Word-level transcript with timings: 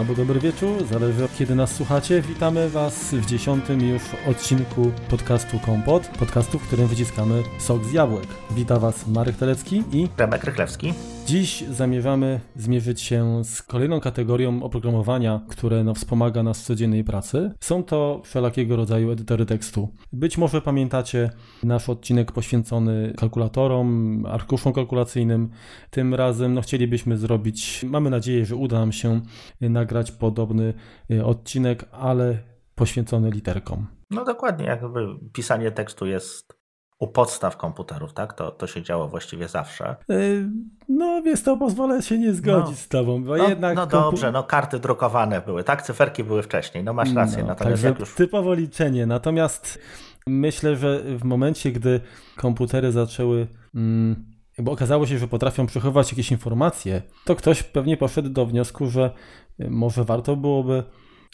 albo 0.00 0.14
dobry 0.14 0.40
wieczór, 0.40 0.86
zależy 0.86 1.28
kiedy 1.38 1.54
nas 1.54 1.74
słuchacie. 1.74 2.22
Witamy 2.22 2.70
Was 2.70 3.14
w 3.14 3.26
dziesiątym 3.26 3.80
już 3.80 4.02
odcinku 4.30 4.92
podcastu 5.10 5.58
Kompot, 5.58 6.08
podcastu, 6.18 6.58
w 6.58 6.66
którym 6.66 6.86
wyciskamy 6.86 7.42
sok 7.58 7.84
z 7.84 7.92
jabłek. 7.92 8.26
Wita 8.50 8.78
Was 8.78 9.06
Marek 9.06 9.36
Telecki 9.36 9.84
i 9.92 10.08
Remek 10.16 10.44
Rychlewski. 10.44 10.94
Dziś 11.30 11.64
zamierzamy 11.68 12.40
zmierzyć 12.56 13.00
się 13.00 13.44
z 13.44 13.62
kolejną 13.62 14.00
kategorią 14.00 14.62
oprogramowania, 14.62 15.40
które 15.48 15.84
no, 15.84 15.94
wspomaga 15.94 16.42
nas 16.42 16.62
w 16.62 16.64
codziennej 16.64 17.04
pracy. 17.04 17.52
Są 17.60 17.84
to 17.84 18.20
wszelakiego 18.24 18.76
rodzaju 18.76 19.10
edytory 19.10 19.46
tekstu. 19.46 19.88
Być 20.12 20.38
może 20.38 20.62
pamiętacie 20.62 21.30
nasz 21.62 21.88
odcinek 21.88 22.32
poświęcony 22.32 23.14
kalkulatorom, 23.16 24.26
arkuszom 24.26 24.72
kalkulacyjnym. 24.72 25.50
Tym 25.90 26.14
razem 26.14 26.54
no, 26.54 26.60
chcielibyśmy 26.60 27.16
zrobić, 27.16 27.84
mamy 27.88 28.10
nadzieję, 28.10 28.46
że 28.46 28.56
uda 28.56 28.78
nam 28.78 28.92
się 28.92 29.20
nagrać 29.60 30.12
podobny 30.12 30.74
y, 31.10 31.24
odcinek, 31.24 31.84
ale 31.92 32.38
poświęcony 32.74 33.30
literkom. 33.30 33.86
No 34.10 34.24
dokładnie, 34.24 34.66
jakby 34.66 35.06
pisanie 35.32 35.70
tekstu 35.70 36.06
jest 36.06 36.59
u 37.00 37.08
podstaw 37.08 37.56
komputerów, 37.56 38.12
tak? 38.12 38.32
To, 38.32 38.50
to 38.50 38.66
się 38.66 38.82
działo 38.82 39.08
właściwie 39.08 39.48
zawsze. 39.48 39.96
Y, 40.10 40.48
no 40.88 41.22
więc 41.22 41.42
to 41.42 41.56
pozwolę 41.56 42.02
się 42.02 42.18
nie 42.18 42.34
zgodzić 42.34 42.70
no, 42.70 42.76
z 42.76 42.88
tobą, 42.88 43.24
bo 43.24 43.36
no, 43.36 43.48
jednak... 43.48 43.76
No 43.76 43.86
dobrze, 43.86 44.32
no 44.32 44.42
karty 44.42 44.78
drukowane 44.78 45.40
były, 45.40 45.64
tak? 45.64 45.82
Cyferki 45.82 46.24
były 46.24 46.42
wcześniej, 46.42 46.84
no 46.84 46.92
masz 46.92 47.14
rację. 47.14 47.42
No, 47.42 47.48
natomiast 47.48 47.82
tak, 47.82 48.00
już... 48.00 48.14
Typowo 48.14 48.54
liczenie, 48.54 49.06
natomiast 49.06 49.78
myślę, 50.26 50.76
że 50.76 51.02
w 51.18 51.24
momencie, 51.24 51.72
gdy 51.72 52.00
komputery 52.36 52.92
zaczęły... 52.92 53.46
Mm, 53.74 54.24
jakby 54.58 54.70
okazało 54.70 55.06
się, 55.06 55.18
że 55.18 55.28
potrafią 55.28 55.66
przechowywać 55.66 56.12
jakieś 56.12 56.30
informacje, 56.30 57.02
to 57.24 57.36
ktoś 57.36 57.62
pewnie 57.62 57.96
poszedł 57.96 58.28
do 58.28 58.46
wniosku, 58.46 58.86
że 58.86 59.10
może 59.58 60.04
warto 60.04 60.36
byłoby 60.36 60.82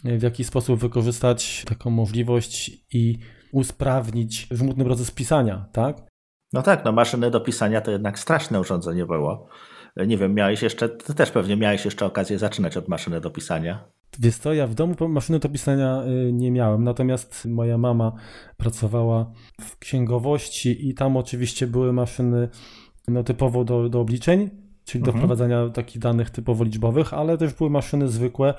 w 0.03 0.21
jakiś 0.21 0.47
sposób 0.47 0.79
wykorzystać 0.79 1.65
taką 1.65 1.89
możliwość 1.89 2.71
i 2.93 3.19
usprawnić 3.57 4.47
żmudny 4.51 4.85
proces 4.85 5.11
pisania, 5.11 5.65
tak? 5.71 5.97
No 6.53 6.61
tak, 6.61 6.85
no 6.85 6.91
maszyny 6.91 7.31
do 7.31 7.41
pisania 7.41 7.81
to 7.81 7.91
jednak 7.91 8.19
straszne 8.19 8.59
urządzenie 8.59 9.05
było. 9.05 9.47
Nie 10.07 10.17
wiem, 10.17 10.33
miałeś 10.33 10.61
jeszcze, 10.61 10.89
ty 10.89 11.13
też 11.13 11.31
pewnie 11.31 11.57
miałeś 11.57 11.85
jeszcze 11.85 12.05
okazję 12.05 12.39
zaczynać 12.39 12.77
od 12.77 12.87
maszyny 12.87 13.21
do 13.21 13.29
pisania. 13.29 13.83
Wiesz 14.19 14.37
co, 14.37 14.53
ja 14.53 14.67
w 14.67 14.73
domu 14.73 14.95
maszyny 15.09 15.39
do 15.39 15.49
pisania 15.49 16.03
y, 16.27 16.33
nie 16.33 16.51
miałem, 16.51 16.83
natomiast 16.83 17.45
moja 17.45 17.77
mama 17.77 18.11
pracowała 18.57 19.31
w 19.61 19.77
księgowości 19.77 20.89
i 20.89 20.93
tam 20.93 21.17
oczywiście 21.17 21.67
były 21.67 21.93
maszyny 21.93 22.49
no, 23.07 23.23
typowo 23.23 23.63
do, 23.63 23.89
do 23.89 23.99
obliczeń, 23.99 24.49
czyli 24.85 25.03
do 25.03 25.11
mhm. 25.11 25.19
wprowadzania 25.19 25.69
takich 25.69 26.01
danych 26.01 26.29
typowo 26.29 26.63
liczbowych, 26.63 27.13
ale 27.13 27.37
też 27.37 27.53
były 27.53 27.69
maszyny 27.69 28.07
zwykłe. 28.07 28.53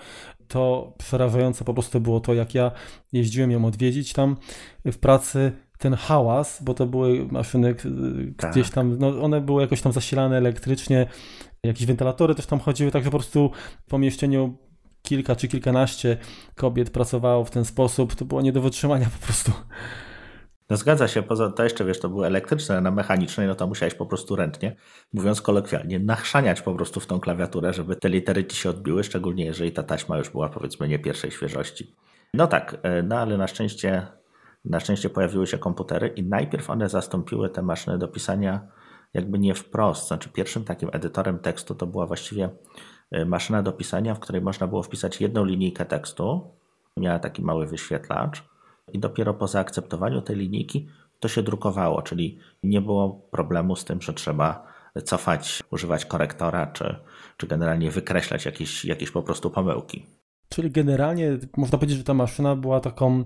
To 0.48 0.92
przerażające 0.98 1.64
po 1.64 1.74
prostu 1.74 2.00
było 2.00 2.20
to, 2.20 2.34
jak 2.34 2.54
ja 2.54 2.70
jeździłem 3.12 3.50
ją 3.50 3.64
odwiedzić 3.64 4.12
tam 4.12 4.36
w 4.84 4.98
pracy, 4.98 5.52
ten 5.78 5.94
hałas, 5.94 6.62
bo 6.62 6.74
to 6.74 6.86
były 6.86 7.26
maszyny 7.30 7.74
tak. 8.36 8.52
gdzieś 8.52 8.70
tam, 8.70 8.98
no 8.98 9.22
one 9.22 9.40
były 9.40 9.62
jakoś 9.62 9.82
tam 9.82 9.92
zasilane 9.92 10.36
elektrycznie, 10.36 11.06
jakieś 11.62 11.86
wentylatory 11.86 12.34
też 12.34 12.46
tam 12.46 12.58
chodziły, 12.60 12.90
także 12.90 13.10
po 13.10 13.18
prostu 13.18 13.50
w 13.86 13.90
pomieszczeniu 13.90 14.56
kilka 15.02 15.36
czy 15.36 15.48
kilkanaście 15.48 16.16
kobiet 16.54 16.90
pracowało 16.90 17.44
w 17.44 17.50
ten 17.50 17.64
sposób, 17.64 18.14
to 18.14 18.24
było 18.24 18.42
nie 18.42 18.52
do 18.52 18.60
wytrzymania 18.60 19.06
po 19.20 19.26
prostu. 19.26 19.52
No 20.70 20.76
zgadza 20.76 21.08
się, 21.08 21.22
poza 21.22 21.50
to 21.50 21.64
jeszcze 21.64 21.84
wiesz, 21.84 22.00
to 22.00 22.08
było 22.08 22.26
elektryczne, 22.26 22.80
na 22.80 22.90
mechanicznej, 22.90 23.46
no 23.46 23.54
to 23.54 23.66
musiałeś 23.66 23.94
po 23.94 24.06
prostu 24.06 24.36
ręcznie, 24.36 24.76
mówiąc 25.12 25.42
kolokwialnie, 25.42 25.98
nachrzaniać 25.98 26.62
po 26.62 26.74
prostu 26.74 27.00
w 27.00 27.06
tą 27.06 27.20
klawiaturę, 27.20 27.72
żeby 27.72 27.96
te 27.96 28.08
litery 28.08 28.44
ci 28.44 28.56
się 28.56 28.70
odbiły, 28.70 29.04
szczególnie 29.04 29.44
jeżeli 29.44 29.72
ta 29.72 29.82
taśma 29.82 30.18
już 30.18 30.30
była 30.30 30.48
powiedzmy 30.48 30.88
nie 30.88 30.98
pierwszej 30.98 31.30
świeżości. 31.30 31.96
No 32.34 32.46
tak, 32.46 32.76
e, 32.82 33.02
no 33.02 33.18
ale 33.18 33.36
na 33.36 33.46
szczęście, 33.46 34.06
na 34.64 34.80
szczęście 34.80 35.10
pojawiły 35.10 35.46
się 35.46 35.58
komputery 35.58 36.08
i 36.08 36.22
najpierw 36.22 36.70
one 36.70 36.88
zastąpiły 36.88 37.50
te 37.50 37.62
maszyny 37.62 37.98
do 37.98 38.08
pisania 38.08 38.68
jakby 39.14 39.38
nie 39.38 39.54
wprost. 39.54 40.08
Znaczy 40.08 40.28
pierwszym 40.28 40.64
takim 40.64 40.90
edytorem 40.92 41.38
tekstu 41.38 41.74
to 41.74 41.86
była 41.86 42.06
właściwie 42.06 42.50
e, 43.10 43.24
maszyna 43.24 43.62
do 43.62 43.72
pisania, 43.72 44.14
w 44.14 44.18
której 44.18 44.42
można 44.42 44.66
było 44.66 44.82
wpisać 44.82 45.20
jedną 45.20 45.44
linijkę 45.44 45.84
tekstu. 45.84 46.54
Miała 46.96 47.18
taki 47.18 47.42
mały 47.42 47.66
wyświetlacz 47.66 48.57
i 48.92 48.98
dopiero 48.98 49.34
po 49.34 49.46
zaakceptowaniu 49.46 50.22
tej 50.22 50.36
linijki 50.36 50.88
to 51.20 51.28
się 51.28 51.42
drukowało, 51.42 52.02
czyli 52.02 52.38
nie 52.62 52.80
było 52.80 53.10
problemu 53.30 53.76
z 53.76 53.84
tym, 53.84 54.02
że 54.02 54.12
trzeba 54.12 54.66
cofać, 55.04 55.62
używać 55.70 56.04
korektora, 56.04 56.66
czy, 56.66 56.96
czy 57.36 57.46
generalnie 57.46 57.90
wykreślać 57.90 58.44
jakieś, 58.44 58.84
jakieś 58.84 59.10
po 59.10 59.22
prostu 59.22 59.50
pomyłki. 59.50 60.06
Czyli 60.48 60.70
generalnie 60.70 61.38
można 61.56 61.78
powiedzieć, 61.78 61.98
że 61.98 62.04
ta 62.04 62.14
maszyna 62.14 62.56
była 62.56 62.80
taką 62.80 63.24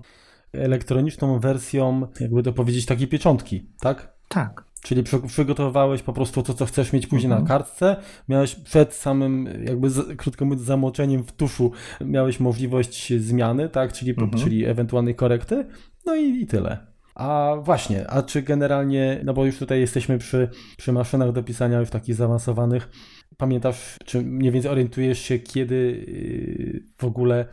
elektroniczną 0.53 1.39
wersją, 1.39 2.07
jakby 2.19 2.43
to 2.43 2.53
powiedzieć, 2.53 2.85
takiej 2.85 3.07
pieczątki, 3.07 3.69
tak? 3.79 4.13
Tak. 4.27 4.72
Czyli 4.83 5.03
przygotowywałeś 5.27 6.01
po 6.01 6.13
prostu 6.13 6.43
to, 6.43 6.53
co 6.53 6.65
chcesz 6.65 6.93
mieć 6.93 7.07
później 7.07 7.31
mhm. 7.31 7.41
na 7.41 7.47
kartce. 7.47 7.95
Miałeś 8.29 8.55
przed 8.55 8.93
samym, 8.93 9.49
jakby 9.65 9.89
z, 9.89 10.17
krótko 10.17 10.45
mówiąc, 10.45 10.61
zamoczeniem 10.61 11.23
w 11.23 11.31
tuszu, 11.31 11.71
miałeś 12.01 12.39
możliwość 12.39 13.13
zmiany, 13.13 13.69
tak? 13.69 13.93
Czyli, 13.93 14.11
mhm. 14.11 14.31
czyli 14.31 14.65
ewentualnej 14.65 15.15
korekty. 15.15 15.65
No 16.05 16.15
i, 16.15 16.41
i 16.41 16.47
tyle. 16.47 16.93
A 17.15 17.55
właśnie, 17.61 18.09
a 18.09 18.23
czy 18.23 18.41
generalnie, 18.41 19.21
no 19.25 19.33
bo 19.33 19.45
już 19.45 19.57
tutaj 19.57 19.79
jesteśmy 19.79 20.17
przy, 20.17 20.49
przy 20.77 20.91
maszynach 20.91 21.31
do 21.31 21.43
pisania 21.43 21.79
już 21.79 21.89
takich 21.89 22.15
zaawansowanych, 22.15 22.89
pamiętasz, 23.37 23.97
czy 24.05 24.21
mniej 24.21 24.51
więcej 24.51 24.71
orientujesz 24.71 25.19
się, 25.19 25.39
kiedy 25.39 25.75
yy, 25.75 26.83
w 26.97 27.03
ogóle 27.03 27.45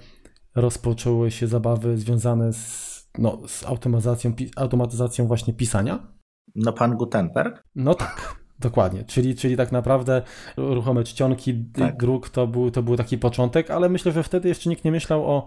rozpoczęły 0.54 1.30
się 1.30 1.47
zabawy 1.47 1.98
związane 1.98 2.52
z, 2.52 2.91
no, 3.18 3.42
z 3.47 3.64
automatyzacją, 3.64 4.32
automatyzacją 4.56 5.26
właśnie 5.26 5.54
pisania? 5.54 6.19
No 6.55 6.72
pan 6.72 6.97
Gutenberg? 6.97 7.62
No 7.75 7.94
tak, 7.94 8.37
dokładnie. 8.59 9.05
Czyli, 9.05 9.34
czyli 9.34 9.56
tak 9.56 9.72
naprawdę 9.72 10.22
ruchome 10.56 11.05
czcionki, 11.05 11.65
tak. 11.72 11.97
druk 11.97 12.28
to 12.28 12.47
był, 12.47 12.71
to 12.71 12.83
był 12.83 12.97
taki 12.97 13.19
początek, 13.19 13.71
ale 13.71 13.88
myślę, 13.88 14.12
że 14.12 14.22
wtedy 14.22 14.49
jeszcze 14.49 14.71
nikt 14.71 14.84
nie 14.84 14.93
myślał 14.93 15.31
o, 15.31 15.47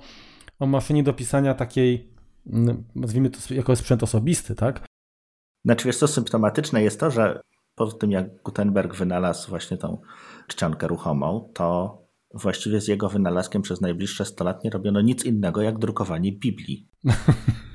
o 0.60 0.66
maszynie 0.66 1.04
do 1.04 1.14
pisania 1.14 1.54
takiej, 1.54 2.10
nazwijmy 2.96 3.30
to 3.30 3.54
jako 3.54 3.76
sprzęt 3.76 4.04
osobisty, 4.04 4.56
tak? 4.56 4.86
Znaczy 5.66 5.86
wiesz 5.86 5.98
co, 5.98 6.08
symptomatyczne 6.08 6.84
jest 6.84 7.00
to, 7.00 7.12
że 7.12 7.42
po 7.76 7.92
tym 7.92 8.12
jak 8.12 8.42
Gutenberg 8.44 8.96
wynalazł 8.96 9.50
właśnie 9.50 9.78
tą 9.78 10.02
czcionkę 10.48 10.88
ruchomą, 10.88 11.52
to 11.54 11.98
właściwie 12.34 12.82
z 12.82 12.88
jego 12.88 13.10
wynalazkiem 13.10 13.62
przez 13.62 13.82
najbliższe 13.82 14.26
100 14.26 14.44
lat 14.44 14.64
nie 14.64 14.70
robiono 14.70 15.02
nic 15.02 15.26
innego 15.26 15.62
jak 15.62 15.80
drukowanie 15.80 16.32
Biblii. 16.32 16.90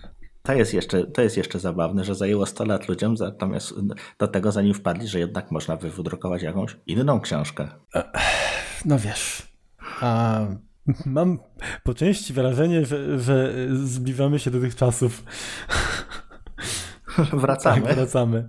To 0.48 0.54
jest, 0.54 0.74
jeszcze, 0.74 1.06
to 1.06 1.22
jest 1.22 1.36
jeszcze 1.36 1.60
zabawne, 1.60 2.04
że 2.04 2.14
zajęło 2.14 2.46
100 2.46 2.64
lat 2.64 2.88
ludziom, 2.88 3.14
natomiast 3.20 3.74
do 4.18 4.28
tego 4.28 4.52
zanim 4.52 4.74
wpadli, 4.74 5.08
że 5.08 5.18
jednak 5.18 5.50
można 5.50 5.76
wydrukować 5.76 6.42
jakąś 6.42 6.76
inną 6.86 7.20
książkę. 7.20 7.68
No 8.84 8.98
wiesz, 8.98 9.52
a 10.00 10.40
mam 11.06 11.38
po 11.82 11.94
części 11.94 12.32
wrażenie, 12.32 12.86
że, 12.86 13.18
że 13.18 13.52
zbliżamy 13.84 14.38
się 14.38 14.50
do 14.50 14.60
tych 14.60 14.76
czasów. 14.76 15.24
Wracamy. 17.32 17.82
Tak, 17.82 17.94
wracamy. 17.94 18.48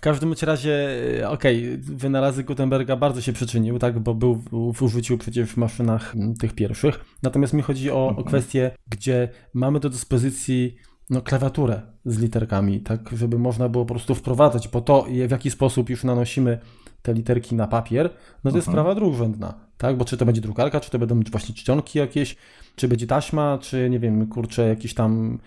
W 0.00 0.02
każdym 0.02 0.34
razie, 0.42 0.88
e, 1.20 1.28
okej, 1.28 1.68
okay, 1.68 1.78
wynalazek 1.82 2.46
Gutenberga 2.46 2.96
bardzo 2.96 3.20
się 3.20 3.32
przyczynił, 3.32 3.78
tak, 3.78 3.98
bo 3.98 4.14
był 4.14 4.42
w 4.74 4.82
użyciu 4.82 5.18
przecież 5.18 5.50
w 5.50 5.56
maszynach 5.56 6.14
tych 6.38 6.52
pierwszych. 6.52 7.04
Natomiast 7.22 7.52
mi 7.52 7.62
chodzi 7.62 7.90
o, 7.90 8.08
mhm. 8.08 8.18
o 8.18 8.24
kwestię, 8.24 8.70
gdzie 8.88 9.28
mamy 9.54 9.80
do 9.80 9.90
dyspozycji 9.90 10.76
no, 11.10 11.22
klawiaturę 11.22 11.82
z 12.04 12.18
literkami, 12.18 12.80
tak, 12.80 13.10
żeby 13.12 13.38
można 13.38 13.68
było 13.68 13.84
po 13.84 13.94
prostu 13.94 14.14
wprowadzać, 14.14 14.68
bo 14.68 14.80
to 14.80 15.06
w 15.26 15.30
jaki 15.30 15.50
sposób 15.50 15.90
już 15.90 16.04
nanosimy 16.04 16.58
te 17.02 17.14
literki 17.14 17.54
na 17.54 17.66
papier, 17.66 18.10
no 18.44 18.50
to 18.50 18.56
jest 18.56 18.68
mhm. 18.68 18.74
sprawa 18.74 18.94
drugorzędna, 18.94 19.54
tak, 19.78 19.96
bo 19.96 20.04
czy 20.04 20.16
to 20.16 20.26
będzie 20.26 20.40
drukarka, 20.40 20.80
czy 20.80 20.90
to 20.90 20.98
będą 20.98 21.20
właśnie 21.30 21.54
czcionki 21.54 21.98
jakieś, 21.98 22.36
czy 22.76 22.88
będzie 22.88 23.06
taśma, 23.06 23.58
czy 23.58 23.90
nie 23.90 23.98
wiem, 23.98 24.26
kurczę, 24.26 24.68
jakiś 24.68 24.94
tam 24.94 25.38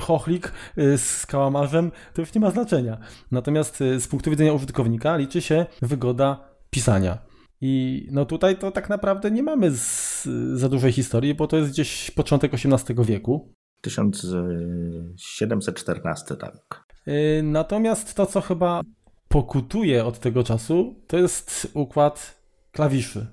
chochlik 0.00 0.52
y, 0.78 0.98
z 0.98 1.26
kałamarzem, 1.26 1.92
to 2.14 2.22
już 2.22 2.34
nie 2.34 2.40
ma 2.40 2.50
znaczenia. 2.50 2.98
Natomiast 3.30 3.80
y, 3.80 4.00
z 4.00 4.08
punktu 4.08 4.30
widzenia 4.30 4.52
użytkownika 4.52 5.16
liczy 5.16 5.42
się 5.42 5.66
wygoda 5.82 6.48
pisania. 6.70 7.18
I 7.60 8.06
no 8.10 8.24
tutaj 8.24 8.58
to 8.58 8.70
tak 8.70 8.88
naprawdę 8.88 9.30
nie 9.30 9.42
mamy 9.42 9.70
z, 9.70 10.22
za 10.54 10.68
dużej 10.68 10.92
historii, 10.92 11.34
bo 11.34 11.46
to 11.46 11.56
jest 11.56 11.70
gdzieś 11.70 12.10
początek 12.10 12.52
XVIII 12.54 13.04
wieku. 13.04 13.52
1714, 13.80 16.36
tak. 16.36 16.84
Y, 17.08 17.40
natomiast 17.44 18.14
to, 18.14 18.26
co 18.26 18.40
chyba 18.40 18.82
pokutuje 19.28 20.04
od 20.04 20.18
tego 20.18 20.44
czasu, 20.44 21.02
to 21.06 21.18
jest 21.18 21.70
układ 21.74 22.40
klawiszy. 22.72 23.26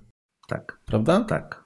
Tak. 0.47 0.79
Prawda? 0.86 1.21
Tak. 1.21 1.62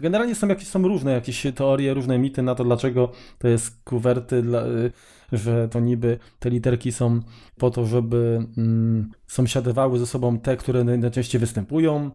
Generalnie 0.00 0.34
są 0.34 0.48
jakieś 0.48 0.68
są 0.68 0.82
różne 0.82 1.12
jakieś 1.12 1.46
teorie, 1.54 1.94
różne 1.94 2.18
mity 2.18 2.42
na 2.42 2.54
to, 2.54 2.64
dlaczego 2.64 3.12
to 3.38 3.48
jest 3.48 3.84
kuwerty, 3.84 4.42
dla, 4.42 4.66
y, 4.66 4.92
że 5.32 5.68
to 5.68 5.80
niby 5.80 6.18
te 6.38 6.50
literki 6.50 6.92
są 6.92 7.20
po 7.58 7.70
to, 7.70 7.86
żeby 7.86 8.46
mm, 8.58 9.10
sąsiadowały 9.26 9.98
ze 9.98 10.06
sobą 10.06 10.38
te, 10.38 10.56
które 10.56 10.84
najczęściej 10.84 11.40
występują. 11.40 12.10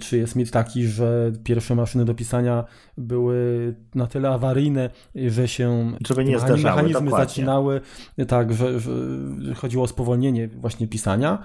Czy 0.00 0.18
jest 0.18 0.36
mit 0.36 0.50
taki, 0.50 0.86
że 0.86 1.32
pierwsze 1.44 1.74
maszyny 1.74 2.04
do 2.04 2.14
pisania 2.14 2.64
były 2.98 3.74
na 3.94 4.06
tyle 4.06 4.30
awaryjne, 4.30 4.90
że 5.14 5.48
się 5.48 5.92
Żeby 6.06 6.24
nie 6.24 6.38
zdarzały, 6.38 6.62
mechanizmy 6.62 7.04
dokładnie. 7.04 7.26
zacinały, 7.26 7.80
tak, 8.28 8.52
że, 8.52 8.80
że 8.80 8.90
chodziło 9.54 9.84
o 9.84 9.88
spowolnienie 9.88 10.48
właśnie 10.48 10.88
pisania. 10.88 11.42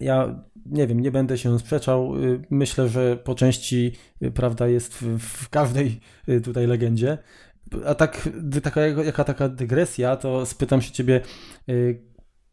Ja 0.00 0.44
nie 0.66 0.86
wiem, 0.86 1.00
nie 1.00 1.10
będę 1.10 1.38
się 1.38 1.58
sprzeczał. 1.58 2.12
Myślę, 2.50 2.88
że 2.88 3.16
po 3.16 3.34
części 3.34 3.92
prawda 4.34 4.68
jest 4.68 4.94
w, 4.94 5.18
w 5.18 5.48
każdej 5.48 6.00
tutaj 6.44 6.66
legendzie. 6.66 7.18
A 7.86 7.94
tak, 7.94 8.28
taka, 8.62 8.80
jaka 8.86 9.24
taka 9.24 9.48
dygresja, 9.48 10.16
to 10.16 10.46
spytam 10.46 10.82
się 10.82 10.92
ciebie, 10.92 11.20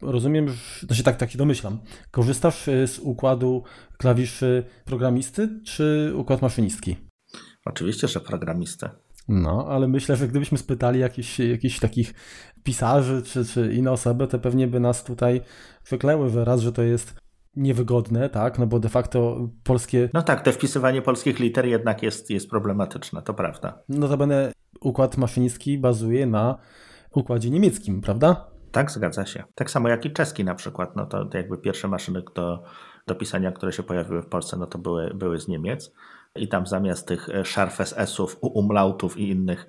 rozumiem, 0.00 0.48
że, 0.48 0.86
znaczy 0.86 1.02
tak, 1.02 1.16
tak 1.16 1.30
się 1.30 1.38
domyślam, 1.38 1.78
korzystasz 2.10 2.64
z 2.64 2.98
układu 2.98 3.62
klawiszy 3.98 4.64
programisty 4.84 5.60
czy 5.64 6.12
układ 6.16 6.42
maszynistki? 6.42 6.96
Oczywiście, 7.64 8.08
że 8.08 8.20
programisty. 8.20 8.88
No, 9.28 9.66
ale 9.68 9.88
myślę, 9.88 10.16
że 10.16 10.28
gdybyśmy 10.28 10.58
spytali 10.58 11.00
jakichś, 11.00 11.38
jakichś 11.38 11.78
takich 11.78 12.14
pisarzy 12.62 13.22
czy, 13.22 13.44
czy 13.44 13.72
inne 13.72 13.92
osoby, 13.92 14.26
to 14.26 14.38
pewnie 14.38 14.66
by 14.66 14.80
nas 14.80 15.04
tutaj 15.04 15.40
wyklęły, 15.90 16.30
że 16.30 16.44
raz, 16.44 16.60
że 16.60 16.72
to 16.72 16.82
jest 16.82 17.21
niewygodne, 17.56 18.28
tak, 18.28 18.58
no 18.58 18.66
bo 18.66 18.78
de 18.78 18.88
facto 18.88 19.48
polskie... 19.64 20.08
No 20.14 20.22
tak, 20.22 20.40
te 20.40 20.52
wpisywanie 20.52 21.02
polskich 21.02 21.38
liter 21.38 21.66
jednak 21.66 22.02
jest, 22.02 22.30
jest 22.30 22.50
problematyczne, 22.50 23.22
to 23.22 23.34
prawda. 23.34 23.78
Notabene 23.88 24.52
układ 24.80 25.16
maszynistki 25.16 25.78
bazuje 25.78 26.26
na 26.26 26.58
układzie 27.14 27.50
niemieckim, 27.50 28.00
prawda? 28.00 28.46
Tak, 28.72 28.90
zgadza 28.90 29.26
się. 29.26 29.44
Tak 29.54 29.70
samo 29.70 29.88
jak 29.88 30.04
i 30.04 30.12
czeski 30.12 30.44
na 30.44 30.54
przykład, 30.54 30.96
no 30.96 31.06
to, 31.06 31.24
to 31.24 31.38
jakby 31.38 31.58
pierwsze 31.58 31.88
maszyny 31.88 32.22
do, 32.34 32.62
do 33.06 33.14
pisania, 33.14 33.52
które 33.52 33.72
się 33.72 33.82
pojawiły 33.82 34.22
w 34.22 34.26
Polsce, 34.26 34.56
no 34.56 34.66
to 34.66 34.78
były, 34.78 35.14
były 35.14 35.40
z 35.40 35.48
Niemiec 35.48 35.92
i 36.36 36.48
tam 36.48 36.66
zamiast 36.66 37.08
tych 37.08 37.28
szarf 37.44 37.74
SS-ów, 37.74 38.36
umlautów 38.40 39.18
i 39.18 39.28
innych 39.28 39.66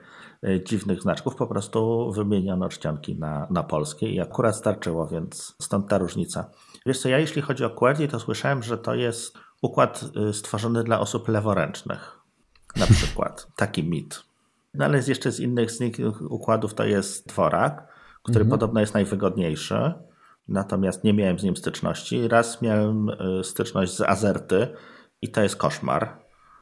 dziwnych 0.65 1.01
znaczków 1.01 1.35
po 1.35 1.47
prostu 1.47 2.11
wymieniono 2.11 2.69
czcionki 2.69 3.19
na, 3.19 3.47
na 3.49 3.63
polskie 3.63 4.09
i 4.09 4.19
akurat 4.19 4.55
starczyło, 4.55 5.07
więc 5.07 5.55
stąd 5.61 5.89
ta 5.89 5.97
różnica. 5.97 6.49
Wiesz 6.85 6.99
co, 6.99 7.09
ja 7.09 7.19
jeśli 7.19 7.41
chodzi 7.41 7.65
o 7.65 7.69
QWERTY, 7.69 8.07
to 8.07 8.19
słyszałem, 8.19 8.63
że 8.63 8.77
to 8.77 8.95
jest 8.95 9.37
układ 9.61 10.05
stworzony 10.33 10.83
dla 10.83 10.99
osób 10.99 11.27
leworęcznych. 11.27 12.19
Na 12.75 12.87
przykład. 12.87 13.47
Taki 13.55 13.83
mit. 13.83 14.23
No 14.73 14.85
ale 14.85 15.01
jeszcze 15.07 15.31
z 15.31 15.39
innych, 15.39 15.71
z 15.71 15.81
innych 15.81 16.31
układów 16.31 16.73
to 16.73 16.85
jest 16.85 17.27
dworak, 17.27 17.87
który 18.23 18.41
mhm. 18.41 18.49
podobno 18.49 18.79
jest 18.79 18.93
najwygodniejszy. 18.93 19.93
Natomiast 20.47 21.03
nie 21.03 21.13
miałem 21.13 21.39
z 21.39 21.43
nim 21.43 21.57
styczności. 21.57 22.27
Raz 22.27 22.61
miałem 22.61 23.11
styczność 23.43 23.95
z 23.95 24.01
Azerty 24.01 24.67
i 25.21 25.31
to 25.31 25.41
jest 25.41 25.55
koszmar. 25.55 26.17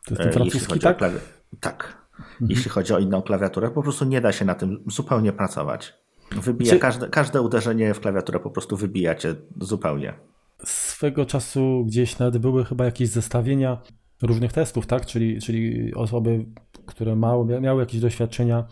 To 0.06 0.09
jest 0.09 0.21
ten 0.21 0.31
francuski, 0.31 0.79
tak? 0.79 0.97
Klawi... 0.97 1.17
Tak. 1.59 1.97
Mhm. 2.19 2.50
Jeśli 2.50 2.71
chodzi 2.71 2.94
o 2.94 3.00
inną 3.00 3.21
klawiaturę, 3.21 3.71
po 3.71 3.83
prostu 3.83 4.06
nie 4.06 4.21
da 4.21 4.31
się 4.31 4.45
na 4.45 4.56
tym 4.56 4.83
zupełnie 4.88 5.33
pracować. 5.33 5.94
Wybija 6.35 6.73
Czy... 6.73 6.79
każde, 6.79 7.09
każde 7.09 7.41
uderzenie 7.41 7.93
w 7.93 7.99
klawiaturę 7.99 8.39
po 8.39 8.49
prostu 8.49 8.77
wybija 8.77 9.15
cię 9.15 9.35
zupełnie. 9.61 10.13
Swego 10.63 11.25
czasu 11.25 11.83
gdzieś 11.87 12.19
nawet 12.19 12.37
były 12.37 12.65
chyba 12.65 12.85
jakieś 12.85 13.09
zestawienia 13.09 13.81
różnych 14.21 14.53
testów, 14.53 14.87
tak? 14.87 15.05
Czyli, 15.05 15.41
czyli 15.41 15.93
osoby, 15.93 16.45
które 16.85 17.15
mały, 17.15 17.61
miały 17.61 17.81
jakieś 17.81 18.01
doświadczenia, 18.01 18.67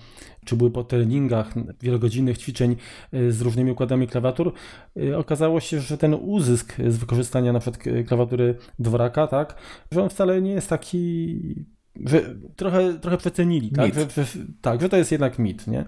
czy 0.45 0.55
były 0.55 0.71
po 0.71 0.83
treningach 0.83 1.53
wielogodzinnych 1.81 2.37
ćwiczeń 2.37 2.75
y, 3.13 3.31
z 3.31 3.41
różnymi 3.41 3.71
układami 3.71 4.07
klawiatur, 4.07 4.53
y, 4.97 5.17
okazało 5.17 5.59
się, 5.59 5.79
że 5.79 5.97
ten 5.97 6.13
uzysk 6.13 6.75
z 6.87 6.97
wykorzystania 6.97 7.53
na 7.53 7.59
przykład 7.59 7.83
klawiatury 8.07 8.55
dworaka, 8.79 9.27
tak, 9.27 9.55
że 9.91 10.03
on 10.03 10.09
wcale 10.09 10.41
nie 10.41 10.51
jest 10.51 10.69
taki 10.69 11.65
że 12.05 12.35
trochę, 12.55 12.93
trochę 12.93 13.17
przecenili, 13.17 13.71
tak? 13.71 13.93
Że, 13.93 14.09
że, 14.09 14.25
tak, 14.61 14.81
że 14.81 14.89
to 14.89 14.97
jest 14.97 15.11
jednak 15.11 15.39
mit, 15.39 15.67
nie? 15.67 15.85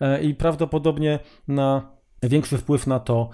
E, 0.00 0.22
I 0.22 0.34
prawdopodobnie 0.34 1.18
na 1.48 1.92
większy 2.22 2.58
wpływ 2.58 2.86
na 2.86 3.00
to, 3.00 3.30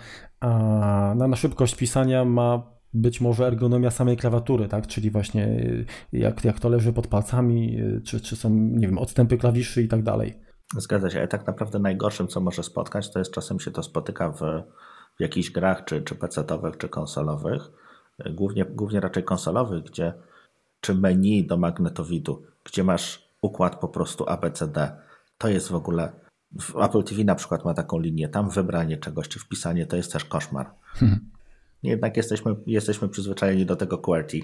na, 1.17 1.29
na 1.29 1.37
szybkość 1.37 1.75
pisania 1.75 2.25
ma 2.25 2.79
być 2.95 3.21
może 3.21 3.47
ergonomia 3.47 3.91
samej 3.91 4.17
klawiatury, 4.17 4.69
tak? 4.69 4.87
Czyli 4.87 5.11
właśnie 5.11 5.47
y, 5.47 5.87
jak, 6.13 6.45
jak 6.45 6.61
to 6.61 6.69
leży 6.69 6.93
pod 6.93 7.07
palcami, 7.07 7.81
y, 7.81 8.01
czy, 8.01 8.21
czy 8.21 8.37
są, 8.37 8.51
nie 8.51 8.87
wiem, 8.87 8.99
odstępy 8.99 9.39
klawiszy 9.39 9.83
i 9.83 9.89
tak 9.89 10.03
dalej. 10.03 10.41
Zgadza 10.77 11.11
się, 11.11 11.19
ale 11.19 11.29
tak 11.29 11.47
naprawdę 11.47 11.79
najgorszym, 11.79 12.29
co 12.29 12.41
może 12.41 12.63
spotkać, 12.63 13.13
to 13.13 13.19
jest 13.19 13.33
czasem 13.33 13.61
się 13.61 13.71
to 13.71 13.83
spotyka 13.83 14.31
w, 14.33 14.41
w 15.17 15.21
jakichś 15.21 15.51
grach, 15.51 15.85
czy, 15.85 16.03
czy 16.03 16.15
PC-owych, 16.15 16.77
czy 16.77 16.89
konsolowych, 16.89 17.71
głównie, 18.31 18.65
głównie 18.65 19.01
raczej 19.01 19.25
konsolowych, 19.25 19.83
gdzie 19.83 20.13
czy 20.81 20.95
menu 20.95 21.47
do 21.47 21.57
magnetowidu, 21.57 22.43
gdzie 22.65 22.85
masz 22.85 23.29
układ 23.43 23.81
po 23.81 23.89
prostu 23.89 24.29
ABCD, 24.29 24.97
to 25.39 25.49
jest 25.49 25.69
w 25.69 25.75
ogóle. 25.75 26.13
Apple 26.83 27.03
TV 27.03 27.25
na 27.25 27.35
przykład 27.35 27.65
ma 27.65 27.75
taką 27.75 27.99
linię, 27.99 28.29
tam 28.29 28.51
wybranie 28.51 28.97
czegoś 28.97 29.29
czy 29.29 29.39
wpisanie 29.39 29.87
to 29.87 29.97
jest 29.97 30.13
też 30.13 30.25
koszmar. 30.25 30.71
Hmm. 30.83 31.31
Jednak 31.83 32.17
jesteśmy, 32.17 32.57
jesteśmy 32.67 33.09
przyzwyczajeni 33.09 33.67
do 33.67 33.77
tego 33.77 33.99
QWERTY. 33.99 34.41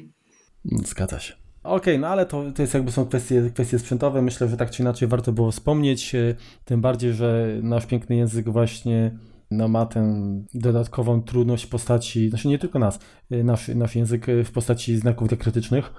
Zgadza 0.65 1.21
się. 1.21 1.35
Okej, 1.63 1.77
okay, 1.77 1.99
no 1.99 2.09
ale 2.09 2.27
to, 2.27 2.53
to 2.53 2.63
jest 2.63 2.75
jakby 2.75 2.93
są 2.93 3.07
kwestie, 3.07 3.51
kwestie 3.55 3.79
sprzętowe. 3.79 4.23
Myślę, 4.23 4.49
że 4.49 4.57
tak 4.57 4.71
czy 4.71 4.83
inaczej 4.83 5.09
warto 5.09 5.33
było 5.33 5.51
wspomnieć. 5.51 6.15
E, 6.15 6.35
tym 6.65 6.81
bardziej, 6.81 7.13
że 7.13 7.49
nasz 7.63 7.87
piękny 7.87 8.17
język 8.17 8.49
właśnie 8.49 9.19
no, 9.57 9.69
ma 9.69 9.87
tę 9.87 10.25
dodatkową 10.55 11.23
trudność 11.23 11.65
w 11.65 11.69
postaci, 11.69 12.29
znaczy 12.29 12.49
nie 12.49 12.59
tylko 12.59 12.79
nas, 12.79 12.99
y, 13.33 13.45
nasz, 13.45 13.69
nasz 13.69 13.97
język 13.97 14.29
y, 14.29 14.45
w 14.45 14.53
postaci 14.53 14.97
znaków 14.97 15.29
diakrytycznych. 15.29 15.93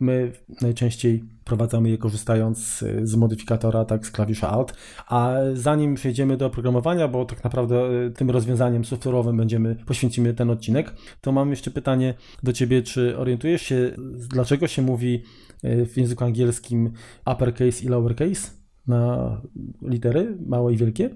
My 0.00 0.32
najczęściej 0.60 1.24
prowadzamy 1.44 1.90
je 1.90 1.98
korzystając 1.98 2.82
y, 2.82 3.06
z 3.06 3.14
modyfikatora, 3.14 3.84
tak, 3.84 4.06
z 4.06 4.10
klawisza 4.10 4.50
Alt, 4.50 4.74
a 5.08 5.36
zanim 5.54 5.94
przejdziemy 5.94 6.36
do 6.36 6.46
oprogramowania, 6.46 7.08
bo 7.08 7.24
tak 7.24 7.44
naprawdę 7.44 7.76
tym 8.14 8.30
rozwiązaniem 8.30 8.82
software'owym 8.82 9.36
będziemy, 9.36 9.76
poświęcimy 9.86 10.34
ten 10.34 10.50
odcinek, 10.50 10.94
to 11.20 11.32
mam 11.32 11.50
jeszcze 11.50 11.70
pytanie 11.70 12.14
do 12.42 12.52
Ciebie, 12.52 12.82
czy 12.82 13.18
orientujesz 13.18 13.62
się, 13.62 13.90
dlaczego 14.28 14.68
się 14.68 14.82
mówi 14.82 15.22
w 15.62 15.96
języku 15.96 16.24
angielskim 16.24 16.92
uppercase 17.26 17.84
i 17.84 17.88
lowercase 17.88 18.50
na 18.86 19.40
litery, 19.82 20.36
małe 20.46 20.72
i 20.72 20.76
wielkie? 20.76 21.10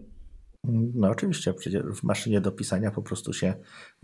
No 0.94 1.08
oczywiście, 1.08 1.54
przecież 1.54 1.82
w 1.82 2.02
maszynie 2.02 2.40
do 2.40 2.52
pisania 2.52 2.90
po 2.90 3.02
prostu 3.02 3.32
się 3.32 3.54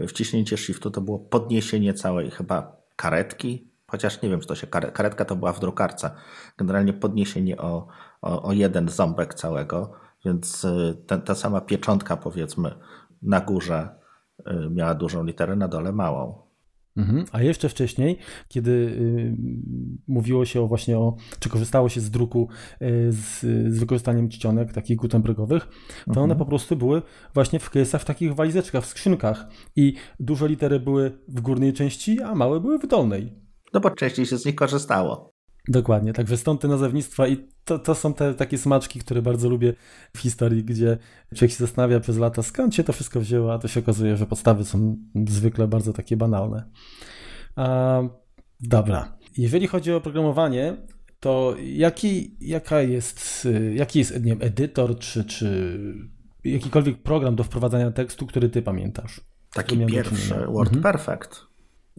wciśnięcie 0.08 0.56
shiftu 0.56 0.90
to 0.90 1.00
było 1.00 1.18
podniesienie 1.18 1.94
całej 1.94 2.30
chyba 2.30 2.76
karetki, 2.96 3.70
chociaż 3.86 4.22
nie 4.22 4.28
wiem, 4.28 4.40
czy 4.40 4.46
to 4.46 4.54
się 4.54 4.66
karetka 4.66 5.24
to 5.24 5.36
była 5.36 5.52
w 5.52 5.60
drukarce. 5.60 6.10
Generalnie 6.58 6.92
podniesienie 6.92 7.56
o, 7.56 7.86
o, 8.22 8.42
o 8.42 8.52
jeden 8.52 8.88
ząbek 8.88 9.34
całego, 9.34 9.92
więc 10.24 10.64
y, 10.64 10.96
ta, 11.06 11.18
ta 11.18 11.34
sama 11.34 11.60
pieczątka 11.60 12.16
powiedzmy 12.16 12.74
na 13.22 13.40
górze 13.40 13.88
y, 14.40 14.70
miała 14.70 14.94
dużą 14.94 15.24
literę, 15.24 15.56
na 15.56 15.68
dole 15.68 15.92
małą. 15.92 16.51
Mhm. 16.96 17.24
A 17.32 17.42
jeszcze 17.42 17.68
wcześniej, 17.68 18.18
kiedy 18.48 18.70
y, 18.70 19.36
mówiło 20.08 20.44
się 20.44 20.62
o 20.62 20.68
właśnie 20.68 20.98
o, 20.98 21.16
czy 21.38 21.48
korzystało 21.48 21.88
się 21.88 22.00
z 22.00 22.10
druku 22.10 22.48
y, 22.82 23.12
z, 23.12 23.40
z 23.74 23.78
wykorzystaniem 23.78 24.28
czcionek 24.28 24.72
takich 24.72 24.96
gutenbergowych, 24.96 25.68
to 26.04 26.10
mhm. 26.10 26.24
one 26.24 26.36
po 26.36 26.46
prostu 26.46 26.76
były 26.76 27.02
właśnie 27.34 27.58
w 27.58 27.70
case'ach, 27.70 27.98
w 27.98 28.04
takich 28.04 28.34
walizeczkach, 28.34 28.84
w 28.84 28.86
skrzynkach 28.86 29.46
i 29.76 29.94
duże 30.20 30.48
litery 30.48 30.80
były 30.80 31.18
w 31.28 31.40
górnej 31.40 31.72
części, 31.72 32.22
a 32.22 32.34
małe 32.34 32.60
były 32.60 32.78
w 32.78 32.86
dolnej. 32.86 33.32
No 33.74 33.80
bo 33.80 33.90
częściej 33.90 34.26
się 34.26 34.38
z 34.38 34.44
nich 34.44 34.54
korzystało. 34.54 35.31
Dokładnie, 35.68 36.12
także 36.12 36.36
stąd 36.36 36.60
te 36.60 36.68
nazewnictwa 36.68 37.28
i 37.28 37.36
to, 37.64 37.78
to 37.78 37.94
są 37.94 38.14
te 38.14 38.34
takie 38.34 38.58
smaczki, 38.58 38.98
które 38.98 39.22
bardzo 39.22 39.48
lubię 39.48 39.74
w 40.16 40.18
historii, 40.18 40.64
gdzie 40.64 40.98
człowiek 41.34 41.50
się 41.50 41.56
zastanawia 41.56 42.00
przez 42.00 42.18
lata, 42.18 42.42
skąd 42.42 42.74
się 42.74 42.84
to 42.84 42.92
wszystko 42.92 43.20
wzięło, 43.20 43.54
a 43.54 43.58
to 43.58 43.68
się 43.68 43.80
okazuje, 43.80 44.16
że 44.16 44.26
podstawy 44.26 44.64
są 44.64 44.96
zwykle 45.28 45.68
bardzo 45.68 45.92
takie 45.92 46.16
banalne. 46.16 46.64
A, 47.56 48.02
dobra, 48.60 49.18
jeżeli 49.36 49.66
chodzi 49.66 49.92
o 49.92 50.00
programowanie, 50.00 50.76
to 51.20 51.54
jaki, 51.62 52.36
jaka 52.40 52.80
jest, 52.80 53.48
jaki 53.74 53.98
jest 53.98 54.14
nie 54.14 54.20
wiem, 54.20 54.38
edytor, 54.40 54.98
czy, 54.98 55.24
czy 55.24 55.78
jakikolwiek 56.44 57.02
program 57.02 57.36
do 57.36 57.44
wprowadzania 57.44 57.90
tekstu, 57.90 58.26
który 58.26 58.48
ty 58.48 58.62
pamiętasz? 58.62 59.20
Taki 59.52 59.86
pierwszy, 59.86 60.34
Word 60.34 60.74
mhm. 60.74 60.82
Perfect. 60.82 61.40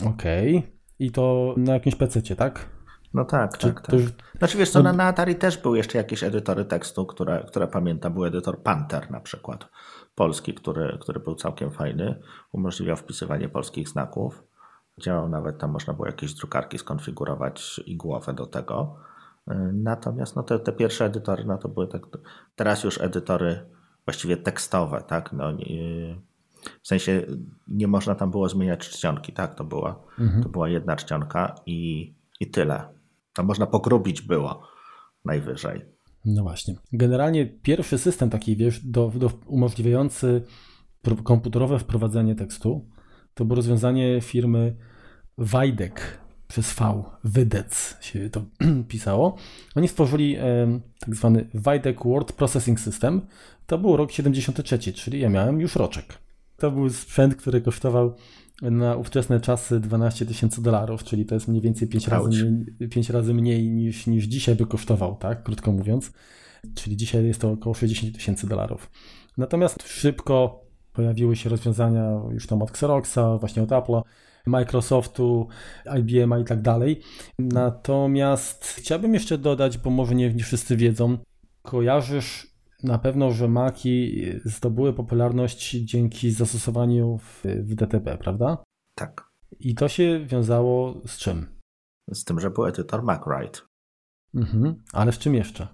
Okej. 0.05 0.57
Okay. 0.57 0.71
I 0.99 1.11
to 1.11 1.55
na 1.57 1.73
jakimś 1.73 1.95
PC, 1.95 2.21
tak? 2.35 2.69
No 3.13 3.25
tak, 3.25 3.57
Czy 3.57 3.67
tak, 3.67 3.81
tak. 3.81 3.99
Już... 3.99 4.11
Znaczy 4.37 4.57
wiesz 4.57 4.69
co, 4.69 4.83
no... 4.83 4.93
na, 4.93 5.03
Atari 5.03 5.35
też 5.35 5.57
były 5.57 5.77
jeszcze 5.77 5.97
jakieś 5.97 6.23
edytory 6.23 6.65
tekstu, 6.65 7.05
które, 7.05 7.43
które 7.47 7.67
pamiętam. 7.67 8.13
Był 8.13 8.25
edytor 8.25 8.63
Panther 8.63 9.11
na 9.11 9.19
przykład, 9.19 9.69
polski, 10.15 10.53
który, 10.53 10.97
który 11.01 11.19
był 11.19 11.35
całkiem 11.35 11.71
fajny. 11.71 12.19
Umożliwiał 12.51 12.97
wpisywanie 12.97 13.49
polskich 13.49 13.89
znaków. 13.89 14.43
Działał 15.01 15.29
nawet, 15.29 15.57
tam 15.57 15.71
można 15.71 15.93
było 15.93 16.07
jakieś 16.07 16.33
drukarki 16.33 16.77
skonfigurować 16.77 17.81
i 17.85 17.97
głowę 17.97 18.33
do 18.33 18.45
tego. 18.45 18.95
Natomiast 19.73 20.35
no 20.35 20.43
te, 20.43 20.59
te 20.59 20.71
pierwsze 20.71 21.05
edytory, 21.05 21.45
no 21.45 21.57
to 21.57 21.69
były 21.69 21.87
tak, 21.87 22.01
teraz 22.55 22.83
już 22.83 23.01
edytory 23.01 23.65
właściwie 24.05 24.37
tekstowe, 24.37 25.03
tak? 25.07 25.33
No, 25.33 25.51
W 26.83 26.87
sensie 26.87 27.21
nie 27.67 27.87
można 27.87 28.15
tam 28.15 28.31
było 28.31 28.49
zmieniać 28.49 28.89
czcionki, 28.89 29.33
tak? 29.33 29.55
To 29.55 29.63
była, 29.63 29.99
mhm. 30.19 30.43
to 30.43 30.49
była 30.49 30.69
jedna 30.69 30.95
czcionka 30.95 31.55
i, 31.65 32.13
i 32.39 32.51
tyle. 32.51 32.93
Tam 33.33 33.45
można 33.45 33.67
pogrubić 33.67 34.21
było 34.21 34.61
najwyżej. 35.25 35.81
No 36.25 36.43
właśnie. 36.43 36.75
Generalnie 36.93 37.45
pierwszy 37.45 37.97
system 37.97 38.29
taki, 38.29 38.55
wiesz, 38.55 38.79
do, 38.85 39.11
do 39.15 39.31
umożliwiający 39.45 40.43
komputerowe 41.23 41.79
wprowadzenie 41.79 42.35
tekstu 42.35 42.85
to 43.33 43.45
było 43.45 43.55
rozwiązanie 43.55 44.21
firmy 44.21 44.75
Wajdek 45.37 46.19
przez 46.47 46.73
V, 46.73 47.03
Wydec 47.23 47.97
się 48.01 48.29
to 48.29 48.41
pisało. 48.87 49.37
Oni 49.75 49.87
stworzyli 49.87 50.35
e, 50.35 50.79
tak 50.99 51.15
zwany 51.15 51.49
Wajdek 51.53 52.03
Word 52.05 52.33
Processing 52.33 52.79
System. 52.79 53.21
To 53.67 53.77
był 53.77 53.97
rok 53.97 54.11
73, 54.11 54.93
czyli 54.93 55.19
ja 55.19 55.29
miałem 55.29 55.61
już 55.61 55.75
roczek. 55.75 56.05
To 56.57 56.71
był 56.71 56.89
sprzęt, 56.89 57.35
który 57.35 57.61
kosztował 57.61 58.15
na 58.61 58.95
ówczesne 58.95 59.39
czasy 59.39 59.79
12 59.79 60.25
tysięcy 60.25 60.61
dolarów, 60.61 61.03
czyli 61.03 61.25
to 61.25 61.35
jest 61.35 61.47
mniej 61.47 61.61
więcej 61.61 61.87
5 61.87 62.07
razy, 62.07 62.29
mniej, 62.29 62.89
5 62.89 63.09
razy 63.09 63.33
mniej 63.33 63.69
niż, 63.69 64.07
niż 64.07 64.25
dzisiaj 64.25 64.55
by 64.55 64.65
kosztował, 64.65 65.15
tak, 65.15 65.43
krótko 65.43 65.71
mówiąc. 65.71 66.11
Czyli 66.75 66.97
dzisiaj 66.97 67.25
jest 67.25 67.41
to 67.41 67.51
około 67.51 67.75
60 67.75 68.15
tysięcy 68.15 68.47
dolarów. 68.47 68.91
Natomiast 69.37 69.87
szybko 69.87 70.63
pojawiły 70.93 71.35
się 71.35 71.49
rozwiązania 71.49 72.21
już 72.31 72.47
tam 72.47 72.61
od 72.61 72.69
Xeroxa, 72.69 73.37
właśnie 73.37 73.63
od 73.63 73.69
Apple'a, 73.69 74.01
Microsoftu, 74.45 75.47
IBM 75.99 76.41
i 76.41 76.45
tak 76.45 76.61
dalej. 76.61 77.01
Natomiast 77.39 78.65
chciałbym 78.65 79.13
jeszcze 79.13 79.37
dodać, 79.37 79.77
bo 79.77 79.89
może 79.89 80.15
nie, 80.15 80.33
nie 80.33 80.43
wszyscy 80.43 80.77
wiedzą, 80.77 81.17
kojarzysz 81.61 82.52
na 82.83 82.99
pewno, 82.99 83.31
że 83.31 83.47
Maki 83.47 84.25
zdobyły 84.45 84.93
popularność 84.93 85.71
dzięki 85.71 86.31
zastosowaniu 86.31 87.17
w, 87.17 87.43
w 87.43 87.75
DTP, 87.75 88.17
prawda? 88.17 88.63
Tak. 88.95 89.29
I 89.59 89.75
to 89.75 89.87
się 89.87 90.25
wiązało 90.25 91.01
z 91.05 91.17
czym? 91.17 91.59
Z 92.13 92.23
tym, 92.23 92.39
że 92.39 92.51
był 92.51 92.65
edytor 92.65 93.03
MacWrite. 93.03 93.59
Mhm, 94.35 94.83
ale 94.93 95.11
z 95.11 95.17
czym 95.17 95.35
jeszcze? 95.35 95.67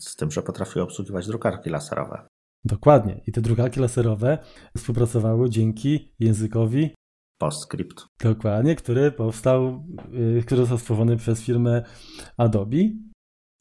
Z 0.00 0.16
tym, 0.16 0.30
że 0.30 0.42
potrafił 0.42 0.82
obsługiwać 0.82 1.26
drukarki 1.26 1.70
laserowe. 1.70 2.28
Dokładnie. 2.64 3.20
I 3.26 3.32
te 3.32 3.40
drukarki 3.40 3.80
laserowe 3.80 4.38
współpracowały 4.76 5.50
dzięki 5.50 6.14
językowi 6.18 6.94
PostScript. 7.38 8.06
Dokładnie, 8.20 8.76
który 8.76 9.12
powstał, 9.12 9.86
yy, 10.10 10.42
który 10.42 10.60
został 10.60 10.78
stworzony 10.78 11.16
przez 11.16 11.40
firmę 11.40 11.82
Adobe. 12.36 12.76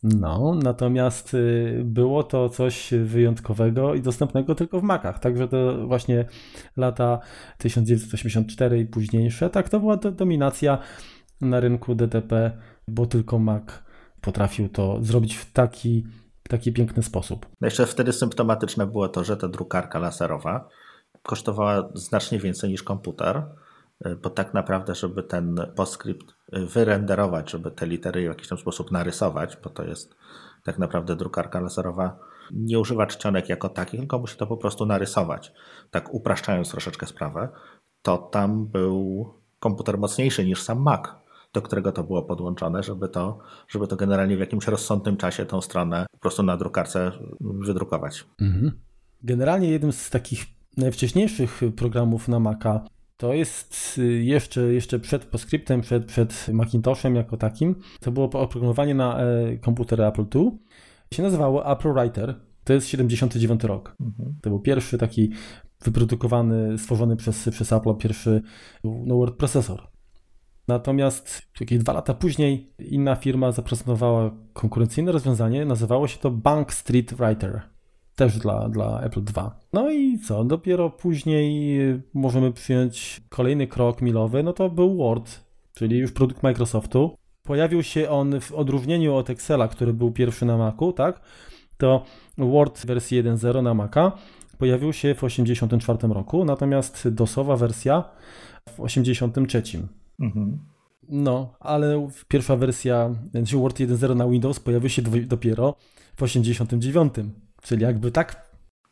No, 0.03 0.55
natomiast 0.63 1.33
y, 1.33 1.81
było 1.85 2.23
to 2.23 2.49
coś 2.49 2.93
wyjątkowego 3.03 3.95
i 3.95 4.01
dostępnego 4.01 4.55
tylko 4.55 4.79
w 4.79 4.83
Macach. 4.83 5.19
Także 5.19 5.47
to 5.47 5.87
właśnie 5.87 6.25
lata 6.77 7.19
1984 7.57 8.79
i 8.79 8.85
późniejsze, 8.85 9.49
tak 9.49 9.69
to 9.69 9.79
była 9.79 9.97
dominacja 9.97 10.77
na 11.41 11.59
rynku 11.59 11.95
DTP, 11.95 12.51
bo 12.87 13.05
tylko 13.05 13.39
Mac 13.39 13.63
potrafił 14.21 14.69
to 14.69 14.97
zrobić 15.01 15.35
w 15.35 15.51
taki, 15.51 16.07
taki 16.49 16.73
piękny 16.73 17.03
sposób. 17.03 17.45
Jeszcze 17.61 17.85
wtedy 17.85 18.13
symptomatyczne 18.13 18.87
było 18.87 19.09
to, 19.09 19.23
że 19.23 19.37
ta 19.37 19.47
drukarka 19.47 19.99
laserowa 19.99 20.69
kosztowała 21.23 21.89
znacznie 21.93 22.39
więcej 22.39 22.69
niż 22.69 22.83
komputer 22.83 23.43
bo 24.23 24.29
tak 24.29 24.53
naprawdę, 24.53 24.95
żeby 24.95 25.23
ten 25.23 25.55
postscript 25.75 26.35
e, 26.51 26.65
wyrenderować, 26.65 27.51
żeby 27.51 27.71
te 27.71 27.87
litery 27.87 28.21
w 28.21 28.25
jakiś 28.25 28.47
tam 28.47 28.57
sposób 28.57 28.91
narysować, 28.91 29.57
bo 29.63 29.69
to 29.69 29.83
jest 29.83 30.15
tak 30.63 30.79
naprawdę 30.79 31.15
drukarka 31.15 31.59
laserowa, 31.59 32.19
nie 32.51 32.79
używa 32.79 33.07
czcionek 33.07 33.49
jako 33.49 33.69
takich, 33.69 33.99
tylko 33.99 34.19
musi 34.19 34.37
to 34.37 34.47
po 34.47 34.57
prostu 34.57 34.85
narysować. 34.85 35.53
Tak 35.91 36.13
upraszczając 36.13 36.71
troszeczkę 36.71 37.05
sprawę, 37.05 37.49
to 38.01 38.17
tam 38.17 38.67
był 38.67 39.27
komputer 39.59 39.97
mocniejszy 39.97 40.45
niż 40.45 40.61
sam 40.61 40.81
Mac, 40.81 41.01
do 41.53 41.61
którego 41.61 41.91
to 41.91 42.03
było 42.03 42.23
podłączone, 42.23 42.83
żeby 42.83 43.09
to, 43.09 43.39
żeby 43.67 43.87
to 43.87 43.95
generalnie 43.95 44.37
w 44.37 44.39
jakimś 44.39 44.67
rozsądnym 44.67 45.17
czasie 45.17 45.45
tą 45.45 45.61
stronę 45.61 46.05
po 46.11 46.17
prostu 46.17 46.43
na 46.43 46.57
drukarce 46.57 47.11
wydrukować. 47.41 48.25
Mhm. 48.41 48.81
Generalnie 49.23 49.69
jednym 49.69 49.91
z 49.91 50.09
takich 50.09 50.45
najwcześniejszych 50.77 51.61
programów 51.75 52.27
na 52.27 52.39
Maca 52.39 52.85
to 53.17 53.33
jest 53.33 53.97
y, 53.97 54.23
jeszcze, 54.23 54.61
jeszcze 54.61 54.99
przed 54.99 55.25
PostScriptem, 55.25 55.81
przed, 55.81 56.05
przed 56.05 56.47
Macintoshem 56.53 57.15
jako 57.15 57.37
takim. 57.37 57.75
To 57.99 58.11
było 58.11 58.25
oprogramowanie 58.25 58.95
na 58.95 59.19
e, 59.19 59.57
komputery 59.57 60.05
Apple 60.05 60.25
II. 60.35 60.51
Się 61.13 61.23
nazywało 61.23 61.71
Apple 61.71 61.93
Writer. 61.93 62.35
To 62.63 62.73
jest 62.73 62.87
79 62.87 63.63
rok. 63.63 63.95
Mhm. 64.01 64.35
To 64.41 64.49
był 64.49 64.59
pierwszy 64.59 64.97
taki 64.97 65.31
wyprodukowany, 65.81 66.77
stworzony 66.77 67.15
przez, 67.15 67.49
przez 67.49 67.73
Apple 67.73 67.95
pierwszy 67.95 68.41
no, 68.83 69.17
word 69.17 69.35
procesor. 69.35 69.87
Natomiast 70.67 71.41
jakieś 71.59 71.79
dwa 71.79 71.93
lata 71.93 72.13
później 72.13 72.73
inna 72.79 73.15
firma 73.15 73.51
zaprezentowała 73.51 74.31
konkurencyjne 74.53 75.11
rozwiązanie, 75.11 75.65
nazywało 75.65 76.07
się 76.07 76.19
to 76.19 76.31
Bank 76.31 76.73
Street 76.73 77.13
Writer 77.13 77.76
też 78.17 78.37
dla, 78.37 78.69
dla 78.69 79.01
Apple 79.01 79.21
II. 79.37 79.49
No 79.73 79.91
i 79.91 80.19
co? 80.19 80.43
Dopiero 80.43 80.89
później 80.89 81.79
możemy 82.13 82.53
przyjąć 82.53 83.21
kolejny 83.29 83.67
krok 83.67 84.01
milowy, 84.01 84.43
no 84.43 84.53
to 84.53 84.69
był 84.69 84.97
Word, 84.97 85.39
czyli 85.73 85.97
już 85.97 86.11
produkt 86.11 86.43
Microsoftu. 86.43 87.17
Pojawił 87.43 87.83
się 87.83 88.09
on 88.09 88.41
w 88.41 88.51
odróżnieniu 88.51 89.15
od 89.15 89.29
Excela, 89.29 89.67
który 89.67 89.93
był 89.93 90.11
pierwszy 90.11 90.45
na 90.45 90.57
Macu, 90.57 90.93
tak? 90.93 91.21
To 91.77 92.03
Word 92.37 92.85
wersji 92.85 93.23
1.0 93.23 93.63
na 93.63 93.73
Maca 93.73 94.11
pojawił 94.57 94.93
się 94.93 95.13
w 95.13 95.17
1984 95.17 96.13
roku, 96.13 96.45
natomiast 96.45 97.09
DOSowa 97.09 97.57
wersja 97.57 98.03
w 98.69 98.71
1983. 98.71 99.87
Mhm. 100.19 100.59
No, 101.09 101.53
ale 101.59 102.07
pierwsza 102.27 102.55
wersja, 102.55 103.15
znaczy 103.31 103.57
Word 103.57 103.79
1.0 103.79 104.15
na 104.15 104.27
Windows 104.27 104.59
pojawił 104.59 104.89
się 104.89 105.01
dopiero 105.01 105.75
w 106.15 106.19
1989. 106.19 107.13
Czyli 107.67 107.83
jakby 107.83 108.11
tak? 108.11 108.51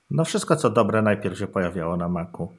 No 0.10 0.26
wszystko 0.26 0.56
co 0.56 0.70
dobre 0.70 1.02
najpierw 1.02 1.40
się 1.40 1.48
pojawiało 1.48 1.98
na 1.98 2.10
Macu. 2.10 2.44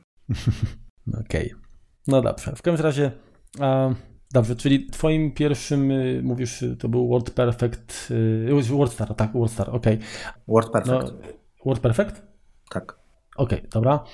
Okej. 1.25 1.53
Okay. 1.53 1.61
No 2.09 2.23
dobrze. 2.23 2.53
W 2.57 2.63
każdym 2.63 2.85
razie 2.85 3.13
a, 3.61 3.91
dobrze, 4.33 4.57
czyli 4.57 4.87
twoim 4.87 5.33
pierwszym 5.33 5.91
y, 5.91 6.21
mówisz 6.25 6.65
to 6.79 6.89
był 6.89 7.09
Word 7.09 7.31
Perfect 7.31 8.09
y, 8.11 8.63
WordStar, 8.63 9.15
tak, 9.15 9.33
WordStar, 9.33 9.71
okej. 9.71 9.95
Okay. 9.95 10.07
Word 10.49 10.73
Perfect. 10.73 11.13
No, 11.13 11.31
Word 11.67 11.81
Perfect? 11.81 12.23
Tak. 12.71 12.99
Okej, 13.37 13.59
okay, 13.59 13.71
dobra. 13.71 14.05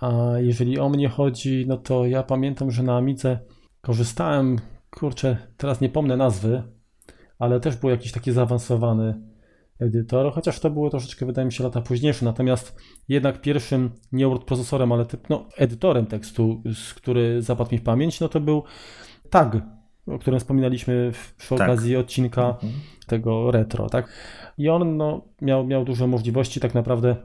A 0.00 0.10
jeżeli 0.36 0.78
o 0.78 0.88
mnie 0.88 1.08
chodzi, 1.08 1.64
no 1.68 1.76
to 1.76 2.06
ja 2.06 2.22
pamiętam, 2.22 2.70
że 2.70 2.82
na 2.82 2.96
Amidze 2.96 3.38
korzystałem, 3.80 4.56
kurczę, 4.90 5.36
teraz 5.56 5.80
nie 5.80 5.88
pomnę 5.88 6.16
nazwy, 6.16 6.62
ale 7.38 7.60
też 7.60 7.76
był 7.76 7.90
jakiś 7.90 8.12
taki 8.12 8.32
zaawansowany 8.32 9.29
edytor, 9.80 10.32
chociaż 10.32 10.60
to 10.60 10.70
było 10.70 10.90
troszeczkę, 10.90 11.26
wydaje 11.26 11.46
mi 11.46 11.52
się, 11.52 11.64
lata 11.64 11.80
późniejsze. 11.80 12.24
Natomiast 12.24 12.76
jednak 13.08 13.40
pierwszym 13.40 13.90
nie 14.12 14.28
word 14.28 14.44
procesorem, 14.44 14.92
ale 14.92 15.06
typ, 15.06 15.28
no, 15.28 15.46
edytorem 15.56 16.06
tekstu, 16.06 16.62
który 16.96 17.42
zapadł 17.42 17.72
mi 17.72 17.78
w 17.78 17.82
pamięć, 17.82 18.20
no 18.20 18.28
to 18.28 18.40
był 18.40 18.62
tag, 19.30 19.56
o 20.06 20.18
którym 20.18 20.40
wspominaliśmy 20.40 21.12
przy 21.38 21.48
tak. 21.56 21.68
okazji 21.68 21.96
odcinka 21.96 22.48
mhm. 22.48 22.72
tego 23.06 23.50
retro, 23.50 23.88
tak? 23.88 24.12
I 24.58 24.68
on 24.68 24.96
no, 24.96 25.24
miał, 25.42 25.66
miał 25.66 25.84
duże 25.84 26.06
możliwości, 26.06 26.60
tak 26.60 26.74
naprawdę 26.74 27.16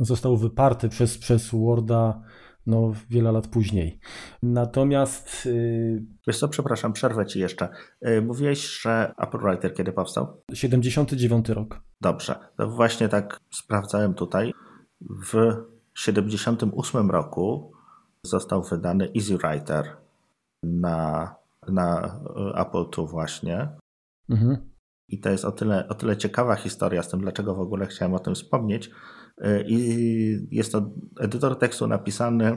został 0.00 0.36
wyparty 0.36 0.88
przez, 0.88 1.18
przez 1.18 1.50
Worda 1.50 2.22
no, 2.66 2.92
wiele 3.10 3.32
lat 3.32 3.48
później. 3.48 3.98
Natomiast. 4.42 5.46
Yy... 5.46 6.02
Wiesz 6.26 6.38
co, 6.38 6.48
przepraszam, 6.48 6.92
przerwę 6.92 7.26
ci 7.26 7.40
jeszcze. 7.40 7.68
Yy, 8.02 8.22
mówiłeś, 8.22 8.80
że 8.80 9.14
Apple 9.18 9.38
Writer 9.38 9.74
kiedy 9.74 9.92
powstał? 9.92 10.42
79 10.52 11.48
rok. 11.48 11.80
Dobrze. 12.00 12.34
To 12.56 12.68
właśnie 12.68 13.08
tak 13.08 13.40
sprawdzałem 13.50 14.14
tutaj. 14.14 14.52
W 15.00 15.56
78 15.94 17.10
roku 17.10 17.72
został 18.22 18.62
wydany 18.62 19.10
Easy 19.16 19.38
Writer 19.38 19.96
na, 20.62 21.34
na 21.68 22.18
Apple 22.56 22.84
II 22.98 23.08
właśnie. 23.08 23.68
Mhm. 24.28 24.56
I 25.08 25.20
to 25.20 25.30
jest 25.30 25.44
o 25.44 25.52
tyle, 25.52 25.88
o 25.88 25.94
tyle 25.94 26.16
ciekawa 26.16 26.54
historia 26.54 27.02
z 27.02 27.08
tym, 27.08 27.20
dlaczego 27.20 27.54
w 27.54 27.60
ogóle 27.60 27.86
chciałem 27.86 28.14
o 28.14 28.18
tym 28.18 28.34
wspomnieć, 28.34 28.90
I 29.66 30.48
jest 30.50 30.72
to 30.72 30.90
edytor 31.20 31.58
tekstu 31.58 31.86
napisany 31.86 32.56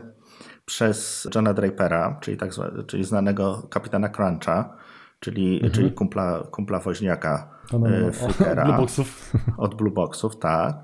przez 0.66 1.28
Johna 1.36 1.54
Drapera, 1.54 2.20
czyli, 2.22 2.38
tak, 2.38 2.52
czyli 2.88 3.04
znanego 3.04 3.68
kapitana 3.70 4.10
Cruncha, 4.10 4.78
czyli, 5.20 5.56
mhm. 5.56 5.74
czyli 5.74 5.92
kumpla, 5.92 6.44
kumpla 6.52 6.80
woźniaka 6.80 7.50
no. 7.74 8.12
Flickera. 8.12 8.64
Od 8.64 8.68
Blueboxów. 8.68 9.34
Od 9.58 9.76
Blueboxów, 9.76 10.40
tak. 10.40 10.76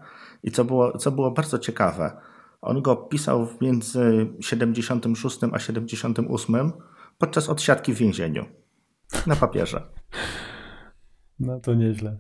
I 0.44 0.52
co 0.52 0.66
było, 0.66 0.98
co 0.98 1.12
było 1.12 1.32
bardzo 1.32 1.60
ciekawe, 1.60 2.18
on 2.62 2.82
go 2.82 2.96
pisał 2.96 3.48
między 3.62 4.28
76 4.40 5.40
a 5.54 5.60
78 5.60 6.72
podczas 7.18 7.50
odsiadki 7.50 7.94
w 7.94 7.98
więzieniu. 7.98 8.46
Na 9.28 9.36
papierze. 9.36 9.82
No 11.40 11.60
to 11.60 11.74
nieźle. 11.74 12.18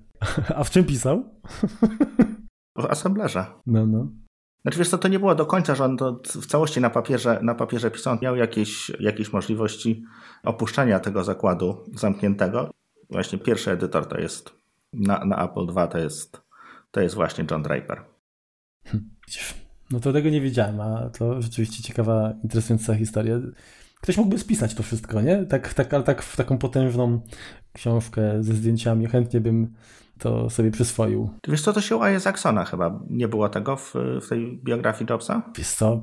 A 0.55 0.63
w 0.63 0.69
czym 0.69 0.85
pisał? 0.85 1.23
W 2.77 2.85
assemblerze. 2.85 3.45
No, 3.65 3.85
no. 3.85 4.07
Znaczy 4.61 4.79
wiesz 4.79 4.89
co, 4.89 4.97
to 4.97 5.07
nie 5.07 5.19
było 5.19 5.35
do 5.35 5.45
końca, 5.45 5.75
że 5.75 5.85
on 5.85 5.97
to 5.97 6.21
w 6.25 6.45
całości 6.45 6.81
na 6.81 6.89
papierze, 6.89 7.39
na 7.41 7.55
papierze 7.55 7.91
pisał. 7.91 8.17
Miał 8.21 8.35
jakieś, 8.35 8.91
jakieś 8.99 9.33
możliwości 9.33 10.03
opuszczania 10.43 10.99
tego 10.99 11.23
zakładu 11.23 11.77
zamkniętego. 11.95 12.71
Właśnie 13.09 13.39
pierwszy 13.39 13.71
edytor 13.71 14.05
to 14.07 14.19
jest 14.19 14.63
na, 14.93 15.25
na 15.25 15.45
Apple 15.45 15.67
II 15.77 15.89
to 15.91 15.97
jest, 15.97 16.41
to 16.91 17.01
jest 17.01 17.15
właśnie 17.15 17.45
John 17.51 17.63
Draper. 17.63 18.05
Hm, 18.85 19.09
no 19.91 19.99
to 19.99 20.13
tego 20.13 20.29
nie 20.29 20.41
wiedziałem, 20.41 20.81
a 20.81 21.09
to 21.09 21.41
rzeczywiście 21.41 21.83
ciekawa, 21.83 22.33
interesująca 22.43 22.95
historia. 22.95 23.39
Ktoś 24.03 24.17
mógłby 24.17 24.39
spisać 24.39 24.75
to 24.75 24.83
wszystko, 24.83 25.21
nie? 25.21 25.45
Tak, 25.45 25.73
tak, 25.73 25.93
ale 25.93 26.03
tak 26.03 26.23
w 26.23 26.35
taką 26.35 26.57
potężną 26.57 27.21
książkę 27.73 28.43
ze 28.43 28.53
zdjęciami. 28.53 29.07
Chętnie 29.07 29.41
bym 29.41 29.73
to 30.19 30.49
sobie 30.49 30.71
przyswoił. 30.71 31.29
Wiesz 31.47 31.61
co, 31.61 31.73
to 31.73 31.81
się 31.81 31.95
u 31.95 32.07
Isaacsona 32.07 32.65
chyba 32.65 32.99
nie 33.09 33.27
było 33.27 33.49
tego 33.49 33.75
w, 33.75 33.93
w 34.21 34.29
tej 34.29 34.61
biografii 34.63 35.09
Jobsa? 35.09 35.51
Wiesz 35.57 35.67
co, 35.67 36.01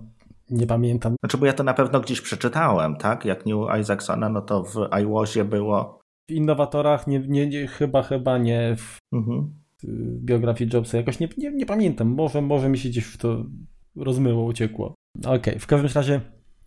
nie 0.50 0.66
pamiętam. 0.66 1.14
Znaczy, 1.21 1.38
bo 1.38 1.47
ja 1.47 1.52
to 1.52 1.64
na 1.64 1.75
pewno 1.75 2.00
gdzieś 2.00 2.21
przeczytałem, 2.21 2.97
tak? 2.97 3.25
Jak 3.25 3.47
nie 3.47 3.57
u 3.57 3.76
Isaacsona, 3.80 4.28
no 4.28 4.40
to 4.40 4.64
w 4.64 4.75
iWasie 5.02 5.45
było... 5.45 6.00
W 6.30 6.33
innowatorach 6.33 7.07
nie, 7.07 7.19
nie, 7.19 7.47
nie 7.47 7.66
chyba, 7.66 8.02
chyba 8.02 8.38
nie 8.38 8.76
w 8.76 8.99
mhm. 9.12 9.54
biografii 10.25 10.71
Jobsa. 10.75 10.97
Jakoś 10.97 11.21
nie, 11.21 11.28
nie, 11.38 11.50
nie 11.50 11.66
pamiętam. 11.66 12.09
Może, 12.09 12.42
może 12.42 12.69
mi 12.69 12.78
się 12.78 12.88
gdzieś 12.88 13.04
w 13.04 13.16
to 13.19 13.45
rozmyło, 13.97 14.45
uciekło. 14.45 14.95
Okej, 15.19 15.37
okay. 15.37 15.59
w 15.59 15.66
każdym 15.66 15.90
razie 15.95 16.21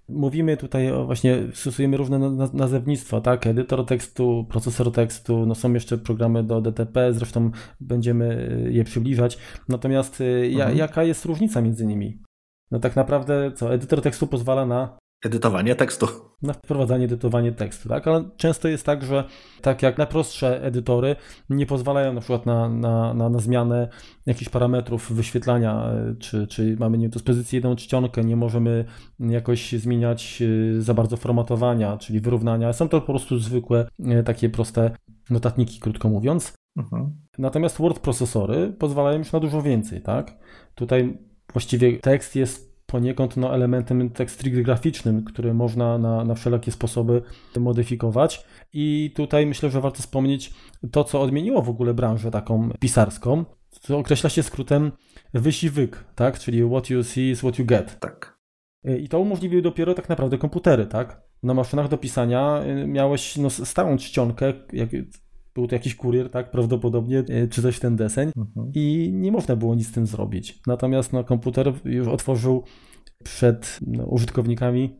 Mówimy 0.09 0.57
tutaj 0.57 0.91
o 0.91 1.05
właśnie, 1.05 1.37
stosujemy 1.53 1.97
różne 1.97 2.19
nazewnictwa, 2.53 3.21
tak? 3.21 3.47
Edytor 3.47 3.85
tekstu, 3.85 4.45
procesor 4.49 4.91
tekstu, 4.91 5.45
no 5.45 5.55
są 5.55 5.73
jeszcze 5.73 5.97
programy 5.97 6.43
do 6.43 6.61
DTP, 6.61 7.13
zresztą 7.13 7.51
będziemy 7.79 8.57
je 8.71 8.83
przybliżać. 8.83 9.37
Natomiast 9.69 10.21
y, 10.21 10.49
ja, 10.49 10.63
mhm. 10.63 10.77
jaka 10.77 11.03
jest 11.03 11.25
różnica 11.25 11.61
między 11.61 11.85
nimi? 11.85 12.21
No 12.71 12.79
tak 12.79 12.95
naprawdę 12.95 13.51
co? 13.55 13.73
Edytor 13.73 14.01
tekstu 14.01 14.27
pozwala 14.27 14.65
na 14.65 14.97
Edytowanie 15.23 15.75
tekstu. 15.75 16.07
Na 16.41 16.53
wprowadzanie, 16.53 17.05
edytowanie 17.05 17.51
tekstu, 17.51 17.89
tak? 17.89 18.07
Ale 18.07 18.29
często 18.37 18.67
jest 18.67 18.85
tak, 18.85 19.03
że 19.03 19.23
tak 19.61 19.81
jak 19.81 19.97
najprostsze 19.97 20.63
edytory 20.63 21.15
nie 21.49 21.65
pozwalają 21.65 22.13
na 22.13 22.21
przykład 22.21 22.45
na, 22.45 22.69
na, 22.69 23.13
na, 23.13 23.29
na 23.29 23.39
zmianę 23.39 23.89
jakichś 24.25 24.49
parametrów 24.49 25.11
wyświetlania, 25.11 25.85
e, 25.85 26.15
czy, 26.19 26.47
czy 26.47 26.75
mamy 26.79 26.97
nie 26.97 27.09
z 27.09 27.23
pozycji 27.23 27.55
jedną 27.55 27.75
czcionkę, 27.75 28.21
nie 28.21 28.35
możemy 28.35 28.85
jakoś 29.19 29.71
zmieniać 29.71 30.41
e, 30.77 30.81
za 30.81 30.93
bardzo 30.93 31.17
formatowania, 31.17 31.97
czyli 31.97 32.19
wyrównania. 32.19 32.73
Są 32.73 32.89
to 32.89 33.01
po 33.01 33.07
prostu 33.07 33.39
zwykłe, 33.39 33.87
e, 34.05 34.23
takie 34.23 34.49
proste 34.49 34.91
notatniki, 35.29 35.79
krótko 35.79 36.09
mówiąc. 36.09 36.53
Mhm. 36.77 37.15
Natomiast 37.37 37.77
word 37.77 37.99
procesory 37.99 38.73
pozwalają 38.79 39.17
już 39.17 39.31
na 39.31 39.39
dużo 39.39 39.61
więcej, 39.61 40.01
tak? 40.01 40.37
Tutaj 40.75 41.17
właściwie 41.53 41.99
tekst 41.99 42.35
jest 42.35 42.72
poniekąd 42.93 43.37
no, 43.37 43.55
elementem 43.55 44.09
tak 44.09 44.31
stricte 44.31 44.61
graficznym, 44.61 45.23
który 45.23 45.53
można 45.53 45.97
na, 45.97 46.25
na 46.25 46.35
wszelakie 46.35 46.71
sposoby 46.71 47.21
modyfikować. 47.59 48.45
I 48.73 49.11
tutaj 49.15 49.45
myślę, 49.45 49.69
że 49.69 49.81
warto 49.81 49.97
wspomnieć 49.97 50.53
to, 50.91 51.03
co 51.03 51.21
odmieniło 51.21 51.61
w 51.61 51.69
ogóle 51.69 51.93
branżę 51.93 52.31
taką 52.31 52.69
pisarską. 52.79 53.45
To 53.81 53.97
określa 53.97 54.29
się 54.29 54.43
skrótem 54.43 54.91
wysiwyk, 55.33 56.05
tak? 56.15 56.39
Czyli 56.39 56.69
what 56.69 56.89
you 56.89 57.03
see 57.03 57.29
is 57.29 57.39
what 57.39 57.59
you 57.59 57.65
get. 57.65 57.99
Tak. 57.99 58.39
I 58.99 59.09
to 59.09 59.19
umożliwiły 59.19 59.61
dopiero 59.61 59.93
tak 59.93 60.09
naprawdę 60.09 60.37
komputery, 60.37 60.85
tak? 60.85 61.21
Na 61.43 61.53
maszynach 61.53 61.87
do 61.87 61.97
pisania 61.97 62.63
y, 62.83 62.87
miałeś 62.87 63.37
no, 63.37 63.49
stałą 63.49 63.97
czcionkę, 63.97 64.53
jak 64.73 64.89
był 65.55 65.67
to 65.67 65.75
jakiś 65.75 65.95
kurier, 65.95 66.29
tak, 66.29 66.51
prawdopodobnie, 66.51 67.19
y, 67.19 67.47
czy 67.51 67.61
coś 67.61 67.75
w 67.75 67.79
ten 67.79 67.95
deseń 67.95 68.31
mhm. 68.37 68.71
i 68.75 69.11
nie 69.13 69.31
można 69.31 69.55
było 69.55 69.75
nic 69.75 69.87
z 69.87 69.91
tym 69.91 70.07
zrobić. 70.07 70.61
Natomiast 70.67 71.13
no, 71.13 71.23
komputer 71.23 71.73
już 71.85 72.07
otworzył 72.07 72.63
przed 73.23 73.79
no, 73.87 74.05
użytkownikami 74.05 74.99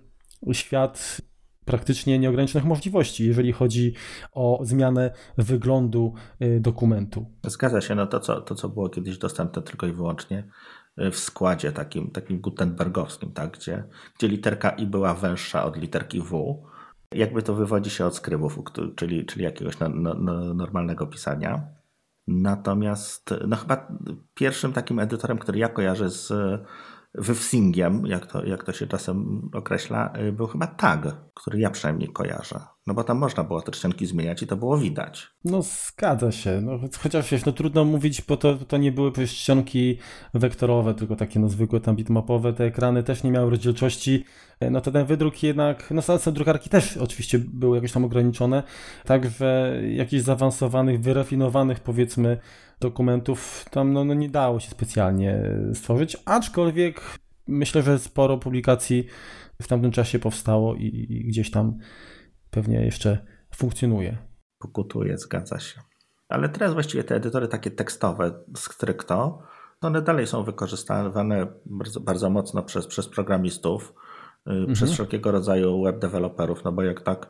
świat 0.52 1.22
praktycznie 1.66 2.20
nieograniczonych 2.20 2.68
możliwości, 2.68 3.28
jeżeli 3.28 3.52
chodzi 3.52 3.94
o 4.32 4.60
zmianę 4.63 5.12
wyglądu 5.38 6.13
y, 6.42 6.60
dokumentu. 6.60 7.26
Zgadza 7.44 7.82
się, 7.82 7.96
no 7.96 8.08
to 8.08 8.20
co, 8.20 8.42
to 8.42 8.56
co 8.56 8.70
było 8.70 8.89
kiedyś 8.89 9.18
dostępne 9.18 9.62
tylko 9.62 9.88
i 9.88 9.92
wyłącznie 9.92 10.50
y, 11.00 11.12
w 11.12 11.18
składzie 11.18 11.72
takim, 11.72 12.12
takim 12.12 12.39
gutenbergowskim, 12.39 13.32
tak, 13.32 13.58
gdzie, 13.58 13.84
gdzie 14.18 14.28
literka 14.28 14.70
I 14.70 14.86
była 14.86 15.13
węższa 15.13 15.66
od 15.66 15.78
literki 15.78 16.22
W, 16.22 16.63
jakby 17.15 17.43
to 17.43 17.54
wywodzi 17.54 17.89
się 17.89 18.06
od 18.06 18.15
skrybów, 18.15 18.60
czyli, 18.95 19.26
czyli 19.26 19.43
jakiegoś 19.43 19.80
no, 19.80 19.89
no, 19.89 20.54
normalnego 20.54 21.08
pisania. 21.08 21.67
Natomiast 22.28 23.34
no 23.47 23.56
chyba 23.56 23.88
pierwszym 24.34 24.73
takim 24.73 24.99
edytorem, 24.99 25.38
który 25.38 25.60
ja 25.60 25.69
kojarzę 25.69 26.10
z 26.10 26.34
wywsingiem, 27.15 28.06
jak 28.06 28.26
to, 28.26 28.45
jak 28.45 28.63
to 28.63 28.73
się 28.73 28.88
czasem 28.88 29.49
określa, 29.54 30.13
y, 30.28 30.32
był 30.32 30.47
chyba 30.47 30.67
tag, 30.67 31.15
który 31.34 31.60
ja 31.60 31.69
przynajmniej 31.69 32.10
kojarzę. 32.10 32.60
No 32.88 32.93
bo 32.93 33.04
tam 33.04 33.17
można 33.17 33.43
było 33.43 33.62
te 33.62 33.71
czcionki 33.71 34.06
zmieniać 34.06 34.43
i 34.43 34.47
to 34.47 34.56
było 34.56 34.78
widać. 34.78 35.28
No 35.45 35.62
zgadza 35.62 36.32
się. 36.32 36.62
No, 36.62 36.80
chociaż 36.99 37.32
wiesz, 37.32 37.45
no 37.45 37.52
trudno 37.52 37.86
mówić, 37.86 38.21
bo 38.21 38.38
to, 38.38 38.56
to 38.56 38.78
nie 38.78 38.91
były 38.91 39.12
czcionki 39.12 39.97
wektorowe, 40.34 40.93
tylko 40.93 41.15
takie 41.15 41.39
no 41.39 41.49
zwykłe 41.49 41.80
tam 41.80 41.95
bitmapowe. 41.95 42.54
Te 42.54 42.65
ekrany 42.65 43.04
też 43.04 43.23
nie 43.23 43.32
miały 43.32 43.49
rozdzielczości. 43.49 44.26
E, 44.60 44.69
no 44.69 44.82
ten 44.82 45.06
wydruk 45.06 45.43
jednak, 45.43 45.91
no 45.91 46.02
same 46.02 46.19
drukarki 46.32 46.69
też 46.69 46.97
oczywiście 46.97 47.39
były 47.39 47.78
jakieś 47.78 47.91
tam 47.91 48.06
ograniczone. 48.06 48.63
Także 49.06 49.80
jakichś 49.88 50.23
zaawansowanych, 50.23 51.02
wyrafinowanych 51.02 51.80
powiedzmy 51.80 52.38
dokumentów 52.84 53.65
tam 53.72 53.93
no, 53.93 54.06
no 54.06 54.13
nie 54.13 54.30
dało 54.30 54.60
się 54.60 54.69
specjalnie 54.69 55.43
stworzyć, 55.74 56.17
aczkolwiek 56.26 57.02
myślę, 57.48 57.82
że 57.82 58.00
sporo 58.00 58.38
publikacji 58.38 59.08
w 59.62 59.67
tamtym 59.67 59.91
czasie 59.91 60.19
powstało 60.19 60.76
i, 60.76 61.06
i 61.10 61.26
gdzieś 61.28 61.52
tam 61.52 61.78
pewnie 62.52 62.86
jeszcze 62.86 63.26
funkcjonuje. 63.56 64.17
Pokutuje, 64.60 65.17
zgadza 65.17 65.60
się. 65.60 65.82
Ale 66.30 66.50
teraz 66.50 66.74
właściwie 66.74 67.04
te 67.04 67.15
edytory 67.15 67.48
takie 67.48 67.72
tekstowe, 67.72 68.43
stricto, 68.56 69.43
no 69.82 69.88
one 69.88 70.02
dalej 70.02 70.28
są 70.28 70.43
wykorzystywane 70.43 71.48
bardzo, 71.65 72.00
bardzo 72.00 72.30
mocno 72.30 72.63
przez, 72.63 72.88
przez 72.88 73.08
programistów, 73.08 73.93
y, 74.48 74.52
mhm. 74.52 74.74
przez 74.74 74.91
wszelkiego 74.91 75.32
rodzaju 75.32 75.84
web 75.84 76.00
deweloperów, 76.00 76.63
no 76.63 76.72
bo 76.72 76.82
jak 76.82 77.02
tak 77.02 77.30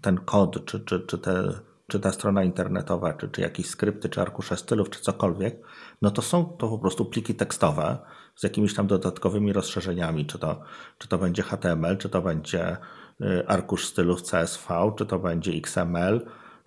ten 0.00 0.16
kod, 0.16 0.64
czy, 0.64 0.80
czy, 0.80 1.00
czy 1.00 1.18
te 1.18 1.52
czy 1.86 2.00
ta 2.00 2.12
strona 2.12 2.44
internetowa, 2.44 3.12
czy, 3.12 3.28
czy 3.28 3.40
jakieś 3.40 3.66
skrypty, 3.66 4.08
czy 4.08 4.20
arkusze 4.20 4.56
stylów, 4.56 4.90
czy 4.90 5.00
cokolwiek, 5.00 5.66
no 6.02 6.10
to 6.10 6.22
są 6.22 6.44
to 6.44 6.68
po 6.68 6.78
prostu 6.78 7.04
pliki 7.04 7.34
tekstowe 7.34 7.98
z 8.36 8.42
jakimiś 8.42 8.74
tam 8.74 8.86
dodatkowymi 8.86 9.52
rozszerzeniami, 9.52 10.26
czy 10.26 10.38
to, 10.38 10.62
czy 10.98 11.08
to 11.08 11.18
będzie 11.18 11.42
HTML, 11.42 11.98
czy 11.98 12.08
to 12.08 12.22
będzie 12.22 12.76
y, 13.20 13.46
arkusz 13.46 13.86
stylów 13.86 14.22
CSV, 14.22 14.92
czy 14.98 15.06
to 15.06 15.18
będzie 15.18 15.52
XML, 15.52 16.16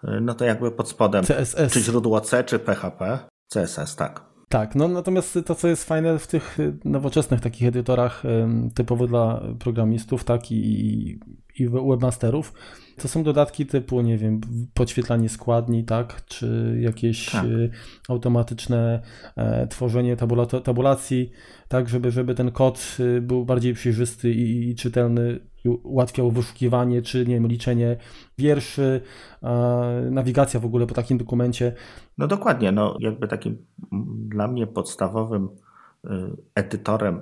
y, 0.03 0.21
no 0.21 0.33
to 0.33 0.45
jakby 0.45 0.71
pod 0.71 0.89
spodem, 0.89 1.23
CSS. 1.25 1.73
czy 1.73 1.81
źródło 1.81 2.21
C, 2.21 2.43
czy 2.43 2.59
PHP, 2.59 3.19
CSS, 3.53 3.95
tak. 3.95 4.36
Tak, 4.49 4.75
no 4.75 4.87
natomiast 4.87 5.39
to, 5.45 5.55
co 5.55 5.67
jest 5.67 5.83
fajne 5.83 6.19
w 6.19 6.27
tych 6.27 6.59
y, 6.59 6.77
nowoczesnych 6.85 7.41
takich 7.41 7.67
edytorach 7.67 8.23
typowo 8.75 9.07
dla 9.07 9.41
programistów, 9.59 10.23
tak 10.23 10.51
i, 10.51 11.19
i 11.59 11.69
webmasterów, 11.69 12.53
to 12.97 13.07
są 13.07 13.23
dodatki 13.23 13.65
typu, 13.65 14.01
nie 14.01 14.17
wiem, 14.17 14.41
podświetlanie 14.73 15.29
składni, 15.29 15.83
tak, 15.83 16.25
czy 16.25 16.77
jakieś 16.81 17.31
tak. 17.31 17.45
Y, 17.45 17.69
automatyczne 18.09 19.01
e, 19.35 19.67
tworzenie 19.67 20.17
tabulacji, 20.63 21.31
tak, 21.67 21.89
żeby, 21.89 22.11
żeby 22.11 22.35
ten 22.35 22.51
kod 22.51 22.97
y, 22.99 23.21
był 23.21 23.45
bardziej 23.45 23.73
przejrzysty 23.73 24.31
i, 24.31 24.69
i 24.69 24.75
czytelny, 24.75 25.39
ułatwiał 25.69 26.31
wyszukiwanie, 26.31 27.01
czy 27.01 27.25
nie 27.25 27.33
wiem, 27.33 27.47
liczenie 27.47 27.97
wierszy, 28.37 29.01
nawigacja 30.11 30.59
w 30.59 30.65
ogóle 30.65 30.87
po 30.87 30.93
takim 30.93 31.17
dokumencie. 31.17 31.73
No 32.17 32.27
dokładnie, 32.27 32.71
no 32.71 32.97
jakby 32.99 33.27
takim 33.27 33.65
dla 34.27 34.47
mnie 34.47 34.67
podstawowym 34.67 35.49
y, 36.05 36.09
edytorem 36.55 37.21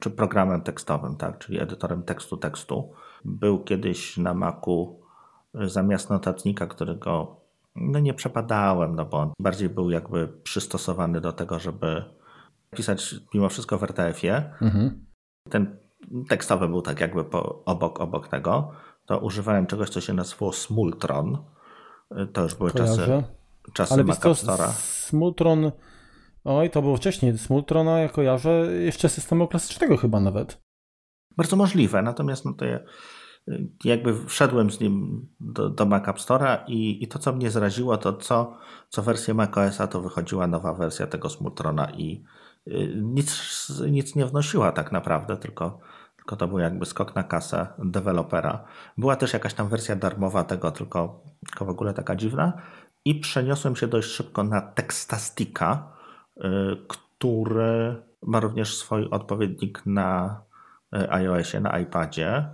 czy 0.00 0.10
programem 0.10 0.60
tekstowym, 0.60 1.16
tak, 1.16 1.38
czyli 1.38 1.60
edytorem 1.60 2.02
tekstu 2.02 2.36
tekstu, 2.36 2.92
był 3.24 3.64
kiedyś 3.64 4.16
na 4.16 4.34
Macu 4.34 5.00
y, 5.62 5.68
zamiast 5.68 6.10
notatnika, 6.10 6.66
którego 6.66 7.40
no 7.76 7.98
nie 7.98 8.14
przepadałem, 8.14 8.96
no 8.96 9.04
bo 9.04 9.18
on 9.18 9.32
bardziej 9.38 9.68
był 9.68 9.90
jakby 9.90 10.28
przystosowany 10.28 11.20
do 11.20 11.32
tego, 11.32 11.58
żeby 11.58 12.04
pisać 12.70 13.14
mimo 13.34 13.48
wszystko 13.48 13.78
w 13.78 13.82
RTF-ie. 13.82 14.52
Mhm. 14.62 15.06
Ten 15.50 15.76
tekstowy 16.28 16.68
był 16.68 16.82
tak 16.82 17.00
jakby 17.00 17.24
po, 17.24 17.64
obok, 17.64 18.00
obok 18.00 18.28
tego. 18.28 18.72
To 19.06 19.18
używałem 19.18 19.66
czegoś, 19.66 19.90
co 19.90 20.00
się 20.00 20.12
nazywało 20.12 20.52
Smultron. 20.52 21.38
To 22.32 22.42
już 22.42 22.54
były 22.54 22.70
Kojarzę. 22.70 22.96
czasy, 22.96 23.72
czasy 23.72 23.94
Ale 23.94 24.04
Mac 24.04 24.38
Store. 24.38 24.68
Smultron, 24.78 25.72
oj, 26.44 26.70
to 26.70 26.82
było 26.82 26.96
wcześniej. 26.96 27.38
Smultrona 27.38 28.00
ja 28.00 28.08
kojarzę 28.08 28.50
jeszcze 28.78 29.08
systemu 29.08 29.48
klasycznego 29.48 29.96
chyba 29.96 30.20
nawet. 30.20 30.62
Bardzo 31.36 31.56
możliwe, 31.56 32.02
natomiast 32.02 32.44
no 32.44 32.52
to 32.52 32.64
ja 32.64 32.80
jakby 33.84 34.26
wszedłem 34.26 34.70
z 34.70 34.80
nim 34.80 35.26
do, 35.40 35.70
do 35.70 35.86
Mac 35.86 36.08
App 36.08 36.18
Store'a 36.18 36.58
i, 36.66 37.04
i 37.04 37.08
to, 37.08 37.18
co 37.18 37.32
mnie 37.32 37.50
zraziło, 37.50 37.96
to 37.96 38.12
co, 38.12 38.58
co 38.88 39.02
wersję 39.02 39.34
macOSa 39.34 39.86
to 39.86 40.00
wychodziła 40.00 40.46
nowa 40.46 40.74
wersja 40.74 41.06
tego 41.06 41.28
Smultrona 41.28 41.90
i, 41.90 42.24
nic, 42.96 43.72
nic 43.90 44.14
nie 44.14 44.26
wnosiła 44.26 44.72
tak 44.72 44.92
naprawdę, 44.92 45.36
tylko, 45.36 45.78
tylko 46.16 46.36
to 46.36 46.48
był 46.48 46.58
jakby 46.58 46.86
skok 46.86 47.14
na 47.14 47.22
kasę 47.22 47.66
dewelopera. 47.78 48.64
Była 48.98 49.16
też 49.16 49.32
jakaś 49.32 49.54
tam 49.54 49.68
wersja 49.68 49.96
darmowa 49.96 50.44
tego, 50.44 50.70
tylko, 50.70 51.24
tylko 51.48 51.64
w 51.64 51.68
ogóle 51.68 51.94
taka 51.94 52.16
dziwna. 52.16 52.52
I 53.04 53.14
przeniosłem 53.14 53.76
się 53.76 53.86
dość 53.86 54.10
szybko 54.10 54.44
na 54.44 54.60
Textastica, 54.60 55.92
który 56.88 58.02
ma 58.22 58.40
również 58.40 58.76
swój 58.76 59.08
odpowiednik 59.10 59.82
na 59.86 60.40
iOSie, 61.08 61.60
na 61.60 61.78
iPadzie. 61.78 62.48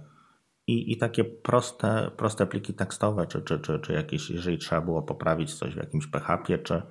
I, 0.66 0.92
I 0.92 0.96
takie 0.96 1.24
proste, 1.24 2.10
proste 2.16 2.46
pliki 2.46 2.74
tekstowe, 2.74 3.26
czy, 3.26 3.42
czy, 3.42 3.60
czy, 3.60 3.78
czy 3.78 3.92
jakieś, 3.92 4.30
jeżeli 4.30 4.58
trzeba 4.58 4.80
było 4.80 5.02
poprawić 5.02 5.54
coś 5.54 5.74
w 5.74 5.76
jakimś 5.76 6.06
PHP, 6.06 6.58
czy, 6.58 6.82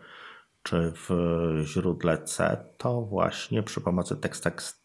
czy 0.64 0.94
w 0.96 1.10
źródle 1.66 2.18
C, 2.24 2.66
to 2.78 3.02
właśnie 3.02 3.64
przy 3.64 3.82
pomocy 3.82 4.16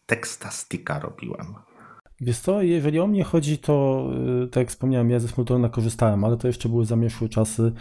Textastica 0.05 0.99
robiłem. 0.99 1.55
Wiesz 2.21 2.39
co, 2.39 2.61
jeżeli 2.61 2.99
o 2.99 3.07
mnie 3.07 3.23
chodzi, 3.23 3.57
to 3.57 4.07
y, 4.43 4.47
tak 4.47 4.61
jak 4.61 4.69
wspomniałem, 4.69 5.09
ja 5.09 5.19
ze 5.19 5.27
Smultona 5.27 5.69
korzystałem, 5.69 6.23
ale 6.23 6.37
to 6.37 6.47
jeszcze 6.47 6.69
były 6.69 6.85
zamieszłe 6.85 7.29
czasy 7.29 7.71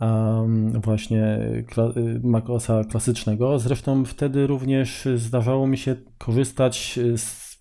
um, 0.00 0.80
właśnie 0.80 1.38
kla 1.66 1.84
y, 1.96 2.20
macOSa 2.24 2.84
klasycznego. 2.84 3.58
Zresztą 3.58 4.04
wtedy 4.04 4.46
również 4.46 5.08
zdarzało 5.16 5.66
mi 5.66 5.78
się 5.78 5.96
korzystać 6.18 6.98
z, 7.16 7.58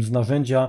z 0.00 0.10
narzędzia 0.10 0.68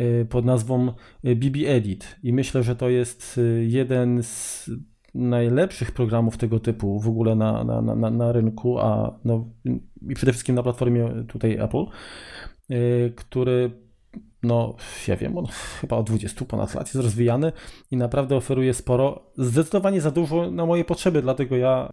y, 0.00 0.26
pod 0.30 0.44
nazwą 0.44 0.92
BB 1.24 1.58
Edit 1.66 2.16
i 2.22 2.32
myślę, 2.32 2.62
że 2.62 2.76
to 2.76 2.88
jest 2.88 3.40
jeden 3.66 4.22
z 4.22 4.70
najlepszych 5.14 5.92
programów 5.92 6.36
tego 6.36 6.60
typu 6.60 7.00
w 7.00 7.08
ogóle 7.08 7.34
na, 7.34 7.64
na, 7.64 7.82
na, 7.82 8.10
na 8.10 8.32
rynku, 8.32 8.78
a 8.78 9.18
no, 9.24 9.48
i 10.08 10.14
przede 10.14 10.32
wszystkim 10.32 10.54
na 10.54 10.62
platformie 10.62 11.24
tutaj 11.28 11.58
Apple, 11.60 11.84
który 13.16 13.70
no, 14.42 14.76
ja 15.08 15.16
wiem, 15.16 15.38
on 15.38 15.46
chyba 15.80 15.96
od 15.96 16.06
20 16.06 16.44
ponad 16.44 16.74
lat 16.74 16.86
jest 16.86 17.04
rozwijany 17.04 17.52
i 17.90 17.96
naprawdę 17.96 18.36
oferuje 18.36 18.74
sporo. 18.74 19.30
Zdecydowanie 19.36 20.00
za 20.00 20.10
dużo 20.10 20.50
na 20.50 20.66
moje 20.66 20.84
potrzeby, 20.84 21.22
dlatego 21.22 21.56
ja 21.56 21.92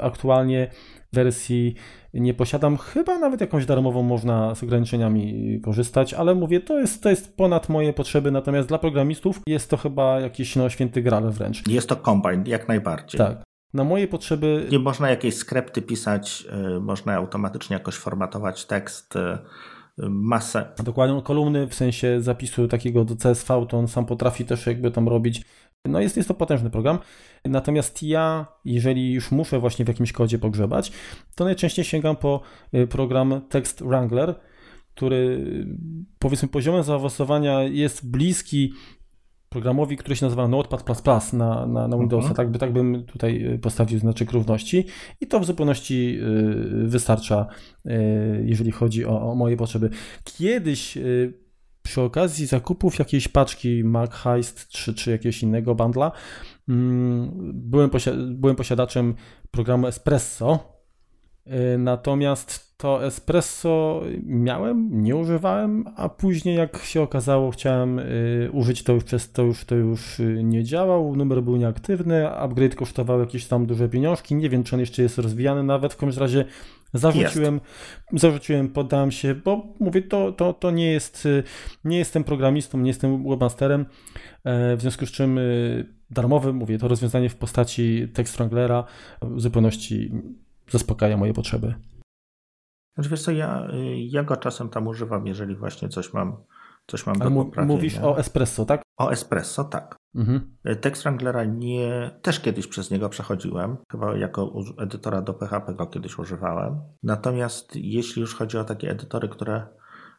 aktualnie 0.00 0.70
wersji 1.12 1.74
nie 2.14 2.34
posiadam. 2.34 2.76
Chyba 2.76 3.18
nawet 3.18 3.40
jakąś 3.40 3.66
darmową 3.66 4.02
można 4.02 4.54
z 4.54 4.62
ograniczeniami 4.62 5.60
korzystać, 5.64 6.14
ale 6.14 6.34
mówię, 6.34 6.60
to 6.60 6.78
jest, 6.78 7.02
to 7.02 7.10
jest 7.10 7.36
ponad 7.36 7.68
moje 7.68 7.92
potrzeby, 7.92 8.30
natomiast 8.30 8.68
dla 8.68 8.78
programistów 8.78 9.40
jest 9.46 9.70
to 9.70 9.76
chyba 9.76 10.20
jakiś 10.20 10.56
no, 10.56 10.70
święty 10.70 11.02
wręcz. 11.30 11.68
Jest 11.68 11.88
to 11.88 11.96
combine, 11.96 12.44
jak 12.46 12.68
najbardziej. 12.68 13.18
Tak. 13.18 13.42
Na 13.74 13.84
moje 13.84 14.08
potrzeby. 14.08 14.66
Nie 14.70 14.78
można 14.78 15.10
jakieś 15.10 15.36
skrypty 15.36 15.82
pisać, 15.82 16.44
y, 16.76 16.80
można 16.80 17.14
automatycznie 17.14 17.74
jakoś 17.74 17.94
formatować 17.94 18.64
tekst. 18.64 19.16
Y, 19.16 19.38
masę. 20.08 20.68
Dokładnie, 20.84 21.22
kolumny 21.22 21.66
w 21.66 21.74
sensie 21.74 22.20
zapisu 22.20 22.68
takiego 22.68 23.04
do 23.04 23.16
CSV, 23.16 23.66
to 23.68 23.78
on 23.78 23.88
sam 23.88 24.06
potrafi 24.06 24.44
też 24.44 24.66
jakby 24.66 24.90
tam 24.90 25.08
robić. 25.08 25.42
No 25.88 26.00
jest, 26.00 26.16
jest 26.16 26.28
to 26.28 26.34
potężny 26.34 26.70
program. 26.70 26.98
Natomiast 27.44 28.02
ja, 28.02 28.46
jeżeli 28.64 29.12
już 29.12 29.30
muszę 29.30 29.58
właśnie 29.58 29.84
w 29.84 29.88
jakimś 29.88 30.12
kodzie 30.12 30.38
pogrzebać, 30.38 30.92
to 31.34 31.44
najczęściej 31.44 31.84
sięgam 31.84 32.16
po 32.16 32.40
y, 32.74 32.86
program 32.86 33.40
Text 33.48 33.82
Wrangler, 33.82 34.34
który 34.94 35.46
powiedzmy 36.18 36.48
poziomem 36.48 36.82
zaawansowania 36.82 37.62
jest 37.62 38.10
bliski 38.10 38.72
programowi, 39.48 39.96
który 39.96 40.16
się 40.16 40.26
nazywa 40.26 40.48
Notepad++ 40.48 41.32
na, 41.32 41.66
na, 41.66 41.88
na 41.88 41.98
Windowsa, 41.98 42.28
mhm. 42.28 42.36
tak, 42.36 42.50
by, 42.50 42.58
tak 42.58 42.72
bym 42.72 43.04
tutaj 43.04 43.54
y, 43.54 43.58
postawił 43.58 43.98
znaczek 43.98 44.32
równości 44.32 44.84
i 45.20 45.26
to 45.26 45.40
w 45.40 45.44
zupełności 45.44 46.18
y, 46.84 46.88
wystarcza, 46.88 47.46
y, 47.86 47.90
jeżeli 48.44 48.72
chodzi 48.72 49.04
o, 49.04 49.30
o 49.30 49.34
moje 49.34 49.56
potrzeby. 49.56 49.90
Kiedyś 50.24 50.98
przy 51.88 52.00
okazji 52.02 52.46
zakupów 52.46 52.98
jakiejś 52.98 53.28
paczki 53.28 53.84
Mac 53.84 54.10
Heist 54.14 54.68
czy, 54.68 54.94
czy 54.94 55.10
jakiegoś 55.10 55.42
innego 55.42 55.74
bundla 55.74 56.12
mm, 56.68 57.30
byłem, 57.54 57.90
byłem 58.28 58.56
posiadaczem 58.56 59.14
programu 59.50 59.86
Espresso, 59.86 60.78
natomiast 61.78 62.68
to 62.78 63.06
espresso 63.06 64.02
miałem, 64.22 65.02
nie 65.02 65.16
używałem, 65.16 65.84
a 65.96 66.08
później 66.08 66.56
jak 66.56 66.78
się 66.78 67.02
okazało, 67.02 67.50
chciałem 67.50 67.98
y, 67.98 68.50
użyć 68.52 68.82
to 68.82 68.92
już 68.92 69.04
przez 69.04 69.32
to 69.32 69.42
już 69.42 69.64
to 69.64 69.74
już 69.74 70.20
y, 70.20 70.40
nie 70.44 70.64
działał, 70.64 71.16
numer 71.16 71.42
był 71.42 71.56
nieaktywny, 71.56 72.28
upgrade 72.28 72.74
kosztował 72.74 73.20
jakieś 73.20 73.46
tam 73.46 73.66
duże 73.66 73.88
pieniążki, 73.88 74.34
nie 74.34 74.50
wiem 74.50 74.64
czy 74.64 74.76
on 74.76 74.80
jeszcze 74.80 75.02
jest 75.02 75.18
rozwijany 75.18 75.62
nawet, 75.62 75.94
w 75.94 75.96
każdym 75.96 76.22
razie 76.22 76.44
zarzuciłem, 76.94 77.60
jest. 78.12 78.22
zarzuciłem, 78.22 78.68
poddałem 78.68 79.10
się, 79.10 79.34
bo 79.34 79.66
mówię, 79.80 80.02
to, 80.02 80.32
to, 80.32 80.52
to 80.52 80.70
nie 80.70 80.92
jest, 80.92 81.28
nie 81.84 81.98
jestem 81.98 82.24
programistą, 82.24 82.78
nie 82.78 82.90
jestem 82.90 83.28
webmasterem, 83.28 83.86
e, 84.44 84.76
w 84.76 84.80
związku 84.80 85.06
z 85.06 85.10
czym 85.10 85.40
darmowy, 86.10 86.52
mówię, 86.52 86.78
to 86.78 86.88
rozwiązanie 86.88 87.28
w 87.28 87.36
postaci 87.36 88.08
Text 88.14 88.36
Wranglera 88.36 88.84
w 89.22 89.40
zupełności 89.40 90.12
zaspokaja 90.70 91.16
moje 91.16 91.32
potrzeby. 91.34 91.74
Znaczy 92.94 93.10
wiesz 93.10 93.22
co, 93.22 93.30
ja, 93.30 93.68
ja 93.96 94.22
go 94.22 94.36
czasem 94.36 94.68
tam 94.68 94.86
używam, 94.86 95.26
jeżeli 95.26 95.56
właśnie 95.56 95.88
coś 95.88 96.12
mam, 96.12 96.36
coś 96.86 97.06
mam 97.06 97.18
do 97.18 97.30
poprawienia. 97.30 97.74
Mówisz 97.74 97.98
o 97.98 98.18
espresso, 98.18 98.64
tak? 98.64 98.82
O 98.98 99.10
espresso, 99.10 99.64
tak. 99.64 99.97
Mhm. 100.14 100.56
Tekst 100.80 101.02
Wranglera 101.02 101.44
nie, 101.44 102.10
też 102.22 102.40
kiedyś 102.40 102.66
przez 102.66 102.90
niego 102.90 103.08
przechodziłem, 103.08 103.76
chyba 103.90 104.16
jako 104.16 104.52
edytora 104.78 105.22
do 105.22 105.34
PHP 105.34 105.74
go 105.74 105.86
kiedyś 105.86 106.18
używałem. 106.18 106.80
Natomiast 107.02 107.76
jeśli 107.76 108.20
już 108.20 108.34
chodzi 108.34 108.58
o 108.58 108.64
takie 108.64 108.90
edytory, 108.90 109.28
które 109.28 109.66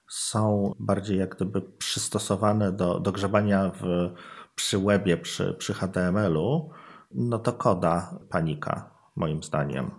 są 0.09 0.73
bardziej 0.79 1.17
jak 1.17 1.35
gdyby 1.35 1.61
przystosowane 1.61 2.71
do, 2.71 2.99
do 2.99 3.11
grzebania 3.11 3.71
w, 3.81 4.13
przy 4.55 4.79
webie, 4.79 5.17
przy, 5.17 5.53
przy 5.53 5.73
HTML-u, 5.73 6.69
no 7.11 7.39
to 7.39 7.53
koda 7.53 8.19
panika, 8.29 8.91
moim 9.15 9.43
zdaniem. 9.43 9.91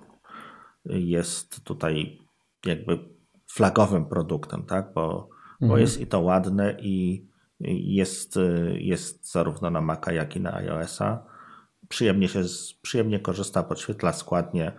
Jest 0.84 1.64
tutaj 1.64 2.18
jakby 2.66 2.98
flagowym 3.52 4.06
produktem, 4.06 4.62
tak? 4.62 4.92
Bo, 4.94 5.28
mhm. 5.52 5.68
bo 5.68 5.78
jest 5.78 6.00
i 6.00 6.06
to 6.06 6.20
ładne 6.20 6.76
i 6.80 7.26
jest, 7.60 8.38
jest 8.74 9.32
zarówno 9.32 9.70
na 9.70 9.80
Maca, 9.80 10.12
jak 10.12 10.36
i 10.36 10.40
na 10.40 10.54
iOS-a. 10.54 11.26
Przyjemnie 11.88 12.28
się 12.28 12.42
przyjemnie 12.82 13.20
korzysta, 13.20 13.62
podświetla 13.62 14.12
składnie, 14.12 14.72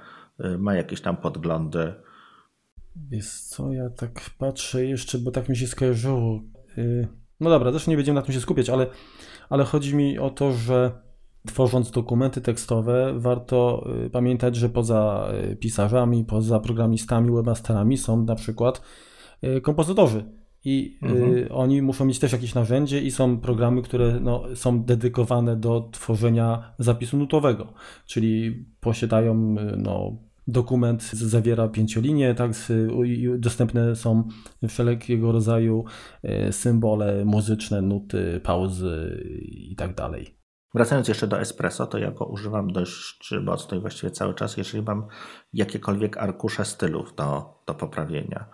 ma 0.58 0.76
jakieś 0.76 1.02
tam 1.02 1.18
podglądy. 1.18 1.94
Jest 3.12 3.50
co, 3.50 3.74
ja 3.74 3.90
tak 3.90 4.22
patrzę 4.38 4.86
jeszcze, 4.86 5.18
bo 5.18 5.32
tak 5.32 5.50
mi 5.50 5.58
się 5.58 5.68
skojarzyło. 5.68 6.42
Y, 6.78 7.08
no 7.40 7.50
dobra, 7.50 7.72
też 7.72 7.88
nie 7.88 7.96
będziemy 7.96 8.20
na 8.20 8.26
tym 8.26 8.34
się 8.34 8.42
skupiać, 8.42 8.70
ale, 8.70 8.88
ale 9.50 9.64
chodzi 9.64 9.96
mi 9.96 10.20
o 10.20 10.30
to, 10.30 10.52
że 10.52 10.92
Tworząc 11.48 11.92
dokumenty 11.92 12.42
tekstowe, 12.42 13.14
warto 13.20 13.88
y, 14.06 14.10
pamiętać, 14.10 14.56
że 14.56 14.70
poza 14.70 15.32
y, 15.52 15.56
pisarzami, 15.56 16.26
poza 16.26 16.60
programistami, 16.60 17.32
webmasterami 17.32 17.98
są 17.98 18.26
na 18.26 18.36
przykład 18.36 18.82
y, 19.44 19.62
kompozytorzy. 19.62 20.26
I 20.66 21.00
mhm. 21.02 21.48
oni 21.52 21.82
muszą 21.82 22.06
mieć 22.06 22.20
też 22.20 22.32
jakieś 22.32 22.56
narzędzie, 22.56 23.02
i 23.02 23.12
są 23.12 23.40
programy, 23.40 23.82
które 23.82 24.20
no, 24.20 24.44
są 24.56 24.84
dedykowane 24.84 25.56
do 25.56 25.90
tworzenia 25.92 26.74
zapisu 26.80 27.18
nutowego, 27.18 27.74
czyli 28.06 28.66
posiadają 28.80 29.56
no, 29.78 30.18
dokument 30.48 31.04
zawiera 31.04 31.68
pięciolinię, 31.68 32.36
tak, 32.36 32.52
dostępne 33.38 33.96
są 33.96 34.28
wszelkiego 34.68 35.32
rodzaju 35.32 35.86
symbole 36.52 37.26
muzyczne, 37.26 37.82
nuty, 37.82 38.42
pauzy 38.44 39.24
i 39.52 39.76
tak 39.76 39.96
dalej. 39.96 40.42
Wracając 40.74 41.08
jeszcze 41.08 41.28
do 41.28 41.40
espresso, 41.40 41.88
to 41.88 41.98
ja 41.98 42.12
go 42.12 42.26
używam 42.26 42.72
dość 42.72 43.34
mocno 43.44 43.78
i 43.78 43.82
właściwie 43.82 44.12
cały 44.12 44.34
czas, 44.34 44.58
jeżeli 44.58 44.84
mam 44.84 45.08
jakiekolwiek 45.54 46.18
arkusze 46.18 46.66
stylów 46.66 47.16
do, 47.16 47.54
do 47.68 47.74
poprawienia. 47.74 48.46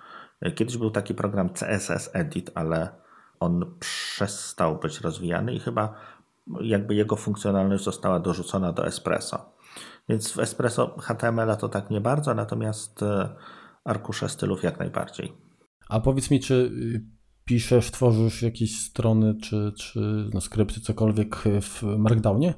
Kiedyś 0.56 0.78
był 0.78 0.92
taki 0.92 1.14
program 1.14 1.50
CSS 1.50 2.10
Edit, 2.14 2.52
ale 2.56 2.90
on 3.40 3.76
przestał 3.80 4.80
być 4.80 5.02
rozwijany 5.02 5.54
i 5.54 5.60
chyba 5.60 5.94
jakby 6.62 6.96
jego 6.96 7.16
funkcjonalność 7.16 7.84
została 7.84 8.20
dorzucona 8.20 8.74
do 8.74 8.86
Espresso. 8.86 9.58
Więc 10.10 10.32
w 10.32 10.40
Espresso 10.40 10.96
HTML-a 11.00 11.56
to 11.56 11.70
tak 11.70 11.90
nie 11.90 12.02
bardzo, 12.02 12.34
natomiast 12.34 13.04
e, 13.04 13.36
arkusze 13.84 14.30
stylów 14.30 14.64
jak 14.64 14.80
najbardziej. 14.80 15.34
A 15.90 16.00
powiedz 16.00 16.32
mi, 16.32 16.40
czy 16.40 16.72
piszesz, 17.46 17.92
tworzysz 17.92 18.42
jakieś 18.42 18.80
strony 18.82 19.36
czy, 19.44 19.74
czy 19.78 20.30
no, 20.34 20.42
skrypty, 20.42 20.82
cokolwiek 20.82 21.36
w 21.62 21.84
Markdownie? 21.84 22.54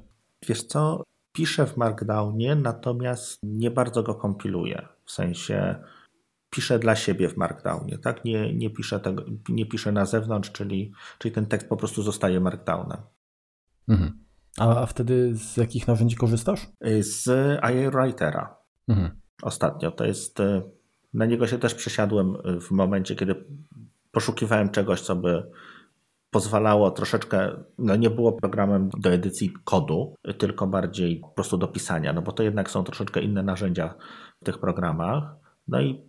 Wiesz 0.48 0.64
co, 0.64 1.04
piszę 1.34 1.66
w 1.66 1.78
Markdownie, 1.78 2.56
natomiast 2.56 3.40
nie 3.44 3.72
bardzo 3.72 4.04
go 4.04 4.16
kompiluję. 4.16 4.88
W 5.06 5.12
sensie 5.12 5.76
piszę 6.50 6.80
dla 6.80 6.96
siebie 6.96 7.30
w 7.30 7.38
Markdownie, 7.38 7.98
tak? 7.98 8.26
Nie, 8.26 8.54
nie, 8.54 8.70
piszę, 8.70 9.00
tego, 9.00 9.26
nie 9.50 9.66
piszę 9.66 9.92
na 9.92 10.06
zewnątrz, 10.06 10.52
czyli, 10.52 10.92
czyli 11.18 11.36
ten 11.36 11.46
tekst 11.46 11.70
po 11.70 11.78
prostu 11.78 12.02
zostaje 12.04 12.40
Markdownem. 12.40 12.98
Mhm. 13.88 14.26
A, 14.58 14.82
a 14.82 14.86
wtedy 14.86 15.36
z 15.36 15.58
jakich 15.58 15.88
narzędzi 15.88 16.16
korzystasz? 16.16 16.68
Z 17.00 17.30
iWritera. 17.74 18.56
Mhm. 18.88 19.22
Ostatnio. 19.42 19.92
To 19.92 20.06
jest 20.06 20.42
Na 21.14 21.26
niego 21.26 21.48
się 21.48 21.60
też 21.60 21.76
przesiadłem 21.76 22.38
w 22.62 22.72
momencie, 22.72 23.16
kiedy 23.16 23.46
poszukiwałem 24.12 24.70
czegoś, 24.70 25.02
co 25.02 25.16
by 25.16 25.52
pozwalało 26.30 26.92
troszeczkę, 26.92 27.64
no 27.78 27.96
nie 27.96 28.10
było 28.10 28.34
programem 28.34 28.90
do 28.98 29.10
edycji 29.10 29.54
kodu, 29.64 30.16
tylko 30.38 30.68
bardziej 30.68 31.20
po 31.20 31.28
prostu 31.30 31.58
do 31.58 31.68
pisania, 31.68 32.14
no 32.14 32.22
bo 32.22 32.32
to 32.32 32.44
jednak 32.44 32.72
są 32.72 32.84
troszeczkę 32.84 33.22
inne 33.22 33.44
narzędzia 33.44 33.94
w 34.42 34.46
tych 34.46 34.58
programach. 34.58 35.36
No 35.70 35.82
i 35.82 36.02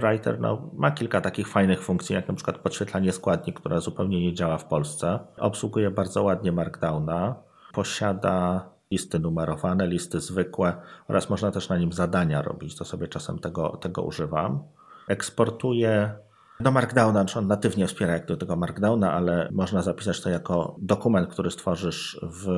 Writer 0.00 0.40
no, 0.40 0.70
ma 0.74 0.90
kilka 0.90 1.20
takich 1.20 1.48
fajnych 1.48 1.82
funkcji, 1.82 2.14
jak 2.14 2.28
na 2.28 2.34
przykład 2.34 2.58
podświetlanie 2.58 3.12
składni, 3.12 3.52
która 3.52 3.80
zupełnie 3.80 4.20
nie 4.20 4.34
działa 4.34 4.58
w 4.58 4.64
Polsce. 4.64 5.18
Obsługuje 5.38 5.90
bardzo 5.90 6.22
ładnie 6.22 6.52
Markdowna, 6.52 7.34
posiada 7.72 8.68
listy 8.90 9.18
numerowane, 9.18 9.86
listy 9.86 10.20
zwykłe 10.20 10.76
oraz 11.08 11.30
można 11.30 11.50
też 11.50 11.68
na 11.68 11.78
nim 11.78 11.92
zadania 11.92 12.42
robić. 12.42 12.76
To 12.76 12.84
sobie 12.84 13.08
czasem 13.08 13.38
tego, 13.38 13.68
tego 13.68 14.02
używam. 14.02 14.62
Eksportuje 15.08 16.12
do 16.60 16.70
Markdowna, 16.70 17.24
czy 17.24 17.38
on 17.38 17.46
natywnie 17.46 17.86
wspiera 17.86 18.12
jak 18.12 18.26
do 18.26 18.36
tego 18.36 18.56
Markdowna, 18.56 19.12
ale 19.12 19.48
można 19.52 19.82
zapisać 19.82 20.20
to 20.20 20.30
jako 20.30 20.76
dokument, 20.78 21.28
który 21.28 21.50
stworzysz 21.50 22.20
w 22.22 22.48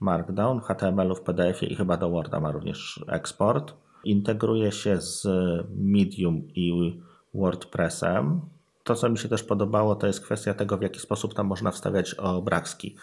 Markdown, 0.00 0.60
HTML-u, 0.60 1.14
w 1.14 1.20
PDF-ie 1.20 1.72
i 1.72 1.76
chyba 1.76 1.96
do 1.96 2.10
Worda 2.10 2.40
ma 2.40 2.50
również 2.52 3.04
eksport. 3.08 3.74
Integruje 4.04 4.72
się 4.72 5.00
z 5.00 5.26
Medium 5.76 6.48
i 6.54 7.00
WordPressem. 7.34 8.40
To, 8.84 8.94
co 8.94 9.08
mi 9.08 9.18
się 9.18 9.28
też 9.28 9.42
podobało, 9.42 9.94
to 9.94 10.06
jest 10.06 10.20
kwestia 10.20 10.54
tego, 10.54 10.78
w 10.78 10.82
jaki 10.82 11.00
sposób 11.00 11.34
tam 11.34 11.46
można 11.46 11.70
wstawiać 11.70 12.14
obrazki. 12.14 12.96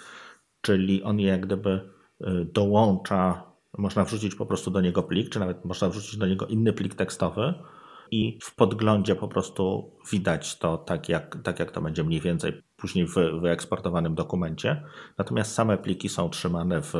Czyli 0.62 1.04
on 1.04 1.20
je 1.20 1.28
jak 1.28 1.46
gdyby 1.46 1.70
y, 2.22 2.46
dołącza, 2.54 3.44
można 3.78 4.04
wrzucić 4.04 4.36
po 4.36 4.46
prostu 4.46 4.72
do 4.72 4.82
niego 4.82 5.04
plik, 5.04 5.30
czy 5.30 5.40
nawet 5.40 5.66
można 5.66 5.90
wrzucić 5.90 6.18
do 6.18 6.28
niego 6.28 6.46
inny 6.46 6.74
plik 6.74 6.96
tekstowy 6.96 7.54
i 8.12 8.40
w 8.42 8.56
podglądzie 8.56 9.16
po 9.16 9.28
prostu 9.28 9.92
widać 10.12 10.58
to 10.58 10.78
tak 10.78 11.10
jak, 11.10 11.38
tak 11.44 11.60
jak 11.60 11.72
to 11.72 11.82
będzie 11.82 12.04
mniej 12.04 12.22
więcej 12.22 12.64
później 12.78 13.06
w 13.06 13.14
wyeksportowanym 13.42 14.16
dokumencie. 14.16 14.84
Natomiast 15.18 15.54
same 15.54 15.78
pliki 15.78 16.10
są 16.10 16.30
trzymane 16.30 16.82
w 16.82 16.94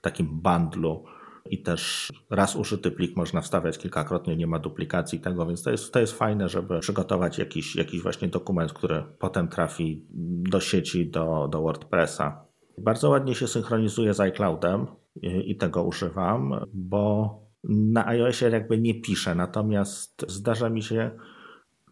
takim 0.00 0.40
bundlu 0.40 1.04
i 1.50 1.58
też 1.62 2.12
raz 2.30 2.56
użyty 2.56 2.90
plik 2.90 3.16
można 3.16 3.40
wstawiać 3.40 3.78
kilkakrotnie, 3.78 4.36
nie 4.36 4.46
ma 4.46 4.58
duplikacji 4.58 5.20
tego, 5.20 5.46
więc 5.46 5.62
to 5.62 5.70
jest, 5.70 5.92
to 5.92 6.00
jest 6.00 6.18
fajne, 6.18 6.48
żeby 6.48 6.80
przygotować 6.80 7.38
jakiś, 7.38 7.76
jakiś 7.76 8.02
właśnie 8.02 8.28
dokument, 8.28 8.72
który 8.72 9.02
potem 9.18 9.48
trafi 9.48 10.04
do 10.50 10.60
sieci, 10.60 11.10
do, 11.10 11.48
do 11.52 11.62
WordPressa. 11.62 12.44
Bardzo 12.78 13.10
ładnie 13.10 13.34
się 13.34 13.48
synchronizuje 13.48 14.14
z 14.14 14.20
iCloudem 14.20 14.86
i, 15.22 15.50
i 15.50 15.56
tego 15.56 15.82
używam, 15.82 16.66
bo 16.74 17.34
na 17.64 18.06
iOSie 18.06 18.50
jakby 18.50 18.78
nie 18.78 19.00
piszę, 19.00 19.34
natomiast 19.34 20.24
zdarza 20.28 20.70
mi 20.70 20.82
się 20.82 21.10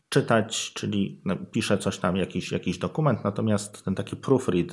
czytać, 0.08 0.72
czyli 0.74 1.20
no, 1.24 1.36
piszę 1.36 1.78
coś 1.78 1.98
tam, 1.98 2.16
jakiś, 2.16 2.52
jakiś 2.52 2.78
dokument, 2.78 3.24
natomiast 3.24 3.84
ten 3.84 3.94
taki 3.94 4.16
proofread, 4.16 4.70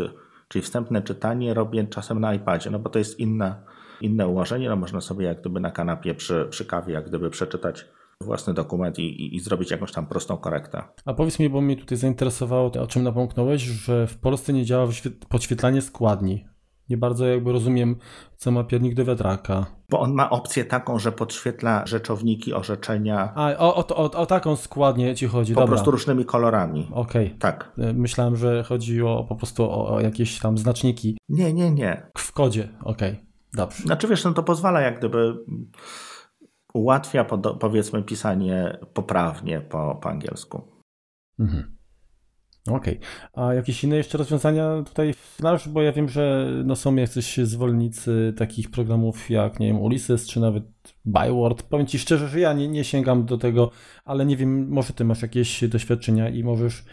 czyli 0.48 0.62
wstępne 0.62 1.02
czytanie 1.02 1.54
robię 1.54 1.88
czasem 1.88 2.20
na 2.20 2.34
iPadzie, 2.34 2.70
no 2.70 2.80
bo 2.80 2.90
to 2.90 3.00
jest 3.00 3.20
inne, 3.20 3.64
inne 4.04 4.28
ułożenie, 4.28 4.70
no 4.70 4.76
można 4.76 5.02
sobie 5.02 5.26
jak 5.26 5.40
gdyby 5.40 5.60
na 5.60 5.72
kanapie 5.72 6.14
przy, 6.16 6.48
przy 6.50 6.66
kawie 6.66 6.94
jak 6.94 7.08
gdyby 7.08 7.30
przeczytać 7.30 7.86
własny 8.22 8.54
dokument 8.54 9.00
i, 9.00 9.04
i, 9.04 9.36
i, 9.36 9.40
zrobić 9.40 9.72
jakąś 9.72 9.92
tam 9.92 10.08
prostą 10.08 10.38
korektę. 10.38 10.84
A 11.06 11.14
powiedz 11.14 11.40
mi, 11.40 11.50
bo 11.50 11.62
mnie 11.62 11.76
tutaj 11.78 11.98
zainteresowało, 11.98 12.72
o 12.72 12.88
czym 12.88 13.04
napomknąłeś, 13.04 13.62
że 13.62 14.08
w 14.08 14.18
Polsce 14.18 14.54
nie 14.54 14.66
działa 14.66 14.88
podświetlanie 15.30 15.82
składni 15.82 16.46
nie 16.92 16.98
bardzo 16.98 17.26
jakby 17.26 17.52
rozumiem, 17.52 17.96
co 18.38 18.52
ma 18.52 18.64
piernik 18.64 18.96
do 18.96 19.06
wiatraka. 19.06 19.66
Bo 19.90 20.00
on 20.00 20.14
ma 20.14 20.30
opcję 20.30 20.66
taką, 20.66 21.00
że 21.00 21.12
podświetla 21.12 21.86
rzeczowniki, 21.86 22.54
orzeczenia. 22.54 23.34
A, 23.36 23.58
o, 23.58 23.76
o, 23.76 23.88
o, 23.88 24.12
o 24.12 24.26
taką 24.26 24.56
składnię 24.56 25.16
ci 25.16 25.28
chodzi, 25.28 25.54
Po 25.54 25.60
Dobra. 25.60 25.76
prostu 25.76 25.92
różnymi 25.92 26.26
kolorami. 26.26 26.88
Okej. 26.92 27.26
Okay. 27.28 27.40
Tak. 27.40 27.72
E, 27.78 27.94
myślałem, 27.94 28.36
że 28.36 28.64
chodzi 28.64 29.02
o 29.02 29.26
po 29.30 29.36
prostu 29.36 29.64
o, 29.64 29.90
o 29.96 30.00
jakieś 30.00 30.40
tam 30.40 30.58
znaczniki. 30.58 31.18
Nie, 31.30 31.54
nie, 31.54 31.72
nie. 31.72 32.12
W 32.18 32.32
kodzie, 32.32 32.70
okej. 32.84 33.12
Okay. 33.12 33.31
Dobrze. 33.54 33.84
Znaczy 33.84 34.08
wiesz, 34.08 34.24
no 34.24 34.34
to 34.34 34.44
pozwala 34.44 34.82
jak 34.82 35.00
gdyby 35.00 35.38
ułatwia 36.74 37.26
powiedzmy 37.60 38.04
pisanie 38.04 38.78
poprawnie 38.94 39.62
po, 39.62 39.96
po 40.02 40.10
angielsku. 40.10 40.62
Mhm. 41.40 41.78
Okej. 42.68 42.98
Okay. 42.98 43.46
A 43.46 43.54
jakieś 43.54 43.84
inne 43.84 43.96
jeszcze 43.96 44.18
rozwiązania 44.18 44.84
tutaj 44.86 45.14
znasz? 45.38 45.70
Bo 45.70 45.82
ja 45.82 45.92
wiem, 45.92 46.10
że 46.10 46.48
no 46.66 46.76
są 46.76 46.96
jacyś 46.96 47.38
zwolennicy 47.38 48.34
takich 48.38 48.72
programów 48.72 49.30
jak, 49.30 49.60
nie 49.60 49.68
wiem, 49.68 49.82
Ulysses 49.82 50.28
czy 50.28 50.40
nawet 50.40 50.64
Byword. 51.06 51.64
Powiem 51.64 51.88
Ci 51.88 52.00
szczerze, 52.00 52.28
że 52.28 52.40
ja 52.40 52.54
nie, 52.54 52.68
nie 52.68 52.84
sięgam 52.84 53.26
do 53.26 53.38
tego, 53.38 53.72
ale 54.06 54.26
nie 54.26 54.38
wiem, 54.38 54.70
może 54.70 54.94
Ty 54.94 55.06
masz 55.06 55.22
jakieś 55.22 55.70
doświadczenia 55.70 56.30
i 56.30 56.44
możesz 56.44 56.86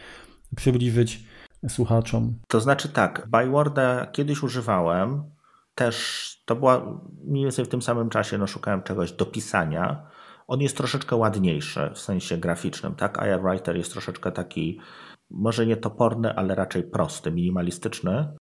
przybliżyć 0.56 1.24
słuchaczom. 1.68 2.38
To 2.48 2.60
znaczy 2.60 2.88
tak, 2.88 3.28
Byworda 3.30 4.06
kiedyś 4.06 4.42
używałem, 4.42 5.24
też 5.78 6.28
to 6.44 6.56
była 6.56 7.00
mniej 7.24 7.44
więcej 7.44 7.64
w 7.64 7.68
tym 7.68 7.82
samym 7.82 8.10
czasie, 8.10 8.38
no 8.38 8.46
szukałem 8.46 8.82
czegoś 8.82 9.12
do 9.12 9.26
pisania. 9.26 10.10
On 10.46 10.60
jest 10.60 10.76
troszeczkę 10.76 11.16
ładniejszy 11.16 11.90
w 11.94 11.98
sensie 11.98 12.36
graficznym, 12.36 12.94
tak? 12.94 13.18
IR 13.26 13.42
Writer 13.42 13.76
jest 13.76 13.92
troszeczkę 13.92 14.32
taki 14.32 14.80
może 15.30 15.66
nie 15.66 15.76
toporny, 15.76 16.34
ale 16.34 16.54
raczej 16.54 16.82
prosty, 16.82 17.30
minimalistyczny. 17.30 18.36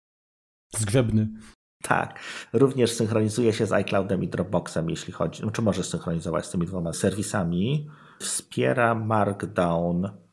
Zgrzebny. 0.77 1.29
Tak. 1.83 2.21
Również 2.53 2.93
synchronizuje 2.93 3.53
się 3.53 3.67
z 3.67 3.73
iCloudem 3.73 4.23
i 4.23 4.29
Dropboxem, 4.29 4.91
jeśli 4.91 5.13
chodzi, 5.13 5.43
czy 5.53 5.63
może 5.63 5.83
synchronizować 5.83 6.47
z 6.47 6.51
tymi 6.51 6.67
dwoma 6.67 6.93
serwisami. 6.93 7.89
Wspiera 8.21 8.95
Markdown 8.95 10.24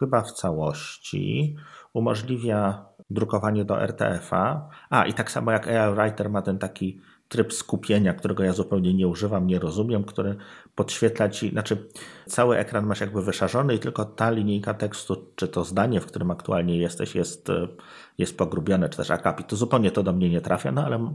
chyba 0.00 0.22
w 0.22 0.32
całości. 0.32 1.56
Umożliwia 1.92 2.86
drukowanie 3.10 3.64
do 3.64 3.82
RTF-a. 3.82 4.68
A, 4.90 5.06
i 5.06 5.14
tak 5.14 5.30
samo 5.30 5.52
jak 5.52 5.68
AI 5.68 5.94
Writer 5.94 6.30
ma 6.30 6.42
ten 6.42 6.58
taki 6.58 7.00
tryb 7.28 7.52
skupienia, 7.52 8.14
którego 8.14 8.44
ja 8.44 8.52
zupełnie 8.52 8.94
nie 8.94 9.08
używam, 9.08 9.46
nie 9.46 9.58
rozumiem, 9.58 10.04
który 10.04 10.36
podświetla 10.74 11.28
ci, 11.28 11.50
znaczy 11.50 11.88
cały 12.26 12.56
ekran 12.56 12.86
masz 12.86 13.00
jakby 13.00 13.22
wyszarzony 13.22 13.74
i 13.74 13.78
tylko 13.78 14.04
ta 14.04 14.30
linijka 14.30 14.74
tekstu, 14.74 15.32
czy 15.36 15.48
to 15.48 15.64
zdanie, 15.64 16.00
w 16.00 16.06
którym 16.06 16.30
aktualnie 16.30 16.78
jesteś, 16.78 17.14
jest, 17.14 17.48
jest 18.18 18.38
pogrubione, 18.38 18.88
czy 18.88 18.96
też 18.96 19.10
akapit. 19.10 19.46
To 19.46 19.56
zupełnie 19.56 19.90
to 19.90 20.02
do 20.02 20.12
mnie 20.12 20.30
nie 20.30 20.40
trafia, 20.40 20.72
no 20.72 20.84
ale 20.84 21.14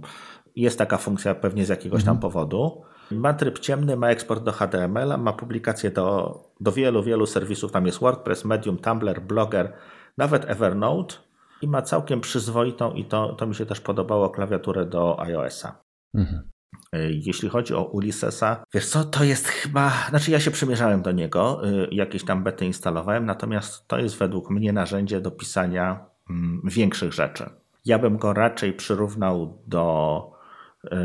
jest 0.56 0.78
taka 0.78 0.98
funkcja 0.98 1.36
pewnie 1.36 1.66
z 1.66 1.70
jakiegoś 1.70 2.04
tam 2.04 2.16
mhm. 2.16 2.22
powodu. 2.22 2.82
Ma 3.12 3.34
tryb 3.34 3.60
ciemny, 3.60 3.98
ma 3.98 4.10
eksport 4.10 4.44
do 4.44 4.52
HTML, 4.52 5.18
ma 5.18 5.34
publikację 5.34 5.92
do, 5.92 6.40
do 6.60 6.72
wielu, 6.72 7.04
wielu 7.04 7.26
serwisów. 7.26 7.72
Tam 7.72 7.86
jest 7.86 8.00
WordPress, 8.00 8.46
Medium, 8.46 8.78
Tumblr, 8.78 9.22
Blogger, 9.22 9.74
nawet 10.18 10.50
Evernote 10.50 11.16
i 11.62 11.68
ma 11.68 11.82
całkiem 11.82 12.22
przyzwoitą, 12.22 12.94
i 12.94 13.06
to, 13.06 13.34
to 13.34 13.48
mi 13.48 13.56
się 13.56 13.66
też 13.66 13.82
podobało, 13.82 14.30
klawiaturę 14.30 14.86
do 14.86 15.20
iOS-a. 15.20 15.82
Mhm. 16.14 16.50
E, 16.94 17.12
jeśli 17.12 17.50
chodzi 17.50 17.74
o 17.74 17.84
Ulyssesa, 17.84 18.64
wiesz 18.74 18.88
co, 18.88 19.04
to 19.04 19.24
jest 19.24 19.48
chyba, 19.48 19.92
znaczy 20.10 20.32
ja 20.32 20.40
się 20.40 20.52
przymierzałem 20.52 21.02
do 21.02 21.12
niego, 21.12 21.62
e, 21.68 21.88
jakieś 21.92 22.26
tam 22.26 22.44
bety 22.44 22.66
instalowałem, 22.66 23.26
natomiast 23.26 23.88
to 23.88 23.98
jest 23.98 24.18
według 24.18 24.50
mnie 24.50 24.74
narzędzie 24.74 25.22
do 25.22 25.32
pisania 25.32 26.06
mm, 26.30 26.62
większych 26.64 27.14
rzeczy. 27.14 27.50
Ja 27.86 28.00
bym 28.00 28.18
go 28.18 28.34
raczej 28.34 28.74
przyrównał 28.74 29.64
do 29.68 30.35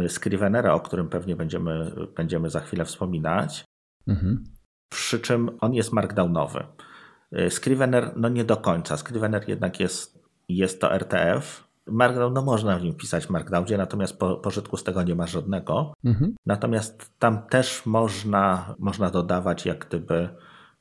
Scrivenera, 0.09 0.75
o 0.75 0.81
którym 0.81 1.09
pewnie 1.09 1.37
będziemy, 1.37 1.93
będziemy 2.17 2.51
za 2.51 2.61
chwilę 2.61 2.85
wspominać, 2.85 3.65
mhm. 4.09 4.45
przy 4.89 5.21
czym 5.21 5.51
on 5.61 5.75
jest 5.75 5.93
markdownowy. 5.93 6.67
Scrivener, 7.49 8.13
no 8.17 8.29
nie 8.29 8.45
do 8.45 8.57
końca. 8.57 8.97
Scrivener 8.97 9.49
jednak 9.49 9.81
jest, 9.81 10.25
jest 10.49 10.81
to 10.81 10.95
RTF, 10.95 11.71
Markdown, 11.91 12.33
no 12.33 12.43
można 12.43 12.79
w 12.79 12.83
nim 12.83 12.95
pisać 12.95 13.27
w 13.27 13.31
Markdownie, 13.31 13.77
natomiast 13.77 14.19
po, 14.19 14.37
pożytku 14.37 14.77
z 14.77 14.85
tego 14.85 15.03
nie 15.03 15.15
ma 15.15 15.27
żadnego. 15.27 15.95
Mhm. 16.05 16.35
Natomiast 16.47 17.11
tam 17.19 17.43
też 17.47 17.87
można, 17.87 18.75
można 18.79 19.11
dodawać 19.11 19.67
jak 19.67 19.87
gdyby 19.87 20.29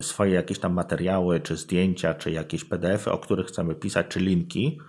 swoje 0.01 0.33
jakieś 0.33 0.59
tam 0.59 0.73
materiały, 0.73 1.39
czy 1.39 1.57
zdjęcia, 1.57 2.13
czy 2.13 2.31
jakieś 2.31 2.65
PDFy, 2.65 3.11
o 3.11 3.17
których 3.17 3.47
chcemy 3.47 3.75
pisać, 3.75 4.07
czy 4.07 4.19
linki. 4.19 4.79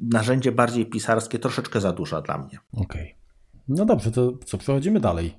Narzędzie 0.00 0.52
bardziej 0.52 0.86
pisarskie 0.86 1.38
troszeczkę 1.38 1.80
za 1.80 1.92
dużo 1.92 2.22
dla 2.22 2.38
mnie. 2.38 2.58
Okej. 2.72 3.02
Okay. 3.02 3.20
No 3.68 3.84
dobrze, 3.84 4.10
to 4.10 4.32
co, 4.44 4.58
przechodzimy 4.58 5.00
dalej. 5.00 5.34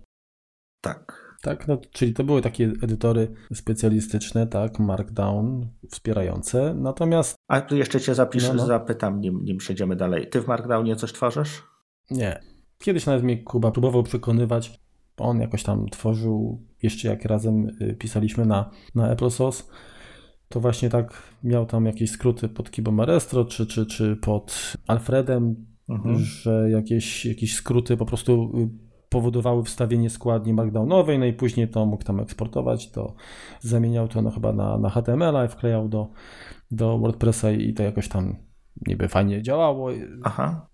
Tak. 0.81 1.31
Tak, 1.41 1.67
no, 1.67 1.77
czyli 1.91 2.13
to 2.13 2.23
były 2.23 2.41
takie 2.41 2.63
edytory 2.81 3.35
specjalistyczne, 3.53 4.47
tak, 4.47 4.79
Markdown, 4.79 5.67
wspierające, 5.89 6.73
natomiast... 6.73 7.35
A 7.47 7.61
tu 7.61 7.77
jeszcze 7.77 8.01
cię 8.01 8.15
zapiszę, 8.15 8.47
no, 8.47 8.53
no. 8.53 8.65
zapytam, 8.65 9.21
nim, 9.21 9.43
nim 9.43 9.57
przejdziemy 9.57 9.95
dalej. 9.95 10.29
Ty 10.29 10.41
w 10.41 10.47
Markdownie 10.47 10.95
coś 10.95 11.13
tworzysz? 11.13 11.63
Nie. 12.11 12.39
Kiedyś 12.77 13.05
nawet 13.05 13.23
mnie 13.23 13.43
Kuba 13.43 13.71
próbował 13.71 14.03
przekonywać, 14.03 14.79
on 15.17 15.41
jakoś 15.41 15.63
tam 15.63 15.89
tworzył, 15.89 16.61
jeszcze 16.83 17.07
jak 17.07 17.25
razem 17.25 17.77
y, 17.81 17.95
pisaliśmy 17.99 18.45
na, 18.45 18.69
na 18.95 19.11
AppleSauce, 19.11 19.63
to 20.51 20.59
właśnie 20.59 20.89
tak 20.89 21.23
miał 21.43 21.65
tam 21.65 21.85
jakieś 21.85 22.11
skróty 22.11 22.49
pod 22.49 22.71
Kibo 22.71 22.91
Marestro, 22.91 23.45
czy, 23.45 23.65
czy, 23.65 23.85
czy 23.85 24.15
pod 24.15 24.73
Alfredem, 24.87 25.65
mhm. 25.89 26.15
że 26.19 26.69
jakieś, 26.69 27.25
jakieś 27.25 27.55
skróty 27.55 27.97
po 27.97 28.05
prostu 28.05 28.51
y, 28.57 28.91
powodowały 29.09 29.63
wstawienie 29.63 30.09
składni 30.09 30.53
markdownowej, 30.53 31.19
no 31.19 31.25
i 31.25 31.33
później 31.33 31.67
to 31.67 31.85
mógł 31.85 32.03
tam 32.03 32.19
eksportować, 32.19 32.91
to 32.91 33.15
zamieniał 33.59 34.07
to 34.07 34.21
no 34.21 34.31
chyba 34.31 34.53
na, 34.53 34.77
na 34.77 34.89
HTML-a 34.89 35.45
i 35.45 35.47
wklejał 35.47 35.89
do, 35.89 36.07
do 36.71 36.97
WordPressa 36.97 37.51
i 37.51 37.73
to 37.73 37.83
jakoś 37.83 38.07
tam 38.07 38.35
niby 38.87 39.07
fajnie 39.07 39.41
działało. 39.41 39.89
Aha. 40.23 40.67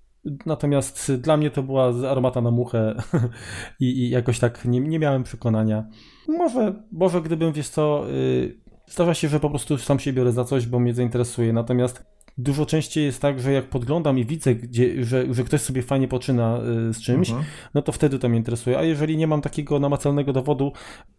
Natomiast 0.45 1.11
dla 1.15 1.37
mnie 1.37 1.51
to 1.51 1.63
była 1.63 1.93
armata 2.09 2.41
na 2.41 2.51
muchę 2.51 2.95
i, 3.79 3.85
i 3.85 4.09
jakoś 4.09 4.39
tak 4.39 4.65
nie, 4.65 4.79
nie 4.79 4.99
miałem 4.99 5.23
przekonania. 5.23 5.87
Może, 6.27 6.83
może 6.91 7.21
gdybym, 7.21 7.53
wiesz 7.53 7.69
co, 7.69 8.03
yy, 8.07 8.66
zdarza 8.87 9.13
się, 9.13 9.27
że 9.27 9.39
po 9.39 9.49
prostu 9.49 9.77
sam 9.77 9.99
się 9.99 10.13
biorę 10.13 10.31
za 10.31 10.43
coś, 10.43 10.67
bo 10.67 10.79
mnie 10.79 10.93
zainteresuje. 10.93 11.53
Natomiast 11.53 12.05
dużo 12.37 12.65
częściej 12.65 13.05
jest 13.05 13.21
tak, 13.21 13.39
że 13.39 13.51
jak 13.51 13.69
podglądam 13.69 14.19
i 14.19 14.25
widzę, 14.25 14.55
gdzie, 14.55 15.03
że, 15.03 15.33
że 15.33 15.43
ktoś 15.43 15.61
sobie 15.61 15.81
fajnie 15.81 16.07
poczyna 16.07 16.59
y, 16.89 16.93
z 16.93 17.01
czymś, 17.01 17.29
mhm. 17.29 17.47
no 17.73 17.81
to 17.81 17.91
wtedy 17.91 18.19
to 18.19 18.29
mnie 18.29 18.37
interesuje. 18.37 18.77
A 18.77 18.83
jeżeli 18.83 19.17
nie 19.17 19.27
mam 19.27 19.41
takiego 19.41 19.79
namacalnego 19.79 20.33
dowodu, 20.33 20.71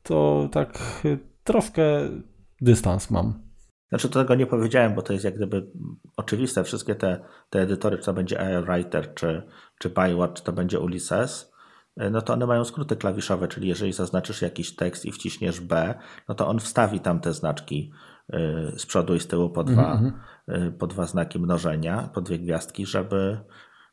to 0.02 0.48
tak 0.52 0.78
y, 1.04 1.18
troszkę 1.44 1.82
dystans 2.60 3.10
mam. 3.10 3.48
Znaczy, 3.88 4.08
tego 4.08 4.34
nie 4.34 4.46
powiedziałem, 4.46 4.94
bo 4.94 5.02
to 5.02 5.12
jest 5.12 5.24
jak 5.24 5.36
gdyby 5.36 5.70
oczywiste. 6.16 6.64
Wszystkie 6.64 6.94
te, 6.94 7.24
te 7.50 7.60
edytory, 7.60 7.98
czy 7.98 8.04
to 8.04 8.12
będzie 8.12 8.62
Writer, 8.66 9.14
czy, 9.14 9.42
czy 9.78 9.90
Bywatch, 9.90 10.34
czy 10.34 10.44
to 10.44 10.52
będzie 10.52 10.80
Ulysses, 10.80 11.52
no 12.10 12.22
to 12.22 12.32
one 12.32 12.46
mają 12.46 12.64
skróty 12.64 12.96
klawiszowe, 12.96 13.48
czyli 13.48 13.68
jeżeli 13.68 13.92
zaznaczysz 13.92 14.42
jakiś 14.42 14.76
tekst 14.76 15.06
i 15.06 15.12
wciśniesz 15.12 15.60
B, 15.60 15.94
no 16.28 16.34
to 16.34 16.48
on 16.48 16.58
wstawi 16.58 17.00
tam 17.00 17.20
te 17.20 17.32
znaczki 17.32 17.92
z 18.76 18.86
przodu 18.86 19.14
i 19.14 19.20
z 19.20 19.26
tyłu 19.26 19.50
po 19.50 19.64
dwa, 19.64 19.92
mm 19.92 20.12
-hmm. 20.48 20.72
Po 20.72 20.86
dwa 20.86 21.06
znaki 21.06 21.38
mnożenia, 21.38 22.10
po 22.14 22.20
dwie 22.20 22.38
gwiazdki, 22.38 22.86
żeby, 22.86 23.38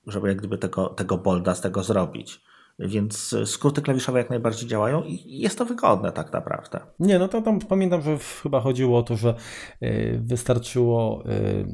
żeby 0.07 0.27
jak 0.27 0.37
gdyby 0.37 0.57
tego, 0.57 0.89
tego 0.89 1.17
bolda 1.17 1.55
z 1.55 1.61
tego 1.61 1.83
zrobić. 1.83 2.41
Więc 2.79 3.35
skróty 3.45 3.81
klawiszowe 3.81 4.19
jak 4.19 4.29
najbardziej 4.29 4.69
działają 4.69 5.03
i 5.03 5.39
jest 5.39 5.57
to 5.57 5.65
wygodne 5.65 6.11
tak 6.11 6.33
naprawdę. 6.33 6.79
Nie, 6.99 7.19
no 7.19 7.27
to 7.27 7.41
tam 7.41 7.59
pamiętam, 7.59 8.01
że 8.01 8.17
chyba 8.43 8.59
chodziło 8.59 8.99
o 8.99 9.03
to, 9.03 9.15
że 9.15 9.35
y, 9.83 10.19
wystarczyło 10.23 11.23
y, 11.25 11.65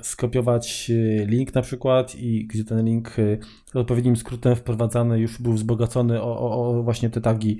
skopiować 0.00 0.90
link 1.26 1.54
na 1.54 1.62
przykład 1.62 2.14
i 2.14 2.46
gdzie 2.46 2.64
ten 2.64 2.84
link 2.84 3.16
odpowiednim 3.74 4.16
skrótem 4.16 4.56
wprowadzany 4.56 5.18
już 5.18 5.42
był 5.42 5.52
wzbogacony 5.52 6.22
o, 6.22 6.38
o, 6.38 6.68
o 6.78 6.82
właśnie 6.82 7.10
te 7.10 7.20
tagi, 7.20 7.58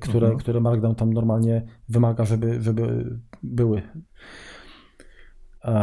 które, 0.00 0.26
mhm. 0.26 0.38
które 0.38 0.60
Markdown 0.60 0.94
tam 0.94 1.12
normalnie 1.12 1.62
wymaga, 1.88 2.24
żeby, 2.24 2.62
żeby 2.62 3.16
były 3.42 3.82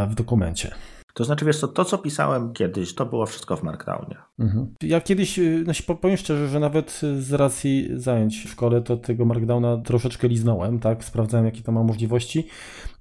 w 0.09 0.15
dokumencie. 0.15 0.71
To 1.13 1.23
znaczy, 1.23 1.45
wiesz 1.45 1.59
co, 1.59 1.67
to 1.67 1.85
co 1.85 1.97
pisałem 1.97 2.53
kiedyś, 2.53 2.95
to 2.95 3.05
było 3.05 3.25
wszystko 3.25 3.57
w 3.57 3.63
Markdownie. 3.63 4.17
Mhm. 4.39 4.73
Ja 4.81 5.01
kiedyś, 5.01 5.39
y, 5.39 5.63
no 5.67 5.95
powiem 6.01 6.17
szczerze, 6.17 6.47
że 6.47 6.59
nawet 6.59 7.01
z 7.19 7.33
racji 7.33 7.89
zajęć 7.95 8.45
w 8.45 8.49
szkole, 8.49 8.81
to 8.81 8.97
tego 8.97 9.25
Markdowna 9.25 9.77
troszeczkę 9.77 10.27
liznąłem, 10.27 10.79
tak, 10.79 11.03
sprawdzałem 11.03 11.45
jakie 11.45 11.61
to 11.61 11.71
ma 11.71 11.83
możliwości 11.83 12.47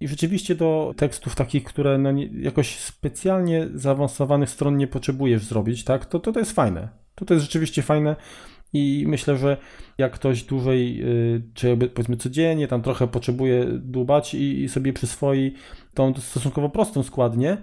i 0.00 0.08
rzeczywiście 0.08 0.54
do 0.54 0.94
tekstów 0.96 1.34
takich, 1.34 1.64
które 1.64 1.98
no 1.98 2.12
nie, 2.12 2.26
jakoś 2.26 2.78
specjalnie 2.78 3.68
zaawansowanych 3.74 4.50
stron 4.50 4.76
nie 4.76 4.86
potrzebujesz 4.86 5.44
zrobić, 5.44 5.84
tak, 5.84 6.06
to, 6.06 6.20
to, 6.20 6.32
to 6.32 6.38
jest 6.38 6.52
fajne. 6.52 6.88
To, 7.14 7.24
to 7.24 7.34
jest 7.34 7.46
rzeczywiście 7.46 7.82
fajne. 7.82 8.16
I 8.72 9.04
myślę, 9.08 9.36
że 9.36 9.56
jak 9.98 10.12
ktoś 10.12 10.42
dłużej, 10.42 11.02
y, 11.02 11.42
czy 11.54 11.68
jakby 11.68 11.88
powiedzmy 11.88 12.16
codziennie, 12.16 12.68
tam 12.68 12.82
trochę 12.82 13.08
potrzebuje 13.08 13.66
dłubać 13.66 14.34
i, 14.34 14.68
sobie 14.68 14.92
przyswoi 14.92 15.54
tą 15.94 16.14
stosunkowo 16.14 16.68
prostą 16.68 17.02
składnię, 17.02 17.56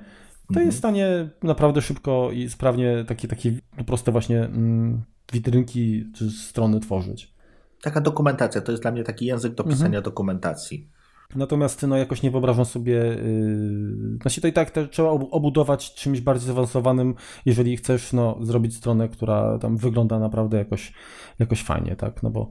to 0.54 0.54
mhm. 0.54 0.66
jest 0.66 0.78
w 0.78 0.80
stanie 0.80 1.30
naprawdę 1.44 1.82
szybko 1.82 2.32
i 2.32 2.50
sprawnie 2.50 3.06
takie, 3.08 3.28
takie 3.28 3.54
proste 3.86 4.12
właśnie 4.12 4.44
mm, 4.44 5.02
witrynki 5.34 6.06
czy 6.16 6.32
strony 6.32 6.80
tworzyć. 6.80 7.34
Taka 7.82 8.02
dokumentacja, 8.02 8.62
to 8.62 8.72
jest 8.72 8.84
dla 8.84 8.92
mnie 8.92 9.04
taki 9.04 9.26
język 9.26 9.54
do 9.54 9.64
pisania 9.64 9.86
mhm. 9.86 10.04
dokumentacji. 10.04 10.90
Natomiast 11.36 11.84
no, 11.88 11.98
jakoś 11.98 12.24
nie 12.24 12.32
wyobrażam 12.32 12.66
sobie, 12.66 12.94
yy, 12.94 14.18
znaczy 14.22 14.42
to 14.42 14.48
i 14.48 14.54
tak 14.54 14.72
trzeba 14.92 15.10
obudować 15.10 15.94
czymś 15.94 16.22
bardziej 16.22 16.48
zaawansowanym, 16.48 17.16
jeżeli 17.46 17.78
chcesz 17.78 18.14
no, 18.14 18.38
zrobić 18.42 18.76
stronę, 18.76 19.10
która 19.10 19.58
tam 19.60 19.78
wygląda 19.78 20.20
naprawdę 20.20 20.58
jakoś, 20.58 20.94
jakoś 21.40 21.64
fajnie, 21.64 21.96
tak, 21.96 22.24
no 22.24 22.30
bo 22.30 22.50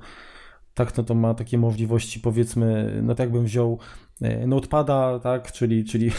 tak, 0.79 0.97
no 0.97 1.05
to 1.05 1.15
ma 1.15 1.35
takie 1.35 1.59
możliwości, 1.59 2.21
powiedzmy, 2.21 2.99
no 3.03 3.15
tak 3.15 3.25
jakbym 3.25 3.45
wziął 3.45 3.79
yy, 4.21 4.47
notepada, 4.47 5.19
tak, 5.19 5.53
czyli, 5.53 5.85
czyli 5.85 6.11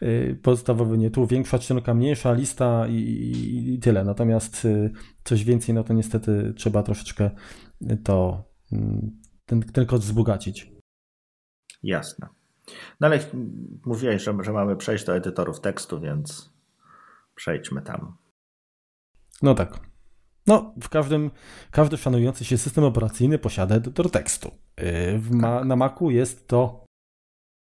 yy, 0.00 0.38
podstawowy, 0.42 0.98
nie 0.98 1.10
tu, 1.10 1.26
większa 1.26 1.58
czcionka, 1.58 1.94
mniejsza 1.94 2.32
lista 2.32 2.86
i, 2.88 2.94
i, 2.94 3.74
i, 3.74 3.78
tyle. 3.78 4.04
Natomiast 4.04 4.64
yy, 4.64 4.90
coś 5.24 5.44
więcej, 5.44 5.74
no 5.74 5.84
to 5.84 5.94
niestety 5.94 6.54
trzeba 6.56 6.82
troszeczkę 6.82 7.30
to, 8.04 8.44
ten, 9.46 9.62
ten 9.62 9.86
kod 9.86 10.00
wzbogacić. 10.00 10.72
Jasne. 11.82 12.28
No 13.00 13.06
ale 13.06 13.18
mówiłeś, 13.86 14.22
że, 14.22 14.34
że 14.40 14.52
mamy 14.52 14.76
przejść 14.76 15.04
do 15.04 15.16
edytorów 15.16 15.60
tekstu, 15.60 16.00
więc 16.00 16.52
przejdźmy 17.34 17.82
tam. 17.82 18.16
No 19.42 19.54
tak. 19.54 19.85
No, 20.46 20.74
w 20.82 20.88
każdym, 20.88 21.30
każdy 21.70 21.96
szanujący 21.96 22.44
się 22.44 22.58
system 22.58 22.84
operacyjny 22.84 23.38
posiada 23.38 23.74
edytor 23.74 24.10
tekstu. 24.10 24.50
Yy, 24.76 25.20
ma, 25.30 25.58
tak. 25.58 25.66
na 25.66 25.76
Macu 25.76 26.10
jest 26.10 26.48
to 26.48 26.84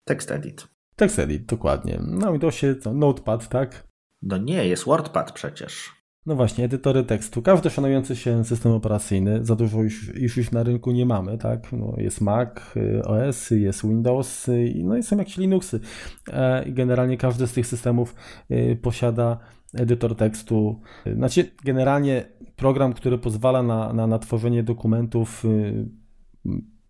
TextEdit. 0.09 0.69
TextEdit, 0.97 1.47
dokładnie. 1.47 1.99
Na 2.03 2.33
Windowsie 2.33 2.75
to 2.75 2.95
Notepad, 2.95 3.49
tak? 3.49 3.89
No 4.23 4.39
nie, 4.39 4.67
jest 4.67 4.85
WordPad 4.85 5.33
przecież. 5.33 6.05
No 6.27 6.35
właśnie, 6.35 6.65
edytory 6.65 7.05
tekstu. 7.05 7.43
Każdy 7.43 7.71
szanujący 7.71 8.17
się 8.17 8.45
system 8.45 8.73
operacyjny, 8.73 9.45
za 9.45 9.57
dużo 9.57 9.83
już, 9.83 10.15
już, 10.15 10.37
już 10.37 10.51
na 10.51 10.63
rynku 10.63 10.91
nie 10.91 11.07
mamy, 11.07 11.39
tak? 11.39 11.73
No 11.73 11.95
jest 11.99 12.21
Mac, 12.21 12.49
y, 12.77 13.03
OS, 13.05 13.51
jest 13.51 13.83
Windows, 13.83 14.47
no 14.85 14.97
i 14.97 15.03
są 15.03 15.17
jakieś 15.19 15.37
Linuxy. 15.37 15.81
E, 16.33 16.69
I 16.69 16.73
generalnie 16.73 17.17
każdy 17.17 17.47
z 17.47 17.53
tych 17.53 17.67
systemów 17.67 18.15
y, 18.51 18.79
posiada 18.83 19.39
edytor 19.75 20.17
tekstu. 20.17 20.81
Znaczy, 21.17 21.51
generalnie 21.65 22.25
program, 22.57 22.93
który 22.93 23.19
pozwala 23.19 23.63
na, 23.63 23.93
na, 23.93 24.07
na 24.07 24.19
tworzenie 24.19 24.63
dokumentów 24.63 25.45
y, 25.45 25.89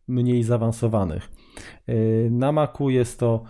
mniej 0.08 0.42
zaawansowanych. 0.42 1.30
Na 2.30 2.52
Macu 2.52 2.90
jest 2.90 3.20
to 3.20 3.44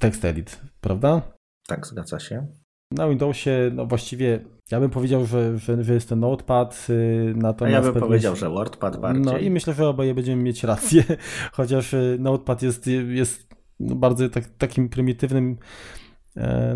TextEdit, 0.00 0.60
prawda? 0.80 1.22
Tak, 1.66 1.86
zgadza 1.86 2.18
się. 2.18 2.46
Na 2.92 3.08
Windowsie, 3.08 3.70
no 3.74 3.86
właściwie 3.86 4.44
ja 4.70 4.80
bym 4.80 4.90
powiedział, 4.90 5.26
że, 5.26 5.58
że, 5.58 5.84
że 5.84 5.94
jest 5.94 6.08
to 6.08 6.16
Notepad, 6.16 6.86
natomiast... 7.34 7.74
A 7.74 7.78
ja 7.78 7.82
bym 7.82 7.92
pewnie... 7.92 8.06
powiedział, 8.06 8.36
że 8.36 8.50
WordPad 8.50 9.00
bardziej. 9.00 9.24
No 9.24 9.38
i 9.38 9.50
myślę, 9.50 9.74
że 9.74 9.88
oboje 9.88 10.14
będziemy 10.14 10.42
mieć 10.42 10.64
rację, 10.64 11.04
chociaż 11.52 11.94
y, 11.94 12.16
Notepad 12.20 12.62
jest, 12.62 12.86
jest 13.08 13.48
bardzo 13.80 14.28
tak, 14.28 14.44
takim 14.58 14.88
prymitywnym 14.88 15.56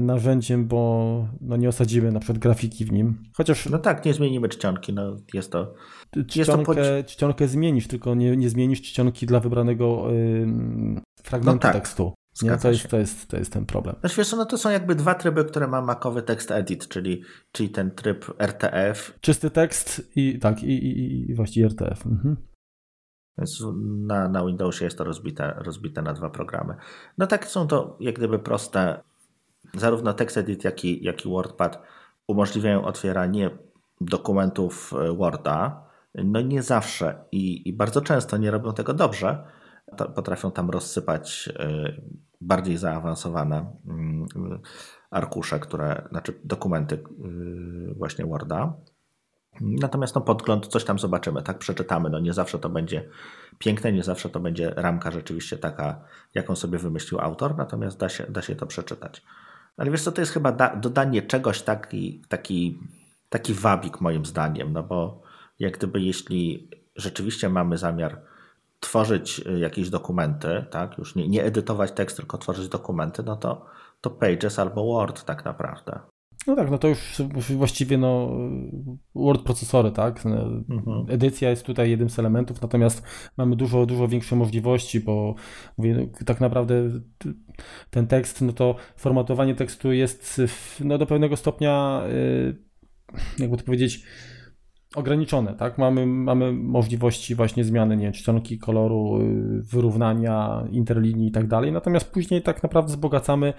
narzędziem, 0.01 0.67
bo 0.67 1.29
no 1.41 1.57
nie 1.57 1.69
osadzimy 1.69 2.13
na 2.13 2.21
przykład 2.21 2.39
grafiki 2.39 2.85
w 2.85 2.93
nim. 2.93 3.23
Chociaż... 3.37 3.69
No 3.69 3.79
tak, 3.79 4.05
nie 4.05 4.15
zmienimy 4.15 4.49
czcionki, 4.49 4.93
no 4.93 5.17
jest 5.35 5.53
to... 5.53 5.75
Czcionkę, 6.27 6.75
jest 6.81 7.07
to... 7.07 7.13
czcionkę 7.13 7.49
zmienisz, 7.49 7.87
tylko 7.87 8.15
nie, 8.15 8.37
nie 8.37 8.51
zmienisz 8.51 8.83
czcionki 8.83 9.27
dla 9.27 9.41
wybranego 9.41 10.13
y, 10.13 10.47
fragmentu 11.23 11.57
no 11.57 11.73
tak. 11.73 11.73
tekstu. 11.73 12.15
Nie, 12.43 12.57
to, 12.57 12.71
jest, 12.71 12.89
to, 12.89 12.99
jest, 12.99 13.29
to 13.29 13.37
jest 13.37 13.53
ten 13.53 13.67
problem. 13.67 13.97
Znaczy, 14.01 14.17
wiesz, 14.17 14.33
no 14.33 14.45
to 14.45 14.59
są 14.59 14.71
jakby 14.71 14.95
dwa 14.95 15.15
tryby, 15.15 15.45
które 15.45 15.69
ma 15.69 15.83
makowy 15.83 16.23
tekst 16.23 16.51
edit, 16.51 16.89
czyli, 16.89 17.23
czyli 17.53 17.69
ten 17.71 17.91
tryb 17.91 18.25
RTF. 18.39 19.19
Czysty 19.21 19.51
tekst 19.51 20.11
i 20.17 20.39
tak, 20.39 20.63
i, 20.63 20.73
i, 20.73 21.31
i 21.31 21.35
właściwie 21.35 21.67
RTF. 21.67 22.07
Mhm. 22.07 22.37
Więc 23.39 23.65
na, 23.83 24.29
na 24.29 24.47
Windowsie 24.47 24.85
jest 24.85 24.99
to 24.99 25.05
rozbite, 25.05 25.55
rozbite 25.59 26.03
na 26.03 26.13
dwa 26.13 26.31
programy. 26.31 26.75
No 27.19 27.27
tak 27.27 27.47
są 27.47 27.67
to 27.67 27.97
jak 28.01 28.15
gdyby 28.15 28.39
proste, 28.39 29.01
zarówno 29.77 30.13
TextEdit, 30.13 30.65
jak 30.65 30.85
i, 30.85 31.05
jak 31.05 31.27
i 31.27 31.29
WordPad 31.29 31.83
umożliwiają 32.27 32.85
otwieranie 32.85 33.51
dokumentów 34.01 34.93
e, 34.93 35.13
Worda. 35.13 35.87
No 36.15 36.41
nie 36.41 36.63
zawsze 36.63 37.25
i, 37.33 37.69
i 37.69 37.73
bardzo 37.73 38.01
często 38.01 38.37
nie 38.37 38.51
robią 38.51 38.73
tego 38.73 38.95
dobrze, 38.95 39.45
potrafią 40.15 40.51
tam 40.51 40.71
rozsypać 40.71 41.49
e, 41.59 41.93
bardziej 42.41 42.77
zaawansowane 42.77 43.77
mm, 43.87 44.27
arkusze, 45.11 45.61
które, 45.61 46.09
znaczy 46.11 46.41
dokumenty 46.45 46.95
e, 46.95 47.95
właśnie 47.95 48.27
Worda. 48.27 48.75
Natomiast 49.61 50.15
no, 50.15 50.21
podgląd, 50.21 50.67
coś 50.67 50.85
tam 50.85 50.99
zobaczymy, 50.99 51.43
tak 51.43 51.59
przeczytamy. 51.59 52.11
No, 52.11 52.21
nie 52.21 52.33
zawsze 52.33 52.59
to 52.59 52.69
będzie 52.69 53.09
piękne, 53.59 53.93
nie 53.93 54.03
zawsze 54.03 54.29
to 54.29 54.41
będzie 54.41 54.71
ramka 54.77 55.11
rzeczywiście 55.11 55.59
taka, 55.59 56.05
jaką 56.35 56.57
sobie 56.57 56.79
wymyślił 56.79 57.21
autor, 57.21 57.57
natomiast 57.57 57.99
da 57.99 58.09
się, 58.09 58.27
da 58.29 58.43
się 58.43 58.57
to 58.57 58.67
przeczytać. 58.67 59.23
Ale 59.77 59.91
wiesz 59.91 60.03
co, 60.03 60.13
to 60.13 60.21
jest 60.21 60.33
chyba 60.33 60.53
da, 60.53 60.77
dodanie 60.77 61.23
czegoś 61.23 61.63
taki, 61.63 62.23
taki, 62.29 62.79
taki 63.29 63.55
wabik 63.55 64.01
moim 64.01 64.27
zdaniem, 64.27 64.73
no 64.73 64.83
bo 64.83 65.23
jak 65.59 65.79
gdyby 65.79 66.01
jeśli 66.01 66.69
rzeczywiście 66.97 67.49
mamy 67.49 67.79
zamiar 67.79 68.21
tworzyć 68.81 69.41
y, 69.47 69.59
jakieś 69.59 69.91
dokumenty, 69.91 70.65
tak, 70.71 70.99
już 70.99 71.15
nie, 71.15 71.29
nie 71.29 71.45
edytować 71.45 71.93
tekst, 71.93 72.17
tylko 72.17 72.39
tworzyć 72.39 72.69
dokumenty, 72.69 73.23
no 73.23 73.37
to, 73.37 73.67
to 74.01 74.11
Pages 74.11 74.59
albo 74.59 74.95
Word 74.95 75.25
tak 75.25 75.45
naprawdę. 75.45 76.01
No 76.47 76.57
tak, 76.57 76.71
no 76.71 76.79
to 76.79 76.89
już 76.89 77.23
właściwie 77.57 77.99
no 77.99 78.31
word 79.15 79.43
procesory, 79.43 79.91
tak? 79.91 80.25
No, 80.25 80.43
mhm. 80.71 81.07
Edycja 81.09 81.51
jest 81.51 81.67
tutaj 81.67 81.91
jednym 81.91 82.11
z 82.11 82.19
elementów, 82.19 82.63
natomiast 82.63 83.03
mamy 83.37 83.57
dużo, 83.57 83.87
dużo 83.87 84.09
większe 84.09 84.37
możliwości, 84.37 85.01
bo 85.01 85.35
mówię, 85.79 85.95
no, 85.95 86.25
tak 86.27 86.41
naprawdę 86.41 86.75
ten 87.91 88.07
tekst, 88.07 88.43
no 88.43 88.53
to 88.53 88.77
formatowanie 88.97 89.55
tekstu 89.55 89.93
jest 89.93 90.41
no, 90.81 90.99
do 90.99 91.07
pewnego 91.07 91.37
stopnia, 91.37 92.03
y, 92.11 92.57
jakby 93.39 93.57
to 93.57 93.65
powiedzieć, 93.65 94.05
ograniczone, 94.95 95.55
tak? 95.55 95.79
Mamy, 95.79 96.07
mamy 96.07 96.53
możliwości 96.53 97.35
właśnie 97.35 97.65
zmiany, 97.65 97.97
nie 97.97 98.05
wiem, 98.05 98.13
czcionki 98.13 98.59
koloru, 98.59 99.21
y, 99.21 99.63
wyrównania 99.63 100.65
interlinii 100.71 101.29
i 101.29 101.33
tak 101.33 101.49
dalej, 101.49 101.73
natomiast 101.73 102.11
później 102.11 102.43
tak 102.43 102.63
naprawdę 102.63 102.89
wzbogacamy 102.89 103.53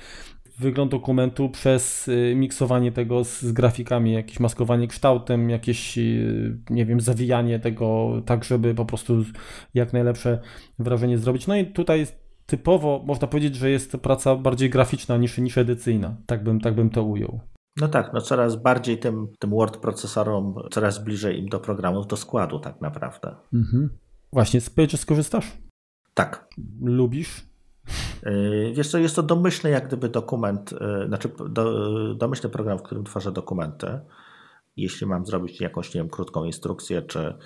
wygląd 0.59 0.91
dokumentu 0.91 1.49
przez 1.49 2.07
y, 2.07 2.33
miksowanie 2.35 2.91
tego 2.91 3.23
z, 3.23 3.41
z 3.41 3.51
grafikami, 3.51 4.13
jakieś 4.13 4.39
maskowanie 4.39 4.87
kształtem, 4.87 5.49
jakieś, 5.49 5.97
y, 5.97 6.57
nie 6.69 6.85
wiem, 6.85 7.01
zawijanie 7.01 7.59
tego 7.59 8.11
tak, 8.25 8.43
żeby 8.43 8.75
po 8.75 8.85
prostu 8.85 9.23
jak 9.73 9.93
najlepsze 9.93 10.39
wrażenie 10.79 11.17
zrobić. 11.17 11.47
No 11.47 11.55
i 11.55 11.65
tutaj 11.65 12.07
typowo 12.45 13.03
można 13.05 13.27
powiedzieć, 13.27 13.55
że 13.55 13.69
jest 13.69 13.91
to 13.91 13.97
praca 13.97 14.35
bardziej 14.35 14.69
graficzna 14.69 15.17
niż, 15.17 15.37
niż 15.37 15.57
edycyjna. 15.57 16.15
Tak 16.25 16.43
bym, 16.43 16.61
tak 16.61 16.75
bym 16.75 16.89
to 16.89 17.03
ujął. 17.03 17.39
No 17.77 17.87
tak, 17.87 18.13
no 18.13 18.21
coraz 18.21 18.55
bardziej 18.55 18.97
tym, 18.97 19.27
tym 19.39 19.49
Word 19.49 19.77
procesorom, 19.77 20.55
coraz 20.71 21.03
bliżej 21.03 21.39
im 21.39 21.49
do 21.49 21.59
programów, 21.59 22.07
do 22.07 22.17
składu 22.17 22.59
tak 22.59 22.81
naprawdę. 22.81 23.35
Mhm. 23.53 23.89
Właśnie, 24.33 24.61
z 24.61 24.69
Pages 24.69 24.99
skorzystasz? 24.99 25.57
Tak. 26.13 26.47
Lubisz? 26.81 27.52
Yy, 28.26 28.74
wiesz 28.74 28.89
co, 28.89 28.97
jest 28.97 29.15
to 29.15 29.24
domyślny 29.24 29.69
jak 29.69 29.88
gdyby 29.88 30.09
dokument, 30.09 30.71
yy, 30.71 31.07
znaczy 31.07 31.30
do, 31.49 32.15
domyślny 32.15 32.49
program, 32.49 32.78
w 32.78 32.84
którym 32.84 33.03
tworzę 33.03 33.32
dokumenty. 33.32 33.99
Jeśli 34.78 35.07
mam 35.07 35.26
zrobić 35.26 35.61
jakąś, 35.61 35.93
nie 35.93 36.01
wiem, 36.01 36.09
krótką 36.09 36.43
instrukcję, 36.43 37.01
czy, 37.01 37.38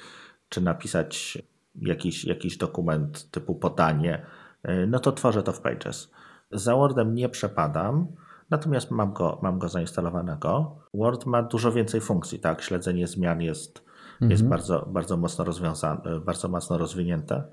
czy 0.50 0.62
napisać 0.62 1.38
jakiś, 1.76 2.26
jakiś 2.26 2.58
dokument 2.58 3.32
typu 3.32 3.56
podanie, 3.56 4.26
yy, 4.64 4.88
no 4.88 5.00
to 5.00 5.12
tworzę 5.12 5.44
to 5.44 5.54
w 5.54 5.62
Pages. 5.62 6.12
Za 6.52 6.76
Wordem 6.76 7.16
nie 7.16 7.30
przepadam, 7.30 8.08
natomiast 8.50 8.92
mam 8.92 9.14
go, 9.14 9.40
mam 9.44 9.60
go 9.60 9.70
zainstalowanego. 9.70 10.76
Word 10.94 11.26
ma 11.26 11.44
dużo 11.44 11.72
więcej 11.72 12.02
funkcji, 12.02 12.40
tak? 12.40 12.62
Śledzenie 12.62 13.08
zmian 13.08 13.42
jest, 13.42 13.86
mhm. 14.14 14.32
jest 14.32 14.48
bardzo, 14.48 14.88
bardzo 14.92 15.18
mocno 15.18 15.46
rozwiązane, 15.46 16.20
bardzo 16.26 16.48
mocno 16.48 16.78
rozwinięte. 16.78 17.44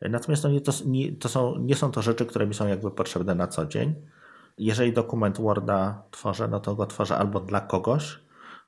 Natomiast 0.00 0.42
to, 0.42 0.48
nie, 0.48 0.60
to, 0.60 0.72
nie, 0.86 1.12
to 1.12 1.28
są, 1.28 1.58
nie 1.58 1.74
są 1.74 1.90
to 1.90 2.02
rzeczy, 2.02 2.26
które 2.26 2.46
mi 2.46 2.54
są 2.54 2.66
jakby 2.66 2.90
potrzebne 2.90 3.34
na 3.34 3.46
co 3.46 3.66
dzień. 3.66 3.94
Jeżeli 4.58 4.92
dokument 4.92 5.40
Worda 5.40 6.02
tworzę, 6.10 6.48
no 6.48 6.60
to 6.60 6.74
go 6.74 6.86
tworzę 6.86 7.16
albo 7.18 7.40
dla 7.40 7.60
kogoś, 7.60 8.20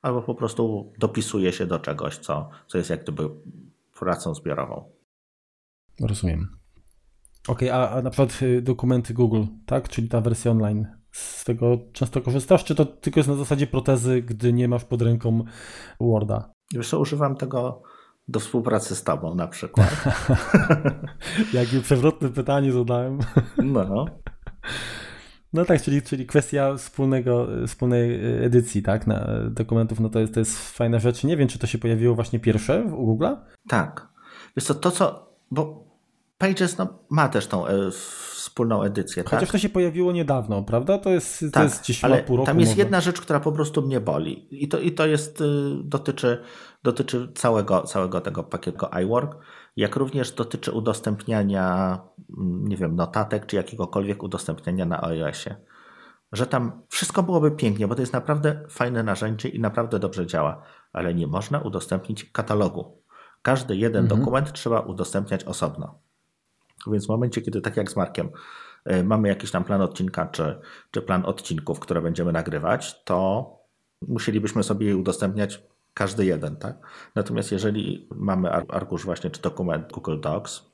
albo 0.02 0.22
po 0.22 0.34
prostu 0.34 0.92
dopisuję 0.98 1.52
się 1.52 1.66
do 1.66 1.78
czegoś, 1.78 2.18
co, 2.18 2.50
co 2.66 2.78
jest 2.78 2.90
jak 2.90 3.02
gdyby 3.02 3.30
pracą 3.98 4.34
zbiorową. 4.34 4.84
Rozumiem. 6.00 6.58
Ok, 7.48 7.62
a, 7.62 7.90
a 7.90 8.02
na 8.02 8.10
przykład 8.10 8.42
y, 8.42 8.62
dokumenty 8.62 9.14
Google, 9.14 9.44
tak? 9.66 9.88
Czyli 9.88 10.08
ta 10.08 10.20
wersja 10.20 10.50
online, 10.50 10.86
z 11.12 11.44
tego 11.44 11.78
często 11.92 12.20
korzystasz, 12.20 12.64
czy 12.64 12.74
to 12.74 12.84
tylko 12.86 13.20
jest 13.20 13.28
na 13.28 13.34
zasadzie 13.34 13.66
protezy, 13.66 14.22
gdy 14.22 14.52
nie 14.52 14.68
masz 14.68 14.84
pod 14.84 15.02
ręką 15.02 15.44
Worda? 16.00 16.52
Już 16.72 16.92
używam 16.92 17.36
tego 17.36 17.82
do 18.28 18.40
współpracy 18.40 18.96
z 18.96 19.04
tobą 19.04 19.34
na 19.34 19.46
przykład. 19.46 20.04
Jakie 21.52 21.80
przewrotne 21.80 22.28
pytanie 22.28 22.72
zadałem. 22.72 23.18
no. 23.64 24.06
No 25.52 25.64
tak, 25.64 25.82
czyli, 25.82 26.02
czyli 26.02 26.26
kwestia 26.26 26.76
wspólnego, 26.76 27.46
wspólnej 27.66 28.20
edycji 28.44 28.82
tak, 28.82 29.06
na 29.06 29.26
dokumentów, 29.50 30.00
no 30.00 30.08
to 30.08 30.20
jest, 30.20 30.34
to 30.34 30.40
jest 30.40 30.70
fajna 30.70 30.98
rzecz. 30.98 31.24
Nie 31.24 31.36
wiem, 31.36 31.48
czy 31.48 31.58
to 31.58 31.66
się 31.66 31.78
pojawiło 31.78 32.14
właśnie 32.14 32.40
pierwsze 32.40 32.84
u 32.84 33.16
Google'a? 33.16 33.36
Tak. 33.68 34.08
Wiesz 34.56 34.64
co, 34.64 34.74
to 34.74 34.90
co, 34.90 35.32
bo 35.50 35.88
Pages 36.38 36.78
no, 36.78 36.98
ma 37.10 37.28
też 37.28 37.46
tą 37.46 37.66
e, 37.66 37.90
wspólną 38.32 38.82
edycję. 38.82 39.22
Chociaż 39.22 39.40
tak? 39.40 39.50
to 39.50 39.58
się 39.58 39.68
pojawiło 39.68 40.12
niedawno, 40.12 40.62
prawda? 40.62 40.98
To 40.98 41.10
jest, 41.10 41.40
tak, 41.40 41.52
to 41.52 41.62
jest 41.62 41.82
gdzieś 41.82 42.04
ale 42.04 42.22
pół 42.22 42.36
roku. 42.36 42.46
Tam 42.46 42.60
jest 42.60 42.72
może. 42.72 42.82
jedna 42.82 43.00
rzecz, 43.00 43.20
która 43.20 43.40
po 43.40 43.52
prostu 43.52 43.82
mnie 43.82 44.00
boli. 44.00 44.64
I 44.64 44.68
to, 44.68 44.78
i 44.78 44.92
to 44.92 45.06
jest, 45.06 45.40
y, 45.40 45.44
dotyczy, 45.84 46.42
dotyczy 46.82 47.32
całego, 47.34 47.82
całego 47.82 48.20
tego 48.20 48.44
pakietu 48.44 48.86
iWork, 49.02 49.36
jak 49.76 49.96
również 49.96 50.32
dotyczy 50.32 50.72
udostępniania, 50.72 51.98
mm, 52.38 52.68
nie 52.68 52.76
wiem, 52.76 52.96
notatek, 52.96 53.46
czy 53.46 53.56
jakiegokolwiek 53.56 54.22
udostępniania 54.22 54.84
na 54.84 55.02
iOSie. 55.02 55.56
Że 56.32 56.46
tam 56.46 56.82
wszystko 56.88 57.22
byłoby 57.22 57.50
pięknie, 57.50 57.88
bo 57.88 57.94
to 57.94 58.02
jest 58.02 58.12
naprawdę 58.12 58.64
fajne 58.68 59.02
narzędzie 59.02 59.48
i 59.48 59.60
naprawdę 59.60 59.98
dobrze 59.98 60.26
działa, 60.26 60.62
ale 60.92 61.14
nie 61.14 61.26
można 61.26 61.58
udostępnić 61.58 62.24
katalogu. 62.32 63.02
Każdy 63.42 63.76
jeden 63.76 64.04
mhm. 64.04 64.20
dokument 64.20 64.52
trzeba 64.52 64.80
udostępniać 64.80 65.44
osobno. 65.44 65.98
Więc 66.86 67.06
w 67.06 67.08
momencie, 67.08 67.42
kiedy 67.42 67.60
tak 67.60 67.76
jak 67.76 67.90
z 67.90 67.96
Markiem 67.96 68.30
e, 68.84 69.04
mamy 69.04 69.28
jakiś 69.28 69.50
tam 69.50 69.64
plan 69.64 69.82
odcinka, 69.82 70.26
czy, 70.26 70.60
czy 70.90 71.02
plan 71.02 71.24
odcinków, 71.24 71.80
które 71.80 72.02
będziemy 72.02 72.32
nagrywać, 72.32 73.04
to 73.04 73.50
musielibyśmy 74.08 74.62
sobie 74.62 74.86
je 74.86 74.96
udostępniać 74.96 75.62
każdy 75.98 76.24
jeden, 76.24 76.56
tak? 76.56 76.76
Natomiast 77.14 77.52
jeżeli 77.52 78.08
mamy 78.14 78.50
arkusz 78.50 79.04
właśnie, 79.04 79.30
czy 79.30 79.42
dokument 79.42 79.92
Google 79.92 80.20
Docs, 80.20 80.72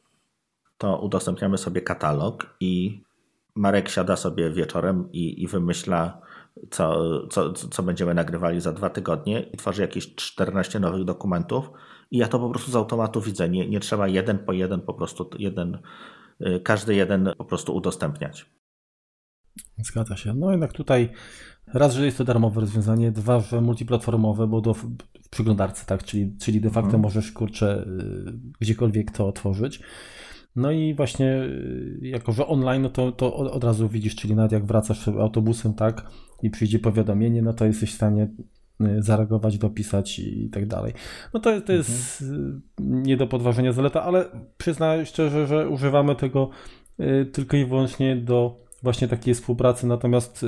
to 0.79 0.99
udostępniamy 0.99 1.59
sobie 1.59 1.81
katalog 1.81 2.57
i 2.61 3.03
Marek 3.55 3.89
siada 3.89 4.17
sobie 4.17 4.51
wieczorem 4.51 5.13
i, 5.13 5.43
i 5.43 5.47
wymyśla, 5.47 6.21
co, 6.71 6.97
co, 7.29 7.53
co 7.53 7.83
będziemy 7.83 8.15
nagrywali 8.15 8.61
za 8.61 8.73
dwa 8.73 8.91
tygodnie 8.91 9.41
i 9.41 9.57
tworzy 9.57 9.83
jakieś 9.83 10.15
14 10.15 10.81
nowych 10.81 11.05
dokumentów 11.05 11.71
i 12.11 12.19
ja 12.19 12.29
to 12.29 12.39
po 12.39 12.51
prostu 12.51 12.71
z 12.71 12.77
automatu 12.77 13.21
widzę. 13.21 13.49
Nie, 13.49 13.69
nie 13.69 13.81
trzeba 13.81 14.09
jeden 14.09 14.39
po 14.39 14.53
jeden 14.53 14.81
po 14.81 14.95
prostu 14.95 15.31
jeden, 15.39 15.79
y, 16.41 16.61
każdy 16.61 16.95
jeden 16.95 17.31
po 17.39 17.45
prostu 17.45 17.77
udostępniać. 17.77 18.47
Zgadza 19.79 20.17
się. 20.17 20.35
No 20.35 20.51
jednak 20.51 20.73
tutaj 20.73 21.13
raz, 21.67 21.95
że 21.95 22.05
jest 22.05 22.19
to 22.19 22.25
darmowe 22.25 22.61
rozwiązanie, 22.61 23.13
dwa, 23.13 23.41
że 23.41 23.61
multiplatformowe, 23.61 24.47
bo 24.47 24.61
do, 24.61 24.75
przeglądarce, 25.35 25.87
tak, 25.87 26.05
czyli, 26.05 26.37
czyli 26.41 26.61
de 26.61 26.71
facto 26.71 26.87
mhm. 26.87 27.03
możesz, 27.03 27.33
kurczę, 27.33 27.87
y, 27.87 28.33
gdziekolwiek 28.61 29.11
to 29.11 29.29
otworzyć. 29.29 29.81
No 30.57 30.71
i 30.71 30.95
właśnie 30.95 31.43
y, 31.43 31.99
jako, 32.03 32.33
że 32.33 32.47
online, 32.47 32.83
no 32.83 32.91
to, 32.91 33.13
to 33.13 33.37
od 33.37 33.65
razu 33.65 33.89
widzisz, 33.89 34.17
czyli 34.17 34.35
nawet 34.35 34.53
jak 34.53 34.67
wracasz 34.67 35.09
autobusem, 35.09 35.75
tak, 35.75 36.07
i 36.43 36.51
przyjdzie 36.51 36.79
powiadomienie, 36.79 37.43
no 37.43 37.53
to 37.53 37.65
jesteś 37.65 37.91
w 37.91 37.95
stanie 37.95 38.29
Y, 38.81 39.03
zareagować, 39.03 39.59
dopisać 39.59 40.19
i 40.19 40.51
tak 40.51 40.67
dalej. 40.67 40.93
No 41.35 41.41
to, 41.41 41.61
to 41.61 41.73
jest 41.73 42.23
mhm. 42.23 42.63
nie 42.79 43.17
do 43.17 43.27
podważenia 43.27 43.73
zaleta, 43.73 44.03
ale 44.03 44.25
przyznaję 44.57 45.07
szczerze, 45.07 45.47
że 45.47 45.69
używamy 45.69 46.17
tego 46.17 46.51
tylko 47.33 47.57
i 47.57 47.65
wyłącznie 47.65 48.17
do 48.17 48.65
właśnie 48.83 49.09
takiej 49.09 49.35
współpracy, 49.35 49.87
natomiast 49.87 50.47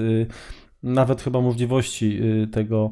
nawet 0.83 1.23
chyba 1.23 1.41
możliwości 1.41 2.21
tego 2.53 2.91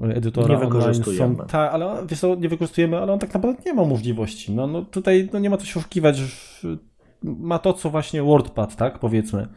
edytora 0.00 0.48
nie 0.48 0.66
online 0.66 1.04
są 1.04 1.36
tak, 1.36 1.74
ale 1.74 2.06
wiesz 2.06 2.20
co, 2.20 2.34
nie 2.34 2.48
wykorzystujemy, 2.48 2.98
ale 2.98 3.12
on 3.12 3.18
tak 3.18 3.34
naprawdę 3.34 3.62
nie 3.66 3.74
ma 3.74 3.84
możliwości. 3.84 4.52
No, 4.52 4.66
no 4.66 4.82
tutaj 4.82 5.28
no 5.32 5.38
nie 5.38 5.50
ma 5.50 5.56
co 5.56 5.66
się 5.66 5.80
oszukiwać, 5.80 6.20
ma 7.22 7.58
to, 7.58 7.72
co 7.72 7.90
właśnie 7.90 8.22
WordPad, 8.22 8.76
tak, 8.76 8.98
powiedzmy. 8.98 9.48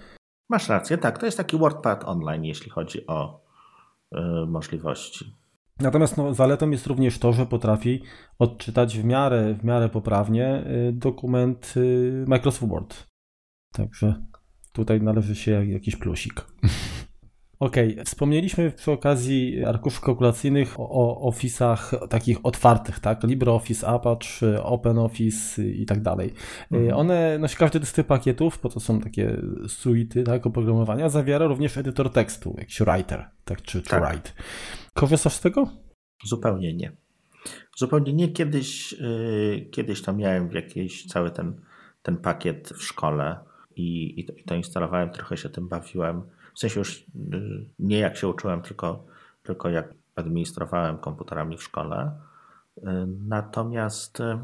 Masz 0.49 0.69
rację, 0.69 0.97
tak, 0.97 1.17
to 1.17 1.25
jest 1.25 1.37
taki 1.37 1.57
WordPad 1.57 2.03
online, 2.03 2.45
jeśli 2.45 2.71
chodzi 2.71 3.07
o 3.07 3.45
E, 4.15 4.45
możliwości. 4.45 5.35
Natomiast 5.79 6.17
no, 6.17 6.33
zaletą 6.33 6.69
jest 6.69 6.87
również 6.87 7.19
to, 7.19 7.33
że 7.33 7.45
potrafi 7.45 8.01
odczytać 8.39 8.97
w 8.99 9.03
miarę, 9.03 9.53
w 9.53 9.63
miarę 9.63 9.89
poprawnie 9.89 10.47
e, 10.47 10.91
dokument 10.91 11.73
e, 11.77 11.79
Microsoft 12.29 12.71
Word. 12.71 13.07
Także 13.71 14.25
tutaj 14.71 15.01
należy 15.01 15.35
się 15.35 15.65
jakiś 15.65 15.95
plusik. 15.95 16.41
Ok, 17.59 17.75
wspomnieliśmy 18.05 18.71
przy 18.71 18.91
okazji 18.91 19.65
arkuszy 19.65 20.01
kalkulacyjnych 20.01 20.79
o, 20.79 20.89
o 20.89 21.31
Office'ach 21.31 22.07
takich 22.07 22.37
otwartych, 22.43 22.99
tak? 22.99 23.23
LibreOffice, 23.23 23.87
Apache, 23.87 24.63
OpenOffice 24.63 25.63
i 25.63 25.85
tak 25.85 26.01
dalej. 26.01 26.33
Mhm. 26.71 26.93
One, 26.99 27.37
no 27.39 27.47
każdy 27.57 27.85
z 27.85 27.93
tych 27.93 28.05
pakietów, 28.05 28.59
bo 28.63 28.69
to 28.69 28.79
są 28.79 28.99
takie 28.99 29.41
suity 29.67 30.23
tak, 30.23 30.45
oprogramowania, 30.45 31.09
zawiera 31.09 31.45
również 31.47 31.77
edytor 31.77 32.11
tekstu, 32.11 32.55
jakiś 32.57 32.79
writer, 32.79 33.29
tak, 33.45 33.61
czy, 33.61 33.81
czy 33.81 33.89
tak. 33.89 34.03
write. 34.03 34.29
Korzystasz 34.93 35.33
z 35.33 35.41
tego? 35.41 35.69
Zupełnie 36.25 36.73
nie. 36.73 36.91
Zupełnie 37.77 38.13
nie. 38.13 38.27
Kiedyś, 38.27 38.91
yy, 38.91 39.67
kiedyś 39.71 40.01
to 40.01 40.13
miałem 40.13 40.51
jakiś 40.51 41.05
cały 41.05 41.31
ten, 41.31 41.61
ten 42.03 42.17
pakiet 42.17 42.69
w 42.69 42.83
szkole 42.83 43.39
i, 43.75 44.19
i 44.19 44.43
to 44.45 44.55
instalowałem, 44.55 45.09
trochę 45.09 45.37
się 45.37 45.49
tym 45.49 45.67
bawiłem 45.67 46.21
w 46.55 46.59
sensie 46.59 46.79
już 46.79 46.99
y, 46.99 47.05
nie 47.79 47.99
jak 47.99 48.17
się 48.17 48.27
uczyłem, 48.27 48.61
tylko, 48.61 49.03
tylko 49.43 49.69
jak 49.69 49.93
administrowałem 50.15 50.97
komputerami 50.97 51.57
w 51.57 51.63
szkole. 51.63 52.11
Y, 52.77 52.81
natomiast 53.27 54.19
y, 54.19 54.39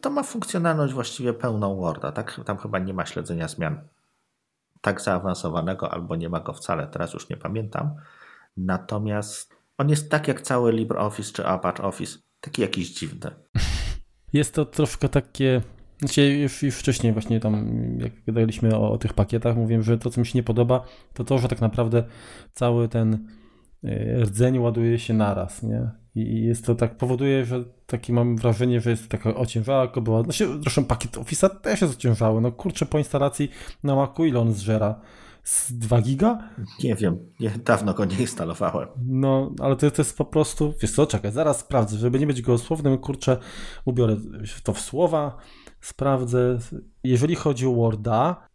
to 0.00 0.10
ma 0.10 0.22
funkcjonalność 0.22 0.94
właściwie 0.94 1.32
pełną 1.32 1.76
Worda. 1.76 2.12
Tak? 2.12 2.40
Tam 2.44 2.58
chyba 2.58 2.78
nie 2.78 2.94
ma 2.94 3.06
śledzenia 3.06 3.48
zmian 3.48 3.80
tak 4.80 5.00
zaawansowanego, 5.00 5.92
albo 5.92 6.16
nie 6.16 6.28
ma 6.28 6.40
go 6.40 6.52
wcale, 6.52 6.86
teraz 6.86 7.14
już 7.14 7.28
nie 7.28 7.36
pamiętam. 7.36 7.94
Natomiast 8.56 9.54
on 9.78 9.88
jest 9.88 10.10
tak 10.10 10.28
jak 10.28 10.40
cały 10.40 10.72
LibreOffice 10.72 11.32
czy 11.32 11.46
Apache 11.46 11.82
Office, 11.82 12.18
taki 12.40 12.62
jakiś 12.62 12.94
dziwny. 12.94 13.30
Jest 14.32 14.54
to 14.54 14.64
troszkę 14.64 15.08
takie 15.08 15.62
znaczy 16.06 16.48
wcześniej 16.70 17.12
właśnie 17.12 17.40
tam, 17.40 17.68
jak 17.98 18.12
gadaliśmy 18.26 18.76
o, 18.76 18.90
o, 18.90 18.98
tych 18.98 19.12
pakietach, 19.12 19.56
mówiłem, 19.56 19.82
że 19.82 19.98
to, 19.98 20.10
co 20.10 20.20
mi 20.20 20.26
się 20.26 20.38
nie 20.38 20.42
podoba, 20.42 20.84
to 21.14 21.24
to, 21.24 21.38
że 21.38 21.48
tak 21.48 21.60
naprawdę 21.60 22.04
cały 22.52 22.88
ten 22.88 23.28
e, 23.84 24.20
rdzeń 24.20 24.58
ładuje 24.58 24.98
się 24.98 25.14
naraz, 25.14 25.62
nie? 25.62 25.90
I 26.14 26.42
jest 26.42 26.66
to 26.66 26.74
tak, 26.74 26.96
powoduje, 26.96 27.44
że 27.44 27.64
takie 27.86 28.12
mam 28.12 28.36
wrażenie, 28.36 28.80
że 28.80 28.90
jest 28.90 29.08
taka 29.08 29.34
ociężała 29.34 29.86
była. 29.86 30.22
Znaczy, 30.22 30.48
zresztą 30.60 30.84
pakiet 30.84 31.16
Office'a 31.16 31.50
też 31.60 31.80
jest 31.80 31.94
ociężały. 31.94 32.40
No 32.40 32.52
kurczę, 32.52 32.86
po 32.86 32.98
instalacji 32.98 33.50
na 33.84 33.96
Macu 33.96 34.24
ile 34.24 34.40
on 34.40 34.52
zżera? 34.52 35.00
Z 35.44 35.72
2 35.72 36.00
giga? 36.00 36.38
Nie 36.84 36.94
wiem, 36.94 37.18
nie, 37.40 37.50
dawno 37.64 37.94
go 37.94 38.04
nie 38.04 38.16
instalowałem. 38.16 38.88
No, 39.06 39.52
ale 39.60 39.76
to, 39.76 39.90
to 39.90 40.02
jest 40.02 40.18
po 40.18 40.24
prostu, 40.24 40.74
wiesz 40.82 40.92
co, 40.92 41.06
czekaj, 41.06 41.32
zaraz 41.32 41.60
sprawdzę, 41.60 41.96
żeby 41.96 42.18
nie 42.18 42.26
być 42.26 42.42
gołosłownym, 42.42 42.98
kurczę, 42.98 43.36
ubiorę 43.84 44.16
to 44.62 44.72
w 44.72 44.80
słowa, 44.80 45.36
sprawdzę. 45.84 46.58
Jeżeli 47.04 47.34
chodzi 47.34 47.66
o 47.66 47.72
Worda, 47.72 48.48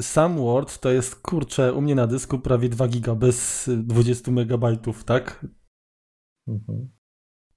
sam 0.00 0.36
Word 0.36 0.78
to 0.78 0.90
jest, 0.90 1.14
kurczę, 1.14 1.72
u 1.72 1.80
mnie 1.80 1.94
na 1.94 2.06
dysku 2.06 2.38
prawie 2.38 2.68
2 2.68 2.88
giga 2.88 3.14
bez 3.14 3.70
20 3.76 4.30
megabajtów, 4.30 5.04
tak? 5.04 5.46
Mhm. 6.48 6.88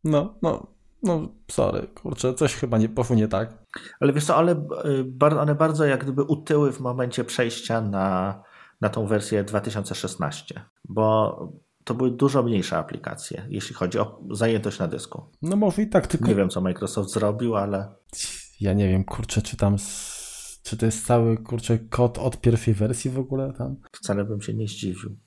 No, 0.03 0.35
no, 0.41 0.67
no, 1.03 1.29
sorry, 1.51 1.87
kurczę, 1.87 2.33
coś 2.33 2.55
chyba 2.55 2.77
nie 2.77 2.89
poszło 2.89 3.15
nie 3.15 3.27
tak. 3.27 3.65
Ale 3.99 4.13
wiesz 4.13 4.25
co, 4.25 4.35
ale 4.35 4.67
y, 5.23 5.39
one 5.39 5.55
bardzo 5.55 5.85
jak 5.85 6.03
gdyby 6.03 6.23
utyły 6.23 6.71
w 6.71 6.79
momencie 6.79 7.23
przejścia 7.23 7.81
na, 7.81 8.43
na 8.81 8.89
tą 8.89 9.07
wersję 9.07 9.43
2016, 9.43 10.61
bo 10.89 11.39
to 11.83 11.93
były 11.93 12.11
dużo 12.11 12.43
mniejsze 12.43 12.77
aplikacje, 12.77 13.45
jeśli 13.49 13.75
chodzi 13.75 13.99
o 13.99 14.21
zajętość 14.31 14.79
na 14.79 14.87
dysku. 14.87 15.23
No 15.41 15.55
może 15.55 15.81
i 15.81 15.87
tak, 15.87 16.07
tylko... 16.07 16.27
Nie 16.27 16.35
wiem, 16.35 16.49
co 16.49 16.61
Microsoft 16.61 17.09
zrobił, 17.09 17.55
ale... 17.55 17.95
Ja 18.61 18.73
nie 18.73 18.89
wiem, 18.89 19.03
kurczę, 19.03 19.41
czy 19.41 19.57
tam... 19.57 19.75
Czy 20.63 20.77
to 20.77 20.85
jest 20.85 21.05
cały, 21.05 21.37
kurczę, 21.37 21.79
kod 21.79 22.17
od 22.17 22.41
pierwszej 22.41 22.73
wersji 22.73 23.11
w 23.11 23.19
ogóle 23.19 23.53
tam? 23.53 23.75
Wcale 23.91 24.25
bym 24.25 24.41
się 24.41 24.53
nie 24.53 24.67
zdziwił. 24.67 25.17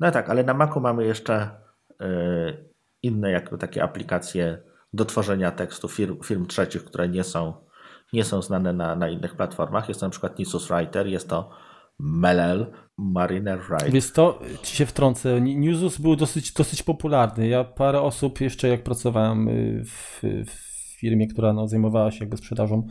No 0.00 0.10
tak, 0.10 0.30
ale 0.30 0.44
na 0.44 0.54
Macu 0.54 0.80
mamy 0.80 1.04
jeszcze 1.04 1.50
yy, 2.00 2.70
inne 3.02 3.30
jakby 3.30 3.58
takie 3.58 3.82
aplikacje 3.82 4.62
do 4.92 5.04
tworzenia 5.04 5.50
tekstu 5.50 5.88
firm, 5.88 6.22
firm 6.22 6.46
trzecich, 6.46 6.84
które 6.84 7.08
nie 7.08 7.24
są, 7.24 7.54
nie 8.12 8.24
są 8.24 8.42
znane 8.42 8.72
na, 8.72 8.96
na 8.96 9.08
innych 9.08 9.36
platformach. 9.36 9.88
Jest 9.88 10.00
to 10.00 10.06
na 10.06 10.10
przykład 10.10 10.38
Nisus 10.38 10.68
Writer, 10.68 11.06
jest 11.06 11.28
to 11.28 11.50
Melel, 11.98 12.66
Mariner 12.98 13.60
Write. 13.62 13.90
Więc 13.90 14.12
to 14.12 14.40
ci 14.62 14.76
się 14.76 14.86
wtrącę. 14.86 15.40
Nisus 15.40 15.98
był 15.98 16.16
dosyć, 16.16 16.52
dosyć 16.52 16.82
popularny. 16.82 17.48
Ja 17.48 17.64
parę 17.64 18.00
osób 18.00 18.40
jeszcze 18.40 18.68
jak 18.68 18.82
pracowałem 18.82 19.48
y, 19.48 19.84
w, 19.84 20.22
w 20.46 20.69
firmie, 21.00 21.26
która 21.26 21.52
no, 21.52 21.68
zajmowała 21.68 22.10
się 22.10 22.18
jakby 22.20 22.36
sprzedażą 22.36 22.86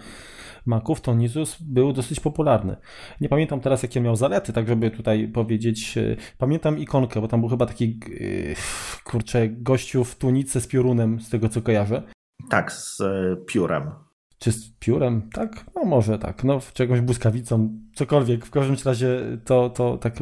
Maców, 0.66 1.02
to 1.02 1.14
Nisus 1.14 1.62
był 1.62 1.94
dosyć 1.94 2.20
popularny. 2.20 2.76
Nie 3.22 3.30
pamiętam 3.30 3.60
teraz, 3.60 3.84
jakie 3.84 4.02
miał 4.02 4.16
zalety, 4.16 4.54
tak 4.54 4.68
żeby 4.68 4.92
tutaj 4.92 5.28
powiedzieć. 5.28 5.98
E, 5.98 6.16
pamiętam 6.38 6.78
ikonkę, 6.78 7.22
bo 7.22 7.28
tam 7.28 7.40
był 7.40 7.50
chyba 7.50 7.66
taki, 7.66 8.00
e, 8.22 9.02
kurczę, 9.04 9.50
gościu 9.50 10.04
w 10.04 10.16
tunice 10.16 10.62
z 10.62 10.68
piorunem, 10.68 11.20
z 11.20 11.30
tego 11.30 11.50
co 11.50 11.62
kojarzę. 11.62 12.04
Tak, 12.50 12.72
z 12.72 13.02
e, 13.02 13.36
piórem. 13.48 13.92
Czy 14.40 14.52
z 14.52 14.72
piórem? 14.72 15.30
Tak? 15.34 15.66
No 15.76 15.86
może 15.86 16.20
tak. 16.20 16.44
No, 16.44 16.60
czegoś 16.74 17.02
błyskawicą, 17.02 17.80
cokolwiek. 17.96 18.46
W 18.46 18.52
każdym 18.52 18.76
razie 18.86 19.38
to, 19.46 19.70
to 19.70 19.98
tak 19.98 20.16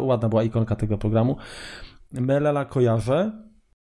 ładna 0.00 0.28
była 0.28 0.42
ikonka 0.42 0.76
tego 0.76 0.98
programu. 0.98 1.36
Melela 2.12 2.64
kojarzę. 2.64 3.32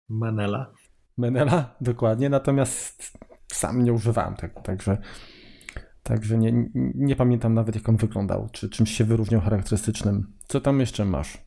Menela. 0.09 0.73
Menela, 1.19 1.77
dokładnie. 1.81 2.29
Natomiast 2.29 3.19
sam 3.53 3.85
nie 3.85 3.93
używałem 3.93 4.35
tego, 4.35 4.61
także 4.61 4.99
Także 6.09 6.39
nie, 6.39 6.69
nie 6.95 7.17
pamiętam 7.17 7.55
nawet, 7.55 7.75
jak 7.75 7.89
on 7.89 7.97
wyglądał, 7.97 8.49
czy 8.53 8.69
czymś 8.69 8.91
się 8.91 9.05
wyróżniał 9.05 9.41
charakterystycznym. 9.41 10.33
Co 10.47 10.61
tam 10.61 10.81
jeszcze 10.81 11.05
masz? 11.05 11.39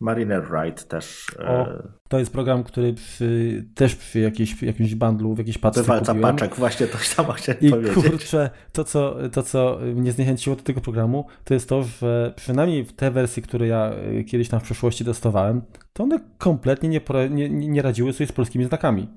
Mariner 0.00 0.48
Wright 0.48 0.88
też. 0.88 1.26
O, 1.38 1.68
e, 1.68 1.88
to 2.08 2.18
jest 2.18 2.32
program, 2.32 2.64
który 2.64 2.94
przy, 2.94 3.64
też 3.74 3.96
przy 3.96 4.20
jakiejś, 4.20 4.62
jakimś 4.62 4.94
bundlu, 4.94 5.34
w 5.34 5.38
jakiejś 5.38 5.58
paczce 5.58 5.80
Wywalca 5.82 6.14
paczek, 6.14 6.54
właśnie 6.54 6.86
to 6.86 6.98
samo 7.16 7.32
chciałem 7.32 7.60
I 7.60 7.70
powiedzieć. 7.70 7.94
kurczę, 7.94 8.50
to 8.72 8.84
co, 8.84 9.16
to 9.32 9.42
co 9.42 9.78
mnie 9.94 10.12
zniechęciło 10.12 10.56
do 10.56 10.62
tego 10.62 10.80
programu, 10.80 11.26
to 11.44 11.54
jest 11.54 11.68
to, 11.68 11.82
że 11.82 12.32
przynajmniej 12.36 12.84
w 12.84 12.92
te 12.92 13.10
wersje, 13.10 13.42
które 13.42 13.66
ja 13.66 13.90
e, 13.90 14.24
kiedyś 14.24 14.48
tam 14.48 14.60
w 14.60 14.62
przeszłości 14.62 15.04
testowałem, 15.04 15.62
to 15.92 16.02
one 16.02 16.20
kompletnie 16.38 16.88
nie, 16.88 17.00
nie, 17.30 17.48
nie 17.48 17.82
radziły 17.82 18.12
sobie 18.12 18.26
z 18.26 18.32
polskimi 18.32 18.64
znakami. 18.64 19.08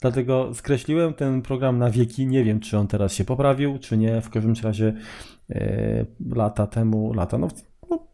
Dlatego 0.00 0.54
skreśliłem 0.54 1.14
ten 1.14 1.42
program 1.42 1.78
na 1.78 1.90
wieki. 1.90 2.26
Nie 2.26 2.44
wiem, 2.44 2.60
czy 2.60 2.78
on 2.78 2.86
teraz 2.86 3.14
się 3.14 3.24
poprawił, 3.24 3.78
czy 3.78 3.96
nie. 3.96 4.20
W 4.20 4.30
każdym 4.30 4.54
razie 4.62 4.94
e, 5.50 6.06
lata 6.34 6.66
temu, 6.66 7.12
lata, 7.12 7.38
no, 7.38 7.48
no, 7.90 8.06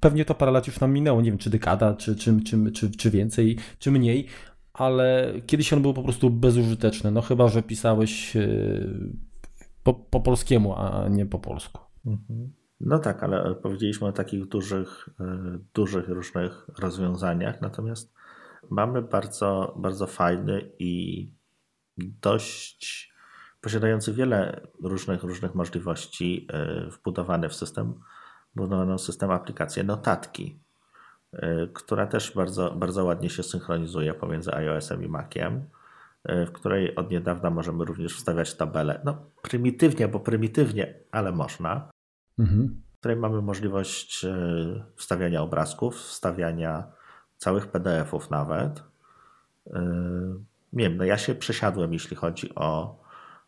pewnie 0.00 0.24
to 0.24 0.34
parę 0.34 0.52
lat 0.52 0.66
już 0.66 0.80
nam 0.80 0.92
minęło. 0.92 1.20
Nie 1.20 1.30
wiem, 1.30 1.38
czy 1.38 1.50
dekada, 1.50 1.94
czy, 1.94 2.16
czy, 2.16 2.40
czy, 2.40 2.72
czy, 2.72 2.90
czy 2.90 3.10
więcej, 3.10 3.58
czy 3.78 3.90
mniej, 3.90 4.26
ale 4.72 5.32
kiedyś 5.46 5.72
on 5.72 5.82
był 5.82 5.94
po 5.94 6.02
prostu 6.02 6.30
bezużyteczny. 6.30 7.10
No 7.10 7.22
chyba, 7.22 7.48
że 7.48 7.62
pisałeś 7.62 8.36
e, 8.36 8.48
po, 9.82 9.94
po 9.94 10.20
polskiemu, 10.20 10.74
a 10.74 11.08
nie 11.08 11.26
po 11.26 11.38
polsku. 11.38 11.80
Mhm. 12.06 12.52
No 12.80 12.98
tak, 12.98 13.22
ale 13.22 13.54
powiedzieliśmy 13.54 14.06
o 14.06 14.12
takich 14.12 14.48
dużych, 14.48 15.08
e, 15.20 15.58
dużych 15.74 16.08
różnych 16.08 16.68
rozwiązaniach, 16.78 17.60
natomiast 17.60 18.17
mamy 18.70 19.02
bardzo, 19.02 19.74
bardzo 19.76 20.06
fajny 20.06 20.72
i 20.78 21.32
dość 21.98 23.12
posiadający 23.60 24.12
wiele 24.12 24.60
różnych, 24.82 25.22
różnych 25.22 25.54
możliwości 25.54 26.46
e, 26.52 26.90
wbudowany 26.90 27.48
w 27.48 27.54
system, 27.54 27.94
wbudowany 28.54 28.94
w 28.94 29.00
system 29.00 29.30
aplikację 29.30 29.84
notatki, 29.84 30.60
e, 31.32 31.66
która 31.66 32.06
też 32.06 32.34
bardzo, 32.34 32.70
bardzo 32.70 33.04
ładnie 33.04 33.30
się 33.30 33.42
synchronizuje 33.42 34.14
pomiędzy 34.14 34.54
iOS-em 34.54 35.04
i 35.04 35.08
Maciem, 35.08 35.68
e, 36.24 36.46
w 36.46 36.52
której 36.52 36.96
od 36.96 37.10
niedawna 37.10 37.50
możemy 37.50 37.84
również 37.84 38.16
wstawiać 38.16 38.54
tabelę. 38.54 39.00
No, 39.04 39.30
prymitywnie, 39.42 40.08
bo 40.08 40.20
prymitywnie, 40.20 40.94
ale 41.10 41.32
można. 41.32 41.90
Mhm. 42.38 42.82
W 42.96 42.98
której 42.98 43.16
mamy 43.16 43.42
możliwość 43.42 44.26
wstawiania 44.96 45.42
obrazków, 45.42 45.96
wstawiania 45.96 46.92
całych 47.38 47.66
PDF-ów 47.66 48.30
nawet. 48.30 48.82
Yy, 49.66 49.72
nie 50.72 50.84
wiem, 50.84 50.96
no 50.96 51.04
ja 51.04 51.18
się 51.18 51.34
przesiadłem, 51.34 51.92
jeśli 51.92 52.16
chodzi 52.16 52.54
o 52.54 52.98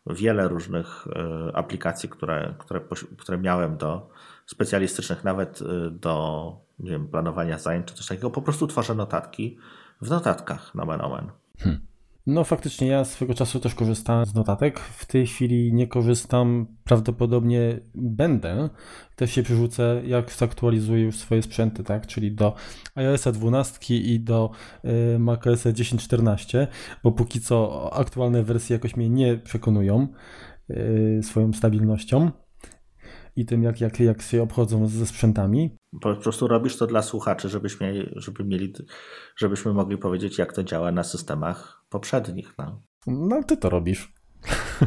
wiele 0.07 0.47
różnych 0.47 1.07
yy, 1.15 1.51
aplikacji, 1.55 2.09
które, 2.09 2.53
które, 2.57 2.81
które 3.17 3.37
miałem 3.37 3.77
do 3.77 4.09
specjalistycznych, 4.45 5.23
nawet 5.23 5.61
yy, 5.61 5.91
do 5.91 6.55
nie 6.79 6.91
wiem, 6.91 7.07
planowania 7.07 7.57
zajęć 7.57 7.87
czy 7.87 7.93
coś 7.95 8.07
takiego. 8.07 8.29
Po 8.29 8.41
prostu 8.41 8.67
tworzę 8.67 8.95
notatki 8.95 9.57
w 10.01 10.09
notatkach, 10.09 10.75
nomen 10.75 11.01
omen. 11.01 11.31
Hmm. 11.59 11.90
No 12.27 12.43
faktycznie 12.43 12.87
ja 12.87 13.05
swego 13.05 13.33
czasu 13.33 13.59
też 13.59 13.75
korzystałem 13.75 14.25
z 14.25 14.33
notatek. 14.33 14.79
W 14.79 15.05
tej 15.05 15.27
chwili 15.27 15.73
nie 15.73 15.87
korzystam, 15.87 16.67
prawdopodobnie 16.83 17.79
będę. 17.95 18.69
Też 19.15 19.31
się 19.31 19.43
przerzucę, 19.43 20.01
jak 20.05 20.31
zaktualizuję 20.31 21.03
już 21.03 21.17
swoje 21.17 21.41
sprzęty, 21.41 21.83
tak? 21.83 22.07
Czyli 22.07 22.31
do 22.31 22.55
iOS 22.95 23.23
12 23.23 23.95
i 23.95 24.19
do 24.19 24.51
y, 25.15 25.19
macOS 25.19 25.65
10.14, 25.65 26.67
bo 27.03 27.11
póki 27.11 27.41
co 27.41 27.89
aktualne 27.93 28.43
wersje 28.43 28.73
jakoś 28.73 28.95
mnie 28.95 29.09
nie 29.09 29.37
przekonują 29.37 30.07
y, 30.69 31.19
swoją 31.23 31.53
stabilnością 31.53 32.31
i 33.35 33.45
tym, 33.45 33.63
jak, 33.63 33.81
jak, 33.81 33.99
jak 33.99 34.21
się 34.21 34.43
obchodzą 34.43 34.87
ze 34.87 35.05
sprzętami. 35.05 35.80
Po 36.01 36.15
prostu 36.15 36.47
robisz 36.47 36.77
to 36.77 36.87
dla 36.87 37.01
słuchaczy, 37.01 37.49
żebyśmy, 37.49 38.11
żeby 38.15 38.43
mieli, 38.43 38.73
żebyśmy 39.35 39.73
mogli 39.73 39.97
powiedzieć, 39.97 40.37
jak 40.37 40.53
to 40.53 40.63
działa 40.63 40.91
na 40.91 41.03
systemach 41.03 41.83
poprzednich. 41.89 42.53
No, 42.57 42.81
no 43.07 43.43
ty 43.43 43.57
to 43.57 43.69
robisz. 43.69 44.13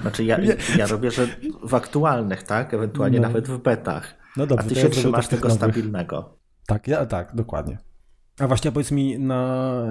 Znaczy 0.01 0.25
ja, 0.25 0.39
ja 0.79 0.87
robię, 0.87 1.11
że 1.11 1.27
w 1.63 1.75
aktualnych, 1.75 2.43
tak? 2.43 2.75
Ewentualnie 2.75 3.21
no. 3.21 3.29
nawet 3.29 3.49
w 3.49 3.59
betach. 3.59 4.15
No 4.37 4.47
dobrze, 4.47 4.67
A 4.67 4.69
ty 4.69 4.75
się 4.75 4.81
ja 4.81 4.89
trzymasz 4.89 5.29
tego 5.29 5.49
nowych. 5.49 5.57
stabilnego. 5.57 6.39
Tak, 6.67 6.89
ja, 6.89 7.07
tak, 7.07 7.35
dokładnie. 7.35 7.79
A 8.39 8.47
właśnie 8.49 8.73
powiedz 8.73 8.91
mi, 8.91 9.19
na, 9.19 9.83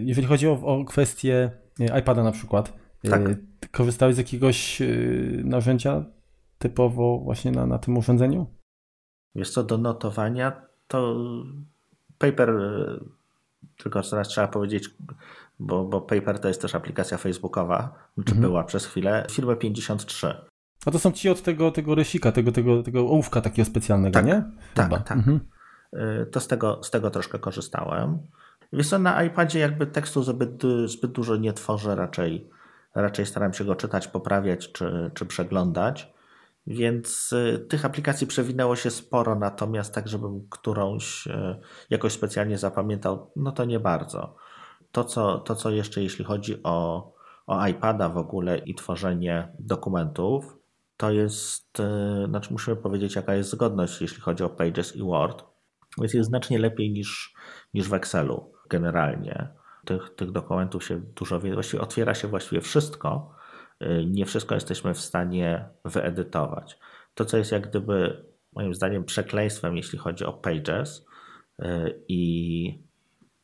jeżeli 0.00 0.26
chodzi 0.26 0.48
o, 0.48 0.52
o 0.52 0.84
kwestię 0.84 1.50
iPada 1.98 2.22
na 2.22 2.32
przykład, 2.32 2.72
tak. 3.10 3.22
korzystałeś 3.70 4.14
z 4.14 4.18
jakiegoś 4.18 4.82
y, 4.82 5.42
narzędzia 5.44 6.04
typowo 6.58 7.18
właśnie 7.18 7.50
na, 7.50 7.66
na 7.66 7.78
tym 7.78 7.96
urządzeniu? 7.98 8.46
Wiesz 9.34 9.50
co, 9.50 9.62
do 9.62 9.78
notowania 9.78 10.52
to 10.88 11.16
Paper, 12.18 12.50
e, 12.50 13.00
tylko 13.76 14.02
teraz 14.02 14.28
trzeba 14.28 14.48
powiedzieć, 14.48 14.90
bo, 15.58 15.84
bo 15.84 16.00
Paper 16.00 16.38
to 16.38 16.48
jest 16.48 16.62
też 16.62 16.74
aplikacja 16.74 17.18
facebookowa, 17.18 17.94
czy 18.14 18.32
mhm. 18.32 18.40
była 18.40 18.64
przez 18.64 18.86
chwilę, 18.86 19.26
firma 19.30 19.56
53. 19.56 20.34
A 20.86 20.90
to 20.90 20.98
są 20.98 21.12
ci 21.12 21.28
od 21.28 21.42
tego, 21.42 21.70
tego 21.70 21.94
rysika, 21.94 22.32
tego, 22.32 22.52
tego, 22.52 22.82
tego 22.82 23.00
ołówka 23.00 23.40
takiego 23.40 23.66
specjalnego, 23.66 24.14
tak, 24.14 24.26
nie? 24.26 24.44
Tak, 24.74 24.86
Chyba. 24.86 24.98
tak. 24.98 25.18
Mhm. 25.18 25.40
E, 25.92 26.26
to 26.26 26.40
z 26.40 26.48
tego, 26.48 26.80
z 26.82 26.90
tego 26.90 27.10
troszkę 27.10 27.38
korzystałem. 27.38 28.18
Wiesz 28.72 28.88
co, 28.88 28.98
na 28.98 29.22
iPadzie 29.22 29.58
jakby 29.58 29.86
tekstu 29.86 30.22
zbyt, 30.22 30.62
zbyt 30.86 31.12
dużo 31.12 31.36
nie 31.36 31.52
tworzę, 31.52 31.94
raczej, 31.94 32.50
raczej 32.94 33.26
staram 33.26 33.52
się 33.52 33.64
go 33.64 33.76
czytać, 33.76 34.08
poprawiać 34.08 34.72
czy, 34.72 35.10
czy 35.14 35.26
przeglądać. 35.26 36.12
Więc 36.66 37.32
y, 37.32 37.66
tych 37.68 37.84
aplikacji 37.84 38.26
przewinęło 38.26 38.76
się 38.76 38.90
sporo, 38.90 39.34
natomiast 39.34 39.94
tak, 39.94 40.08
żebym 40.08 40.48
którąś 40.50 41.26
y, 41.26 41.60
jakoś 41.90 42.12
specjalnie 42.12 42.58
zapamiętał, 42.58 43.30
no 43.36 43.52
to 43.52 43.64
nie 43.64 43.80
bardzo. 43.80 44.36
To, 44.92 45.04
co, 45.04 45.38
to, 45.38 45.54
co 45.54 45.70
jeszcze 45.70 46.02
jeśli 46.02 46.24
chodzi 46.24 46.62
o, 46.62 47.12
o 47.46 47.66
iPada 47.66 48.08
w 48.08 48.16
ogóle 48.16 48.58
i 48.58 48.74
tworzenie 48.74 49.52
dokumentów, 49.58 50.56
to 50.96 51.10
jest, 51.10 51.80
y, 51.80 52.26
znaczy 52.28 52.52
musimy 52.52 52.76
powiedzieć, 52.76 53.16
jaka 53.16 53.34
jest 53.34 53.50
zgodność, 53.50 54.00
jeśli 54.00 54.20
chodzi 54.20 54.44
o 54.44 54.48
Pages 54.48 54.96
i 54.96 55.02
Word. 55.02 55.44
Więc 55.98 56.14
jest 56.14 56.28
znacznie 56.28 56.58
lepiej 56.58 56.92
niż, 56.92 57.34
niż 57.74 57.88
w 57.88 57.94
Excelu 57.94 58.52
generalnie. 58.68 59.48
Tych, 59.84 60.14
tych 60.16 60.30
dokumentów 60.30 60.84
się 60.84 61.00
dużo, 61.00 61.40
właściwie 61.40 61.82
otwiera 61.82 62.14
się 62.14 62.28
właściwie 62.28 62.60
wszystko, 62.60 63.34
nie 64.06 64.26
wszystko 64.26 64.54
jesteśmy 64.54 64.94
w 64.94 65.00
stanie 65.00 65.68
wyedytować. 65.84 66.78
To, 67.14 67.24
co 67.24 67.36
jest 67.36 67.52
jak 67.52 67.68
gdyby 67.68 68.24
moim 68.52 68.74
zdaniem 68.74 69.04
przekleństwem, 69.04 69.76
jeśli 69.76 69.98
chodzi 69.98 70.24
o 70.24 70.32
Pages 70.32 71.06
y, 71.62 71.64
i, 72.08 72.64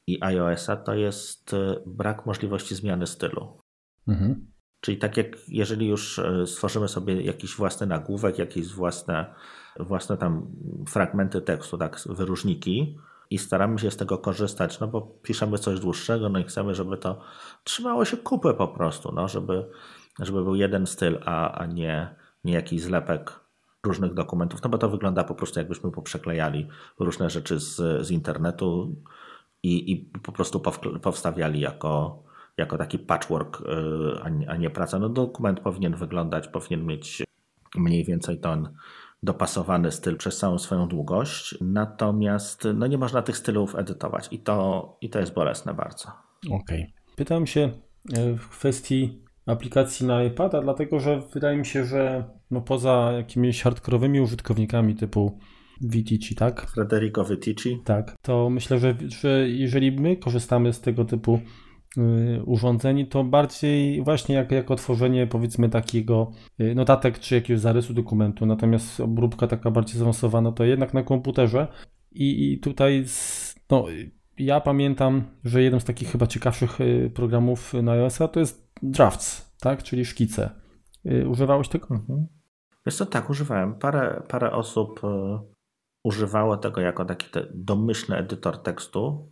i 0.07 0.19
iOS-a, 0.21 0.77
to 0.77 0.95
jest 0.95 1.53
y, 1.53 1.57
brak 1.87 2.27
możliwości 2.27 2.75
zmiany 2.75 3.07
stylu. 3.07 3.61
Mhm. 4.09 4.47
Czyli 4.81 4.99
tak 4.99 5.17
jak 5.17 5.27
jeżeli 5.49 5.89
już 5.89 6.21
stworzymy 6.47 6.89
sobie 6.89 7.23
jakiś 7.23 7.57
własny 7.57 7.87
nagłówek, 7.87 8.39
jakieś 8.39 8.67
własne, 8.67 9.35
własne 9.81 10.17
tam 10.17 10.47
fragmenty 10.89 11.41
tekstu, 11.41 11.79
tak, 11.79 12.01
wyróżniki 12.07 12.99
i 13.31 13.39
staramy 13.39 13.79
się 13.79 13.91
z 13.91 13.97
tego 13.97 14.19
korzystać, 14.19 14.81
no 14.81 14.89
bo 14.89 15.01
piszemy 15.01 15.59
coś 15.59 15.81
dłuższego, 15.81 16.29
no 16.29 16.39
i 16.39 16.45
chcemy, 16.45 16.75
żeby 16.75 16.99
to 16.99 17.21
trzymało 17.65 18.05
się 18.05 18.17
kupy 18.17 18.55
po 18.55 18.69
prostu, 18.69 19.13
no, 19.13 19.29
żeby, 19.29 19.71
żeby 20.21 20.45
był 20.45 20.55
jeden 20.55 20.87
styl, 20.87 21.19
a, 21.25 21.53
a 21.53 21.67
nie, 21.67 22.15
nie 22.45 22.53
jakiś 22.53 22.83
zlepek 22.83 23.41
różnych 23.87 24.15
dokumentów, 24.15 24.63
no 24.63 24.71
bo 24.71 24.79
to 24.79 24.89
wygląda 24.89 25.25
po 25.25 25.35
prostu 25.35 25.61
jakbyśmy 25.61 25.91
poprzeklejali 25.91 26.69
różne 26.99 27.31
rzeczy 27.31 27.61
z, 27.61 28.07
z 28.07 28.11
internetu 28.11 28.97
i, 29.63 29.93
i 29.93 29.97
po 29.97 30.33
prostu 30.33 30.61
powstawiali 31.03 31.61
jako, 31.61 32.23
jako 32.57 32.79
taki 32.79 32.99
patchwork, 32.99 33.61
y, 33.61 33.65
a 34.23 34.29
nie, 34.29 34.51
a 34.51 34.57
nie 34.57 34.71
praca. 34.71 34.99
No 34.99 35.09
dokument 35.09 35.61
powinien 35.61 35.95
wyglądać, 35.95 36.49
powinien 36.49 36.87
mieć 36.87 37.23
mniej 37.77 38.05
więcej 38.05 38.41
ten 38.41 38.69
dopasowany 39.23 39.93
styl 39.93 40.17
przez 40.17 40.39
całą 40.39 40.59
swoją 40.59 40.89
długość, 40.89 41.59
natomiast 41.61 42.69
no 42.75 42.87
nie 42.87 42.99
można 42.99 43.23
tych 43.23 43.37
stylów 43.37 43.75
edytować 43.75 44.29
i 44.31 44.39
to, 44.39 44.99
i 45.01 45.11
to 45.11 45.21
jest 45.21 45.35
bolesne 45.35 45.75
bardzo. 45.75 46.09
Okej. 46.47 46.59
Okay. 46.61 46.87
Pytam 47.17 47.47
się 47.47 47.71
e, 48.15 48.37
w 48.37 48.49
kwestii 48.49 49.26
aplikacji 49.47 50.07
na 50.07 50.25
iPada, 50.25 50.63
dlatego 50.63 51.01
że 51.01 51.21
wydaje 51.35 51.57
mi 51.57 51.67
się, 51.67 51.85
że 51.85 52.25
no 52.51 52.61
poza 52.61 53.13
jakimiś 53.17 53.63
hardkorowymi 53.63 54.21
użytkownikami 54.21 54.95
typu 54.95 55.39
Vitici, 55.81 56.35
tak? 56.35 56.71
Federico 56.71 57.25
Vitici. 57.25 57.81
Tak, 57.85 58.17
to 58.23 58.51
myślę, 58.51 58.79
że, 58.79 58.95
że 59.23 59.49
jeżeli 59.49 59.93
my 59.93 60.17
korzystamy 60.17 60.73
z 60.73 60.81
tego 60.81 61.05
typu 61.05 61.41
y, 61.99 62.43
urządzeń, 62.45 63.07
to 63.07 63.25
bardziej 63.25 64.03
właśnie 64.03 64.35
jak, 64.35 64.53
jako 64.53 64.77
tworzenie 64.77 65.27
powiedzmy 65.27 65.69
takiego 65.69 66.31
y, 66.61 66.75
notatek 66.75 67.19
czy 67.19 67.35
jakiegoś 67.35 67.61
zarysu 67.61 67.95
dokumentu, 67.95 68.47
natomiast 68.47 69.01
obróbka 69.01 69.47
taka 69.47 69.71
bardziej 69.71 69.99
zaawansowana 69.99 70.53
to 70.53 70.65
jednak 70.65 70.95
na 70.95 71.03
komputerze 71.03 71.69
i, 72.13 72.53
i 72.53 72.59
tutaj 72.59 73.05
no, 73.71 73.85
ja 74.39 74.61
pamiętam, 74.61 75.23
że 75.45 75.63
jeden 75.63 75.81
z 75.81 75.85
takich 75.85 76.13
chyba 76.13 76.27
ciekawszych 76.27 76.81
y, 76.81 77.11
programów 77.15 77.75
na 77.75 77.93
iOS-a 77.93 78.29
to 78.29 78.41
jest 78.41 78.71
drafts, 78.83 79.57
tak? 79.61 79.83
czyli 79.83 80.05
szkice. 80.05 80.51
Y, 81.07 81.29
używałeś 81.29 81.69
tego? 81.69 81.87
Mhm. 81.91 82.27
Wiesz 82.87 82.97
co, 82.97 83.07
tak, 83.07 83.31
używałem. 83.31 83.75
Parę, 83.75 84.23
parę 84.29 84.53
osób 84.53 85.01
y, 85.05 85.39
używało 86.05 86.57
tego 86.57 86.81
jako 86.81 87.05
taki 87.05 87.27
domyślny 87.55 88.17
edytor 88.17 88.63
tekstu, 88.63 89.31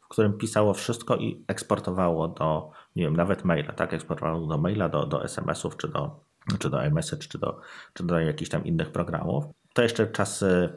w 0.00 0.08
którym 0.08 0.38
pisało 0.38 0.74
wszystko 0.74 1.16
i 1.16 1.44
eksportowało 1.48 2.28
do, 2.28 2.70
nie 2.96 3.02
wiem, 3.02 3.16
nawet 3.16 3.44
maila, 3.44 3.72
tak? 3.72 3.94
Eksportowało 3.94 4.46
do 4.46 4.58
maila, 4.58 4.88
do, 4.88 5.06
do 5.06 5.24
SMS-ów, 5.24 5.76
czy 5.76 5.88
do, 5.88 6.20
czy 6.58 6.70
do 6.70 6.84
iMessage, 6.84 7.28
czy 7.28 7.38
do, 7.38 7.60
czy 7.92 8.04
do 8.04 8.20
jakichś 8.20 8.50
tam 8.50 8.64
innych 8.64 8.92
programów. 8.92 9.44
To 9.72 9.82
jeszcze 9.82 10.06
czasy 10.06 10.68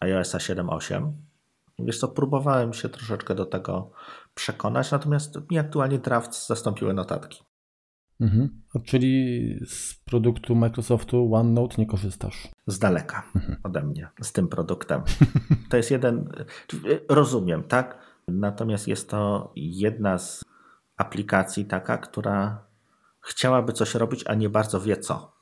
iOS 0.00 0.34
7.8. 0.34 1.12
Wiesz 1.84 1.98
co, 1.98 2.08
próbowałem 2.08 2.72
się 2.72 2.88
troszeczkę 2.88 3.34
do 3.34 3.46
tego 3.46 3.90
przekonać, 4.34 4.90
natomiast 4.90 5.38
mi 5.50 5.58
aktualnie 5.58 5.98
draft 5.98 6.46
zastąpiły 6.46 6.94
notatki. 6.94 7.42
Mhm. 8.20 8.62
Czyli 8.84 9.54
z 9.66 9.94
produktu 9.94 10.54
Microsoftu 10.54 11.34
OneNote 11.34 11.74
nie 11.78 11.86
korzystasz? 11.86 12.48
Z 12.66 12.78
daleka 12.78 13.22
mhm. 13.34 13.56
ode 13.62 13.82
mnie, 13.82 14.08
z 14.22 14.32
tym 14.32 14.48
produktem. 14.48 15.02
To 15.70 15.76
jest 15.76 15.90
jeden, 15.90 16.32
rozumiem, 17.08 17.62
tak? 17.62 17.98
Natomiast 18.28 18.88
jest 18.88 19.10
to 19.10 19.52
jedna 19.56 20.18
z 20.18 20.44
aplikacji 20.96 21.64
taka, 21.64 21.98
która 21.98 22.64
chciałaby 23.20 23.72
coś 23.72 23.94
robić, 23.94 24.24
a 24.26 24.34
nie 24.34 24.48
bardzo 24.48 24.80
wie 24.80 24.96
co. 24.96 25.32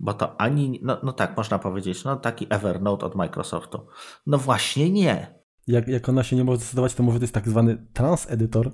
Bo 0.00 0.14
to 0.14 0.40
ani, 0.40 0.80
no, 0.82 0.98
no 1.02 1.12
tak, 1.12 1.36
można 1.36 1.58
powiedzieć, 1.58 2.04
no 2.04 2.16
taki 2.16 2.46
Evernote 2.50 3.06
od 3.06 3.14
Microsoftu. 3.14 3.86
No 4.26 4.38
właśnie 4.38 4.90
nie 4.90 5.43
jak, 5.66 5.88
jak 5.88 6.08
ona 6.08 6.22
się 6.22 6.36
nie 6.36 6.44
może 6.44 6.58
zdecydować, 6.58 6.94
to 6.94 7.02
może 7.02 7.18
to 7.18 7.24
jest 7.24 7.34
tak 7.34 7.48
zwany 7.48 7.86
trans-edytor. 7.92 8.70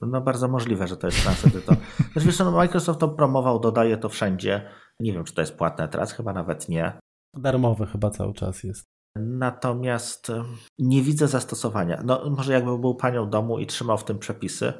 No 0.00 0.20
bardzo 0.20 0.48
możliwe, 0.48 0.88
że 0.88 0.96
to 0.96 1.06
jest 1.06 1.22
trans-edytor. 1.22 1.76
Znaczy, 2.12 2.26
wiesz, 2.26 2.38
no, 2.38 2.52
Microsoft 2.52 3.00
to 3.00 3.08
promował, 3.08 3.60
dodaje 3.60 3.96
to 3.96 4.08
wszędzie. 4.08 4.68
Nie 5.00 5.12
wiem, 5.12 5.24
czy 5.24 5.34
to 5.34 5.40
jest 5.40 5.56
płatne 5.56 5.88
teraz, 5.88 6.12
chyba 6.12 6.32
nawet 6.32 6.68
nie. 6.68 6.98
Darmowe 7.34 7.86
chyba 7.86 8.10
cały 8.10 8.34
czas 8.34 8.64
jest. 8.64 8.84
Natomiast 9.16 10.32
nie 10.78 11.02
widzę 11.02 11.28
zastosowania. 11.28 12.02
No 12.04 12.30
może 12.30 12.52
jakby 12.52 12.78
był 12.78 12.94
panią 12.94 13.30
domu 13.30 13.58
i 13.58 13.66
trzymał 13.66 13.98
w 13.98 14.04
tym 14.04 14.18
przepisy, 14.18 14.72